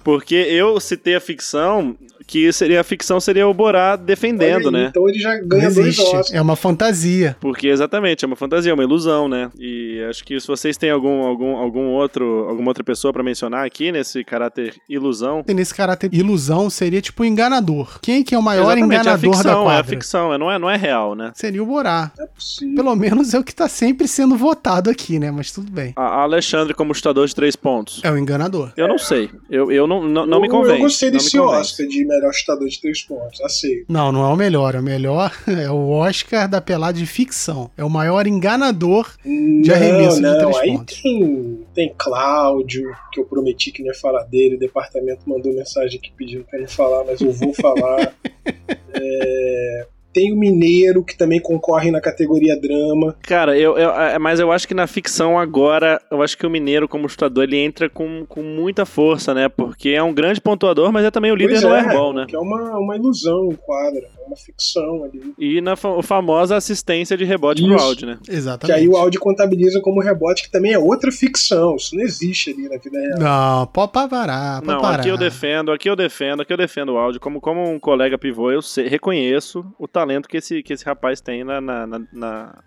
Porque 0.03 0.35
eu 0.35 0.79
citei 0.81 1.15
a 1.15 1.21
ficção, 1.21 1.97
que 2.29 2.53
seria 2.53 2.81
a 2.83 2.85
ficção 2.85 3.19
seria 3.19 3.49
o 3.49 3.55
Borá 3.55 3.97
defendendo, 3.97 4.67
aí, 4.69 4.73
né? 4.73 4.87
Então 4.91 5.09
ele 5.09 5.19
já 5.19 5.35
Não 5.39 5.49
ganha 5.49 5.63
dois 5.71 5.79
existe. 5.79 6.03
Oscars. 6.03 6.33
É 6.35 6.41
uma 6.43 6.55
fantasia. 6.55 7.35
Porque 7.41 7.69
exatamente, 7.69 8.23
é 8.25 8.27
uma 8.27 8.37
fantasia, 8.37 8.71
é 8.71 8.75
uma 8.75 8.83
ilusão, 8.85 9.27
né? 9.29 9.51
E 9.59 10.05
acho 10.09 10.23
que 10.23 10.39
se 10.39 10.47
vocês 10.47 10.77
têm 10.77 10.91
algum, 10.91 11.23
algum, 11.27 11.57
algum 11.57 11.87
outro, 11.87 12.47
alguma 12.49 12.69
outra 12.71 12.85
pessoa 12.85 13.13
pra 13.15 13.23
mencionar 13.23 13.65
aqui 13.67 13.91
nesse 13.91 14.23
caráter 14.23 14.75
ilusão. 14.89 15.43
E 15.49 15.55
nesse 15.55 15.75
caráter 15.75 16.13
ilusão 16.13 16.69
seria 16.69 17.01
tipo 17.01 17.25
enganador. 17.25 17.99
Quem 18.03 18.23
que 18.23 18.35
é 18.35 18.39
o 18.39 18.43
maior 18.43 18.77
exatamente, 18.77 18.93
é 18.93 18.97
a 18.99 19.01
enganador 19.01 19.33
ficção, 19.35 19.43
da 19.45 19.51
é 19.51 19.55
a 19.63 19.65
quadra? 19.65 19.85
ficção, 19.91 20.35
é, 20.35 20.39
não, 20.39 20.53
é, 20.53 20.59
não 20.59 20.69
é 20.71 20.77
real, 20.77 21.15
né? 21.15 21.33
Seria 21.35 21.63
o 21.63 21.67
Borá. 21.67 22.13
É 22.21 22.27
possível. 22.27 22.75
Pelo 22.77 22.95
menos 22.95 23.33
é 23.33 23.39
o 23.39 23.43
que 23.45 23.55
tá 23.55 23.69
sempre 23.69 24.07
sendo 24.07 24.37
votado 24.37 24.91
aqui, 24.91 25.19
né? 25.19 25.31
Mas 25.31 25.51
tudo 25.51 25.73
bem. 25.73 25.95
A 25.97 26.21
Alexandre 26.23 26.75
como 26.75 26.95
chutador 26.95 27.27
de 27.27 27.35
três 27.35 27.57
pontos. 27.57 28.03
É 28.05 28.11
o 28.13 28.19
enganador. 28.19 28.71
Eu 28.77 28.87
não 28.87 28.99
sei. 28.99 29.31
Eu, 29.49 29.73
eu 29.73 29.87
não, 29.87 30.07
não, 30.07 30.27
não 30.27 30.41
me 30.43 30.47
Eu- 30.47 30.51
convence. 30.51 30.75
Eu 30.77 30.81
gostei 30.83 31.11
me 31.11 31.17
desse. 31.17 31.39
Oscar 31.39 31.87
de 31.87 32.03
melhor 32.19 32.33
chutador 32.33 32.69
de 32.69 32.81
três 32.81 33.03
pontos. 33.03 33.41
Aceito. 33.41 33.87
Não, 33.89 34.13
não 34.13 34.29
é 34.29 34.33
o 34.33 34.37
melhor. 34.37 34.77
O 34.77 34.83
melhor 34.83 35.33
é 35.47 35.71
o 35.71 35.91
Oscar 35.91 36.49
da 36.49 36.61
pelada 36.61 36.99
de 36.99 37.07
ficção. 37.07 37.71
É 37.77 37.85
o 37.85 37.91
maior 37.91 38.27
enganador. 38.27 39.11
De 39.25 39.73
arremesso 39.73 40.17
de 40.17 40.23
não, 40.23 40.39
três 40.39 40.57
aí 40.57 40.73
pontos. 40.73 41.03
tem, 41.03 41.67
tem 41.75 41.95
Cláudio, 41.97 42.91
que 43.13 43.21
eu 43.21 43.25
prometi 43.25 43.71
que 43.73 43.83
não 43.83 43.89
ia 43.89 43.99
falar 43.99 44.25
dele. 44.25 44.57
O 44.57 44.59
departamento 44.59 45.29
mandou 45.29 45.53
mensagem 45.55 45.99
aqui 45.99 46.13
pedindo 46.17 46.45
pra 46.45 46.59
não 46.59 46.69
falar, 46.69 47.05
mas 47.05 47.21
eu 47.21 47.33
vou 47.33 47.55
falar. 47.55 48.15
É, 49.01 49.87
tem 50.19 50.33
o 50.33 50.37
Mineiro, 50.37 51.05
que 51.05 51.17
também 51.17 51.41
concorre 51.41 51.93
na 51.93 52.01
categoria 52.01 52.61
drama. 52.61 53.15
Cara, 53.23 53.57
eu, 53.57 53.79
eu- 53.79 53.91
é, 53.93 54.19
mas 54.19 54.41
eu 54.41 54.51
acho 54.51 54.67
que 54.67 54.75
na 54.75 54.89
ficção 54.89 55.39
agora, 55.39 56.01
eu 56.11 56.21
acho 56.23 56.37
que 56.37 56.45
o 56.45 56.51
Mineiro 56.51 56.89
como 56.89 57.09
chutador, 57.09 57.45
ele 57.45 57.57
entra 57.57 57.89
com, 57.89 58.27
com 58.29 58.43
muita 58.43 58.85
força, 58.85 59.33
né? 59.33 59.49
Porque 59.49 59.91
é 59.91 60.03
um 60.03 60.13
grande 60.13 60.41
pontuador, 60.41 60.91
mas 60.93 61.05
é 61.05 61.11
também 61.11 61.31
o 61.31 61.37
líder 61.37 61.61
Pois 61.61 61.63
do 61.63 61.75
é, 61.75 61.81
airball, 61.81 62.13
né? 62.13 62.27
Que 62.29 62.35
é 62.35 62.39
uma, 62.41 62.79
uma 62.79 62.97
ilusão 62.97 63.51
em 63.53 63.55
quadra, 63.55 64.01
é 64.01 64.18
uma 64.29 64.37
ficção 64.37 65.05
ali. 65.05 65.35
E 65.39 65.61
na 65.61 65.75
fa- 65.77 66.03
famosa 66.03 66.57
assistência 66.57 67.17
de 67.17 67.25
rebote 67.25 67.63
pro 67.63 67.75
Isso. 67.75 67.85
áudio, 67.85 68.07
né? 68.07 68.19
Que 68.23 68.31
Exatamente. 68.31 68.79
aí 68.79 68.89
o 68.89 68.97
áudio 68.97 69.21
contabiliza 69.21 69.81
como 69.81 70.01
rebote, 70.01 70.45
que 70.45 70.51
também 70.51 70.73
é 70.73 70.79
outra 70.79 71.11
ficção. 71.11 71.75
Isso 71.77 71.95
não 71.97 72.03
existe 72.03 72.51
ali 72.51 72.69
na 72.69 72.77
vida 72.79 72.99
real. 72.99 73.19
Não, 73.19 73.67
pode 73.67 73.93
parar, 73.93 74.61
pode 74.61 74.67
Não, 74.73 74.81
parar. 74.81 75.01
aqui 75.01 75.09
eu 75.09 75.17
defendo, 75.17 75.73
aqui 75.73 75.89
eu 75.91 75.97
defendo, 75.97 76.43
aqui 76.43 76.53
eu 76.53 76.57
defendo 76.57 76.91
o 76.93 76.99
áudio. 76.99 77.21
Como, 77.21 77.41
como 77.41 77.69
um 77.69 77.79
colega 77.81 78.17
pivô, 78.17 78.51
eu 78.51 78.63
sei- 78.63 78.87
reconheço 78.89 79.65
o 79.79 79.89
talento 79.89 80.29
que 80.29 80.37
esse, 80.37 80.63
que 80.63 80.73
esse 80.73 80.85
rapaz 80.85 81.21
tem 81.21 81.43
na, 81.45 81.61
na, 81.61 81.87
na- 81.87 82.01
na 82.13 82.59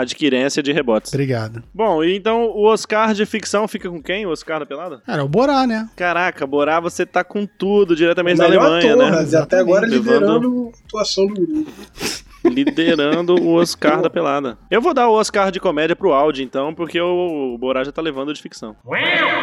adquirência 0.00 0.62
de 0.62 0.72
rebotes. 0.72 1.12
Obrigado. 1.12 1.62
Bom, 1.74 2.02
e 2.04 2.16
então 2.16 2.44
o 2.50 2.64
Oscar 2.66 3.14
de 3.14 3.24
ficção 3.26 3.66
fica 3.68 3.88
com 3.88 4.02
quem? 4.02 4.26
O 4.26 4.30
Oscar 4.30 4.60
da 4.60 4.66
pelada? 4.66 5.02
Cara, 5.06 5.24
o 5.24 5.28
Borá, 5.28 5.66
né? 5.66 5.88
Caraca, 5.96 6.46
Borá, 6.46 6.80
você 6.80 7.04
tá 7.06 7.22
com 7.24 7.46
tudo 7.46 7.94
diretamente 7.96 8.38
da 8.38 8.44
Alemanha, 8.46 8.92
ator, 8.94 9.04
né? 9.04 9.10
mas 9.10 9.34
até 9.34 9.58
agora 9.58 9.86
Levando- 9.86 10.02
liderando 10.12 10.70
a 10.74 10.84
atuação 10.86 11.26
do 11.26 11.46
grupo. 11.46 11.70
Liderando 12.44 13.34
o 13.34 13.54
Oscar 13.54 14.00
da 14.00 14.10
pelada. 14.10 14.58
Eu 14.70 14.80
vou 14.80 14.94
dar 14.94 15.08
o 15.08 15.12
Oscar 15.12 15.50
de 15.50 15.60
comédia 15.60 15.94
pro 15.96 16.12
áudio, 16.12 16.42
então, 16.44 16.74
porque 16.74 17.00
o 17.00 17.56
Borá 17.58 17.84
já 17.84 17.92
tá 17.92 18.00
levando 18.02 18.32
de 18.32 18.40
ficção. 18.40 18.74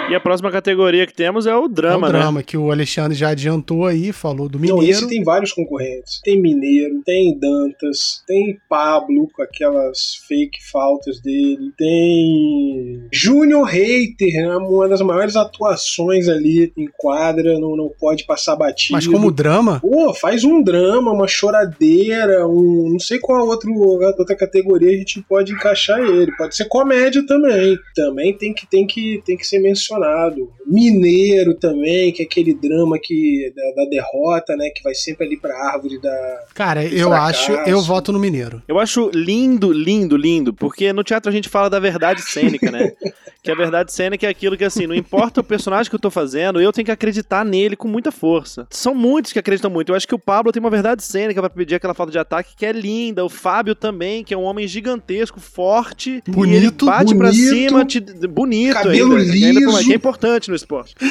E 0.10 0.16
a 0.16 0.20
próxima 0.20 0.52
categoria 0.52 1.06
que 1.06 1.14
temos 1.14 1.46
é 1.46 1.56
o 1.56 1.68
drama, 1.68 2.08
é 2.08 2.10
o 2.10 2.14
né? 2.14 2.20
drama 2.20 2.44
que 2.44 2.58
o 2.58 2.72
Alexandre 2.72 3.18
já 3.18 3.30
adiantou 3.30 3.86
aí, 3.86 4.12
falou 4.12 4.50
do 4.50 4.58
Não, 4.60 4.78
Mineiro. 4.78 4.92
esse 4.92 5.08
tem 5.08 5.24
vários 5.24 5.52
concorrentes. 5.52 6.22
Tem 6.24 6.40
Mineiro, 6.42 7.02
tem 7.06 7.38
Dantas, 7.38 8.24
tem 8.28 8.58
Pablo 8.70 9.28
com 9.34 9.42
aquelas 9.44 10.16
fake 10.28 10.58
faltas 10.72 11.22
dele, 11.22 11.72
tem 11.78 13.08
Júnior 13.12 13.66
Hater, 13.66 14.34
né, 14.34 14.56
uma 14.58 14.88
das 14.88 15.02
maiores 15.02 15.36
atuações 15.36 16.28
ali 16.28 16.72
em 16.78 16.88
quadra, 16.98 17.60
não, 17.60 17.76
não 17.76 17.90
pode 18.00 18.26
passar 18.26 18.56
batido. 18.56 18.94
Mas 18.94 19.08
como 19.08 19.32
drama, 19.32 19.80
Pô, 19.80 20.14
faz 20.14 20.44
um 20.44 20.62
drama, 20.62 21.12
uma 21.12 21.28
choradeira, 21.28 22.48
um 22.48 22.87
não 22.90 23.00
sei 23.00 23.20
qual 23.20 23.48
outro, 23.48 23.72
outra 23.74 24.36
categoria 24.36 24.92
a 24.92 24.98
gente 24.98 25.22
pode 25.22 25.54
encaixar 25.54 26.00
ele. 26.00 26.32
Pode 26.38 26.56
ser 26.56 26.66
comédia 26.66 27.26
também. 27.26 27.78
Também 27.96 28.36
tem 28.36 28.54
que, 28.54 28.68
tem 28.68 28.86
que, 28.86 29.22
tem 29.26 29.38
que 29.38 29.46
ser 29.46 29.60
mencionado. 29.60 30.52
Mineiro 30.66 31.54
também, 31.56 32.12
que 32.12 32.22
é 32.22 32.26
aquele 32.26 32.54
drama 32.54 32.98
que, 33.02 33.52
da, 33.56 33.84
da 33.84 33.90
derrota, 33.90 34.56
né? 34.56 34.70
Que 34.70 34.84
vai 34.84 34.94
sempre 34.94 35.26
ali 35.26 35.38
pra 35.38 35.54
árvore 35.72 36.00
da. 36.00 36.46
Cara, 36.54 36.86
eu 36.86 37.10
fracasso. 37.10 37.54
acho, 37.54 37.70
eu 37.70 37.82
voto 37.82 38.12
no 38.12 38.20
Mineiro. 38.20 38.62
Eu 38.68 38.80
acho 38.80 39.10
lindo, 39.14 39.72
lindo, 39.72 40.18
lindo, 40.18 40.54
porque 40.54 40.92
no 40.92 41.04
teatro 41.04 41.30
a 41.30 41.34
gente 41.34 41.50
fala 41.50 41.70
da 41.70 41.80
verdade 41.80 42.22
cênica, 42.22 42.72
né? 42.72 42.94
que 43.42 43.52
a 43.52 43.56
verdade 43.56 43.94
cênica 43.94 44.28
é 44.28 44.30
aquilo 44.30 44.58
que, 44.58 44.66
assim, 44.66 44.86
não 44.86 44.96
importa 44.96 45.42
o 45.42 45.44
personagem 45.44 45.90
que 45.90 45.96
eu 45.96 46.00
tô 46.00 46.10
fazendo, 46.10 46.62
eu 46.62 46.74
tenho 46.74 46.86
que 46.86 46.92
acreditar 46.92 47.46
nele 47.46 47.76
com 47.76 47.88
muita 47.88 48.12
força. 48.12 48.68
São 48.70 48.94
muitos 48.94 49.32
que 49.32 49.40
acreditam 49.40 49.72
muito. 49.72 49.92
Eu 49.92 49.96
acho 49.96 50.08
que 50.08 50.16
o 50.16 50.20
Pablo 50.20 50.52
tem 50.52 50.60
uma 50.60 50.70
verdade 50.70 51.04
cênica 51.04 51.40
pra 51.40 51.50
pedir 51.50 51.76
aquela 51.76 51.94
falta 51.94 52.12
de 52.12 52.20
ataque 52.20 52.56
que 52.56 52.66
é 52.66 52.72
linda. 52.78 53.26
O 53.26 53.30
Fábio 53.30 53.76
também, 53.76 54.24
que 54.24 54.34
é 54.34 54.38
um 54.38 54.44
homem 54.44 54.68
gigantesco, 54.68 55.40
forte. 55.40 56.10
e 56.12 56.14
ele 56.16 56.32
Bonito, 56.36 56.86
bate 56.86 57.16
pra 57.16 57.30
bonito, 57.30 57.50
cima, 57.50 57.86
te- 57.86 58.00
bonito 58.28 58.74
cabelo 58.74 59.18
ainda. 59.18 59.32
que 59.32 59.46
ainda 59.46 59.60
liso. 59.60 59.84
que 59.86 59.92
é 59.92 59.96
importante 59.96 60.50
no 60.50 60.56
esporte. 60.56 60.96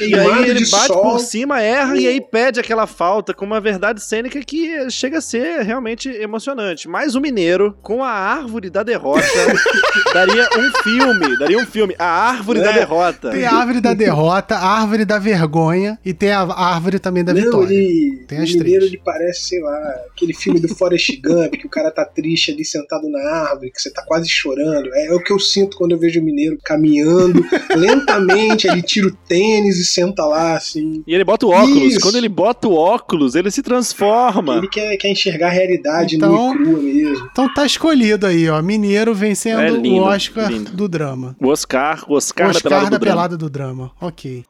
E 0.00 0.14
aí 0.14 0.50
ele 0.50 0.68
bate 0.68 0.86
sol. 0.88 1.02
por 1.02 1.18
cima, 1.20 1.60
erra 1.62 1.96
e 1.96 2.06
aí 2.06 2.20
pede 2.20 2.60
aquela 2.60 2.86
falta 2.86 3.32
com 3.32 3.44
uma 3.46 3.60
verdade 3.60 4.02
cênica 4.02 4.40
que 4.42 4.90
chega 4.90 5.18
a 5.18 5.20
ser 5.20 5.62
realmente 5.62 6.08
emocionante. 6.08 6.86
Mas 6.88 7.14
o 7.14 7.20
Mineiro, 7.20 7.74
com 7.82 8.02
a 8.04 8.10
árvore 8.10 8.68
da 8.68 8.82
derrota, 8.82 9.22
daria 10.12 10.48
um 10.56 10.82
filme. 10.82 11.38
Daria 11.38 11.58
um 11.58 11.66
filme. 11.66 11.94
A 11.98 12.04
árvore 12.06 12.60
da 12.60 12.70
É. 12.70 12.74
derrota. 12.74 13.30
Tem 13.30 13.44
a 13.46 13.52
árvore 13.54 13.80
da 13.80 13.94
derrota, 13.94 14.56
a 14.56 14.80
árvore 14.80 15.04
da 15.04 15.18
vergonha 15.18 15.98
e 16.04 16.12
tem 16.12 16.30
a 16.32 16.40
árvore 16.42 16.98
também 16.98 17.24
da 17.24 17.32
Não, 17.32 17.40
vitória. 17.42 17.72
ele, 17.74 18.24
Tem 18.26 18.38
o 18.38 18.42
as 18.42 18.50
Mineiro, 18.54 18.78
três. 18.80 18.84
ele 18.92 19.00
parece, 19.04 19.40
sei 19.48 19.60
lá, 19.62 19.76
aquele 20.12 20.34
filme 20.34 20.60
do 20.60 20.68
Forrest 20.74 20.95
Gump, 21.22 21.54
que 21.56 21.66
o 21.66 21.70
cara 21.70 21.90
tá 21.90 22.04
triste 22.04 22.50
ali 22.50 22.64
sentado 22.64 23.08
na 23.08 23.18
árvore, 23.20 23.70
que 23.70 23.80
você 23.80 23.90
tá 23.92 24.02
quase 24.06 24.28
chorando. 24.28 24.88
É, 24.94 25.12
o 25.14 25.20
que 25.22 25.32
eu 25.32 25.38
sinto 25.38 25.76
quando 25.76 25.92
eu 25.92 25.98
vejo 25.98 26.20
o 26.20 26.24
Mineiro 26.24 26.58
caminhando 26.64 27.44
lentamente, 27.74 28.66
ele 28.68 28.82
tira 28.82 29.06
o 29.08 29.12
tênis 29.12 29.78
e 29.78 29.84
senta 29.84 30.24
lá, 30.24 30.56
assim. 30.56 31.02
E 31.06 31.14
ele 31.14 31.24
bota 31.24 31.46
o 31.46 31.50
óculos. 31.50 31.76
Isso. 31.94 32.00
Quando 32.00 32.16
ele 32.16 32.28
bota 32.28 32.68
o 32.68 32.74
óculos, 32.74 33.34
ele 33.34 33.50
se 33.50 33.62
transforma. 33.62 34.56
Ele 34.58 34.68
quer, 34.68 34.96
quer 34.96 35.10
enxergar 35.10 35.48
a 35.48 35.50
realidade 35.50 36.16
Então- 36.16 36.32
nua 36.32 36.54
e 36.54 36.58
crua 36.58 36.82
mesmo. 36.82 37.28
Então 37.30 37.52
tá 37.52 37.64
escolhido 37.66 38.26
aí, 38.26 38.48
ó. 38.48 38.60
Mineiro 38.62 39.14
vencendo 39.14 39.60
É 39.60 39.70
lindo, 39.70 39.88
o 39.96 40.02
Oscar 40.04 40.50
lindo. 40.50 40.70
do 40.72 40.88
drama. 40.88 41.36
O 41.40 41.48
Oscar, 41.48 42.04
o 42.08 42.14
Oscar, 42.14 42.50
Oscar 42.50 42.62
da 42.62 42.68
pelada 42.70 42.90
da 42.90 42.96
do 42.96 43.00
drama. 43.00 43.14
pelada 43.16 43.36
do 43.36 43.50
drama. 43.50 43.90
Ok. 44.00 44.44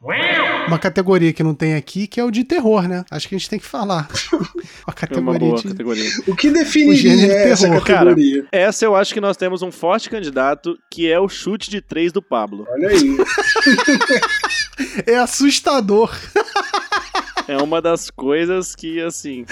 Uma 0.67 0.79
categoria 0.79 1.33
que 1.33 1.43
não 1.43 1.55
tem 1.55 1.75
aqui, 1.75 2.07
que 2.07 2.19
é 2.19 2.25
o 2.25 2.31
de 2.31 2.43
terror, 2.45 2.89
né? 2.89 3.05
Acho 3.11 3.29
que 3.29 3.35
a 3.35 3.39
gente 3.39 3.49
tem 3.51 3.59
que 3.59 3.65
falar. 3.67 4.09
Uma 4.33 4.41
É 4.47 4.91
uma 4.91 4.95
categoria 4.95 5.39
boa 5.39 5.57
de. 5.63 5.69
categoria. 5.69 6.11
O 6.27 6.35
que 6.37 6.49
O 6.49 6.51
gênero 6.53 6.65
definiria 6.65 7.29
de 7.29 7.33
essa 7.51 7.67
terror. 7.69 7.85
categoria? 7.85 8.47
Essa 8.53 8.85
eu 8.85 8.95
acho 8.95 9.13
que 9.15 9.21
nós 9.21 9.37
temos 9.37 9.63
um 9.63 9.73
forte 9.73 10.09
candidato, 10.11 10.77
que 10.91 11.11
é 11.11 11.19
o 11.19 11.29
chute 11.29 11.71
de 11.71 11.81
três 11.81 12.13
do 12.13 12.23
Pablo. 12.23 12.67
Olha 12.71 12.89
aí. 12.89 13.17
É 15.07 15.17
assustador. 15.17 16.15
É 17.49 17.57
uma 17.59 17.81
das 17.81 18.11
coisas 18.11 18.75
que, 18.75 19.01
assim. 19.01 19.45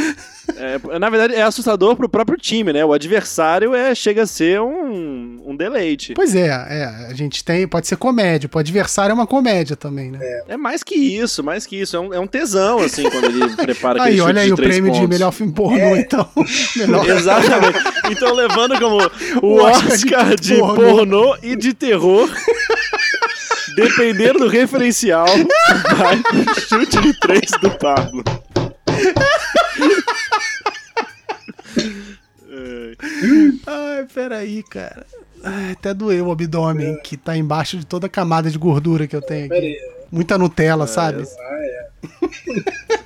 é, 0.57 0.99
na 0.99 1.09
verdade, 1.09 1.35
é 1.35 1.43
assustador 1.43 1.95
pro 1.95 2.09
próprio 2.09 2.37
time, 2.37 2.73
né? 2.73 2.85
O 2.85 2.93
adversário 2.93 3.75
é, 3.75 3.95
chega 3.95 4.23
a 4.23 4.27
ser 4.27 4.61
um, 4.61 5.41
um 5.47 5.57
deleite. 5.57 6.13
Pois 6.15 6.35
é, 6.35 6.47
é, 6.49 7.07
a 7.09 7.15
gente 7.15 7.45
tem. 7.45 7.69
Pode 7.69 7.87
ser 7.87 7.97
comédia. 7.97 8.51
O 8.53 8.59
adversário 8.59 9.13
é 9.13 9.15
uma 9.15 9.27
comédia 9.27 9.77
também, 9.77 10.11
né? 10.11 10.19
É 10.49 10.57
mais 10.57 10.83
que 10.83 10.95
isso, 10.97 11.43
mais 11.45 11.67
que 11.67 11.81
isso. 11.81 11.97
É 11.97 12.01
um, 12.01 12.15
é 12.15 12.19
um 12.19 12.27
tesão, 12.27 12.81
assim, 12.81 13.09
quando 13.09 13.27
ele 13.27 13.49
prepara 13.57 14.01
aquele 14.03 14.17
Aí, 14.17 14.21
olha 14.21 14.41
aí 14.43 14.47
de 14.49 14.53
o 14.55 14.57
prêmio 14.57 14.91
de 14.91 14.99
pontos. 14.99 15.09
melhor 15.09 15.31
filme 15.33 15.53
pornô, 15.53 15.97
então. 15.97 16.29
melhor. 16.77 17.09
Exatamente. 17.09 17.79
Então, 18.11 18.35
levando 18.35 18.79
como 18.81 18.99
o 19.41 19.47
O 19.47 19.63
Oscar 19.63 19.93
Oscar 19.93 20.31
de 20.35 20.55
de 20.55 20.59
pornô. 20.59 20.75
pornô 20.97 21.37
e 21.43 21.55
de 21.57 21.73
terror, 21.73 22.29
dependendo 23.75 24.41
do 24.41 24.49
referencial, 24.49 25.27
vai 25.97 26.17
pro 26.23 26.61
chute 26.61 27.01
de 27.01 27.19
três 27.21 27.51
do 27.61 27.71
Pablo. 27.79 28.23
É. 32.51 32.93
Ai, 33.67 34.07
peraí, 34.13 34.63
cara. 34.63 35.07
Ai, 35.43 35.73
até 35.73 35.93
doeu 35.93 36.27
o 36.27 36.33
abdômen, 36.33 36.99
que 37.03 37.17
tá 37.17 37.37
embaixo 37.37 37.77
de 37.77 37.85
toda 37.85 38.07
a 38.07 38.11
camada 38.11 38.51
de 38.51 38.59
gordura 38.59 39.07
que 39.07 39.15
eu 39.15 39.21
tenho 39.21 39.47
aqui. 39.47 39.77
Muita 40.11 40.39
Nutella, 40.39 40.87
sabe? 40.87 41.25
Ah, 41.25 41.59
é. 41.61 41.74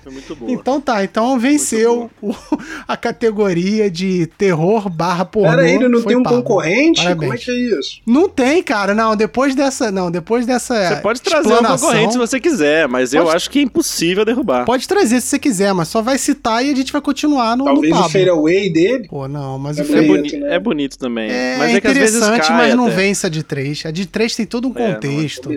Foi 0.02 0.12
muito 0.12 0.34
boa. 0.36 0.50
Então 0.50 0.80
tá, 0.80 1.04
então 1.04 1.38
venceu 1.38 2.10
o- 2.22 2.34
a 2.86 2.96
categoria 2.96 3.90
de 3.90 4.26
terror 4.38 4.88
barra 4.88 5.24
pornô. 5.24 5.50
Pera 5.50 5.62
aí, 5.62 5.74
ele 5.74 5.88
não 5.88 6.02
tem 6.02 6.16
um 6.16 6.22
Pablo. 6.22 6.42
concorrente? 6.42 7.02
Parabéns. 7.02 7.20
Como 7.20 7.34
é 7.34 7.36
que 7.36 7.50
é 7.50 7.78
isso? 7.78 8.00
Não 8.06 8.28
tem, 8.28 8.62
cara, 8.62 8.94
não. 8.94 9.14
Depois 9.16 9.54
dessa. 9.54 9.90
Não, 9.90 10.10
depois 10.10 10.46
dessa. 10.46 10.88
Você 10.88 10.96
pode 11.02 11.20
trazer 11.22 11.52
um 11.52 11.64
concorrente 11.64 12.12
se 12.12 12.18
você 12.18 12.40
quiser, 12.40 12.88
mas 12.88 13.12
eu 13.12 13.24
Pode- 13.24 13.36
acho 13.36 13.50
que 13.50 13.58
é 13.58 13.62
impossível 13.62 14.24
derrubar. 14.24 14.64
Pode 14.64 14.86
trazer 14.88 15.20
se 15.20 15.28
você 15.28 15.38
quiser, 15.38 15.72
mas 15.74 15.88
só 15.88 16.00
vai 16.02 16.18
citar 16.18 16.64
e 16.64 16.70
a 16.70 16.74
gente 16.74 16.92
vai 16.92 17.00
continuar 17.00 17.56
no, 17.56 17.64
Talvez 17.64 17.94
no 17.94 18.00
o 18.00 18.08
fadeaway 18.08 18.72
dele. 18.72 19.08
Pô, 19.08 19.28
não, 19.28 19.58
mas 19.58 19.78
É 19.78 19.82
o 19.82 19.96
É, 19.98 20.02
boni 20.02 20.32
né? 20.38 20.54
é 20.54 20.58
bonito 20.58 20.98
também. 20.98 21.30
é, 21.30 21.56
mas 21.58 21.74
é 21.74 21.80
que 21.80 21.86
às 21.86 21.96
vezes 21.96 22.16
interessante, 22.16 22.48
cai 22.48 22.56
mas 22.56 22.74
não 22.74 22.86
até. 22.86 22.96
vence 22.96 23.26
a 23.26 23.30
de 23.30 23.42
três. 23.42 23.84
A 23.84 23.90
de 23.90 24.06
três 24.06 24.34
tem 24.34 24.46
todo 24.46 24.68
um 24.68 24.72
É, 24.74 24.78
não 24.78 24.86
é 24.86 24.94
contexto. 24.94 25.50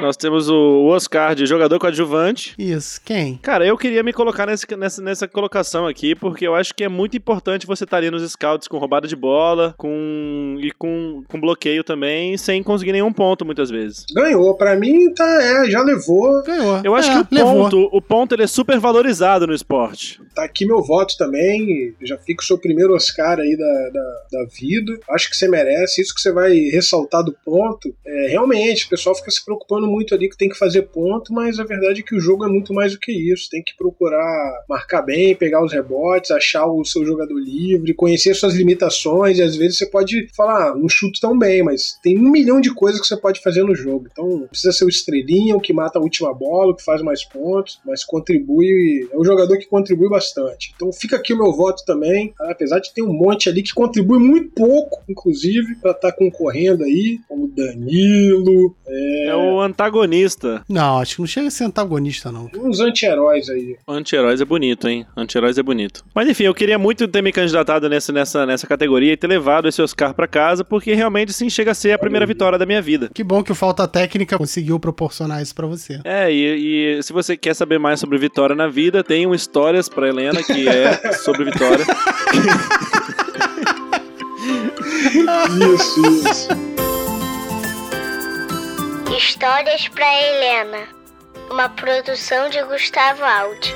Nós 0.00 0.16
temos 0.16 0.48
o 0.48 0.86
Oscar 0.86 1.34
de 1.34 1.44
jogador 1.44 1.78
coadjuvante. 1.78 2.54
Isso, 2.58 3.00
quem? 3.04 3.36
Cara, 3.42 3.66
eu 3.66 3.76
queria 3.76 4.02
me 4.02 4.12
colocar 4.12 4.46
nesse- 4.46 4.66
nessa, 4.76 5.02
nessa 5.02 5.28
colocação 5.28 5.86
aqui, 5.86 6.14
porque 6.14 6.46
eu 6.46 6.54
acho 6.54 6.74
que 6.74 6.82
é 6.84 6.88
muito 6.88 7.16
importante 7.16 7.66
você 7.66 7.84
estar 7.84 7.98
ali 7.98 8.10
nos 8.10 8.22
scouts 8.30 8.66
com 8.68 8.78
roubada 8.78 9.06
de 9.06 9.14
bola, 9.16 9.74
com 9.76 10.56
e 10.60 10.70
com, 10.72 11.22
com 11.28 11.40
bloqueio 11.40 11.84
também, 11.84 12.38
sem 12.38 12.62
conseguir 12.62 12.92
nenhum 12.92 13.12
ponto 13.12 13.44
muitas 13.44 13.68
vezes. 13.70 14.06
Ganhou. 14.14 14.56
Pra 14.56 14.74
mim, 14.76 15.12
tá, 15.12 15.42
é, 15.42 15.70
já 15.70 15.82
levou. 15.82 16.42
Ganhou. 16.44 16.80
Eu 16.84 16.94
acho 16.94 17.10
É, 17.10 17.12
que 17.24 17.34
o 17.34 17.38
levou. 17.38 17.54
ponto, 17.64 17.88
o 17.92 18.00
ponto 18.00 18.34
ele 18.34 18.44
é 18.44 18.46
super 18.46 18.78
valorizado 18.78 19.46
no 19.46 19.52
esporte. 19.54 20.20
Tá 20.34 20.44
aqui 20.44 20.64
meu 20.64 20.82
voto 20.82 21.16
também. 21.18 21.94
Já 22.02 22.16
fica 22.16 22.42
o 22.42 22.46
seu 22.46 22.56
primeiro 22.56 22.94
Oscar 22.94 23.38
aí 23.40 23.56
da, 23.56 23.90
da, 23.90 24.38
da 24.38 24.44
vida. 24.58 24.98
Acho 25.10 25.28
que 25.28 25.36
você 25.36 25.48
merece. 25.48 26.00
Isso 26.00 26.14
que 26.14 26.20
você 26.20 26.32
vai 26.32 26.52
ressaltar 26.72 27.22
do 27.24 27.36
ponto. 27.44 27.92
É, 28.06 28.28
realmente, 28.28 28.86
o 28.86 28.88
pessoal 28.88 29.17
fica 29.18 29.30
se 29.30 29.44
preocupando 29.44 29.86
muito 29.86 30.14
ali 30.14 30.28
que 30.28 30.36
tem 30.36 30.48
que 30.48 30.58
fazer 30.58 30.82
ponto, 30.82 31.32
mas 31.32 31.58
a 31.58 31.64
verdade 31.64 32.00
é 32.00 32.02
que 32.02 32.14
o 32.14 32.20
jogo 32.20 32.44
é 32.44 32.48
muito 32.48 32.72
mais 32.72 32.92
do 32.92 32.98
que 32.98 33.12
isso. 33.12 33.48
Tem 33.50 33.62
que 33.62 33.76
procurar 33.76 34.64
marcar 34.68 35.02
bem, 35.02 35.34
pegar 35.34 35.64
os 35.64 35.72
rebotes, 35.72 36.30
achar 36.30 36.66
o 36.66 36.84
seu 36.84 37.04
jogador 37.04 37.38
livre, 37.38 37.94
conhecer 37.94 38.34
suas 38.34 38.54
limitações. 38.54 39.38
E 39.38 39.42
às 39.42 39.56
vezes 39.56 39.78
você 39.78 39.86
pode 39.86 40.28
falar, 40.34 40.70
ah, 40.70 40.74
não 40.74 40.88
chuto 40.88 41.20
tão 41.20 41.38
bem, 41.38 41.62
mas 41.62 41.98
tem 42.02 42.18
um 42.18 42.30
milhão 42.30 42.60
de 42.60 42.74
coisas 42.74 43.00
que 43.00 43.06
você 43.06 43.16
pode 43.16 43.40
fazer 43.40 43.62
no 43.62 43.74
jogo. 43.74 44.06
Então, 44.10 44.46
precisa 44.48 44.72
ser 44.72 44.84
o 44.84 44.88
estrelinha, 44.88 45.56
o 45.56 45.60
que 45.60 45.72
mata 45.72 45.98
a 45.98 46.02
última 46.02 46.32
bola, 46.32 46.72
o 46.72 46.74
que 46.74 46.84
faz 46.84 47.02
mais 47.02 47.24
pontos, 47.24 47.80
mas 47.84 48.04
contribui. 48.04 49.08
É 49.12 49.16
um 49.16 49.24
jogador 49.24 49.58
que 49.58 49.66
contribui 49.66 50.08
bastante. 50.08 50.72
Então 50.74 50.92
fica 50.92 51.16
aqui 51.16 51.32
o 51.32 51.38
meu 51.38 51.52
voto 51.52 51.84
também. 51.84 52.32
tá? 52.36 52.50
Apesar 52.50 52.78
de 52.80 52.92
ter 52.92 53.02
um 53.02 53.12
monte 53.12 53.48
ali 53.48 53.62
que 53.62 53.74
contribui 53.74 54.18
muito 54.18 54.50
pouco, 54.50 55.02
inclusive, 55.08 55.76
para 55.76 55.92
estar 55.92 56.12
concorrendo 56.12 56.84
aí, 56.84 57.20
como 57.28 57.48
Danilo, 57.48 58.74
É, 59.26 59.34
o 59.34 59.60
antagonista. 59.60 60.62
Não, 60.68 60.98
acho 60.98 61.16
que 61.16 61.20
não 61.20 61.26
chega 61.26 61.48
a 61.48 61.50
ser 61.50 61.64
antagonista, 61.64 62.32
não. 62.32 62.50
uns 62.56 62.80
anti-heróis 62.80 63.48
aí. 63.48 63.76
Anti-heróis 63.86 64.40
é 64.40 64.44
bonito, 64.44 64.88
hein? 64.88 65.06
Anti-heróis 65.16 65.58
é 65.58 65.62
bonito. 65.62 66.04
Mas 66.14 66.28
enfim, 66.28 66.44
eu 66.44 66.54
queria 66.54 66.78
muito 66.78 67.06
ter 67.06 67.22
me 67.22 67.32
candidatado 67.32 67.88
nessa, 67.88 68.12
nessa, 68.12 68.46
nessa 68.46 68.66
categoria 68.66 69.12
e 69.12 69.16
ter 69.16 69.26
levado 69.26 69.68
esse 69.68 69.80
Oscar 69.82 70.14
pra 70.14 70.26
casa, 70.26 70.64
porque 70.64 70.94
realmente 70.94 71.32
sim 71.32 71.48
chega 71.48 71.70
a 71.70 71.74
ser 71.74 71.92
a 71.92 71.98
primeira 71.98 72.26
vitória 72.26 72.58
da 72.58 72.66
minha 72.66 72.82
vida. 72.82 73.10
Que 73.12 73.22
bom 73.22 73.42
que 73.42 73.52
o 73.52 73.54
Falta 73.54 73.86
Técnica 73.86 74.36
conseguiu 74.38 74.78
proporcionar 74.80 75.42
isso 75.42 75.54
pra 75.54 75.66
você. 75.66 76.00
É, 76.04 76.32
e, 76.32 76.96
e 76.98 77.02
se 77.02 77.12
você 77.12 77.36
quer 77.36 77.54
saber 77.54 77.78
mais 77.78 78.00
sobre 78.00 78.18
Vitória 78.18 78.54
na 78.56 78.68
vida, 78.68 79.04
tem 79.04 79.26
um 79.26 79.34
Histórias 79.34 79.88
pra 79.88 80.08
Helena, 80.08 80.42
que 80.42 80.68
é 80.68 81.12
sobre 81.12 81.44
Vitória. 81.44 81.84
Isso, 85.74 86.00
isso. 86.28 86.48
Histórias 89.16 89.88
para 89.88 90.06
Helena. 90.22 90.86
Uma 91.50 91.68
produção 91.70 92.48
de 92.50 92.62
Gustavo 92.64 93.24
Aldi. 93.24 93.74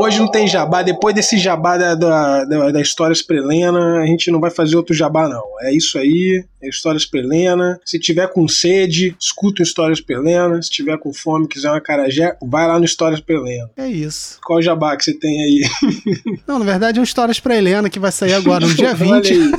Hoje 0.00 0.18
não 0.18 0.28
tem 0.30 0.46
jabá. 0.48 0.82
Depois 0.82 1.14
desse 1.14 1.38
jabá 1.38 1.76
da, 1.76 1.94
da, 1.94 2.44
da, 2.44 2.70
da 2.72 2.80
Histórias 2.80 3.22
pra 3.22 3.36
Helena, 3.36 4.00
a 4.00 4.06
gente 4.06 4.30
não 4.30 4.40
vai 4.40 4.50
fazer 4.50 4.76
outro 4.76 4.94
jabá, 4.94 5.28
não. 5.28 5.42
É 5.62 5.74
isso 5.74 5.98
aí. 5.98 6.44
é 6.62 6.68
Histórias 6.68 7.04
pra 7.06 7.20
Helena. 7.20 7.78
Se 7.84 7.98
tiver 7.98 8.28
com 8.32 8.46
sede, 8.48 9.14
escuta 9.20 9.62
o 9.62 9.64
Histórias 9.64 10.00
pra 10.00 10.16
Helena. 10.16 10.60
Se 10.62 10.70
tiver 10.70 10.96
com 10.98 11.12
fome, 11.12 11.46
quiser 11.48 11.70
uma 11.70 11.80
carajé, 11.80 12.36
vai 12.42 12.66
lá 12.66 12.78
no 12.78 12.84
Histórias 12.84 13.20
pra 13.20 13.34
Helena. 13.36 13.70
É 13.76 13.88
isso. 13.88 14.38
Qual 14.44 14.58
o 14.58 14.62
jabá 14.62 14.96
que 14.96 15.04
você 15.04 15.14
tem 15.14 15.42
aí? 15.42 15.60
Não, 16.46 16.58
na 16.58 16.64
verdade 16.64 16.98
é 16.98 17.00
um 17.00 17.04
Histórias 17.04 17.38
pra 17.40 17.56
Helena 17.56 17.88
que 17.90 17.98
vai 17.98 18.12
sair 18.12 18.32
agora 18.34 18.66
no 18.66 18.74
dia 18.74 18.88
Olha 19.00 19.20
20. 19.20 19.32
aí. 19.32 19.50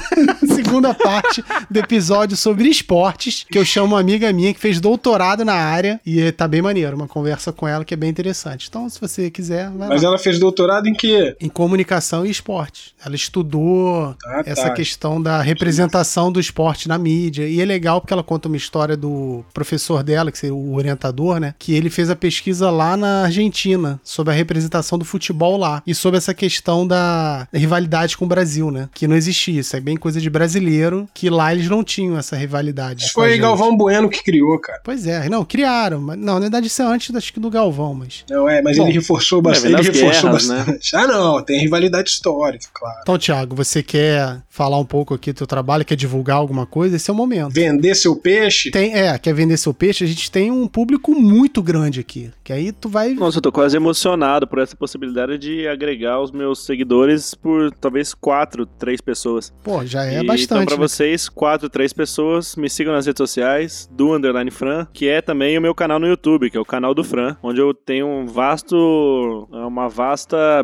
segunda 0.55 0.93
parte 0.93 1.43
do 1.69 1.79
episódio 1.79 2.37
sobre 2.37 2.69
esportes, 2.69 3.45
que 3.49 3.57
eu 3.57 3.65
chamo 3.65 3.87
uma 3.87 3.99
amiga 3.99 4.31
minha 4.31 4.53
que 4.53 4.59
fez 4.59 4.79
doutorado 4.79 5.43
na 5.43 5.53
área 5.53 5.99
e 6.05 6.31
tá 6.31 6.47
bem 6.47 6.61
maneiro, 6.61 6.95
uma 6.95 7.07
conversa 7.07 7.51
com 7.51 7.67
ela 7.67 7.83
que 7.83 7.93
é 7.93 7.97
bem 7.97 8.09
interessante. 8.09 8.67
Então, 8.69 8.87
se 8.89 8.99
você 9.01 9.29
quiser, 9.29 9.69
vai 9.71 9.89
Mas 9.89 10.01
lá. 10.03 10.09
ela 10.09 10.17
fez 10.19 10.30
doutorado 10.39 10.87
em 10.87 10.93
quê? 10.93 11.35
Em 11.39 11.49
comunicação 11.49 12.25
e 12.25 12.29
esporte. 12.29 12.93
Ela 13.03 13.15
estudou 13.15 14.15
Ah, 14.25 14.43
essa 14.45 14.63
tá. 14.63 14.69
questão 14.71 15.21
da 15.21 15.41
representação 15.41 16.31
do 16.31 16.39
esporte 16.39 16.87
na 16.87 16.97
mídia. 16.97 17.47
E 17.47 17.61
é 17.61 17.65
legal 17.65 17.99
porque 18.01 18.13
ela 18.13 18.23
conta 18.23 18.47
uma 18.47 18.57
história 18.57 18.95
do 18.95 19.43
professor 19.53 20.03
dela, 20.03 20.31
que 20.31 20.37
seria 20.37 20.53
o 20.55 20.75
orientador, 20.75 21.39
né? 21.39 21.53
Que 21.57 21.73
ele 21.73 21.89
fez 21.89 22.09
a 22.09 22.15
pesquisa 22.15 22.69
lá 22.69 22.95
na 22.95 23.23
Argentina 23.23 23.99
sobre 24.03 24.33
a 24.33 24.35
representação 24.35 24.97
do 24.97 25.05
futebol 25.05 25.57
lá. 25.57 25.81
E 25.85 25.93
sobre 25.95 26.17
essa 26.17 26.33
questão 26.33 26.85
da 26.85 27.47
rivalidade 27.53 28.15
com 28.17 28.25
o 28.25 28.27
Brasil, 28.27 28.69
né? 28.71 28.89
Que 28.93 29.07
não 29.07 29.15
existia. 29.15 29.59
Isso 29.61 29.75
é 29.75 29.79
bem 29.79 29.97
coisa 29.97 30.21
de 30.21 30.29
brasileiro, 30.29 31.07
que 31.13 31.29
lá 31.29 31.53
eles 31.53 31.67
não 31.69 31.83
tinham 31.83 32.17
essa 32.17 32.35
rivalidade. 32.35 33.05
Isso 33.05 33.13
foi. 33.13 33.37
Galvão 33.37 33.75
Bueno 33.75 34.07
que 34.09 34.23
criou, 34.23 34.59
cara. 34.59 34.79
Pois 34.83 35.07
é, 35.07 35.27
não, 35.27 35.43
criaram. 35.43 35.99
Mas, 35.99 36.17
não, 36.17 36.35
na 36.35 36.41
verdade 36.41 36.67
isso 36.67 36.81
é 36.81 36.85
antes 36.85 37.15
acho 37.15 37.33
que 37.33 37.39
do 37.39 37.49
Galvão, 37.49 37.93
mas. 37.93 38.23
Não, 38.29 38.47
é, 38.47 38.61
mas 38.61 38.77
Bom, 38.77 38.83
ele 38.83 38.93
reforçou 38.93 39.39
é, 39.39 39.41
bastante. 39.41 39.71
vem 39.71 39.79
ele 39.81 39.91
reforçou 39.91 40.20
guerras, 40.21 40.47
né? 40.47 40.79
Ah, 40.93 41.07
não, 41.07 41.41
tem 41.43 41.59
rivalidade 41.59 42.09
histórica, 42.09 42.67
claro. 42.73 42.99
Então, 43.01 43.17
Thiago, 43.17 43.55
você 43.55 43.81
quer 43.81 44.41
falar 44.49 44.77
um 44.77 44.85
pouco 44.85 45.13
aqui 45.13 45.31
do 45.31 45.37
teu 45.37 45.47
trabalho, 45.47 45.85
quer 45.85 45.95
divulgar 45.95 46.37
alguma 46.37 46.65
coisa? 46.65 46.95
Esse 46.95 47.09
é 47.09 47.13
o 47.13 47.15
momento. 47.15 47.53
Vender 47.53 47.95
seu 47.95 48.15
peixe. 48.15 48.71
Tem, 48.71 48.93
é, 48.93 49.17
quer 49.17 49.33
vender 49.33 49.57
seu 49.57 49.73
peixe? 49.73 50.03
A 50.03 50.07
gente 50.07 50.29
tem 50.29 50.51
um 50.51 50.67
público 50.67 51.13
muito 51.13 51.61
grande 51.63 51.99
aqui. 51.99 52.31
Que 52.43 52.53
aí 52.53 52.71
tu 52.71 52.89
vai. 52.89 53.13
Nossa, 53.13 53.37
eu 53.37 53.41
tô 53.41 53.51
quase 53.51 53.75
emocionado 53.75 54.47
por 54.47 54.59
essa 54.59 54.75
possibilidade 54.75 55.37
de 55.37 55.67
agregar 55.67 56.19
os 56.21 56.31
meus 56.31 56.65
seguidores 56.65 57.33
por 57.33 57.71
talvez 57.71 58.13
quatro, 58.13 58.65
três 58.65 58.99
pessoas. 59.01 59.53
Pô, 59.63 59.85
já 59.85 60.05
é 60.05 60.21
E, 60.21 60.25
bastante. 60.25 60.43
Então, 60.43 60.65
pra 60.65 60.75
né? 60.75 60.81
vocês, 60.87 61.29
quatro, 61.29 61.69
três 61.69 61.93
pessoas, 61.93 62.55
me 62.55 62.69
sigam 62.69 62.93
nas 62.93 63.05
redes 63.05 63.17
sociais, 63.17 63.89
do 63.91 64.13
Underline 64.13 64.51
Fran, 64.51 64.87
que 64.93 65.07
é 65.07 65.21
também 65.21 65.57
o 65.57 65.61
meu 65.61 65.73
canal 65.73 65.99
no 65.99 66.07
YouTube, 66.07 66.49
que 66.49 66.57
é 66.57 66.59
o 66.59 66.65
canal 66.65 66.93
do 66.93 67.03
Fran, 67.03 67.35
onde 67.41 67.59
eu 67.59 67.73
tenho 67.73 68.07
um 68.07 68.25
vasto, 68.25 69.47
uma 69.51 69.87
vasta 69.87 70.10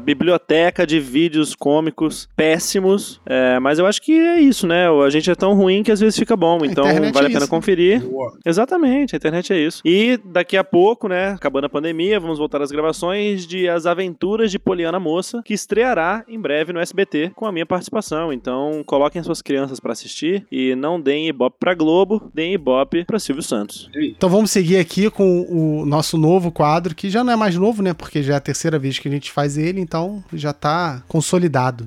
biblioteca 0.01 0.85
de 0.85 0.99
vídeos 0.99 1.55
cômicos 1.55 2.27
péssimos. 2.35 3.19
É, 3.25 3.59
mas 3.59 3.79
eu 3.79 3.85
acho 3.85 4.01
que 4.01 4.17
é 4.17 4.39
isso, 4.39 4.67
né? 4.67 4.87
A 4.87 5.09
gente 5.09 5.29
é 5.29 5.35
tão 5.35 5.53
ruim 5.53 5.83
que 5.83 5.91
às 5.91 5.99
vezes 5.99 6.17
fica 6.17 6.35
bom. 6.35 6.59
Então 6.63 6.83
vale 6.83 6.97
é 7.05 7.09
a 7.09 7.11
pena 7.11 7.39
isso. 7.39 7.49
conferir. 7.49 8.01
Boa. 8.01 8.33
Exatamente, 8.45 9.15
a 9.15 9.17
internet 9.17 9.53
é 9.53 9.59
isso. 9.59 9.81
E 9.85 10.19
daqui 10.25 10.57
a 10.57 10.63
pouco, 10.63 11.07
né, 11.07 11.29
acabando 11.29 11.65
a 11.65 11.69
pandemia, 11.69 12.19
vamos 12.19 12.37
voltar 12.37 12.61
às 12.61 12.71
gravações 12.71 13.45
de 13.45 13.67
As 13.67 13.85
Aventuras 13.85 14.51
de 14.51 14.59
Poliana 14.59 14.99
Moça, 14.99 15.41
que 15.43 15.53
estreará 15.53 16.23
em 16.27 16.39
breve 16.39 16.73
no 16.73 16.79
SBT 16.79 17.31
com 17.35 17.45
a 17.45 17.51
minha 17.51 17.65
participação. 17.65 18.31
Então, 18.31 18.83
coloquem 18.85 19.21
suas 19.23 19.41
crianças 19.41 19.79
pra 19.79 19.91
assistir 19.91 20.45
e 20.51 20.75
não 20.75 20.99
deem 20.99 21.27
ibope 21.27 21.57
pra 21.59 21.73
Globo, 21.73 22.31
deem 22.33 22.53
ibope 22.53 23.05
pra 23.05 23.19
Silvio 23.19 23.43
Santos. 23.43 23.89
Então 23.95 24.29
vamos 24.29 24.51
seguir 24.51 24.77
aqui 24.77 25.09
com 25.09 25.41
o 25.49 25.85
nosso 25.85 26.17
novo 26.17 26.51
quadro, 26.51 26.95
que 26.95 27.09
já 27.09 27.23
não 27.23 27.33
é 27.33 27.35
mais 27.35 27.55
novo, 27.55 27.81
né? 27.81 27.93
Porque 27.93 28.21
já 28.23 28.33
é 28.33 28.37
a 28.37 28.41
terceira 28.41 28.79
vez 28.79 28.99
que 28.99 29.07
a 29.07 29.11
gente 29.11 29.31
faz 29.37 29.55
ele, 29.55 29.79
então 29.79 30.23
já 30.33 30.51
tá 30.51 31.03
consolidado. 31.07 31.85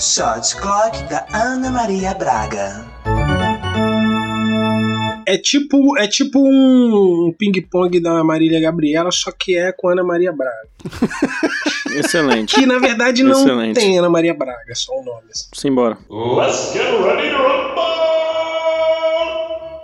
Shot 0.00 0.56
Clock 0.56 1.02
da 1.10 1.26
Ana 1.34 1.70
Maria 1.70 2.14
Braga. 2.14 2.86
É 5.26 5.36
tipo, 5.36 5.98
é 5.98 6.08
tipo 6.08 6.38
um 6.38 7.30
ping-pong 7.38 8.00
da 8.00 8.24
Marília 8.24 8.58
Gabriela, 8.58 9.10
só 9.12 9.30
que 9.30 9.54
é 9.54 9.70
com 9.70 9.90
Ana 9.90 10.02
Maria 10.02 10.32
Braga. 10.32 10.70
Excelente. 11.94 12.54
Que 12.54 12.64
na 12.64 12.78
verdade 12.78 13.22
não 13.22 13.42
Excelente. 13.42 13.78
tem 13.78 13.98
Ana 13.98 14.08
Maria 14.08 14.32
Braga, 14.32 14.64
é 14.70 14.74
só 14.74 14.94
o 14.94 15.04
nome. 15.04 15.28
Simbora. 15.52 15.98
Let's 16.08 16.72
get 16.72 16.86
ready 17.04 17.28
to 17.28 17.36
rumble! 17.36 17.99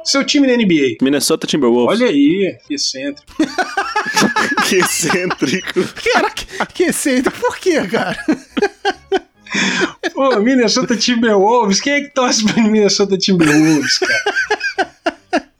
Seu 0.06 0.24
time 0.24 0.46
na 0.46 0.56
NBA. 0.56 0.98
Minnesota 1.02 1.48
Timberwolves. 1.48 2.00
Olha 2.00 2.08
aí, 2.08 2.56
que 2.66 2.74
excêntrico. 2.74 3.32
Que 4.68 4.76
excêntrico. 4.76 5.80
Cara, 6.12 6.30
que, 6.30 6.46
que 6.74 6.84
aceita? 6.84 7.30
Por 7.30 7.56
quê, 7.58 7.84
cara? 7.86 8.16
Pô, 10.14 10.38
Minnesota 10.40 10.96
Timberwolves, 10.96 11.80
quem 11.80 11.92
é 11.94 12.00
que 12.02 12.14
torce 12.14 12.44
pro 12.44 12.62
Minnesota 12.62 13.16
Timberwolves, 13.18 13.98
cara? 13.98 14.34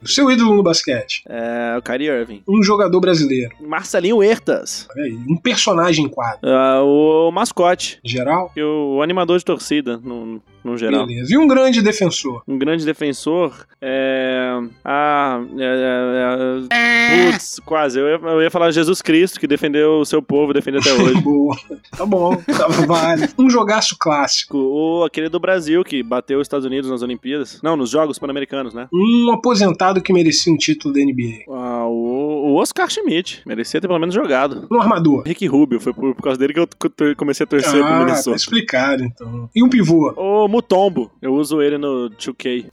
O 0.01 0.07
seu 0.07 0.31
ídolo 0.31 0.55
no 0.55 0.63
basquete. 0.63 1.23
É, 1.27 1.75
o 1.77 1.81
Kyrie 1.81 2.07
Irving. 2.07 2.41
Um 2.47 2.63
jogador 2.63 2.99
brasileiro. 3.01 3.53
Marcelinho 3.59 4.17
Huertas. 4.17 4.87
Olha 4.95 5.03
aí, 5.03 5.13
um 5.27 5.35
personagem 5.35 6.05
em 6.05 6.09
quadro. 6.09 6.49
É, 6.49 6.79
o 6.79 7.29
mascote. 7.31 7.99
Geral? 8.03 8.51
E 8.55 8.63
o 8.63 9.01
animador 9.01 9.37
de 9.37 9.43
torcida, 9.43 9.97
no, 9.97 10.41
no 10.71 10.77
geral. 10.77 11.05
Beleza. 11.05 11.33
E 11.33 11.37
um 11.37 11.47
grande 11.47 11.81
defensor. 11.81 12.41
um 12.47 12.57
grande 12.57 12.85
defensor. 12.85 13.53
É. 13.81 14.57
Ah. 14.83 15.41
É, 15.57 16.67
é, 16.71 16.75
é, 16.75 17.31
putz, 17.31 17.59
quase. 17.65 17.99
Eu 17.99 18.07
ia, 18.07 18.15
eu 18.21 18.41
ia 18.41 18.51
falar 18.51 18.71
Jesus 18.71 19.01
Cristo, 19.01 19.39
que 19.39 19.47
defendeu 19.47 19.99
o 19.99 20.05
seu 20.05 20.21
povo 20.21 20.53
defende 20.53 20.77
até 20.77 20.93
hoje. 20.93 21.19
Boa. 21.21 21.55
Tá 21.97 22.05
bom, 22.05 22.35
tá 22.35 22.67
vale. 22.85 23.27
Um 23.37 23.49
jogaço 23.49 23.95
clássico. 23.99 24.57
Ou 24.57 25.03
aquele 25.05 25.29
do 25.29 25.39
Brasil, 25.39 25.83
que 25.83 26.03
bateu 26.03 26.39
os 26.39 26.45
Estados 26.45 26.65
Unidos 26.65 26.89
nas 26.89 27.01
Olimpíadas. 27.01 27.59
Não, 27.63 27.75
nos 27.75 27.89
Jogos 27.89 28.19
Pan-Americanos, 28.19 28.73
né? 28.73 28.87
Um 28.93 29.31
aposentado 29.31 30.01
que 30.01 30.11
merecia 30.13 30.51
um 30.51 30.57
título 30.57 30.93
da 30.93 30.99
NBA. 31.01 31.43
Ah, 31.49 31.85
o, 31.87 32.55
Oscar 32.55 32.89
Schmidt. 32.89 33.41
Merecia 33.45 33.79
ter 33.79 33.87
pelo 33.87 33.99
menos 33.99 34.13
jogado. 34.15 34.67
Um 34.71 34.79
armador. 34.81 35.23
Rick 35.25 35.45
Rubio, 35.47 35.79
foi 35.79 35.93
por, 35.93 36.13
por 36.15 36.21
causa 36.23 36.39
dele 36.39 36.53
que 36.53 36.59
eu 36.59 36.67
co- 36.67 36.89
comecei 37.15 37.43
a 37.43 37.47
torcer 37.47 37.71
pro 37.73 37.83
Ah, 37.85 37.89
tá 37.99 37.99
Minnesota. 38.05 38.37
explicado, 38.37 39.03
então. 39.03 39.49
E 39.55 39.63
um 39.63 39.69
pivô. 39.69 40.13
O 40.17 40.47
Mutombo, 40.57 41.11
eu 41.21 41.35
uso 41.35 41.61
ele 41.61 41.77
no 41.77 42.09
2K. 42.09 42.65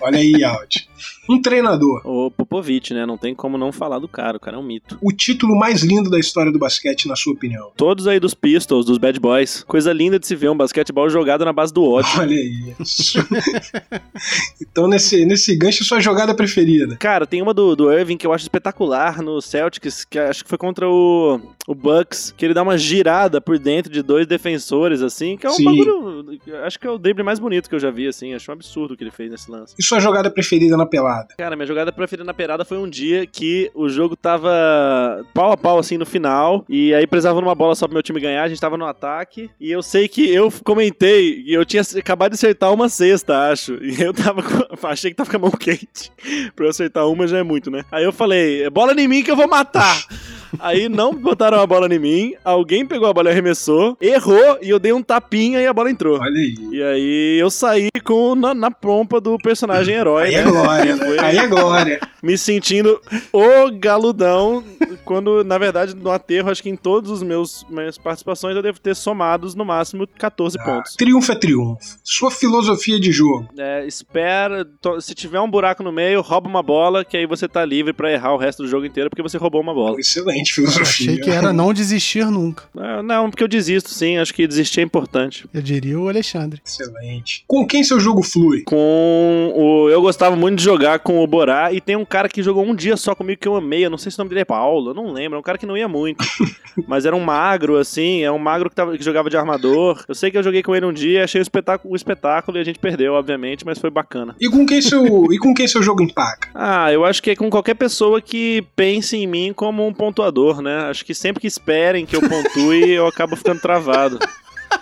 Olha 0.00 0.18
aí, 0.18 0.42
áudio. 0.42 0.82
Um 1.28 1.40
treinador. 1.40 2.02
O 2.04 2.30
Popovich, 2.30 2.94
né? 2.94 3.04
Não 3.04 3.18
tem 3.18 3.34
como 3.34 3.58
não 3.58 3.72
falar 3.72 3.98
do 3.98 4.08
cara, 4.08 4.36
o 4.36 4.40
cara 4.40 4.56
é 4.56 4.60
um 4.60 4.62
mito. 4.62 4.98
O 5.02 5.12
título 5.12 5.56
mais 5.58 5.82
lindo 5.82 6.10
da 6.10 6.18
história 6.18 6.52
do 6.52 6.58
basquete, 6.58 7.08
na 7.08 7.16
sua 7.16 7.32
opinião. 7.32 7.70
Todos 7.76 8.06
aí 8.06 8.20
dos 8.20 8.34
Pistols, 8.34 8.86
dos 8.86 8.98
Bad 8.98 9.18
Boys. 9.18 9.64
Coisa 9.66 9.92
linda 9.92 10.18
de 10.18 10.26
se 10.26 10.36
ver 10.36 10.50
um 10.50 10.56
basquetebol 10.56 11.08
jogado 11.08 11.44
na 11.44 11.52
base 11.52 11.72
do 11.72 11.84
ódio. 11.84 12.10
Olha 12.20 12.36
aí. 12.36 12.74
então, 14.60 14.86
nesse, 14.86 15.24
nesse 15.24 15.56
gancho, 15.56 15.84
sua 15.84 16.00
jogada 16.00 16.34
preferida. 16.34 16.96
Cara, 16.96 17.26
tem 17.26 17.42
uma 17.42 17.52
do, 17.52 17.74
do 17.74 17.92
Irving 17.92 18.16
que 18.16 18.26
eu 18.26 18.32
acho 18.32 18.44
espetacular 18.44 19.22
no 19.22 19.40
Celtics, 19.40 20.04
que 20.04 20.18
acho 20.18 20.44
que 20.44 20.48
foi 20.48 20.58
contra 20.58 20.88
o, 20.88 21.40
o 21.66 21.74
Bucks, 21.74 22.32
que 22.36 22.44
ele 22.44 22.54
dá 22.54 22.62
uma 22.62 22.78
girada 22.78 23.40
por 23.40 23.58
dentro 23.58 23.92
de 23.92 24.02
dois 24.02 24.26
defensores, 24.26 25.02
assim, 25.02 25.36
que 25.36 25.46
é 25.46 25.50
um 25.50 25.54
Sim. 25.54 25.64
bagulho. 25.64 26.38
Acho 26.64 26.78
que 26.78 26.86
é 26.86 26.90
o 26.90 26.98
drible 26.98 27.22
mais 27.22 27.38
bonito 27.38 27.68
que 27.68 27.74
eu 27.74 27.80
já 27.80 27.90
vi, 27.90 28.06
assim. 28.06 28.34
Acho 28.34 28.50
um 28.50 28.54
absurdo 28.54 28.94
o 28.94 28.96
que 28.96 29.04
ele 29.04 29.10
fez 29.10 29.30
nesse 29.30 29.50
lance. 29.50 29.74
E 29.78 29.82
sua 29.82 29.98
jogada 30.00 30.30
preferida 30.30 30.76
na 30.76 30.86
pelada? 30.86 31.15
Cara, 31.36 31.56
minha 31.56 31.66
jogada 31.66 31.92
preferida 31.92 32.24
na 32.24 32.34
perada 32.34 32.64
foi 32.64 32.78
um 32.78 32.88
dia 32.88 33.26
que 33.26 33.70
o 33.74 33.88
jogo 33.88 34.16
tava 34.16 35.24
pau 35.32 35.52
a 35.52 35.56
pau, 35.56 35.78
assim, 35.78 35.96
no 35.96 36.06
final. 36.06 36.64
E 36.68 36.94
aí 36.94 37.06
precisava 37.06 37.40
numa 37.40 37.54
bola 37.54 37.74
só 37.74 37.86
pro 37.86 37.94
meu 37.94 38.02
time 38.02 38.20
ganhar. 38.20 38.42
A 38.42 38.48
gente 38.48 38.60
tava 38.60 38.76
no 38.76 38.86
ataque. 38.86 39.50
E 39.60 39.70
eu 39.70 39.82
sei 39.82 40.08
que 40.08 40.32
eu 40.32 40.52
comentei 40.64 41.42
e 41.46 41.52
eu 41.52 41.64
tinha 41.64 41.82
acabado 41.98 42.30
de 42.32 42.36
acertar 42.36 42.72
uma 42.72 42.88
cesta, 42.88 43.50
acho. 43.50 43.76
E 43.96 44.02
eu 44.02 44.12
tava 44.12 44.42
com... 44.42 44.86
Achei 44.86 45.10
que 45.10 45.16
tava 45.16 45.30
com 45.30 45.36
a 45.36 45.40
mão 45.40 45.50
quente. 45.50 46.12
pra 46.54 46.66
eu 46.66 46.70
acertar 46.70 47.08
uma 47.08 47.26
já 47.26 47.38
é 47.38 47.42
muito, 47.42 47.70
né? 47.70 47.82
Aí 47.90 48.04
eu 48.04 48.12
falei, 48.12 48.68
bola 48.68 48.92
em 48.92 49.08
mim 49.08 49.22
que 49.22 49.30
eu 49.30 49.36
vou 49.36 49.48
matar. 49.48 49.96
Aí 50.58 50.88
não 50.88 51.14
botaram 51.14 51.60
a 51.60 51.66
bola 51.66 51.92
em 51.94 51.98
mim. 51.98 52.34
Alguém 52.44 52.84
pegou 52.86 53.08
a 53.08 53.12
bola 53.12 53.28
e 53.28 53.32
arremessou. 53.32 53.96
Errou 54.00 54.58
e 54.62 54.70
eu 54.70 54.78
dei 54.78 54.92
um 54.92 55.02
tapinha 55.02 55.60
e 55.60 55.66
a 55.66 55.72
bola 55.72 55.90
entrou. 55.90 56.18
Olha 56.18 56.30
aí. 56.40 56.54
E 56.72 56.82
aí 56.82 57.38
eu 57.40 57.50
saí 57.50 57.88
com 58.04 58.34
na, 58.34 58.54
na 58.54 58.70
pompa 58.70 59.20
do 59.20 59.36
personagem 59.38 59.94
herói, 59.94 60.26
Aí 60.28 60.32
né? 60.34 60.40
é 60.40 60.44
glória. 60.44 60.96
Foi- 60.96 61.18
Aí 61.18 61.38
é 61.38 61.46
glória. 61.46 62.00
me 62.22 62.36
sentindo 62.38 63.00
o 63.32 63.70
galudão, 63.78 64.62
quando, 65.04 65.44
na 65.44 65.58
verdade, 65.58 65.94
no 65.94 66.10
aterro, 66.10 66.50
acho 66.50 66.62
que 66.62 66.68
em 66.68 66.76
todos 66.76 67.10
os 67.10 67.22
meus 67.22 67.64
minhas 67.70 67.96
participações 67.98 68.56
eu 68.56 68.62
devo 68.62 68.80
ter 68.80 68.94
somados 68.96 69.54
no 69.54 69.64
máximo 69.64 70.06
14 70.18 70.56
pontos. 70.64 70.94
Triunfo 70.96 71.32
é 71.32 71.34
triunfo. 71.34 71.78
Sua 72.02 72.30
filosofia 72.30 72.98
de 72.98 73.10
jogo. 73.12 73.48
É, 73.58 73.86
espera, 73.86 74.66
se 75.00 75.14
tiver 75.14 75.40
um 75.40 75.50
buraco 75.50 75.82
no 75.82 75.92
meio, 75.92 76.20
rouba 76.20 76.48
uma 76.48 76.62
bola, 76.62 77.04
que 77.04 77.16
aí 77.16 77.26
você 77.26 77.46
tá 77.48 77.64
livre 77.64 77.92
pra 77.92 78.12
errar 78.12 78.34
o 78.34 78.38
resto 78.38 78.62
do 78.62 78.68
jogo 78.68 78.86
inteiro, 78.86 79.08
porque 79.10 79.22
você 79.22 79.36
roubou 79.38 79.60
uma 79.60 79.74
bola. 79.74 79.98
Excelente 79.98 80.45
Excelente 80.46 80.54
filosofia. 80.54 81.10
Achei 81.12 81.18
que 81.18 81.30
era 81.30 81.52
não 81.52 81.72
desistir 81.72 82.24
nunca. 82.26 82.64
Não, 83.04 83.30
porque 83.30 83.42
eu 83.42 83.48
desisto, 83.48 83.90
sim. 83.90 84.18
Acho 84.18 84.32
que 84.32 84.46
desistir 84.46 84.80
é 84.80 84.82
importante. 84.82 85.46
Eu 85.52 85.60
diria 85.60 85.98
o 85.98 86.08
Alexandre. 86.08 86.60
Excelente. 86.64 87.44
Com 87.46 87.66
quem 87.66 87.82
seu 87.84 87.98
jogo 88.00 88.22
flui? 88.22 88.62
Com 88.62 89.52
o. 89.54 89.88
Eu 89.90 90.00
gostava 90.00 90.36
muito 90.36 90.58
de 90.58 90.64
jogar 90.64 91.00
com 91.00 91.22
o 91.22 91.26
Borá 91.26 91.72
e 91.72 91.80
tem 91.80 91.96
um 91.96 92.04
cara 92.04 92.28
que 92.28 92.42
jogou 92.42 92.64
um 92.64 92.74
dia 92.74 92.96
só 92.96 93.14
comigo 93.14 93.40
que 93.40 93.48
eu 93.48 93.56
amei. 93.56 93.84
Eu 93.84 93.90
não 93.90 93.98
sei 93.98 94.10
se 94.10 94.18
o 94.18 94.20
nome 94.20 94.30
dele 94.30 94.42
é 94.42 94.44
Paulo, 94.44 94.90
eu 94.90 94.94
não 94.94 95.12
lembro. 95.12 95.36
É 95.36 95.40
um 95.40 95.42
cara 95.42 95.58
que 95.58 95.66
não 95.66 95.76
ia 95.76 95.88
muito. 95.88 96.24
mas 96.86 97.04
era 97.04 97.14
um 97.14 97.20
magro, 97.20 97.76
assim. 97.76 98.22
É 98.22 98.30
um 98.30 98.38
magro 98.38 98.70
que, 98.70 98.76
tava, 98.76 98.96
que 98.96 99.04
jogava 99.04 99.30
de 99.30 99.36
armador. 99.36 100.04
Eu 100.08 100.14
sei 100.14 100.30
que 100.30 100.38
eu 100.38 100.42
joguei 100.42 100.62
com 100.62 100.74
ele 100.74 100.86
um 100.86 100.92
dia, 100.92 101.24
achei 101.24 101.40
o 101.40 101.42
espetáculo, 101.42 101.92
o 101.92 101.96
espetáculo 101.96 102.58
e 102.58 102.60
a 102.60 102.64
gente 102.64 102.78
perdeu, 102.78 103.14
obviamente, 103.14 103.64
mas 103.64 103.78
foi 103.78 103.90
bacana. 103.90 104.34
E 104.40 104.48
com 104.48 104.66
quem 104.66 104.80
seu, 104.80 105.04
e 105.32 105.38
com 105.38 105.54
quem 105.54 105.68
seu 105.68 105.82
jogo 105.82 106.02
empaca? 106.02 106.48
Ah, 106.54 106.92
eu 106.92 107.04
acho 107.04 107.22
que 107.22 107.30
é 107.30 107.36
com 107.36 107.50
qualquer 107.50 107.74
pessoa 107.74 108.20
que 108.20 108.64
pense 108.74 109.16
em 109.16 109.26
mim 109.26 109.52
como 109.54 109.86
um 109.86 109.92
pontuador, 110.26 110.60
né? 110.60 110.90
Acho 110.90 111.04
que 111.04 111.14
sempre 111.14 111.40
que 111.40 111.46
esperem 111.46 112.04
que 112.04 112.16
eu 112.16 112.20
pontue, 112.20 112.90
eu 112.90 113.06
acabo 113.06 113.36
ficando 113.36 113.60
travado. 113.60 114.18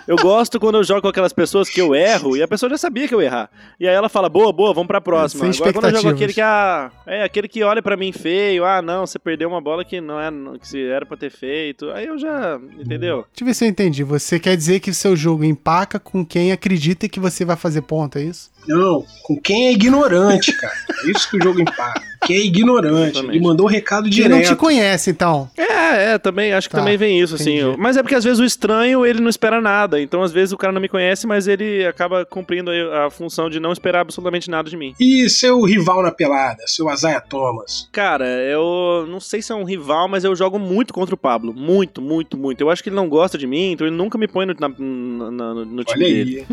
Eu 0.07 0.15
gosto 0.17 0.59
quando 0.59 0.75
eu 0.75 0.83
jogo 0.83 1.01
com 1.01 1.07
aquelas 1.07 1.33
pessoas 1.33 1.69
que 1.69 1.79
eu 1.79 1.95
erro 1.95 2.35
e 2.35 2.41
a 2.41 2.47
pessoa 2.47 2.69
já 2.69 2.77
sabia 2.77 3.07
que 3.07 3.13
eu 3.13 3.21
ia 3.21 3.27
errar. 3.27 3.49
E 3.79 3.87
aí 3.87 3.93
ela 3.93 4.09
fala, 4.09 4.27
boa, 4.27 4.51
boa, 4.51 4.73
vamos 4.73 4.87
pra 4.87 4.99
próxima. 4.99 5.51
Sem 5.51 5.61
Agora 5.61 5.73
quando 5.73 5.95
eu 5.95 6.01
jogo 6.01 6.15
aquele 6.15 6.33
que, 6.33 6.41
ah, 6.41 6.91
é, 7.05 7.23
aquele 7.23 7.47
que 7.47 7.63
olha 7.63 7.81
pra 7.81 7.95
mim 7.95 8.11
feio, 8.11 8.65
ah, 8.65 8.81
não, 8.81 9.05
você 9.05 9.17
perdeu 9.17 9.47
uma 9.47 9.61
bola 9.61 9.85
que 9.85 10.01
não 10.01 10.19
é, 10.19 10.29
que 10.59 10.85
era 10.87 11.05
pra 11.05 11.17
ter 11.17 11.31
feito. 11.31 11.89
Aí 11.91 12.05
eu 12.05 12.17
já, 12.17 12.59
entendeu? 12.79 13.25
Deixa 13.31 13.41
eu 13.41 13.45
ver 13.45 13.53
se 13.53 13.65
eu 13.65 13.69
entendi. 13.69 14.03
Você 14.03 14.39
quer 14.39 14.55
dizer 14.55 14.79
que 14.79 14.89
o 14.89 14.93
seu 14.93 15.15
jogo 15.15 15.43
empaca 15.43 15.99
com 15.99 16.25
quem 16.25 16.51
acredita 16.51 17.07
que 17.07 17.19
você 17.19 17.45
vai 17.45 17.55
fazer 17.55 17.81
ponto, 17.81 18.17
é 18.17 18.23
isso? 18.23 18.51
Não, 18.67 19.05
com 19.23 19.39
quem 19.39 19.67
é 19.67 19.71
ignorante, 19.71 20.51
cara. 20.57 20.73
É 21.05 21.11
isso 21.11 21.29
que 21.29 21.37
o 21.37 21.43
jogo 21.43 21.59
empaca. 21.61 22.01
Quem 22.25 22.37
é 22.37 22.39
ignorante. 22.45 23.11
Exatamente. 23.11 23.37
Ele 23.37 23.45
mandou 23.45 23.67
o 23.67 23.69
recado 23.69 24.09
Quem 24.09 24.27
não 24.27 24.37
te 24.39 24.43
direto. 24.45 24.57
conhece, 24.57 25.11
então. 25.11 25.47
É, 25.55 26.13
é, 26.13 26.17
também, 26.17 26.53
acho 26.53 26.67
que 26.67 26.75
Tá, 26.75 26.79
também 26.81 26.97
vem 26.97 27.21
isso, 27.21 27.35
assim. 27.35 27.59
entendi. 27.59 27.77
Mas 27.79 27.97
é 27.97 28.01
porque 28.01 28.15
às 28.15 28.23
vezes 28.23 28.39
o 28.39 28.43
estranho, 28.45 29.05
ele 29.05 29.19
não 29.21 29.29
espera 29.29 29.61
nada. 29.61 30.01
Então 30.01 30.23
às 30.23 30.31
vezes 30.31 30.51
o 30.51 30.57
cara 30.57 30.73
não 30.73 30.81
me 30.81 30.89
conhece, 30.89 31.27
mas 31.27 31.47
ele 31.47 31.85
acaba 31.85 32.25
cumprindo 32.25 32.71
aí 32.71 32.81
a 33.05 33.09
função 33.11 33.47
de 33.49 33.59
não 33.59 33.71
esperar 33.71 33.99
absolutamente 34.01 34.49
nada 34.49 34.67
de 34.69 34.75
mim. 34.75 34.93
E 34.99 35.29
seu 35.29 35.61
rival 35.61 36.01
na 36.01 36.11
pelada, 36.11 36.63
seu 36.65 36.91
Isaiah 36.91 37.21
Thomas. 37.21 37.87
Cara, 37.91 38.25
eu 38.27 39.05
não 39.07 39.19
sei 39.19 39.41
se 39.43 39.51
é 39.51 39.55
um 39.55 39.63
rival, 39.63 40.07
mas 40.07 40.23
eu 40.23 40.35
jogo 40.35 40.57
muito 40.57 40.93
contra 40.93 41.13
o 41.13 41.17
Pablo. 41.17 41.53
Muito, 41.53 42.01
muito, 42.01 42.35
muito. 42.35 42.61
Eu 42.61 42.71
acho 42.71 42.81
que 42.81 42.89
ele 42.89 42.95
não 42.95 43.07
gosta 43.07 43.37
de 43.37 43.45
mim, 43.45 43.73
então 43.73 43.85
ele 43.85 43.95
nunca 43.95 44.17
me 44.17 44.27
põe 44.27 44.47
no, 44.47 44.55
na- 44.59 44.69
na- 44.69 45.31
na- 45.31 45.53
no 45.65 45.83
time 45.83 46.03
Olha 46.05 46.13
dele. 46.15 46.47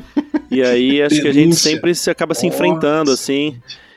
E 0.53 0.63
aí 0.63 1.03
acho 1.03 1.21
que 1.21 1.29
a 1.29 1.33
gente 1.33 1.57
sempre 1.57 1.95
se 1.95 2.11
acaba 2.11 2.35
se 2.35 2.47
enfrentando, 2.47 3.11
assim. 3.11 3.57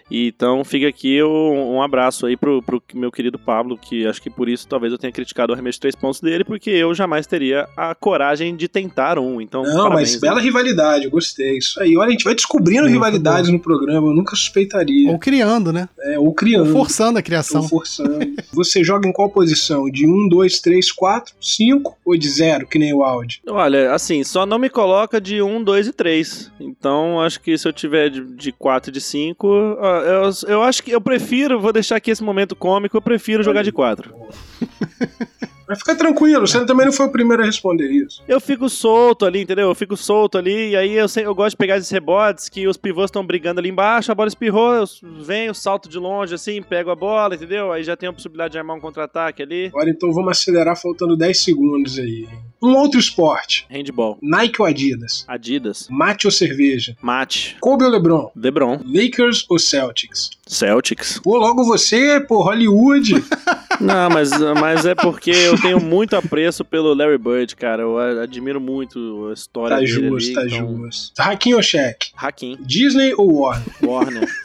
E 0.10 0.27
Então 0.27 0.64
fica 0.64 0.88
aqui 0.88 1.23
um, 1.23 1.76
um 1.76 1.82
abraço 1.82 2.26
aí 2.26 2.36
pro, 2.38 2.61
pro 2.61 2.82
meu 2.94 3.11
querido 3.11 3.40
Pablo, 3.40 3.77
que 3.77 4.06
acho 4.06 4.22
que 4.22 4.30
por 4.30 4.48
isso 4.49 4.68
talvez 4.68 4.91
eu 4.91 4.99
tenha 4.99 5.11
criticado 5.11 5.52
o 5.52 5.53
arremesso 5.53 5.77
de 5.77 5.82
três 5.82 5.95
pontos 5.95 6.19
dele, 6.19 6.44
porque 6.44 6.69
eu 6.69 6.94
jamais 6.94 7.26
teria 7.26 7.68
a 7.76 7.95
coragem 7.95 8.56
de 8.56 8.68
tentar 8.68 9.18
um. 9.18 9.40
Então, 9.41 9.64
Não, 9.64 9.84
parabéns, 9.84 10.11
mas 10.11 10.22
bela 10.22 10.36
né? 10.36 10.41
rivalidade, 10.41 11.06
eu 11.06 11.11
gostei. 11.11 11.57
Isso 11.57 11.82
aí. 11.82 11.98
Olha, 11.98 12.10
a 12.10 12.11
gente 12.11 12.23
vai 12.23 12.36
descobrindo 12.36 12.82
Muito 12.84 12.94
rivalidades 12.94 13.49
no 13.49 13.60
programa, 13.60 14.07
eu 14.10 14.14
nunca 14.14 14.36
suspeitaria. 14.36 15.10
Ou 15.10 15.18
criando, 15.18 15.72
né? 15.72 15.88
É, 15.99 16.19
ou 16.19 16.27
Ou 16.27 16.34
criando. 16.34 16.72
forçando 16.72 17.18
a 17.18 17.22
criação. 17.22 17.68
forçando. 17.68 18.19
Você 18.53 18.84
joga 18.84 19.07
em 19.07 19.11
qual 19.14 19.30
posição? 19.30 19.90
De 19.90 20.07
1, 20.07 20.27
2, 20.27 20.60
3, 20.60 20.91
4, 20.91 21.34
5 21.40 21.98
ou 22.06 22.18
de 22.18 22.30
0, 22.30 22.68
que 22.68 22.77
nem 22.77 22.94
o 22.94 23.03
Audi? 23.03 23.41
Olha, 23.48 23.94
assim, 23.94 24.23
só 24.23 24.45
não 24.45 24.60
me 24.60 24.69
coloca 24.69 25.19
de 25.19 25.41
1, 25.41 25.64
2 25.64 25.88
e 25.88 25.94
3. 25.94 26.52
Então, 26.60 27.19
acho 27.22 27.41
que 27.41 27.57
se 27.57 27.68
eu 27.68 27.73
tiver 27.73 28.10
de, 28.10 28.22
de 28.36 28.52
4 28.52 28.90
e 28.90 28.94
de 28.94 29.02
5, 29.02 29.48
ó, 29.80 29.94
eu, 30.01 30.30
eu 30.47 30.63
acho 30.63 30.84
que 30.84 30.91
eu 30.91 31.01
prefiro, 31.01 31.59
vou 31.59 31.73
deixar 31.73 31.95
aqui 31.97 32.11
esse 32.11 32.23
momento 32.23 32.55
cômico, 32.55 32.97
eu 32.97 33.01
prefiro 33.01 33.43
jogar 33.43 33.63
de 33.63 33.72
4. 33.72 34.13
Mas 35.67 35.79
fica 35.79 35.95
tranquilo, 35.95 36.45
você 36.47 36.63
também 36.65 36.85
não 36.85 36.93
foi 36.93 37.05
o 37.07 37.11
primeiro 37.11 37.43
a 37.43 37.45
responder 37.45 37.89
isso. 37.89 38.21
Eu 38.27 38.39
fico 38.39 38.69
solto 38.69 39.25
ali, 39.25 39.41
entendeu? 39.41 39.67
Eu 39.69 39.75
fico 39.75 39.97
solto 39.97 40.37
ali, 40.37 40.69
e 40.71 40.75
aí 40.75 40.93
eu, 40.93 41.07
sei- 41.07 41.25
eu 41.25 41.33
gosto 41.35 41.51
de 41.51 41.57
pegar 41.57 41.77
esses 41.77 41.89
rebotes 41.89 42.49
que 42.49 42.67
os 42.67 42.77
pivôs 42.77 43.05
estão 43.05 43.25
brigando 43.25 43.59
ali 43.59 43.69
embaixo, 43.69 44.11
a 44.11 44.15
bola 44.15 44.27
espirrou, 44.27 44.73
eu 44.75 44.85
venho, 45.21 45.53
salto 45.55 45.89
de 45.89 45.97
longe 45.97 46.35
assim, 46.35 46.61
pego 46.61 46.89
a 46.91 46.95
bola, 46.95 47.35
entendeu? 47.35 47.71
Aí 47.71 47.83
já 47.83 47.95
tem 47.95 48.07
a 48.09 48.13
possibilidade 48.13 48.51
de 48.53 48.57
armar 48.57 48.75
um 48.77 48.79
contra-ataque 48.79 49.41
ali. 49.41 49.67
Agora 49.67 49.89
então 49.89 50.11
vamos 50.13 50.31
acelerar 50.31 50.79
faltando 50.79 51.15
10 51.17 51.43
segundos 51.43 51.97
aí. 51.99 52.27
Um 52.63 52.73
outro 52.75 52.99
esporte. 52.99 53.65
Handball. 53.69 54.17
Nike 54.21 54.61
ou 54.61 54.65
Adidas? 54.67 55.23
Adidas. 55.27 55.87
Mate 55.89 56.25
ou 56.25 56.31
cerveja? 56.31 56.95
Mate. 57.01 57.57
Kobe 57.59 57.83
ou 57.83 57.91
LeBron? 57.91 58.31
LeBron. 58.35 58.79
Lakers 58.85 59.45
ou 59.49 59.59
Celtics? 59.59 60.31
Celtics. 60.47 61.19
Pô, 61.19 61.37
logo 61.37 61.63
você, 61.63 62.19
pô, 62.21 62.41
Hollywood. 62.41 63.13
Não, 63.79 64.09
mas, 64.09 64.31
mas 64.59 64.85
é 64.85 64.95
porque 64.95 65.31
eu 65.31 65.55
tenho 65.61 65.80
muito 65.80 66.15
apreço 66.15 66.64
pelo 66.64 66.94
Larry 66.94 67.18
Bird, 67.18 67.56
cara. 67.56 67.82
Eu 67.84 67.98
admiro 67.98 68.60
muito 68.61 69.27
a 69.30 69.34
história 69.34 69.76
tá 69.77 69.82
dele 69.82 69.91
justo, 69.91 70.40
ali. 70.40 70.49
tá 70.49 70.56
então... 70.56 70.77
justo. 70.84 71.19
Hakim 71.19 71.53
ou 71.53 71.64
Shaq? 71.64 72.11
Hakim. 72.15 72.57
Disney 72.61 73.14
ou 73.15 73.41
Warner? 73.41 73.65
Warner. 73.84 74.30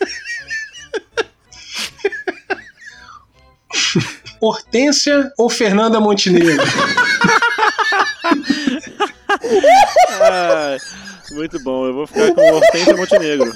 Hortência 4.41 5.31
ou 5.37 5.51
Fernanda 5.51 6.01
Montenegro? 6.01 6.65
Ai, 10.21 10.79
muito 11.33 11.63
bom. 11.63 11.87
Eu 11.87 11.95
vou 11.95 12.07
ficar 12.07 12.33
com 12.35 12.41
Hortência 12.55 12.97
Montenegro. 12.97 13.53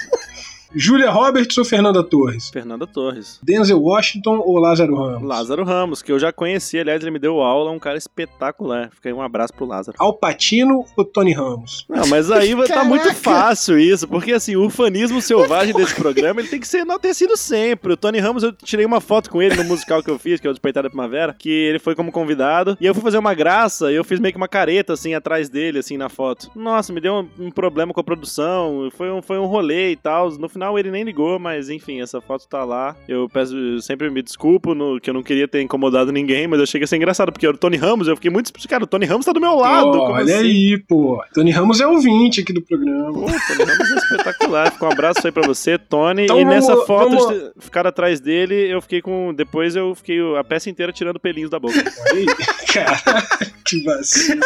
Julia 0.76 1.10
Roberts 1.10 1.56
ou 1.56 1.64
Fernanda 1.64 2.02
Torres? 2.02 2.50
Fernanda 2.50 2.86
Torres. 2.86 3.38
Denzel 3.42 3.80
Washington 3.80 4.42
ou 4.44 4.58
Lázaro 4.58 4.96
Ramos? 4.96 5.22
Lázaro 5.22 5.64
Ramos, 5.64 6.02
que 6.02 6.10
eu 6.10 6.18
já 6.18 6.32
conheci, 6.32 6.78
aliás, 6.78 7.00
ele 7.00 7.12
me 7.12 7.18
deu 7.18 7.40
aula, 7.40 7.70
um 7.70 7.78
cara 7.78 7.96
espetacular. 7.96 8.90
Fica 8.92 9.08
aí 9.08 9.12
um 9.12 9.22
abraço 9.22 9.54
pro 9.54 9.66
Lázaro. 9.66 9.96
Al 10.00 10.14
Pacino 10.14 10.84
ou 10.96 11.04
Tony 11.04 11.32
Ramos? 11.32 11.86
Não, 11.88 12.06
mas 12.08 12.30
aí 12.30 12.54
vai 12.54 12.66
tá 12.66 12.84
muito 12.84 13.14
fácil 13.14 13.78
isso, 13.78 14.08
porque 14.08 14.32
assim, 14.32 14.56
o 14.56 14.68
fanismo 14.68 15.20
selvagem 15.20 15.74
desse 15.74 15.94
programa, 15.94 16.40
ele 16.40 16.48
tem 16.48 16.60
que 16.60 16.66
ser 16.66 16.78
enaltecido 16.78 17.36
sempre. 17.36 17.92
O 17.92 17.96
Tony 17.96 18.18
Ramos, 18.18 18.42
eu 18.42 18.52
tirei 18.52 18.84
uma 18.84 19.00
foto 19.00 19.30
com 19.30 19.40
ele 19.40 19.54
no 19.54 19.64
musical 19.64 20.02
que 20.02 20.10
eu 20.10 20.18
fiz, 20.18 20.40
que 20.40 20.46
é 20.46 20.50
o 20.50 20.52
Despertar 20.52 20.82
da 20.82 20.88
Primavera, 20.90 21.34
que 21.38 21.50
ele 21.50 21.78
foi 21.78 21.94
como 21.94 22.10
convidado, 22.10 22.76
e 22.80 22.86
eu 22.86 22.94
fui 22.94 23.02
fazer 23.02 23.18
uma 23.18 23.34
graça, 23.34 23.92
e 23.92 23.94
eu 23.94 24.04
fiz 24.04 24.18
meio 24.18 24.32
que 24.32 24.38
uma 24.38 24.48
careta, 24.48 24.92
assim, 24.94 25.14
atrás 25.14 25.48
dele, 25.48 25.78
assim, 25.78 25.96
na 25.96 26.08
foto. 26.08 26.50
Nossa, 26.54 26.92
me 26.92 27.00
deu 27.00 27.14
um, 27.14 27.46
um 27.46 27.50
problema 27.50 27.92
com 27.92 28.00
a 28.00 28.04
produção, 28.04 28.88
foi 28.96 29.10
um, 29.10 29.22
foi 29.22 29.38
um 29.38 29.46
rolê 29.46 29.92
e 29.92 29.96
tal. 29.96 30.30
No 30.30 30.48
final 30.48 30.63
ele 30.78 30.90
nem 30.90 31.04
ligou, 31.04 31.38
mas 31.38 31.68
enfim, 31.68 32.00
essa 32.00 32.20
foto 32.20 32.48
tá 32.48 32.64
lá. 32.64 32.96
Eu 33.06 33.28
peço, 33.28 33.56
eu 33.56 33.80
sempre 33.82 34.08
me 34.10 34.22
desculpo, 34.22 34.74
no, 34.74 34.98
que 35.00 35.10
eu 35.10 35.14
não 35.14 35.22
queria 35.22 35.46
ter 35.46 35.60
incomodado 35.60 36.10
ninguém, 36.10 36.46
mas 36.48 36.58
eu 36.58 36.64
achei 36.64 36.78
que 36.78 36.84
ia 36.84 36.86
ser 36.86 36.96
engraçado, 36.96 37.30
porque 37.30 37.46
era 37.46 37.54
o 37.54 37.58
Tony 37.58 37.76
Ramos, 37.76 38.08
eu 38.08 38.16
fiquei 38.16 38.30
muito... 38.30 38.52
Cara, 38.68 38.84
o 38.84 38.86
Tony 38.86 39.04
Ramos 39.06 39.26
tá 39.26 39.32
do 39.32 39.40
meu 39.40 39.54
lado, 39.56 39.98
olha 40.00 40.22
assim? 40.24 40.46
aí, 40.46 40.78
pô. 40.88 41.22
Tony 41.34 41.50
Ramos 41.50 41.80
é 41.80 41.86
ouvinte 41.86 42.40
aqui 42.40 42.52
do 42.52 42.62
programa. 42.62 43.12
Pô, 43.12 43.26
Tony 43.26 43.64
Ramos 43.70 43.90
é 43.90 43.94
espetacular. 43.96 44.72
Fica 44.72 44.86
um 44.86 44.90
abraço 44.92 45.20
aí 45.26 45.32
pra 45.32 45.46
você, 45.46 45.76
Tony. 45.78 46.24
Então 46.24 46.40
e 46.40 46.44
vamos- 46.44 46.54
nessa 46.66 46.76
foto 46.86 47.10
vamos- 47.16 47.52
ficar 47.60 47.86
atrás 47.86 48.20
dele, 48.20 48.54
eu 48.72 48.80
fiquei 48.80 49.02
com. 49.02 49.32
Depois 49.34 49.76
eu 49.76 49.94
fiquei 49.94 50.18
a 50.36 50.42
peça 50.44 50.70
inteira 50.70 50.92
tirando 50.92 51.20
pelinhos 51.20 51.50
da 51.50 51.58
boca. 51.58 51.74
Olha 52.10 52.20
aí. 52.20 52.26
Cara, 52.72 53.22
que 53.66 53.82
vacilo. 53.84 54.40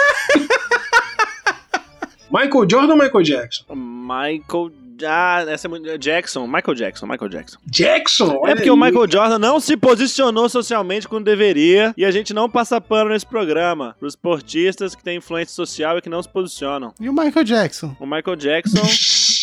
Michael 2.30 2.66
Jordan 2.70 2.92
ou 2.94 2.98
Michael 2.98 3.22
Jackson? 3.22 3.64
Michael. 3.74 4.70
Ah, 5.06 5.44
essa 5.48 5.66
é 5.66 5.68
muito. 5.68 5.98
Jackson, 5.98 6.46
Michael 6.46 6.74
Jackson, 6.74 7.06
Michael 7.06 7.28
Jackson. 7.30 7.58
Jackson? 7.66 8.42
É 8.46 8.54
porque 8.54 8.64
aí. 8.68 8.70
o 8.70 8.76
Michael 8.76 9.10
Jordan 9.10 9.38
não 9.38 9.60
se 9.60 9.76
posicionou 9.76 10.48
socialmente 10.48 11.06
quando 11.08 11.24
deveria 11.24 11.92
e 11.96 12.04
a 12.04 12.10
gente 12.10 12.32
não 12.34 12.48
passa 12.48 12.80
pano 12.80 13.10
nesse 13.10 13.26
programa 13.26 13.94
pros 13.98 14.12
esportistas 14.12 14.94
que 14.94 15.02
têm 15.04 15.18
influência 15.18 15.54
social 15.54 15.98
e 15.98 16.02
que 16.02 16.08
não 16.08 16.22
se 16.22 16.28
posicionam. 16.28 16.92
E 17.00 17.08
o 17.08 17.12
Michael 17.12 17.44
Jackson? 17.44 17.96
O 18.00 18.06
Michael 18.06 18.36
Jackson. 18.36 18.80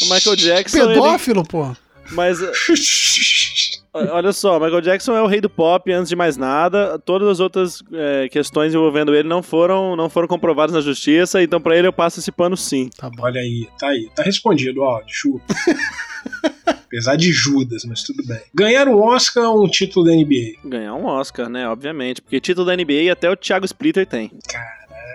o 0.06 0.14
Michael 0.14 0.36
Jackson. 0.38 0.78
ele- 0.78 0.88
Pedófilo, 0.96 1.44
pô. 1.46 1.76
mas 2.12 2.38
Olha 4.12 4.34
só, 4.34 4.60
Michael 4.60 4.82
Jackson 4.82 5.16
é 5.16 5.22
o 5.22 5.28
rei 5.28 5.40
do 5.40 5.50
pop 5.50 5.90
antes 5.90 6.10
de 6.10 6.16
mais 6.18 6.36
nada. 6.36 7.00
Todas 7.00 7.30
as 7.30 7.40
outras 7.40 7.82
é, 7.94 8.28
questões 8.28 8.74
envolvendo 8.74 9.16
ele 9.16 9.28
não 9.28 9.42
foram, 9.42 9.96
não 9.96 10.10
foram 10.10 10.28
comprovadas 10.28 10.76
na 10.76 10.82
justiça, 10.82 11.42
então 11.42 11.62
pra 11.62 11.78
ele 11.78 11.88
eu 11.88 11.94
passo 11.94 12.20
esse 12.20 12.32
pano 12.32 12.58
sim. 12.58 12.90
Tá 12.98 13.10
bom. 13.10 13.24
Olha 13.24 13.40
aí, 13.40 13.70
tá 13.80 13.88
aí. 13.88 14.10
Tá 14.14 14.24
respondido, 14.24 14.82
ó, 14.82 15.02
chupa. 15.08 15.46
Apesar 16.68 17.16
de 17.16 17.32
Judas, 17.32 17.86
mas 17.86 18.04
tudo 18.04 18.26
bem. 18.26 18.42
Ganhar 18.54 18.88
um 18.88 19.02
Oscar 19.02 19.50
ou 19.50 19.66
um 19.66 19.68
título 19.68 20.06
da 20.06 20.12
NBA? 20.14 20.60
Ganhar 20.64 20.94
um 20.94 21.06
Oscar, 21.06 21.50
né? 21.50 21.68
Obviamente. 21.68 22.22
Porque 22.22 22.40
título 22.40 22.66
da 22.66 22.76
NBA 22.76 23.12
até 23.12 23.30
o 23.30 23.36
Thiago 23.36 23.66
Splitter 23.66 24.06
tem. 24.06 24.32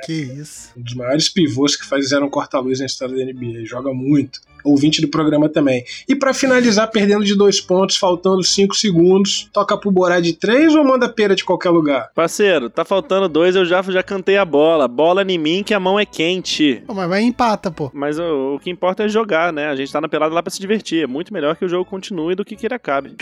Que 0.04 0.12
isso. 0.12 0.70
Um 0.76 0.82
dos 0.82 0.94
maiores 0.94 1.28
pivôs 1.28 1.76
que 1.76 1.86
fizeram 1.86 2.28
corta-luz 2.28 2.80
na 2.80 2.86
história 2.86 3.14
da 3.14 3.24
NBA. 3.24 3.64
Joga 3.64 3.92
muito. 3.92 4.40
Ouvinte 4.62 5.00
do 5.00 5.08
programa 5.08 5.48
também. 5.48 5.84
E 6.08 6.14
pra 6.14 6.34
finalizar, 6.34 6.90
perdendo 6.90 7.24
de 7.24 7.34
dois 7.34 7.60
pontos, 7.60 7.96
faltando 7.96 8.42
cinco 8.42 8.74
segundos, 8.76 9.48
toca 9.52 9.76
pro 9.76 9.90
Borá 9.90 10.20
de 10.20 10.34
três 10.34 10.74
ou 10.74 10.84
manda 10.84 11.08
pera 11.08 11.34
de 11.34 11.44
qualquer 11.44 11.70
lugar? 11.70 12.10
Parceiro, 12.14 12.68
tá 12.68 12.84
faltando 12.84 13.28
dois, 13.28 13.56
eu 13.56 13.64
já, 13.64 13.80
já 13.82 14.02
cantei 14.02 14.36
a 14.36 14.44
bola. 14.44 14.86
Bola 14.86 15.22
em 15.22 15.38
mim 15.38 15.62
que 15.64 15.72
a 15.72 15.80
mão 15.80 15.98
é 15.98 16.04
quente. 16.04 16.82
Pô, 16.86 16.94
mas 16.94 17.08
vai 17.08 17.22
empata, 17.22 17.70
pô. 17.70 17.90
Mas 17.94 18.18
o, 18.18 18.56
o 18.56 18.60
que 18.60 18.70
importa 18.70 19.04
é 19.04 19.08
jogar, 19.08 19.52
né? 19.52 19.68
A 19.68 19.76
gente 19.76 19.92
tá 19.92 20.00
na 20.00 20.08
pelada 20.08 20.34
lá 20.34 20.42
pra 20.42 20.50
se 20.50 20.60
divertir. 20.60 21.04
É 21.04 21.06
muito 21.06 21.32
melhor 21.32 21.56
que 21.56 21.64
o 21.64 21.68
jogo 21.68 21.84
continue 21.84 22.34
do 22.34 22.44
que 22.44 22.56
que 22.56 22.66
ele 22.66 22.74
acabe. 22.74 23.16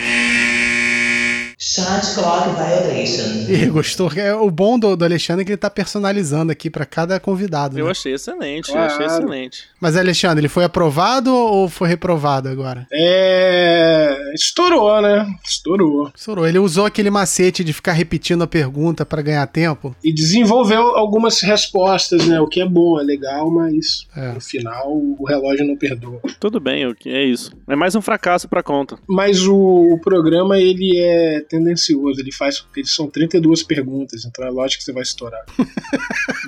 Shot 1.79 2.13
Clock 2.15 2.49
Violation. 2.55 3.51
Ih, 3.51 3.65
gostou? 3.69 4.11
É, 4.15 4.33
o 4.35 4.49
bom 4.51 4.77
do, 4.77 4.95
do 4.95 5.05
Alexandre 5.05 5.41
é 5.41 5.45
que 5.45 5.51
ele 5.51 5.57
tá 5.57 5.69
personalizando 5.69 6.51
aqui 6.51 6.69
pra 6.69 6.85
cada 6.85 7.19
convidado. 7.19 7.77
Eu 7.79 7.85
né? 7.85 7.91
achei 7.91 8.13
excelente, 8.13 8.69
eu 8.69 8.75
Claro. 8.75 8.93
achei 8.93 9.05
excelente. 9.05 9.63
Mas, 9.79 9.95
Alexandre, 9.95 10.41
ele 10.41 10.49
foi 10.49 10.63
aprovado 10.63 11.33
ou 11.33 11.69
foi 11.69 11.87
reprovado 11.87 12.49
agora? 12.49 12.85
É. 12.91 14.31
Estourou, 14.33 15.01
né? 15.01 15.25
Estourou. 15.43 16.11
Estourou. 16.15 16.47
Ele 16.47 16.59
usou 16.59 16.85
aquele 16.85 17.09
macete 17.09 17.63
de 17.63 17.73
ficar 17.73 17.93
repetindo 17.93 18.43
a 18.43 18.47
pergunta 18.47 19.05
pra 19.05 19.21
ganhar 19.21 19.45
tempo. 19.47 19.95
E 20.03 20.13
desenvolveu 20.13 20.81
algumas 20.95 21.41
respostas, 21.41 22.25
né? 22.27 22.39
O 22.39 22.47
que 22.47 22.61
é 22.61 22.65
bom, 22.67 22.99
é 22.99 23.03
legal, 23.03 23.49
mas 23.49 24.05
É. 24.15 24.33
no 24.33 24.41
final 24.41 24.91
o 24.91 25.25
relógio 25.27 25.65
não 25.65 25.75
perdoa. 25.77 26.19
Tudo 26.39 26.59
bem, 26.59 26.85
o 26.87 26.95
que- 26.95 27.09
é 27.09 27.23
isso. 27.23 27.51
É 27.67 27.75
mais 27.75 27.95
um 27.95 28.01
fracasso 28.01 28.47
pra 28.47 28.61
conta. 28.63 28.97
Mas 29.07 29.45
o, 29.47 29.55
o 29.55 29.99
programa 29.99 30.57
ele 30.57 30.97
é 30.97 31.41
tendencioso, 31.69 32.19
ele 32.19 32.31
faz. 32.31 32.65
Eles 32.75 32.91
são 32.91 33.09
32 33.09 33.63
perguntas, 33.63 34.25
então 34.25 34.45
é 34.45 34.49
lógico 34.49 34.79
que 34.79 34.85
você 34.85 34.93
vai 34.93 35.03
estourar. 35.03 35.45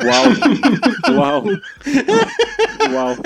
Uau. 0.04 1.44
Uau. 1.44 1.44
Uau. 2.94 3.18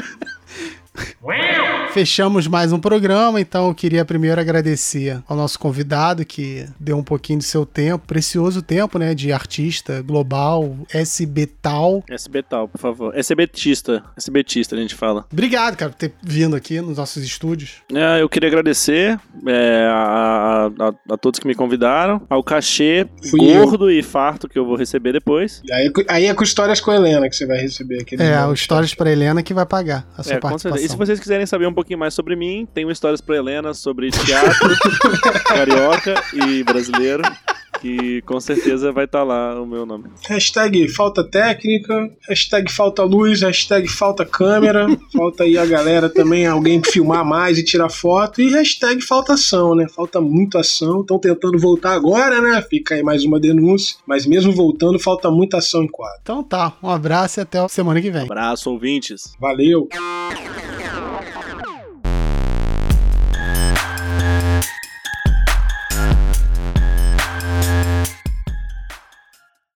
Fechamos 1.92 2.46
mais 2.48 2.74
um 2.74 2.80
programa, 2.80 3.40
então 3.40 3.68
eu 3.70 3.76
queria 3.76 4.04
primeiro 4.04 4.40
agradecer 4.42 5.22
ao 5.28 5.38
nosso 5.38 5.58
convidado 5.58 6.26
que 6.26 6.66
deu 6.80 6.98
um 6.98 7.04
pouquinho 7.04 7.40
de 7.40 7.46
seu 7.46 7.66
tempo, 7.66 8.06
precioso 8.06 8.62
tempo, 8.62 9.00
né, 9.00 9.14
de 9.16 9.32
artista 9.32 10.02
global, 10.02 10.76
SBTal. 10.94 12.04
SBtal, 12.10 12.68
por 12.68 12.80
favor. 12.80 13.18
SBtista. 13.18 14.04
SBtista, 14.18 14.76
a 14.76 14.80
gente 14.80 14.94
fala. 14.94 15.26
Obrigado, 15.32 15.78
cara, 15.78 15.92
por 15.92 15.98
ter 15.98 16.14
vindo 16.22 16.56
aqui 16.56 16.82
nos 16.82 16.98
nossos 16.98 17.24
estúdios. 17.24 17.76
É, 17.94 18.22
eu 18.22 18.28
queria 18.28 18.50
agradecer 18.50 19.18
é, 19.48 19.88
a, 19.90 20.70
a- 20.80 21.14
a 21.14 21.18
todos 21.18 21.40
que 21.40 21.48
me 21.48 21.56
convidaram, 21.56 22.22
ao 22.30 22.44
cachê 22.44 23.08
Fui 23.30 23.40
eu. 23.42 23.66
gordo 23.66 23.90
e 23.90 24.04
farto 24.04 24.50
que 24.50 24.60
eu 24.60 24.66
vou 24.66 24.76
receber 24.76 25.14
depois. 25.14 25.62
E 25.64 25.72
Aí, 25.74 25.92
aí 26.10 26.26
é 26.26 26.34
com 26.34 26.44
histórias 26.44 26.80
com 26.82 26.92
a 26.92 26.96
Helena 26.96 27.30
que 27.30 27.36
você 27.36 27.46
vai 27.46 27.58
receber 27.58 28.02
aqui. 28.02 28.16
É, 28.22 28.46
o 28.46 28.54
Histórias 28.54 28.94
pra 28.94 29.10
Helena 29.12 29.42
que 29.44 29.54
vai 29.54 29.66
pagar 29.66 30.06
a 30.18 30.24
sua 30.24 30.34
É, 30.36 30.40
participação. 30.40 30.85
E 30.86 30.90
se 30.90 30.96
vocês 30.96 31.20
quiserem 31.20 31.48
saber 31.48 31.66
um 31.66 31.74
pouquinho 31.74 31.98
mais 31.98 32.14
sobre 32.14 32.36
mim, 32.36 32.68
tem 32.72 32.88
histórias 32.92 33.20
pra 33.20 33.36
Helena 33.36 33.74
sobre 33.74 34.12
teatro, 34.12 34.70
carioca 35.46 36.14
e 36.34 36.64
brasileiro. 36.64 37.24
Que 37.82 38.22
com 38.22 38.40
certeza 38.40 38.92
vai 38.92 39.06
estar 39.06 39.24
lá 39.24 39.62
o 39.62 39.66
meu 39.66 39.86
nome. 39.86 40.06
Hashtag 40.28 40.88
falta 40.88 41.24
técnica, 41.24 42.10
hashtag 42.28 42.72
falta 42.72 43.04
luz, 43.04 43.42
hashtag 43.42 43.88
falta 43.88 44.26
câmera, 44.26 44.88
falta 45.12 45.44
aí 45.44 45.58
a 45.58 45.66
galera 45.66 46.10
também, 46.10 46.48
alguém 46.48 46.82
filmar 46.84 47.26
mais 47.26 47.58
e 47.58 47.64
tirar 47.64 47.90
foto, 47.90 48.42
e 48.42 48.50
hashtag 48.50 49.02
falta 49.02 49.34
ação, 49.34 49.76
né? 49.76 49.88
Falta 49.94 50.22
muito 50.22 50.58
ação, 50.58 51.02
estão 51.02 51.20
tentando 51.20 51.60
voltar 51.60 51.94
agora, 51.94 52.42
né? 52.42 52.62
Fica 52.68 52.96
aí 52.96 53.04
mais 53.04 53.24
uma 53.24 53.40
denúncia, 53.40 53.98
mas 54.08 54.26
mesmo 54.26 54.52
voltando, 54.52 54.98
falta 54.98 55.30
muita 55.30 55.58
ação 55.58 55.84
em 55.84 55.88
quadro. 55.88 56.20
Então 56.22 56.44
tá, 56.44 56.74
um 56.82 56.90
abraço 56.90 57.40
e 57.40 57.42
até 57.42 57.60
a 57.60 57.68
semana 57.68 58.02
que 58.02 58.10
vem. 58.10 58.24
Abraço, 58.24 58.72
ouvintes. 58.72 59.36
Valeu! 59.40 59.90